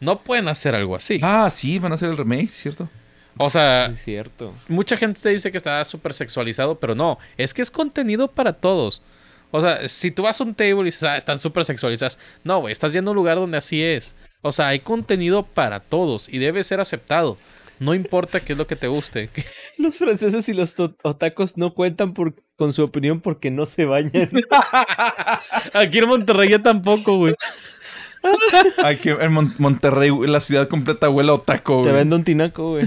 No 0.01 0.21
pueden 0.23 0.49
hacer 0.49 0.75
algo 0.75 0.97
así. 0.97 1.19
Ah, 1.23 1.49
sí, 1.51 1.79
van 1.79 1.93
a 1.93 1.95
hacer 1.95 2.11
el 2.11 2.17
remake, 2.17 2.49
¿cierto? 2.49 2.89
O 3.39 3.49
sea, 3.49 3.89
Sí, 3.91 3.97
cierto. 3.97 4.55
mucha 4.69 4.97
gente 4.97 5.21
te 5.21 5.29
dice 5.31 5.51
que 5.51 5.57
está 5.57 5.85
súper 5.85 6.13
sexualizado, 6.13 6.79
pero 6.79 6.95
no. 6.95 7.19
Es 7.37 7.55
que 7.55 7.63
es 7.63 7.71
contenido 7.71 8.29
para 8.29 8.53
todos. 8.53 9.03
O 9.51 9.61
sea, 9.61 9.89
si 9.89 10.11
tú 10.11 10.23
vas 10.23 10.41
a 10.41 10.45
un 10.45 10.55
table 10.55 10.81
y 10.83 10.85
dices, 10.87 11.03
ah, 11.05 11.17
están 11.17 11.39
súper 11.39 11.65
sexualizadas. 11.65 12.19
No, 12.45 12.61
güey, 12.61 12.73
estás 12.73 12.93
yendo 12.93 13.11
a 13.11 13.13
un 13.13 13.17
lugar 13.17 13.37
donde 13.37 13.57
así 13.59 13.83
es. 13.83 14.15
O 14.43 14.51
sea, 14.51 14.69
hay 14.69 14.81
contenido 14.81 15.45
para 15.45 15.81
todos 15.81 16.29
y 16.29 16.39
debe 16.39 16.65
ser 16.65 16.81
aceptado. 16.81 17.37
No 17.83 17.95
importa 17.95 18.41
qué 18.41 18.53
es 18.53 18.59
lo 18.59 18.67
que 18.67 18.77
te 18.77 18.87
guste. 18.87 19.29
Los 19.79 19.97
franceses 19.97 20.49
y 20.49 20.55
los 20.55 20.77
otacos 21.03 21.57
no 21.57 21.75
cuentan 21.75 22.15
por, 22.15 22.35
con 22.57 22.73
su 22.73 22.85
opinión 22.85 23.21
porque 23.21 23.51
no 23.51 23.67
se 23.67 23.85
bañan. 23.85 24.31
Aquí 25.75 25.99
en 25.99 26.09
Monterrey 26.09 26.51
ya 26.51 26.63
tampoco, 26.63 27.17
güey. 27.17 27.35
Aquí 28.85 29.09
en 29.09 29.33
Mon- 29.33 29.55
Monterrey, 29.59 30.11
güey, 30.11 30.31
la 30.31 30.41
ciudad 30.41 30.69
completa 30.69 31.11
huele 31.11 31.31
a 31.31 31.35
otaco, 31.35 31.79
Te 31.83 31.89
güey. 31.89 31.95
vendo 31.95 32.15
un 32.17 32.23
tinaco, 32.25 32.71
güey. 32.71 32.87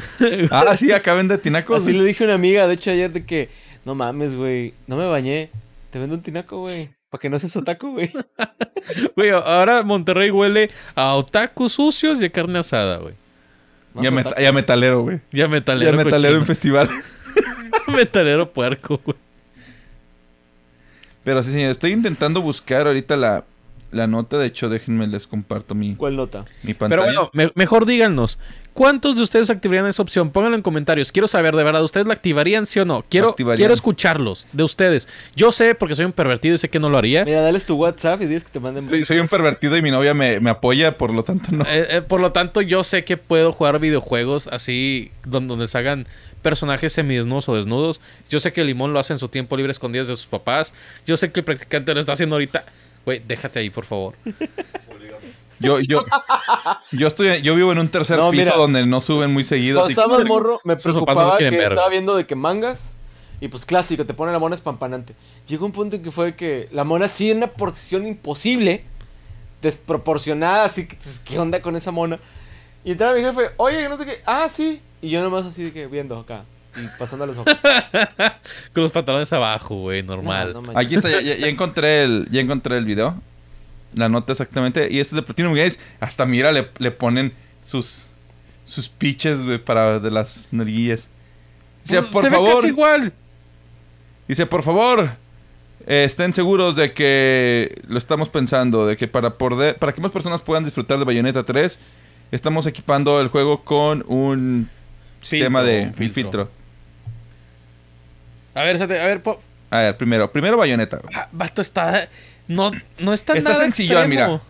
Ah, 0.50 0.76
sí, 0.78 0.91
acá 0.93 1.14
vende 1.14 1.38
tinacos. 1.38 1.78
Así 1.84 1.91
güey. 1.91 2.02
le 2.04 2.08
dije 2.08 2.24
a 2.24 2.28
una 2.28 2.36
amiga, 2.36 2.68
de 2.68 2.76
hecho, 2.76 2.91
ayer 2.91 3.12
de 3.12 3.26
que, 3.26 3.50
no 3.84 3.96
mames, 3.96 4.36
güey, 4.36 4.74
no 4.88 4.96
me 4.96 5.06
bañé. 5.08 5.50
Te 5.89 6.00
vendo 6.00 6.16
un 6.16 6.22
tinaco, 6.22 6.60
güey. 6.60 6.89
Para 7.10 7.22
que 7.22 7.30
no 7.30 7.38
seas 7.38 7.56
otaku, 7.58 7.91
güey. 7.91 8.12
Güey, 9.16 9.32
ahora 9.32 9.84
Monterrey 9.84 10.30
huele 10.32 10.70
a 10.96 11.16
otakus 11.16 11.74
sucios 11.74 12.22
y 12.22 12.26
a 12.26 12.30
carne 12.32 12.60
asada, 12.60 12.98
güey. 12.98 13.16
Y 13.96 14.08
a, 14.08 14.12
Más 14.12 14.14
meta- 14.14 14.30
otaku. 14.30 14.41
y 14.41 14.46
a 14.46 14.52
metalero, 14.54 15.02
güey. 15.02 15.20
Y 15.32 15.41
a 15.41 15.46
Y 15.46 15.50
metalero. 15.50 16.00
a 16.00 16.04
metalero 16.04 16.34
en 16.36 16.39
cochino. 16.41 16.46
festival. 16.46 16.89
metalero 17.88 18.52
puerco, 18.52 19.00
güey. 19.04 19.18
Pero 21.24 21.41
sí, 21.43 21.52
señor, 21.52 21.72
estoy 21.72 21.91
intentando 21.91 22.41
buscar 22.41 22.88
ahorita 22.88 23.18
la, 23.18 23.43
la 23.96 24.08
nota. 24.08 24.38
De 24.38 24.46
hecho, 24.48 24.70
déjenme 24.70 25.08
les 25.08 25.26
comparto 25.28 25.74
mi, 25.76 25.96
¿Cuál 25.96 26.16
nota? 26.16 26.46
mi 26.64 26.74
pantalla. 26.74 27.02
Pero 27.02 27.04
bueno, 27.04 27.30
me- 27.34 27.52
mejor 27.56 27.86
díganos. 27.86 28.38
¿Cuántos 28.74 29.16
de 29.16 29.22
ustedes 29.24 29.50
activarían 29.50 29.88
esa 29.88 30.04
opción? 30.04 30.32
Pónganlo 30.32 30.58
en 30.58 30.62
comentarios. 30.62 31.14
Quiero 31.14 31.30
saber, 31.30 31.56
de 31.56 31.64
verdad, 31.64 31.82
¿ustedes 31.82 32.08
la 32.08 32.14
activarían, 32.14 32.66
sí 32.66 32.78
o 32.82 32.84
no? 32.86 33.06
Quiero, 33.08 33.30
Activarían. 33.30 33.58
quiero 33.58 33.74
escucharlos 33.74 34.48
de 34.52 34.64
ustedes. 34.64 35.08
Yo 35.34 35.54
sé, 35.54 35.76
porque 35.76 35.96
soy 35.96 36.04
un 36.04 36.12
pervertido 36.12 36.56
y 36.56 36.58
sé 36.58 36.68
que 36.68 36.78
no 36.80 36.89
lo 36.89 36.98
haría. 36.98 37.24
Mira, 37.24 37.39
dales 37.39 37.66
tu 37.66 37.76
WhatsApp 37.76 38.22
y 38.22 38.26
dices 38.26 38.43
que 38.43 38.52
te 38.52 38.60
manden. 38.60 38.89
Sí, 38.89 39.06
soy 39.06 39.20
un 39.20 39.30
pervertido 39.30 39.78
y 39.78 39.82
mi 39.82 39.91
novia 39.91 40.14
me, 40.14 40.41
me 40.41 40.50
apoya, 40.50 40.98
por 40.98 41.14
lo 41.14 41.24
tanto 41.24 41.52
no. 41.54 41.64
Eh, 41.64 41.88
eh, 41.89 42.02
por 42.02 42.20
lo 42.20 42.34
tanto, 42.34 42.60
yo 42.62 42.84
sé 42.84 43.06
que 43.06 43.16
puedo 43.16 43.54
jugar 43.54 43.80
videojuegos 43.80 44.48
así, 44.48 45.10
don- 45.26 45.48
donde 45.48 45.68
se 45.68 45.78
hagan 45.78 46.06
personajes 46.41 46.91
semidesnudos 46.91 47.48
o 47.48 47.56
desnudos. 47.56 48.02
Yo 48.30 48.41
sé 48.41 48.52
que 48.52 48.60
el 48.60 48.68
limón 48.68 48.91
lo 48.91 49.00
hace 49.00 49.14
en 49.14 49.20
su 49.20 49.30
tiempo 49.30 49.56
libre 49.56 49.72
escondidas 49.72 50.10
de 50.10 50.18
sus 50.18 50.28
papás. 50.28 50.74
Yo 51.08 51.16
sé 51.16 51.32
que 51.32 51.39
el 51.39 51.43
practicante 51.46 51.93
lo 51.93 52.00
está 52.02 52.12
haciendo 52.12 52.36
ahorita. 52.36 52.66
Güey, 53.06 53.22
déjate 53.26 53.60
ahí, 53.60 53.70
por 53.70 53.86
favor. 53.86 54.16
Yo, 55.58 55.80
yo, 55.80 56.03
yo 56.91 57.08
estoy, 57.08 57.41
yo 57.41 57.56
vivo 57.56 57.72
en 57.72 57.80
un 57.80 57.88
tercer 57.88 58.18
No, 58.18 58.30
piso 58.30 58.43
mira. 58.43 58.58
donde 58.58 58.86
no 58.86 58.99
suben 58.99 59.32
muy 59.32 59.45
seguido. 59.45 59.80
Cuando 59.80 59.89
estaba 59.89 60.18
más 60.18 60.28
morro, 60.28 60.60
me 60.66 60.74
no 60.76 60.80
preocupaba 60.82 61.32
lo 61.34 61.38
que 61.38 61.49
ver. 61.49 61.64
estaba 61.64 61.88
viendo 61.88 62.14
de 62.18 62.28
que 62.28 62.36
mangas. 62.36 62.93
Y 63.39 63.47
pues 63.47 63.66
clásico, 63.66 64.06
te 64.06 64.14
pone 64.14 64.34
la 64.34 64.39
mona 64.39 64.56
espampanante. 64.56 65.16
Llegó 65.47 65.66
un 65.66 65.72
punto 65.72 65.95
en 65.95 66.03
que 66.03 66.12
fue 66.12 66.36
que 66.36 66.68
la 66.74 66.84
mona 66.84 67.08
sí 67.08 67.32
en 67.32 67.38
una 67.38 67.47
posición 67.47 68.06
imposible, 68.06 68.84
desproporcionada, 69.62 70.66
así 70.66 70.88
que, 70.88 70.95
pues, 70.97 71.22
¿qué 71.24 71.39
onda 71.39 71.62
con 71.62 71.76
esa 71.78 71.91
mona? 71.91 72.20
Y 72.84 72.91
entraba 72.91 73.14
mi 73.16 73.22
jefe, 73.22 73.51
oye, 73.58 73.88
no 73.88 73.97
sé 73.97 74.06
qué, 74.06 74.18
ah, 74.26 74.47
sí. 74.49 74.82
Y 75.01 75.10
yo 75.10 75.22
nomás 75.22 75.45
así 75.45 75.64
de 75.64 75.72
que 75.74 75.88
viendo 75.88 76.18
acá 76.20 76.43
y 76.78 76.88
pasando 77.00 77.26
los 77.26 77.38
ojos. 77.38 77.54
Con 78.74 78.84
los 78.84 78.92
pantalones 78.92 79.32
abajo, 79.34 79.76
güey, 79.76 80.04
normal. 80.04 80.50
No, 80.54 80.62
no 80.62 80.74
manches. 80.74 80.86
Aquí 80.86 80.96
está, 80.96 81.22
ya, 81.22 81.48
encontré 81.48 82.04
el, 82.04 82.28
ya 82.32 82.42
encontré 82.42 82.78
el 82.78 82.86
video. 82.86 83.22
La 83.94 84.10
nota 84.10 84.34
exactamente. 84.34 84.88
Y 84.92 85.00
esto 85.00 85.16
es 85.16 85.22
de 85.22 85.24
Platinum 85.24 85.54
Games. 85.54 85.80
Hasta 86.00 86.26
mira, 86.26 86.52
le, 86.52 86.70
le 86.80 86.92
ponen 86.92 87.34
sus 87.62 88.08
sus 88.66 88.90
pitches, 88.90 89.44
güey, 89.44 89.60
para 89.60 90.00
de 90.00 90.10
las 90.12 90.48
narguillas. 90.52 91.08
Dice, 91.84 92.02
Pues, 92.02 92.12
por 92.12 92.24
se 92.24 92.30
ve 92.30 92.36
favor. 92.36 92.56
casi 92.56 92.68
igual. 92.68 93.14
Dice, 94.28 94.46
por 94.48 94.64
favor, 94.64 95.12
eh, 95.86 96.04
estén 96.04 96.34
seguros 96.34 96.76
de 96.76 96.92
que 96.94 97.80
lo 97.88 98.00
estamos 98.00 98.28
pensando, 98.28 98.88
de 98.88 98.98
que 98.98 99.08
para, 99.08 99.36
poder, 99.38 99.78
para 99.78 99.94
que 99.94 100.02
más 100.02 100.12
personas 100.12 100.42
puedan 100.42 100.64
disfrutar 100.64 100.98
de 100.98 101.06
Bayonetta 101.06 101.44
3, 101.44 101.80
estamos 102.32 102.66
equipando 102.66 103.22
el 103.22 103.28
juego 103.28 103.64
con 103.64 104.04
un 104.08 104.68
sistema 105.22 105.62
de 105.62 105.82
un 105.82 105.88
un 105.90 105.94
filtro. 105.94 106.14
filtro. 106.24 106.50
A 108.56 108.64
ver, 108.64 108.78
Sate, 108.80 108.99
a 108.99 109.06
ver, 109.06 109.22
po- 109.22 109.39
A 109.70 109.80
ver, 109.80 109.97
primero, 109.97 110.32
primero 110.32 110.58
Bayonetta. 110.58 110.97
güey. 110.97 111.14
ah, 111.16 111.28
vato, 111.32 111.62
está. 111.62 112.10
No, 112.47 112.72
no 112.99 113.14
está, 113.14 113.34
Está 113.38 113.51
nada 113.51 113.64
sencillón, 113.64 114.03
extremo. 114.12 114.28
mira. 114.34 114.41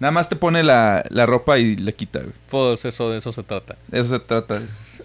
Nada 0.00 0.12
más 0.12 0.28
te 0.28 0.36
pone 0.36 0.62
la, 0.62 1.04
la 1.10 1.26
ropa 1.26 1.58
y 1.58 1.74
le 1.76 1.92
quita, 1.94 2.20
güey. 2.20 2.32
Pues 2.50 2.84
eso, 2.84 3.10
de 3.10 3.18
eso 3.18 3.32
se 3.32 3.42
trata. 3.42 3.76
De 3.88 3.98
Eso 3.98 4.10
se 4.10 4.20
trata. 4.20 4.62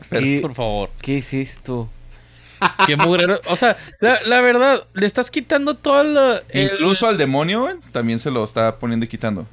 Pero- 0.10 0.24
¿Qué, 0.24 0.40
Por 0.42 0.54
favor. 0.56 0.90
¿Qué 1.02 1.18
es 1.18 1.34
esto? 1.34 1.90
Qué 2.86 2.96
mugrero. 2.96 3.42
O 3.50 3.56
sea, 3.56 3.78
la, 4.00 4.20
la 4.26 4.40
verdad, 4.42 4.84
le 4.94 5.06
estás 5.06 5.30
quitando 5.32 5.76
todo 5.76 6.42
el- 6.50 6.72
Incluso 6.72 7.08
al 7.08 7.18
demonio, 7.18 7.62
güey, 7.64 7.76
también 7.92 8.20
se 8.20 8.32
lo 8.32 8.44
está 8.44 8.78
poniendo 8.78 9.06
y 9.06 9.10
quitando. 9.10 9.46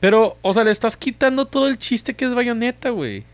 Pero, 0.00 0.36
o 0.42 0.52
sea, 0.52 0.64
le 0.64 0.70
estás 0.70 0.96
quitando 0.96 1.46
todo 1.46 1.66
el 1.68 1.78
chiste 1.78 2.14
que 2.14 2.24
es 2.24 2.34
bayoneta, 2.34 2.90
güey. 2.90 3.24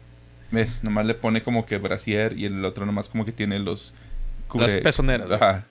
¿Ves? 0.50 0.82
Nomás 0.82 1.06
le 1.06 1.14
pone 1.14 1.42
como 1.42 1.64
que 1.66 1.78
brasier 1.78 2.36
y 2.38 2.44
el 2.46 2.64
otro 2.64 2.86
nomás 2.86 3.08
como 3.08 3.24
que 3.24 3.32
tiene 3.32 3.58
los... 3.58 3.92
Las 4.54 4.74
pezoneras, 4.74 5.26
güey. 5.28 5.36
Ajá. 5.40 5.66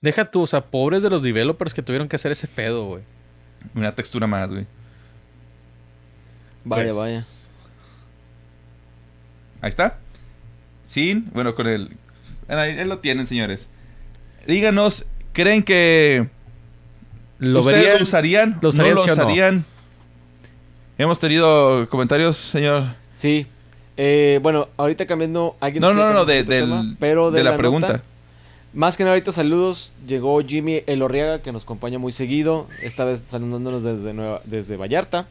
Deja 0.00 0.30
tú, 0.30 0.42
o 0.42 0.46
sea, 0.46 0.60
pobres 0.60 1.02
de 1.02 1.10
los 1.10 1.22
developers 1.22 1.74
que 1.74 1.82
tuvieron 1.82 2.08
que 2.08 2.16
hacer 2.16 2.30
ese 2.32 2.46
pedo, 2.46 2.84
güey. 2.86 3.02
Una 3.74 3.94
textura 3.94 4.26
más, 4.26 4.50
güey. 4.50 4.66
Vaya, 6.64 6.82
Pues, 6.84 6.94
vaya. 6.96 7.24
Ahí 9.60 9.70
está. 9.70 9.98
Sin, 10.84 11.30
bueno, 11.32 11.54
con 11.54 11.66
el... 11.66 11.96
Ahí, 12.48 12.78
ahí 12.78 12.84
lo 12.86 12.98
tienen, 13.00 13.26
señores. 13.26 13.68
Díganos, 14.46 15.04
¿creen 15.32 15.62
que 15.62 16.28
¿Lo 17.38 17.60
ustedes 17.60 17.78
verían? 17.78 17.98
lo 17.98 18.04
usarían? 18.04 18.58
¿Lo 18.62 18.68
usarían, 18.68 18.94
¿No 18.94 19.00
lo 19.00 19.04
sí 19.04 19.10
o 19.10 19.16
no? 19.16 19.22
usarían? 19.24 19.64
Hemos 20.96 21.18
tenido 21.18 21.88
comentarios, 21.88 22.36
señor. 22.36 22.84
Sí. 23.14 23.46
Eh, 24.00 24.38
bueno, 24.42 24.68
ahorita 24.76 25.06
cambiando. 25.06 25.56
¿alguien 25.60 25.80
No, 25.82 25.92
no, 25.92 26.12
no, 26.12 26.24
de, 26.24 26.44
del- 26.44 26.64
tema? 26.64 26.94
pero 27.00 27.30
de 27.32 27.42
la, 27.42 27.56
pregunta. 27.56 28.02
Más 28.72 28.96
que 28.96 29.02
nada, 29.02 29.14
ahorita 29.14 29.32
saludos. 29.32 29.92
Llegó 30.06 30.40
Jimmy 30.40 30.82
Elorriaga, 30.86 31.42
que 31.42 31.50
nos 31.50 31.64
acompaña 31.64 31.98
muy 31.98 32.12
seguido. 32.12 32.68
Esta 32.80 33.04
vez 33.04 33.24
saludándonos 33.26 33.82
desde, 33.82 34.14
Nueva, 34.14 34.40
desde 34.44 34.76
Vallarta. 34.76 35.26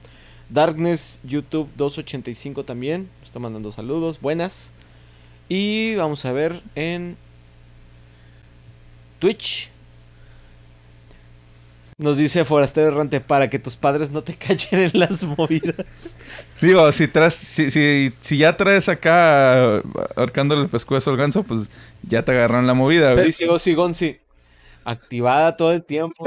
Darkness 0.50 1.22
YouTube 1.24 1.70
285 1.78 2.66
también. 2.66 3.10
nos 3.20 3.28
Está 3.30 3.40
mandando 3.40 3.72
saludos. 3.72 4.20
Buenas. 4.20 4.74
Y 5.48 5.96
vamos 5.96 6.26
a 6.26 6.34
ver 6.34 6.62
en 6.76 7.16
Twitch. 9.20 9.70
Nos 12.00 12.16
dice 12.16 12.46
Forastero 12.46 12.90
Errante 12.90 13.20
para 13.22 13.50
que 13.50 13.58
tus 13.58 13.76
padres 13.76 14.12
no 14.12 14.22
te 14.22 14.36
cachen 14.38 14.82
en 14.82 14.92
las 15.00 15.24
movidas. 15.24 15.76
Digo, 16.62 16.92
si, 16.92 17.08
traes, 17.08 17.34
si, 17.34 17.72
si, 17.72 18.14
si 18.22 18.38
ya 18.38 18.56
traes 18.56 18.88
acá 18.88 19.78
ahorcándole 20.16 20.62
el 20.62 20.70
pescuezo 20.70 21.10
al 21.10 21.18
ganso, 21.18 21.42
pues 21.42 21.72
ya 22.04 22.24
te 22.24 22.34
agarran 22.34 22.68
la 22.68 22.76
movida. 22.76 23.14
güey. 23.14 23.26
Dice 23.26 23.50
Ozzy 23.50 23.74
Gonzi. 23.74 24.20
Activada 24.86 25.58
todo 25.58 25.74
el 25.74 25.84
tiempo. 25.84 26.24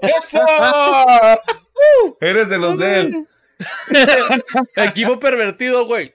¡Eso! 0.00 0.40
Eres 2.20 2.48
de 2.48 2.58
los 2.58 2.78
de 2.78 3.00
él. 3.00 3.28
Equipo 4.76 5.18
pervertido, 5.18 5.86
güey. 5.86 6.14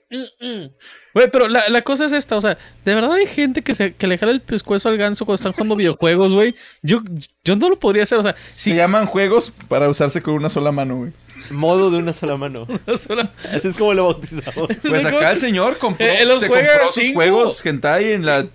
Güey, 1.14 1.30
pero 1.30 1.48
la, 1.48 1.68
la 1.68 1.82
cosa 1.82 2.06
es 2.06 2.12
esta, 2.12 2.36
o 2.36 2.40
sea, 2.40 2.56
de 2.84 2.94
verdad 2.94 3.12
hay 3.12 3.26
gente 3.26 3.62
que, 3.62 3.74
se, 3.74 3.94
que 3.94 4.06
le 4.06 4.16
jala 4.18 4.32
el 4.32 4.40
pescuezo 4.40 4.88
al 4.88 4.96
ganso 4.96 5.24
cuando 5.26 5.36
están 5.36 5.52
jugando 5.52 5.76
videojuegos, 5.76 6.32
güey. 6.32 6.54
Yo, 6.82 7.02
yo 7.44 7.56
no 7.56 7.68
lo 7.68 7.78
podría 7.78 8.04
hacer, 8.04 8.18
o 8.18 8.22
sea, 8.22 8.34
Se 8.48 8.70
si 8.70 8.74
llaman 8.74 9.06
juegos 9.06 9.52
para 9.68 9.88
usarse 9.88 10.22
con 10.22 10.34
una 10.34 10.48
sola 10.48 10.72
mano, 10.72 10.96
güey. 10.96 11.12
Modo 11.50 11.90
de 11.90 11.98
una 11.98 12.12
sola 12.12 12.36
mano. 12.36 12.66
sola- 12.98 13.32
Así 13.52 13.68
es 13.68 13.74
como 13.74 13.92
lo 13.94 14.04
bautizamos. 14.06 14.68
Pues 14.80 15.04
acá 15.04 15.32
el 15.32 15.40
señor 15.40 15.76
compró, 15.78 16.06
Eh, 16.06 16.18
se 16.38 16.48
compró 16.48 16.92
sus 16.92 17.12
juegos 17.12 17.66
hentai 17.66 18.12
en 18.12 18.24
la... 18.24 18.46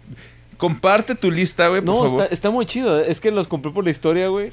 Comparte 0.58 1.16
tu 1.16 1.30
lista, 1.32 1.68
güey, 1.68 1.82
por 1.82 1.96
No, 1.96 2.04
favor. 2.04 2.22
está, 2.24 2.34
está 2.34 2.50
muy 2.50 2.66
chido. 2.66 3.00
Es 3.00 3.22
que 3.22 3.32
los 3.32 3.48
compré 3.48 3.72
por 3.72 3.84
la 3.84 3.92
historia, 3.92 4.28
güey. 4.30 4.50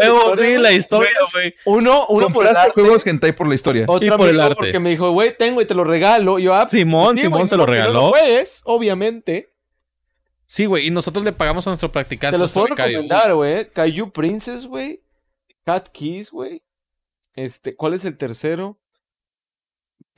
Huevo, 0.00 0.34
sí, 0.34 0.56
la 0.56 0.72
historia, 0.72 1.10
güey. 1.32 1.54
Uno, 1.66 2.06
uno 2.08 2.28
por 2.30 2.46
el 2.46 2.56
arte, 2.56 2.72
juegos 2.72 3.06
hentai 3.06 3.32
por 3.34 3.46
la 3.48 3.54
historia. 3.54 3.84
Otro 3.86 4.06
Y 4.06 4.10
por 4.10 4.28
el 4.28 4.40
arte. 4.40 4.54
porque 4.56 4.80
me 4.80 4.90
dijo, 4.90 5.10
güey, 5.10 5.36
tengo 5.36 5.60
y 5.60 5.66
te 5.66 5.74
lo 5.74 5.84
regalo. 5.84 6.38
Yo, 6.38 6.54
ah, 6.54 6.66
Simón, 6.66 7.16
sí, 7.16 7.22
Simón 7.22 7.40
güey, 7.40 7.48
se 7.48 7.56
lo 7.56 7.66
no 7.66 7.72
regaló. 7.72 8.08
juegues, 8.08 8.62
obviamente. 8.64 9.52
Sí, 10.46 10.66
güey, 10.66 10.86
y 10.86 10.90
nosotros 10.90 11.24
le 11.24 11.32
pagamos 11.32 11.66
a 11.66 11.70
nuestro 11.70 11.92
practicante. 11.92 12.34
Te 12.34 12.38
los 12.38 12.50
puedo 12.52 12.66
becario. 12.68 12.98
recomendar, 13.02 13.34
güey. 13.34 13.70
Kaiju 13.70 14.10
Princess, 14.10 14.66
güey. 14.66 15.02
Cat 15.64 15.88
Keys, 15.92 16.30
güey. 16.30 16.62
Este, 17.36 17.76
¿cuál 17.76 17.94
es 17.94 18.04
el 18.04 18.16
tercero? 18.16 18.78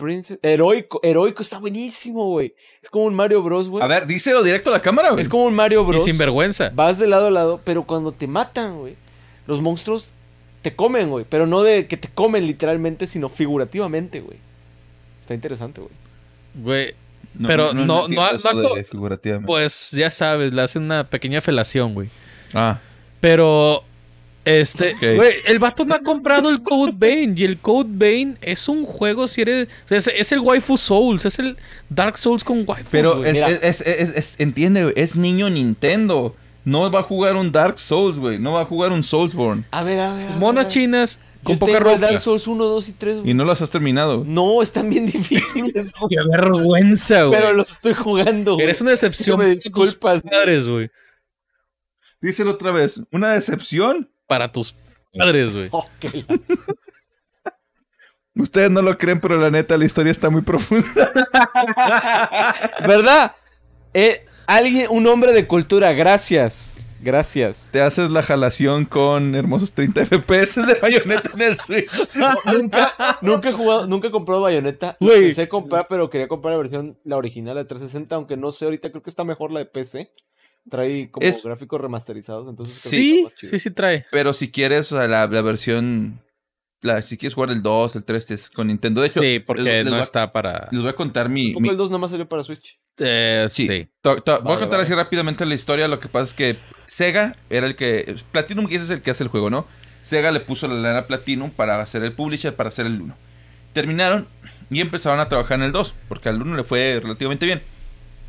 Princess. 0.03 0.39
Heroico. 0.43 1.01
Heroico 1.03 1.43
está 1.43 1.59
buenísimo, 1.59 2.27
güey. 2.31 2.55
Es 2.83 2.91
como 2.91 3.07
un 3.07 3.15
Mario 3.15 3.43
Bros, 3.43 3.69
güey. 3.69 3.83
A 3.83 3.87
ver, 3.87 4.07
díselo 4.07 4.43
directo 4.43 4.71
a 4.71 4.75
la 4.75 4.83
cámara, 4.83 5.11
güey. 5.11 5.23
Es 5.23 5.29
como 5.29 5.45
un 5.45 5.55
Mario 5.55 5.83
Y 5.83 5.85
Bros. 5.87 6.05
sin 6.05 6.19
vergüenza. 6.19 6.71
Vas 6.75 6.99
de 6.99 7.07
lado 7.07 7.29
a 7.29 7.31
lado, 7.31 7.61
pero 7.65 7.85
cuando 7.85 8.13
te 8.13 8.27
matan, 8.27 8.79
güey, 8.79 8.97
los 9.47 9.61
monstruos 9.63 10.13
te 10.63 10.75
comen, 10.75 11.09
güey. 11.11 11.25
Pero 11.29 11.47
no 11.47 11.63
de 11.63 11.87
que 11.87 11.97
te 11.97 12.09
comen 12.09 12.47
literalmente, 12.47 13.07
sino 13.07 13.29
figurativamente, 13.29 14.21
güey. 14.21 14.39
Está 15.21 15.35
interesante, 15.35 15.81
güey. 15.81 15.93
Güey, 16.55 16.95
pero 17.47 17.73
no- 17.73 17.85
no- 17.87 18.09
no 18.09 18.23
acto- 18.23 18.75
de 18.75 18.85
figurativamente. 18.85 19.47
pues 19.47 19.91
ya 19.93 20.11
sabes, 20.11 20.53
le 20.53 20.61
hacen 20.63 20.83
una 20.83 21.09
pequeña 21.09 21.41
felación, 21.41 21.95
güey. 21.95 22.09
Ah, 22.53 22.79
Pero, 23.21 23.85
este, 24.45 24.95
Ok. 24.95 25.17
güey, 25.17 25.35
el 25.47 25.59
vato 25.59 25.85
no 25.85 25.95
ha 25.95 26.01
comprado 26.01 26.51
el 26.51 26.63
Code 26.63 26.93
Vein. 26.97 27.35
Y 27.37 27.45
el 27.45 27.59
Code 27.59 27.89
Vein 27.93 28.39
es 28.41 28.69
un 28.69 28.85
juego, 28.85 29.29
si 29.29 29.43
eres. 29.43 29.69
o 29.85 29.89
sea, 29.89 29.99
es, 29.99 30.07
es 30.09 30.33
el 30.33 30.41
Waifu 30.41 30.77
Souls, 30.77 31.25
es 31.25 31.39
el 31.39 31.57
Dark 31.89 32.19
Souls 32.19 32.43
con 32.45 32.65
Waifu. 32.67 32.89
pero 32.91 33.25
es, 33.25 33.37
es, 33.37 33.63
es- 33.63 33.81
es- 33.87 34.17
es- 34.17 34.41
entiende, 34.41 34.93
es 34.97 35.17
niño 35.17 35.49
Nintendo. 35.51 36.35
No 36.65 36.89
va 36.93 37.01
a 37.01 37.03
jugar 37.03 37.35
un 37.35 37.51
Dark 37.51 37.79
Souls, 37.79 38.19
güey. 38.19 38.39
No 38.39 38.53
va 38.53 38.61
a 38.63 38.65
jugar 38.67 38.93
un 38.93 39.03
Soulsborne. 39.03 39.65
A 39.73 39.83
ver, 39.83 39.99
a 39.99 40.15
ver. 40.15 40.27
a 40.27 40.31
ver, 40.31 40.39
Monas 40.39 40.67
a 40.67 40.69
ver. 40.69 40.73
chinas 40.73 41.19
con 41.43 41.57
Yo 41.57 41.59
poca 41.59 41.73
tengo 41.73 41.79
el 41.91 41.95
ropa. 41.97 42.07
Dark 42.07 42.21
Souls 42.21 42.47
1, 42.47 42.65
2 42.67 42.89
y 42.89 42.93
3, 42.93 43.17
Y 43.25 43.35
no 43.35 43.45
los 43.45 43.61
has 43.63 43.71
terminado. 43.73 44.23
No, 44.25 44.63
están 44.63 44.89
bien 44.89 45.07
difíciles, 45.13 45.93
güey. 45.99 46.09
Qué 46.11 46.29
vergüenza, 46.31 47.25
güey. 47.25 47.41
Pero 47.41 47.53
los 47.53 47.71
estoy 47.73 47.95
jugando, 47.95 48.55
güey. 48.55 48.65
Eres 48.65 48.81
una 48.81 48.93
decepción. 48.93 49.41
Me 49.41 49.47
disculpas. 49.57 50.23
padres, 50.23 50.69
güey. 50.69 50.89
Díselo 52.21 52.53
otra 52.53 52.71
vez. 52.71 53.03
¿Una 53.11 53.33
decepción? 53.33 54.09
Para 54.33 54.51
tus 54.51 54.75
padres, 55.15 55.55
güey. 55.55 55.69
La- 58.35 58.43
Ustedes 58.43 58.71
no 58.71 58.81
lo 58.81 58.97
creen, 58.97 59.21
pero 59.21 59.37
la 59.37 59.51
neta, 59.51 59.77
la 59.77 59.85
historia 59.85 60.11
está 60.11 60.31
muy 60.31 60.41
profunda. 60.41 61.13
¿Verdad? 62.87 63.37
Eh, 63.93 64.25
alguien, 64.47 64.87
un 64.89 65.07
hombre 65.07 65.33
de 65.33 65.47
cultura, 65.47 65.93
gracias. 65.93 66.79
Gracias. 67.03 67.69
Te 67.73 67.83
haces 67.83 68.11
la 68.11 68.23
jalación 68.23 68.87
con 68.87 69.35
hermosos 69.35 69.73
30 69.73 70.07
FPS 70.07 70.67
de 70.67 70.75
bayoneta 70.81 71.31
en 71.35 71.43
el 71.43 71.59
Switch. 71.61 72.09
nunca, 72.47 72.95
nunca 73.21 73.51
he 73.51 73.53
jugado, 73.53 73.87
nunca 73.87 74.09
he 74.09 74.11
comprado 74.11 74.41
bayoneta. 74.41 74.97
Güey. 74.99 75.25
Pensé 75.25 75.47
comprar, 75.47 75.87
pero 75.91 76.09
quería 76.09 76.27
comprar 76.29 76.53
la 76.55 76.59
versión, 76.59 76.99
la 77.05 77.19
original 77.19 77.57
de 77.57 77.67
360, 77.67 78.15
aunque 78.15 78.39
no 78.39 78.51
sé, 78.51 78.65
ahorita 78.65 78.89
creo 78.91 79.03
que 79.03 79.11
está 79.11 79.25
mejor 79.25 79.51
la 79.53 79.59
de 79.59 79.67
PC. 79.67 80.11
Trae 80.71 81.11
como 81.11 81.27
Es- 81.27 81.43
gráficos 81.43 81.81
remasterizados, 81.81 82.49
entonces 82.49 82.77
Sí, 82.77 83.15
está 83.17 83.25
más 83.25 83.35
chido. 83.35 83.51
sí, 83.51 83.59
sí 83.59 83.71
trae. 83.71 84.07
Pero 84.11 84.33
si 84.33 84.51
quieres 84.51 84.93
o 84.93 84.99
sea, 84.99 85.09
la, 85.09 85.27
la 85.27 85.43
versión. 85.43 86.21
La, 86.83 87.01
si 87.01 87.17
quieres 87.17 87.35
jugar 87.35 87.51
el 87.51 87.63
2, 87.63 87.95
el 87.95 88.05
3, 88.05 88.31
es 88.33 88.51
con 88.51 88.67
Nintendo. 88.67 89.01
De 89.03 89.07
hecho, 89.07 89.21
Sí, 89.21 89.39
porque 89.39 89.63
les- 89.63 89.85
les 89.85 89.93
no 89.93 89.99
a- 89.99 90.01
está 90.01 90.33
para. 90.33 90.69
Les 90.73 90.81
voy 90.81 90.91
a 90.91 90.95
contar 90.97 91.29
mi. 91.29 91.55
Mi- 91.55 91.69
el 91.69 91.77
2 91.77 91.91
nada 91.91 91.99
más 91.99 92.11
salió 92.11 92.29
para 92.29 92.43
Switch. 92.43 92.81
Eh, 92.99 93.47
sí. 93.49 93.67
sí. 93.69 93.89
To- 94.03 94.21
to- 94.23 94.43
voy 94.43 94.55
a 94.55 94.59
contar 94.59 94.71
vale. 94.79 94.83
así 94.83 94.93
rápidamente 94.95 95.47
la 95.47 95.55
historia. 95.55 95.87
Lo 95.89 95.99
que 96.01 96.09
pasa 96.09 96.25
es 96.25 96.35
que 96.35 96.57
Sega 96.87 97.37
era 97.51 97.67
el 97.67 97.77
que. 97.77 98.17
Platinum 98.33 98.65
Games 98.67 98.83
es 98.83 98.91
el 98.91 99.01
que 99.01 99.13
hace 99.13 99.23
el 99.23 99.29
juego, 99.31 99.49
¿no? 99.51 99.67
Sega 100.03 100.31
le 100.33 100.41
puso 100.41 100.67
la 100.67 100.75
lana 100.75 100.99
a 100.99 101.07
Platinum 101.07 101.51
para 101.53 101.81
hacer 101.81 102.03
el 102.03 102.13
publisher, 102.15 102.55
para 102.57 102.69
hacer 102.69 102.87
el 102.87 103.01
1. 103.01 103.17
Terminaron 103.73 104.27
y 104.71 104.81
empezaron 104.81 105.21
a 105.21 105.29
trabajar 105.29 105.59
en 105.59 105.65
el 105.67 105.73
2, 105.73 105.95
porque 106.09 106.29
al 106.29 106.43
1 106.43 106.57
le 106.57 106.65
fue 106.65 106.99
relativamente 107.03 107.47
bien. 107.47 107.63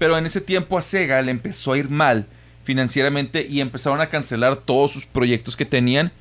Pero 0.03 0.17
en 0.17 0.25
ese 0.25 0.41
tiempo 0.41 0.77
a 0.77 0.81
Sega 0.81 1.21
le 1.21 1.31
empezó 1.31 1.71
a 1.71 1.77
ir 1.77 1.89
mal 1.89 2.27
financieramente 2.65 3.47
y 3.49 3.61
empezaron 3.61 4.01
a 4.01 4.09
cancelar 4.09 4.57
todos 4.57 4.91
sus 4.91 5.05
proyectos 5.05 5.55
que 5.55 5.63
tenían 5.63 6.11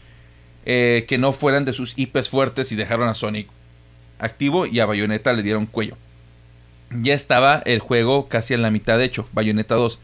eh, 0.65 1.05
que 1.09 1.19
no 1.19 1.33
fueran 1.33 1.65
de 1.65 1.73
sus 1.73 1.93
IPs 1.99 2.29
fuertes 2.29 2.71
y 2.71 2.77
dejaron 2.77 3.09
a 3.09 3.15
Sonic 3.15 3.49
activo 4.21 4.67
y 4.67 4.79
a 4.79 4.87
Bayonetta 4.87 5.33
le 5.33 5.43
dieron 5.43 5.67
cuello. 5.67 5.97
Ya 6.93 7.15
estaba 7.15 7.61
el 7.65 7.81
juego 7.81 8.29
casi 8.29 8.55
en 8.55 8.63
la 8.63 8.71
mitad 8.71 8.99
de 8.99 9.05
hecho, 9.05 9.29
Bayonetta 9.33 9.75
2. 9.75 9.99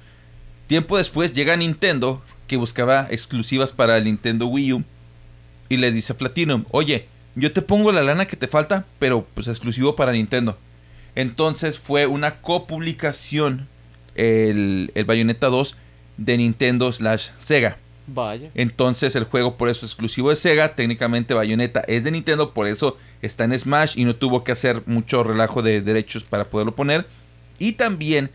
Tiempo 0.66 0.98
después 0.98 1.32
llega 1.32 1.56
Nintendo 1.56 2.20
que 2.48 2.56
buscaba 2.56 3.06
exclusivas 3.10 3.72
para 3.72 3.96
el 3.96 4.06
Nintendo 4.06 4.48
Wii 4.48 4.72
U 4.72 4.84
y 5.68 5.76
le 5.76 5.92
dice 5.92 6.14
a 6.14 6.18
Platinum, 6.18 6.64
oye, 6.72 7.06
yo 7.36 7.52
te 7.52 7.62
pongo 7.62 7.92
la 7.92 8.02
lana 8.02 8.26
que 8.26 8.36
te 8.36 8.48
falta, 8.48 8.86
pero 8.98 9.24
pues 9.34 9.46
exclusivo 9.46 9.94
para 9.94 10.10
Nintendo. 10.10 10.58
Entonces 11.14 11.78
fue 11.78 12.06
una 12.06 12.40
copublicación 12.40 13.68
el, 14.14 14.92
el 14.94 15.04
Bayonetta 15.04 15.48
2 15.48 15.76
de 16.16 16.36
Nintendo 16.36 16.92
slash 16.92 17.30
Sega. 17.38 17.78
Vaya. 18.06 18.50
Entonces 18.54 19.14
el 19.16 19.24
juego 19.24 19.56
por 19.56 19.68
eso 19.68 19.84
es 19.84 19.92
exclusivo 19.92 20.30
de 20.30 20.36
Sega. 20.36 20.74
Técnicamente 20.74 21.34
Bayonetta 21.34 21.80
es 21.86 22.04
de 22.04 22.10
Nintendo, 22.10 22.52
por 22.54 22.66
eso 22.66 22.96
está 23.22 23.44
en 23.44 23.58
Smash 23.58 23.94
y 23.96 24.04
no 24.04 24.16
tuvo 24.16 24.44
que 24.44 24.52
hacer 24.52 24.82
mucho 24.86 25.22
relajo 25.22 25.62
de 25.62 25.82
derechos 25.82 26.24
para 26.24 26.48
poderlo 26.48 26.74
poner. 26.74 27.06
Y 27.58 27.72
también 27.72 28.30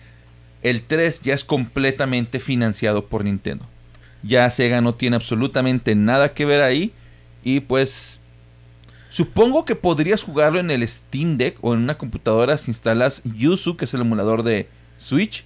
el 0.62 0.84
3 0.84 1.22
ya 1.22 1.34
es 1.34 1.44
completamente 1.44 2.40
financiado 2.40 3.06
por 3.08 3.24
Nintendo. 3.24 3.66
Ya 4.22 4.50
Sega 4.50 4.80
no 4.80 4.94
tiene 4.95 5.16
absolutamente 5.16 5.95
nada 5.95 6.34
que 6.34 6.45
ver 6.45 6.62
ahí. 6.62 6.94
Y 7.44 7.62
pues 7.62 8.20
supongo 9.14 9.64
que 9.64 9.76
podrías 9.76 10.23
jugarlo 10.23 10.60
en 10.60 10.72
el 10.72 10.88
Steam 10.88 11.38
Deck 11.38 11.57
o 11.61 11.76
en 11.76 11.81
una 11.81 11.99
computadora 11.99 12.57
si 12.57 12.72
instalas 12.72 13.22
Yuzu, 13.23 13.77
que 13.77 13.85
es 13.85 13.94
el 13.94 14.02
emulador 14.02 14.41
de 14.41 14.68
Switch. 14.98 15.45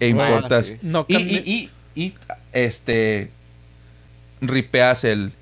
E 0.00 0.08
importas 0.08 0.68
sí. 0.68 0.76
No 0.80 1.04
y, 1.06 1.16
y, 1.16 1.70
y, 1.94 2.02
y, 2.02 2.14
este 2.52 3.30
ripeas 4.40 5.04
el, 5.04 5.32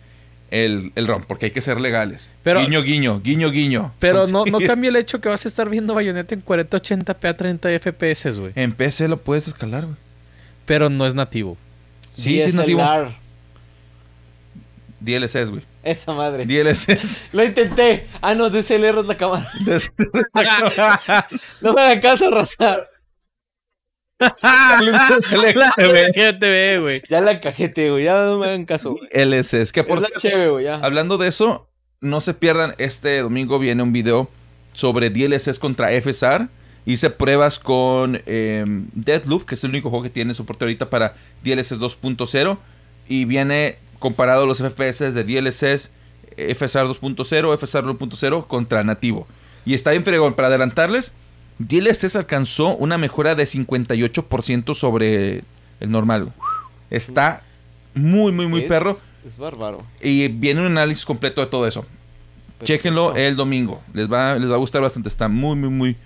el, 0.51 0.91
el 0.97 1.07
ROM, 1.07 1.23
porque 1.27 1.47
hay 1.47 1.53
que 1.53 1.63
ser 1.63 1.81
legales. 1.81 2.29
Pero- 2.43 2.61
guiño, 2.61 2.83
guiño, 2.83 3.21
guiño, 3.23 3.51
guiño. 3.51 3.95
Pero 4.01 4.27
no, 4.27 4.45
no 4.45 4.59
cambia 4.61 4.91
el 4.91 4.97
hecho 4.97 5.21
que 5.21 5.29
vas 5.29 5.45
a 5.45 5.49
estar 5.49 5.71
viendo 5.71 5.95
Bayonetta 5.95 6.35
en 6.35 6.45
4080p 6.45 7.29
a 7.29 7.37
30 7.37 7.69
FPS, 7.79 8.39
güey. 8.39 8.53
En 8.57 8.73
PC 8.73 9.07
lo 9.07 9.19
puedes 9.19 9.47
escalar, 9.47 9.85
güey. 9.85 9.97
Pero 10.67 10.91
no 10.91 11.07
es 11.07 11.15
nativo. 11.15 11.57
Sí, 12.17 12.23
sí, 12.23 12.41
es 12.41 12.55
nativo. 12.55 12.83
DLSS, 15.05 15.51
güey. 15.51 15.63
Esa 15.83 16.13
madre. 16.13 16.47
DLSS. 16.47 17.21
Lo 17.33 17.45
intenté. 17.45 18.07
Ah, 18.21 18.35
no, 18.35 18.51
DSLR 18.51 18.99
es 19.01 19.07
la 19.07 19.17
cámara. 19.17 19.51
No 21.61 21.73
me 21.73 21.83
hagan 21.83 22.01
caso, 22.01 22.31
raza. 22.31 22.89
¿Qué 26.15 26.33
te 26.39 26.49
ve, 26.49 26.79
güey? 26.81 27.03
Ya 27.09 27.21
la 27.21 27.41
cajete, 27.41 27.91
güey. 27.91 28.05
Ya 28.05 28.25
no 28.25 28.39
me 28.39 28.47
hagan 28.47 28.65
caso. 28.65 28.97
güey. 28.97 29.09
DLSS. 29.13 29.73
Que 29.73 29.85
por 29.85 29.99
es 29.99 30.13
chévere, 30.19 30.49
güey. 30.51 30.65
Ya. 30.65 30.77
Hablando 30.77 31.19
de 31.19 31.29
eso, 31.29 31.69
no 32.01 32.21
se 32.21 32.35
pierdan, 32.35 32.75
este 32.79 33.19
domingo 33.21 33.59
viene 33.59 33.83
un 33.83 33.93
video 33.93 34.29
sobre 34.73 35.11
DLSS 35.11 35.59
contra 35.59 35.89
FSR. 36.01 36.49
Hice 36.85 37.11
pruebas 37.11 37.59
con 37.59 38.21
eh, 38.27 38.65
Deadloop, 38.67 39.45
que 39.45 39.55
es 39.55 39.65
el 39.65 39.71
único 39.71 39.89
juego 39.91 40.03
que 40.03 40.11
tiene 40.11 40.35
soporte 40.35 40.65
ahorita 40.65 40.91
para 40.91 41.15
DLSS 41.45 41.79
2.0. 41.79 42.59
Y 43.09 43.25
viene 43.25 43.79
comparado 44.03 44.47
los 44.47 44.59
FPS 44.59 45.15
de 45.15 45.25
DLSS, 45.25 45.91
FSR 46.37 46.87
2.0, 46.87 47.57
FSR 47.57 47.85
1.0 47.87 48.47
contra 48.47 48.85
nativo. 48.85 49.27
Y 49.65 49.73
está 49.73 49.93
bien 49.93 50.05
fregón. 50.05 50.35
Para 50.35 50.49
adelantarles, 50.49 51.13
DLSS 51.59 52.17
alcanzó 52.17 52.75
una 52.77 52.99
mejora 52.99 53.35
de 53.35 53.45
58% 53.45 54.75
sobre 54.75 55.45
el 55.81 55.91
normal. 55.91 56.33
Está 56.91 57.43
muy, 57.95 58.33
muy, 58.33 58.47
muy 58.47 58.61
Es- 58.63 58.67
perro. 58.69 58.97
Es 59.25 59.39
bárbaro. 59.39 59.83
Y 60.03 60.29
viene 60.29 60.61
un 60.61 60.67
análisis 60.67 61.05
completo 61.07 61.41
de 61.41 61.47
todo 61.47 61.67
eso. 61.67 61.87
Chéquenlo 62.65 63.09
Perfecto. 63.09 63.29
el 63.29 63.37
domingo. 63.37 63.83
Les 63.95 64.11
va, 64.11 64.35
les 64.37 64.51
va 64.51 64.55
a 64.55 64.59
gustar 64.59 64.83
bastante. 64.83 65.09
Está 65.09 65.29
muy, 65.29 65.57
muy, 65.57 65.69
muy, 65.69 65.97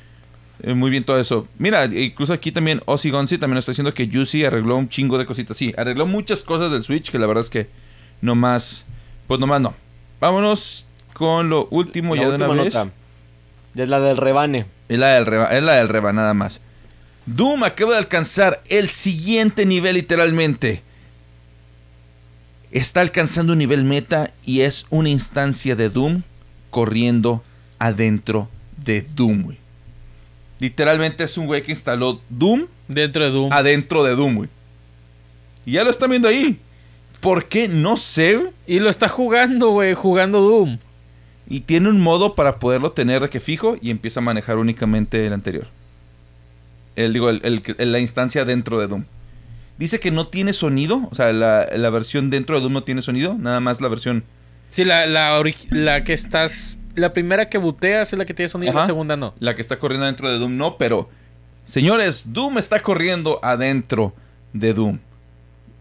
eh, 0.62 0.74
muy 0.74 0.90
bien 0.90 1.05
todo 1.05 1.18
eso. 1.18 1.47
Mira, 1.59 1.85
incluso 1.86 2.32
aquí 2.32 2.51
también 2.52 2.82
Ozzy 2.86 3.10
Gonzi 3.10 3.39
también 3.39 3.56
nos 3.56 3.62
está 3.62 3.73
diciendo 3.73 3.93
que 3.94 4.09
Juicy 4.09 4.44
arregló 4.44 4.77
un 4.77 4.89
chingo 4.89 5.16
de 5.18 5.27
cositas. 5.27 5.56
Sí, 5.56 5.73
arregló 5.77 6.06
muchas 6.06 6.43
cosas 6.43 6.70
del 6.73 6.82
Switch 6.82 7.10
que 7.10 7.18
la 7.18 7.27
verdad 7.27 7.43
es 7.43 7.51
que 7.51 7.68
nomás, 8.20 8.84
pues 9.26 9.40
nomás 9.40 9.60
no. 9.60 9.74
Vámonos 10.20 10.86
con 11.12 11.48
lo 11.48 11.66
último 11.70 12.14
La 12.14 12.22
ya 12.22 12.26
de 12.28 12.32
última 12.34 12.51
una 12.51 12.62
vez. 12.64 12.74
nota. 12.74 12.90
Es 13.74 13.88
la 13.88 14.01
del 14.01 14.16
rebane. 14.16 14.66
Es 14.88 14.98
la 14.98 15.09
del 15.14 15.26
reba, 15.26 15.47
es 15.56 15.62
la 15.62 15.74
del 15.74 15.88
reba 15.88 16.12
nada 16.12 16.32
más. 16.34 16.60
Doom 17.26 17.64
acaba 17.64 17.93
de 17.93 17.98
alcanzar 17.98 18.62
el 18.68 18.88
siguiente 18.88 19.66
nivel 19.66 19.97
literalmente. 19.97 20.82
Está 22.70 23.01
alcanzando 23.01 23.52
un 23.52 23.59
nivel 23.59 23.84
meta 23.84 24.32
y 24.44 24.60
es 24.62 24.86
una 24.90 25.09
instancia 25.09 25.76
de 25.76 25.88
Doom 25.88 26.22
corriendo 26.70 27.43
adentro 27.78 28.48
de 28.76 29.02
Doom, 29.02 29.43
güey. 29.43 29.59
Literalmente 30.59 31.24
es 31.24 31.36
un 31.38 31.47
güey 31.47 31.62
que 31.62 31.72
instaló 31.72 32.20
Doom 32.28 32.66
Dentro 32.88 33.24
de 33.24 33.30
Doom. 33.30 33.52
adentro 33.52 34.05
de 34.05 34.14
Doom, 34.16 34.34
güey. 34.36 34.48
Y 35.64 35.72
ya 35.72 35.84
lo 35.84 35.90
están 35.90 36.10
viendo 36.10 36.28
ahí. 36.28 36.59
¿Por 37.27 37.47
qué? 37.47 37.66
No 37.66 37.97
sé. 37.97 38.40
Y 38.69 38.78
lo 38.78 38.89
está 38.89 39.09
jugando, 39.09 39.70
güey. 39.70 39.94
Jugando 39.94 40.40
Doom. 40.40 40.78
Y 41.48 41.62
tiene 41.62 41.89
un 41.89 42.01
modo 42.01 42.36
para 42.36 42.61
poderlo 42.61 42.93
tener 42.93 43.20
de 43.20 43.28
que 43.31 43.40
fijo 43.40 43.77
y 43.82 43.90
empieza 43.90 44.20
a 44.20 44.23
manejar 44.23 44.59
únicamente 44.59 45.27
el 45.27 45.32
anterior. 45.32 45.66
El, 46.94 47.12
digo, 47.12 47.28
el- 47.31 47.62
el 47.78 47.90
la 47.90 47.98
instancia 47.98 48.44
dentro 48.44 48.78
de 48.78 48.86
Doom. 48.86 49.07
Dice 49.77 49.98
que 49.98 50.12
no 50.12 50.28
tiene 50.28 50.53
sonido. 50.53 51.09
O 51.11 51.16
sea, 51.16 51.32
la, 51.32 51.66
la 51.77 51.90
versión 51.90 52.31
dentro 52.31 52.55
de 52.55 52.62
Doom 52.62 52.74
no 52.74 52.85
tiene 52.85 53.03
sonido. 53.03 53.35
Nada 53.35 53.59
más 53.59 53.81
la 53.81 53.89
versión. 53.89 54.23
Sí, 54.69 54.85
la, 54.85 55.07
la, 55.07 55.43
la 55.70 56.05
que 56.05 56.12
estás. 56.12 56.78
La 56.94 57.12
primera 57.12 57.48
que 57.48 57.59
buteas 57.59 58.12
es 58.12 58.19
la 58.20 58.24
que 58.24 58.35
tiene 58.35 58.48
sonido, 58.51 58.73
la 58.73 58.86
segunda 58.86 59.16
no. 59.16 59.35
La 59.40 59.57
que 59.57 59.62
está 59.62 59.81
corriendo 59.81 60.07
dentro 60.07 60.31
de 60.31 60.39
Doom 60.39 60.57
no. 60.57 60.77
Pero, 60.78 61.11
señores, 61.65 62.32
Doom 62.32 62.59
está 62.59 62.78
corriendo 62.82 63.40
adentro 63.43 64.15
de 64.53 64.73
Doom. 64.74 64.98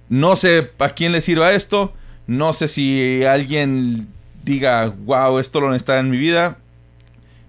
No 0.10 0.36
sé 0.36 0.72
a 0.80 0.90
quién 0.90 1.11
le 1.11 1.22
sirva 1.22 1.53
esto. 1.53 1.94
No 2.27 2.53
sé 2.53 2.68
si 2.68 3.23
alguien 3.23 4.07
diga, 4.44 4.88
wow, 5.06 5.40
esto 5.40 5.60
lo 5.61 5.69
necesitaba 5.69 5.99
en 5.99 6.10
mi 6.10 6.18
vida. 6.18 6.57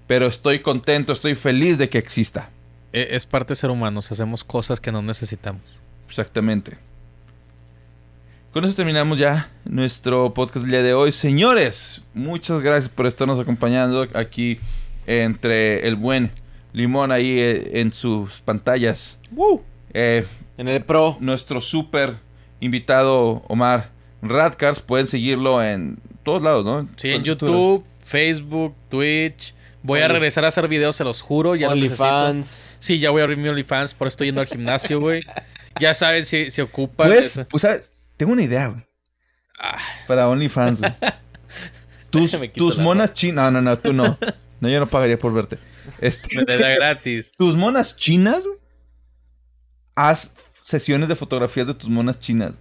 Pero 0.06 0.26
estoy 0.26 0.60
contento, 0.60 1.12
estoy 1.12 1.34
feliz 1.34 1.78
de 1.78 1.88
que 1.88 1.98
exista. 1.98 2.50
E- 2.92 3.08
Es 3.12 3.26
parte 3.26 3.52
de 3.54 3.56
ser 3.60 3.70
humanos. 3.70 4.10
Hacemos 4.12 4.44
cosas 4.44 4.80
que 4.80 4.92
no 4.92 5.02
necesitamos. 5.02 5.80
Exactamente. 6.08 6.78
Con 8.52 8.64
eso 8.64 8.74
terminamos 8.74 9.18
ya 9.18 9.50
nuestro 9.64 10.32
podcast 10.32 10.62
del 10.64 10.70
día 10.70 10.82
de 10.82 10.94
hoy. 10.94 11.12
Señores, 11.12 12.00
muchas 12.14 12.62
gracias 12.62 12.88
por 12.88 13.06
estarnos 13.06 13.38
acompañando 13.38 14.06
aquí 14.14 14.58
entre 15.06 15.86
el 15.86 15.96
buen 15.96 16.30
Limón 16.72 17.10
ahí 17.12 17.38
eh, 17.38 17.80
en 17.80 17.92
sus 17.92 18.40
pantallas. 18.40 19.20
Eh, 19.92 20.26
En 20.58 20.68
el 20.68 20.82
Pro. 20.84 21.16
nuestro 21.20 21.60
súper 21.60 22.16
invitado 22.60 23.42
Omar 23.48 23.90
Radcars, 24.22 24.80
pueden 24.80 25.06
seguirlo 25.06 25.62
en 25.62 25.98
todos 26.22 26.42
lados, 26.42 26.64
¿no? 26.64 26.88
Sí, 26.96 27.12
en 27.12 27.22
YouTube, 27.22 27.84
Facebook, 28.00 28.74
Twitch. 28.88 29.54
Voy 29.82 30.00
a 30.00 30.08
regresar 30.08 30.44
a 30.44 30.48
hacer 30.48 30.66
videos, 30.66 30.96
se 30.96 31.04
los 31.04 31.22
juro. 31.22 31.54
Ya 31.54 31.68
lo 31.68 31.76
necesito. 31.76 32.02
OnlyFans. 32.04 32.76
Sí, 32.80 32.98
ya 32.98 33.10
voy 33.10 33.20
a 33.20 33.24
abrir 33.24 33.38
mi 33.38 33.48
OnlyFans, 33.48 33.94
por 33.94 34.08
eso 34.08 34.14
estoy 34.14 34.28
yendo 34.28 34.40
al 34.40 34.48
gimnasio, 34.48 35.00
güey. 35.00 35.22
Ya 35.78 35.94
saben 35.94 36.26
si 36.26 36.50
se 36.50 36.62
ocupan. 36.62 37.06
Pues, 37.06 37.40
pues, 37.48 37.62
¿sabes? 37.62 37.92
Tengo 38.16 38.32
una 38.32 38.42
idea, 38.42 38.68
güey. 38.68 38.84
Ah. 39.60 39.78
Para 40.08 40.28
OnlyFans, 40.28 40.80
güey. 40.80 40.92
Tus, 42.54 42.78
monas 42.78 43.12
chinas. 43.12 43.52
No, 43.52 43.60
no, 43.60 43.70
no, 43.70 43.78
tú 43.78 43.92
no. 43.92 44.18
No, 44.58 44.70
yo 44.70 44.80
no 44.80 44.86
pagaría 44.86 45.18
por 45.18 45.34
verte. 45.34 45.58
Este, 46.00 46.42
Me 46.46 46.56
da 46.56 46.70
gratis. 46.70 47.30
tus 47.36 47.56
monas 47.56 47.94
chinas, 47.94 48.46
güey. 48.46 48.58
Haz 49.94 50.32
sesiones 50.66 51.08
de 51.08 51.14
fotografías 51.14 51.64
de 51.68 51.74
tus 51.74 51.88
monas 51.88 52.18
chinas. 52.18 52.52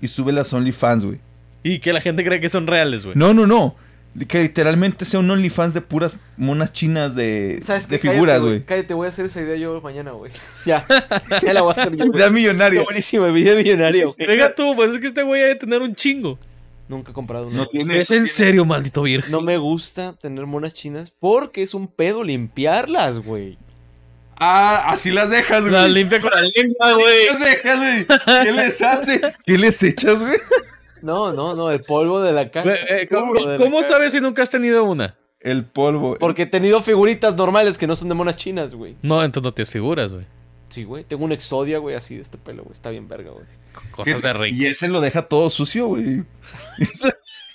Y 0.00 0.06
súbelas 0.06 0.52
a 0.52 0.56
OnlyFans, 0.56 1.04
güey. 1.04 1.18
Y 1.64 1.80
que 1.80 1.92
la 1.92 2.00
gente 2.00 2.24
cree 2.24 2.40
que 2.40 2.48
son 2.48 2.68
reales, 2.68 3.04
güey. 3.04 3.18
No, 3.18 3.34
no, 3.34 3.48
no. 3.48 3.74
Que 4.28 4.42
literalmente 4.42 5.04
sea 5.04 5.18
un 5.18 5.28
OnlyFans 5.28 5.74
de 5.74 5.80
puras 5.80 6.16
monas 6.36 6.72
chinas 6.72 7.16
de, 7.16 7.60
¿Sabes 7.64 7.88
de 7.88 7.98
figuras, 7.98 8.36
Cállate, 8.36 8.46
güey. 8.46 8.62
Cállate, 8.62 8.94
voy 8.94 9.06
a 9.06 9.08
hacer 9.08 9.26
esa 9.26 9.42
idea 9.42 9.56
yo 9.56 9.80
mañana, 9.80 10.12
güey. 10.12 10.30
Ya. 10.66 10.86
Ya 11.42 11.52
la 11.52 11.62
voy 11.62 11.74
a 11.76 11.80
hacer 11.82 11.96
yo. 11.96 12.04
Idea 12.04 12.30
millonaria. 12.30 12.84
Buenísimo, 12.84 13.30
video 13.32 13.56
millonario, 13.56 14.14
güey. 14.14 14.28
Deja 14.28 14.54
tú, 14.54 14.76
pues 14.76 14.92
es 14.92 15.00
que 15.00 15.08
este 15.08 15.24
güey 15.24 15.42
ha 15.42 15.46
de 15.48 15.56
tener 15.56 15.82
un 15.82 15.96
chingo. 15.96 16.38
Nunca 16.88 17.10
he 17.10 17.14
comprado 17.14 17.48
una. 17.48 17.56
No 17.56 17.62
No, 17.64 17.68
tiene. 17.68 18.00
Es 18.00 18.12
en 18.12 18.28
serio, 18.28 18.64
maldito 18.64 19.02
virgen. 19.02 19.44
me 19.44 19.58
gusta 19.58 20.12
tener 20.12 20.46
monas 20.46 20.74
chinas 20.74 21.10
porque 21.10 21.62
es 21.62 21.74
un 21.74 21.88
pedo 21.88 22.22
limpiarlas, 22.22 23.18
güey. 23.18 23.58
Ah, 24.40 24.92
así 24.92 25.10
las 25.10 25.30
dejas, 25.30 25.62
güey. 25.62 25.72
La 25.72 25.88
limpia 25.88 26.20
con 26.20 26.30
la 26.30 26.42
lengua, 26.42 26.92
güey. 26.92 27.26
las 27.26 27.40
dejas, 27.40 27.78
güey. 27.78 28.44
¿Qué 28.44 28.52
les 28.52 28.82
hace? 28.82 29.20
¿Qué 29.44 29.58
les 29.58 29.82
echas, 29.82 30.24
güey? 30.24 30.38
No, 31.02 31.32
no, 31.32 31.54
no, 31.54 31.70
el 31.70 31.82
polvo 31.82 32.20
de 32.20 32.32
la 32.32 32.50
casa. 32.50 32.68
Güey, 32.68 32.78
eh, 32.88 33.08
¿Cómo, 33.08 33.82
sabes 33.82 34.12
si 34.12 34.20
nunca 34.20 34.42
has 34.42 34.50
tenido 34.50 34.84
una? 34.84 35.16
El 35.40 35.64
polvo. 35.64 36.16
Porque 36.18 36.42
he 36.42 36.46
tenido 36.46 36.82
figuritas 36.82 37.34
normales 37.34 37.78
que 37.78 37.86
no 37.86 37.96
son 37.96 38.08
de 38.08 38.14
monas 38.14 38.36
chinas, 38.36 38.74
güey. 38.74 38.96
No, 39.02 39.22
entonces 39.22 39.44
no 39.44 39.54
tienes 39.54 39.70
figuras, 39.70 40.12
güey. 40.12 40.26
Sí, 40.68 40.84
güey. 40.84 41.04
Tengo 41.04 41.24
un 41.24 41.32
exodia, 41.32 41.78
güey, 41.78 41.94
así 41.96 42.16
de 42.16 42.22
este 42.22 42.38
pelo, 42.38 42.62
güey. 42.62 42.72
Está 42.72 42.90
bien 42.90 43.08
verga, 43.08 43.30
güey. 43.30 43.46
Cosas 43.92 44.22
de 44.22 44.32
rico. 44.32 44.56
Y 44.56 44.66
ese 44.66 44.88
lo 44.88 45.00
deja 45.00 45.22
todo 45.22 45.48
sucio, 45.50 45.86
güey. 45.86 46.24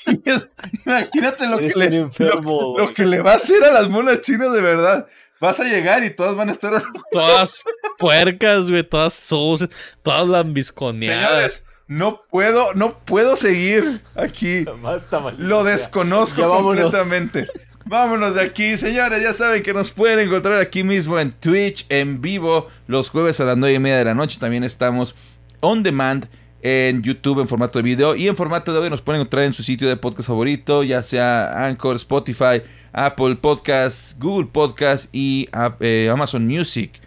Imagínate 0.85 1.47
lo 1.47 1.57
que, 1.59 1.71
le, 1.75 1.97
enfermo, 1.97 2.75
lo 2.77 2.93
que 2.93 3.05
le 3.05 3.21
va 3.21 3.33
a 3.33 3.35
hacer 3.35 3.63
a 3.63 3.71
las 3.71 3.89
monas 3.89 4.19
chinas 4.21 4.51
de 4.53 4.61
verdad. 4.61 5.07
Vas 5.43 5.59
a 5.59 5.65
llegar 5.65 6.05
y 6.05 6.09
todas 6.09 6.37
van 6.37 6.47
a 6.47 6.53
estar. 6.53 6.81
Todas 7.11 7.61
puercas, 7.97 8.69
güey. 8.69 8.81
Todas 8.81 9.13
sucias. 9.13 9.69
Todas 10.01 10.25
lambisconeadas. 10.25 11.25
Señores, 11.27 11.65
no 11.85 12.23
puedo, 12.31 12.73
no 12.75 12.99
puedo 12.99 13.35
seguir 13.35 14.01
aquí. 14.15 14.63
Basta, 14.81 15.19
Lo 15.37 15.65
desconozco 15.65 16.39
Ya 16.39 16.47
vámonos. 16.47 16.83
completamente. 16.83 17.47
Vámonos 17.83 18.35
de 18.35 18.41
aquí, 18.41 18.77
señores. 18.77 19.21
Ya 19.21 19.33
saben 19.33 19.63
que 19.63 19.73
nos 19.73 19.89
pueden 19.89 20.19
encontrar 20.19 20.59
aquí 20.59 20.81
mismo 20.85 21.19
en 21.19 21.33
Twitch, 21.33 21.87
en 21.89 22.21
vivo, 22.21 22.69
los 22.87 23.09
jueves 23.09 23.41
a 23.41 23.43
las 23.43 23.57
9 23.57 23.75
y 23.75 23.79
media 23.79 23.97
de 23.97 24.05
la 24.05 24.13
noche. 24.13 24.39
También 24.39 24.63
estamos 24.63 25.13
on 25.59 25.83
demand 25.83 26.29
en 26.63 27.03
YouTube 27.03 27.41
en 27.41 27.47
formato 27.49 27.77
de 27.77 27.83
video 27.83 28.15
y 28.15 28.29
en 28.29 28.37
formato 28.37 28.71
de 28.71 28.77
audio 28.77 28.89
nos 28.89 29.01
pueden 29.01 29.19
encontrar 29.19 29.43
en 29.43 29.53
su 29.53 29.63
sitio 29.63 29.87
de 29.89 29.97
podcast 29.97 30.27
favorito, 30.27 30.81
ya 30.83 31.03
sea 31.03 31.67
Anchor, 31.67 31.97
Spotify, 31.97 32.61
Apple 32.93 33.35
Podcasts, 33.35 34.15
Google 34.17 34.47
Podcasts 34.49 35.09
y 35.11 35.49
eh, 35.81 36.09
Amazon 36.09 36.47
Music. 36.47 37.01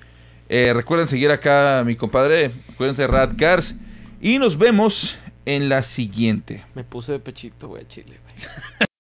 Eh, 0.51 0.73
recuerden 0.75 1.09
seguir 1.09 1.31
acá 1.31 1.81
a 1.81 1.85
mi 1.85 1.97
compadre, 1.97 2.51
acuérdense 2.71 3.07
Radcars 3.07 3.75
y 4.21 4.39
nos 4.39 4.59
vemos 4.59 5.17
en 5.47 5.71
la 5.71 5.83
siguiente. 5.83 6.63
Me 6.75 6.85
puse 6.85 7.13
de 7.13 7.19
pechito, 7.19 7.69
güey, 7.69 7.83
a 7.83 7.89
chile, 7.89 8.21
güey. 8.23 8.87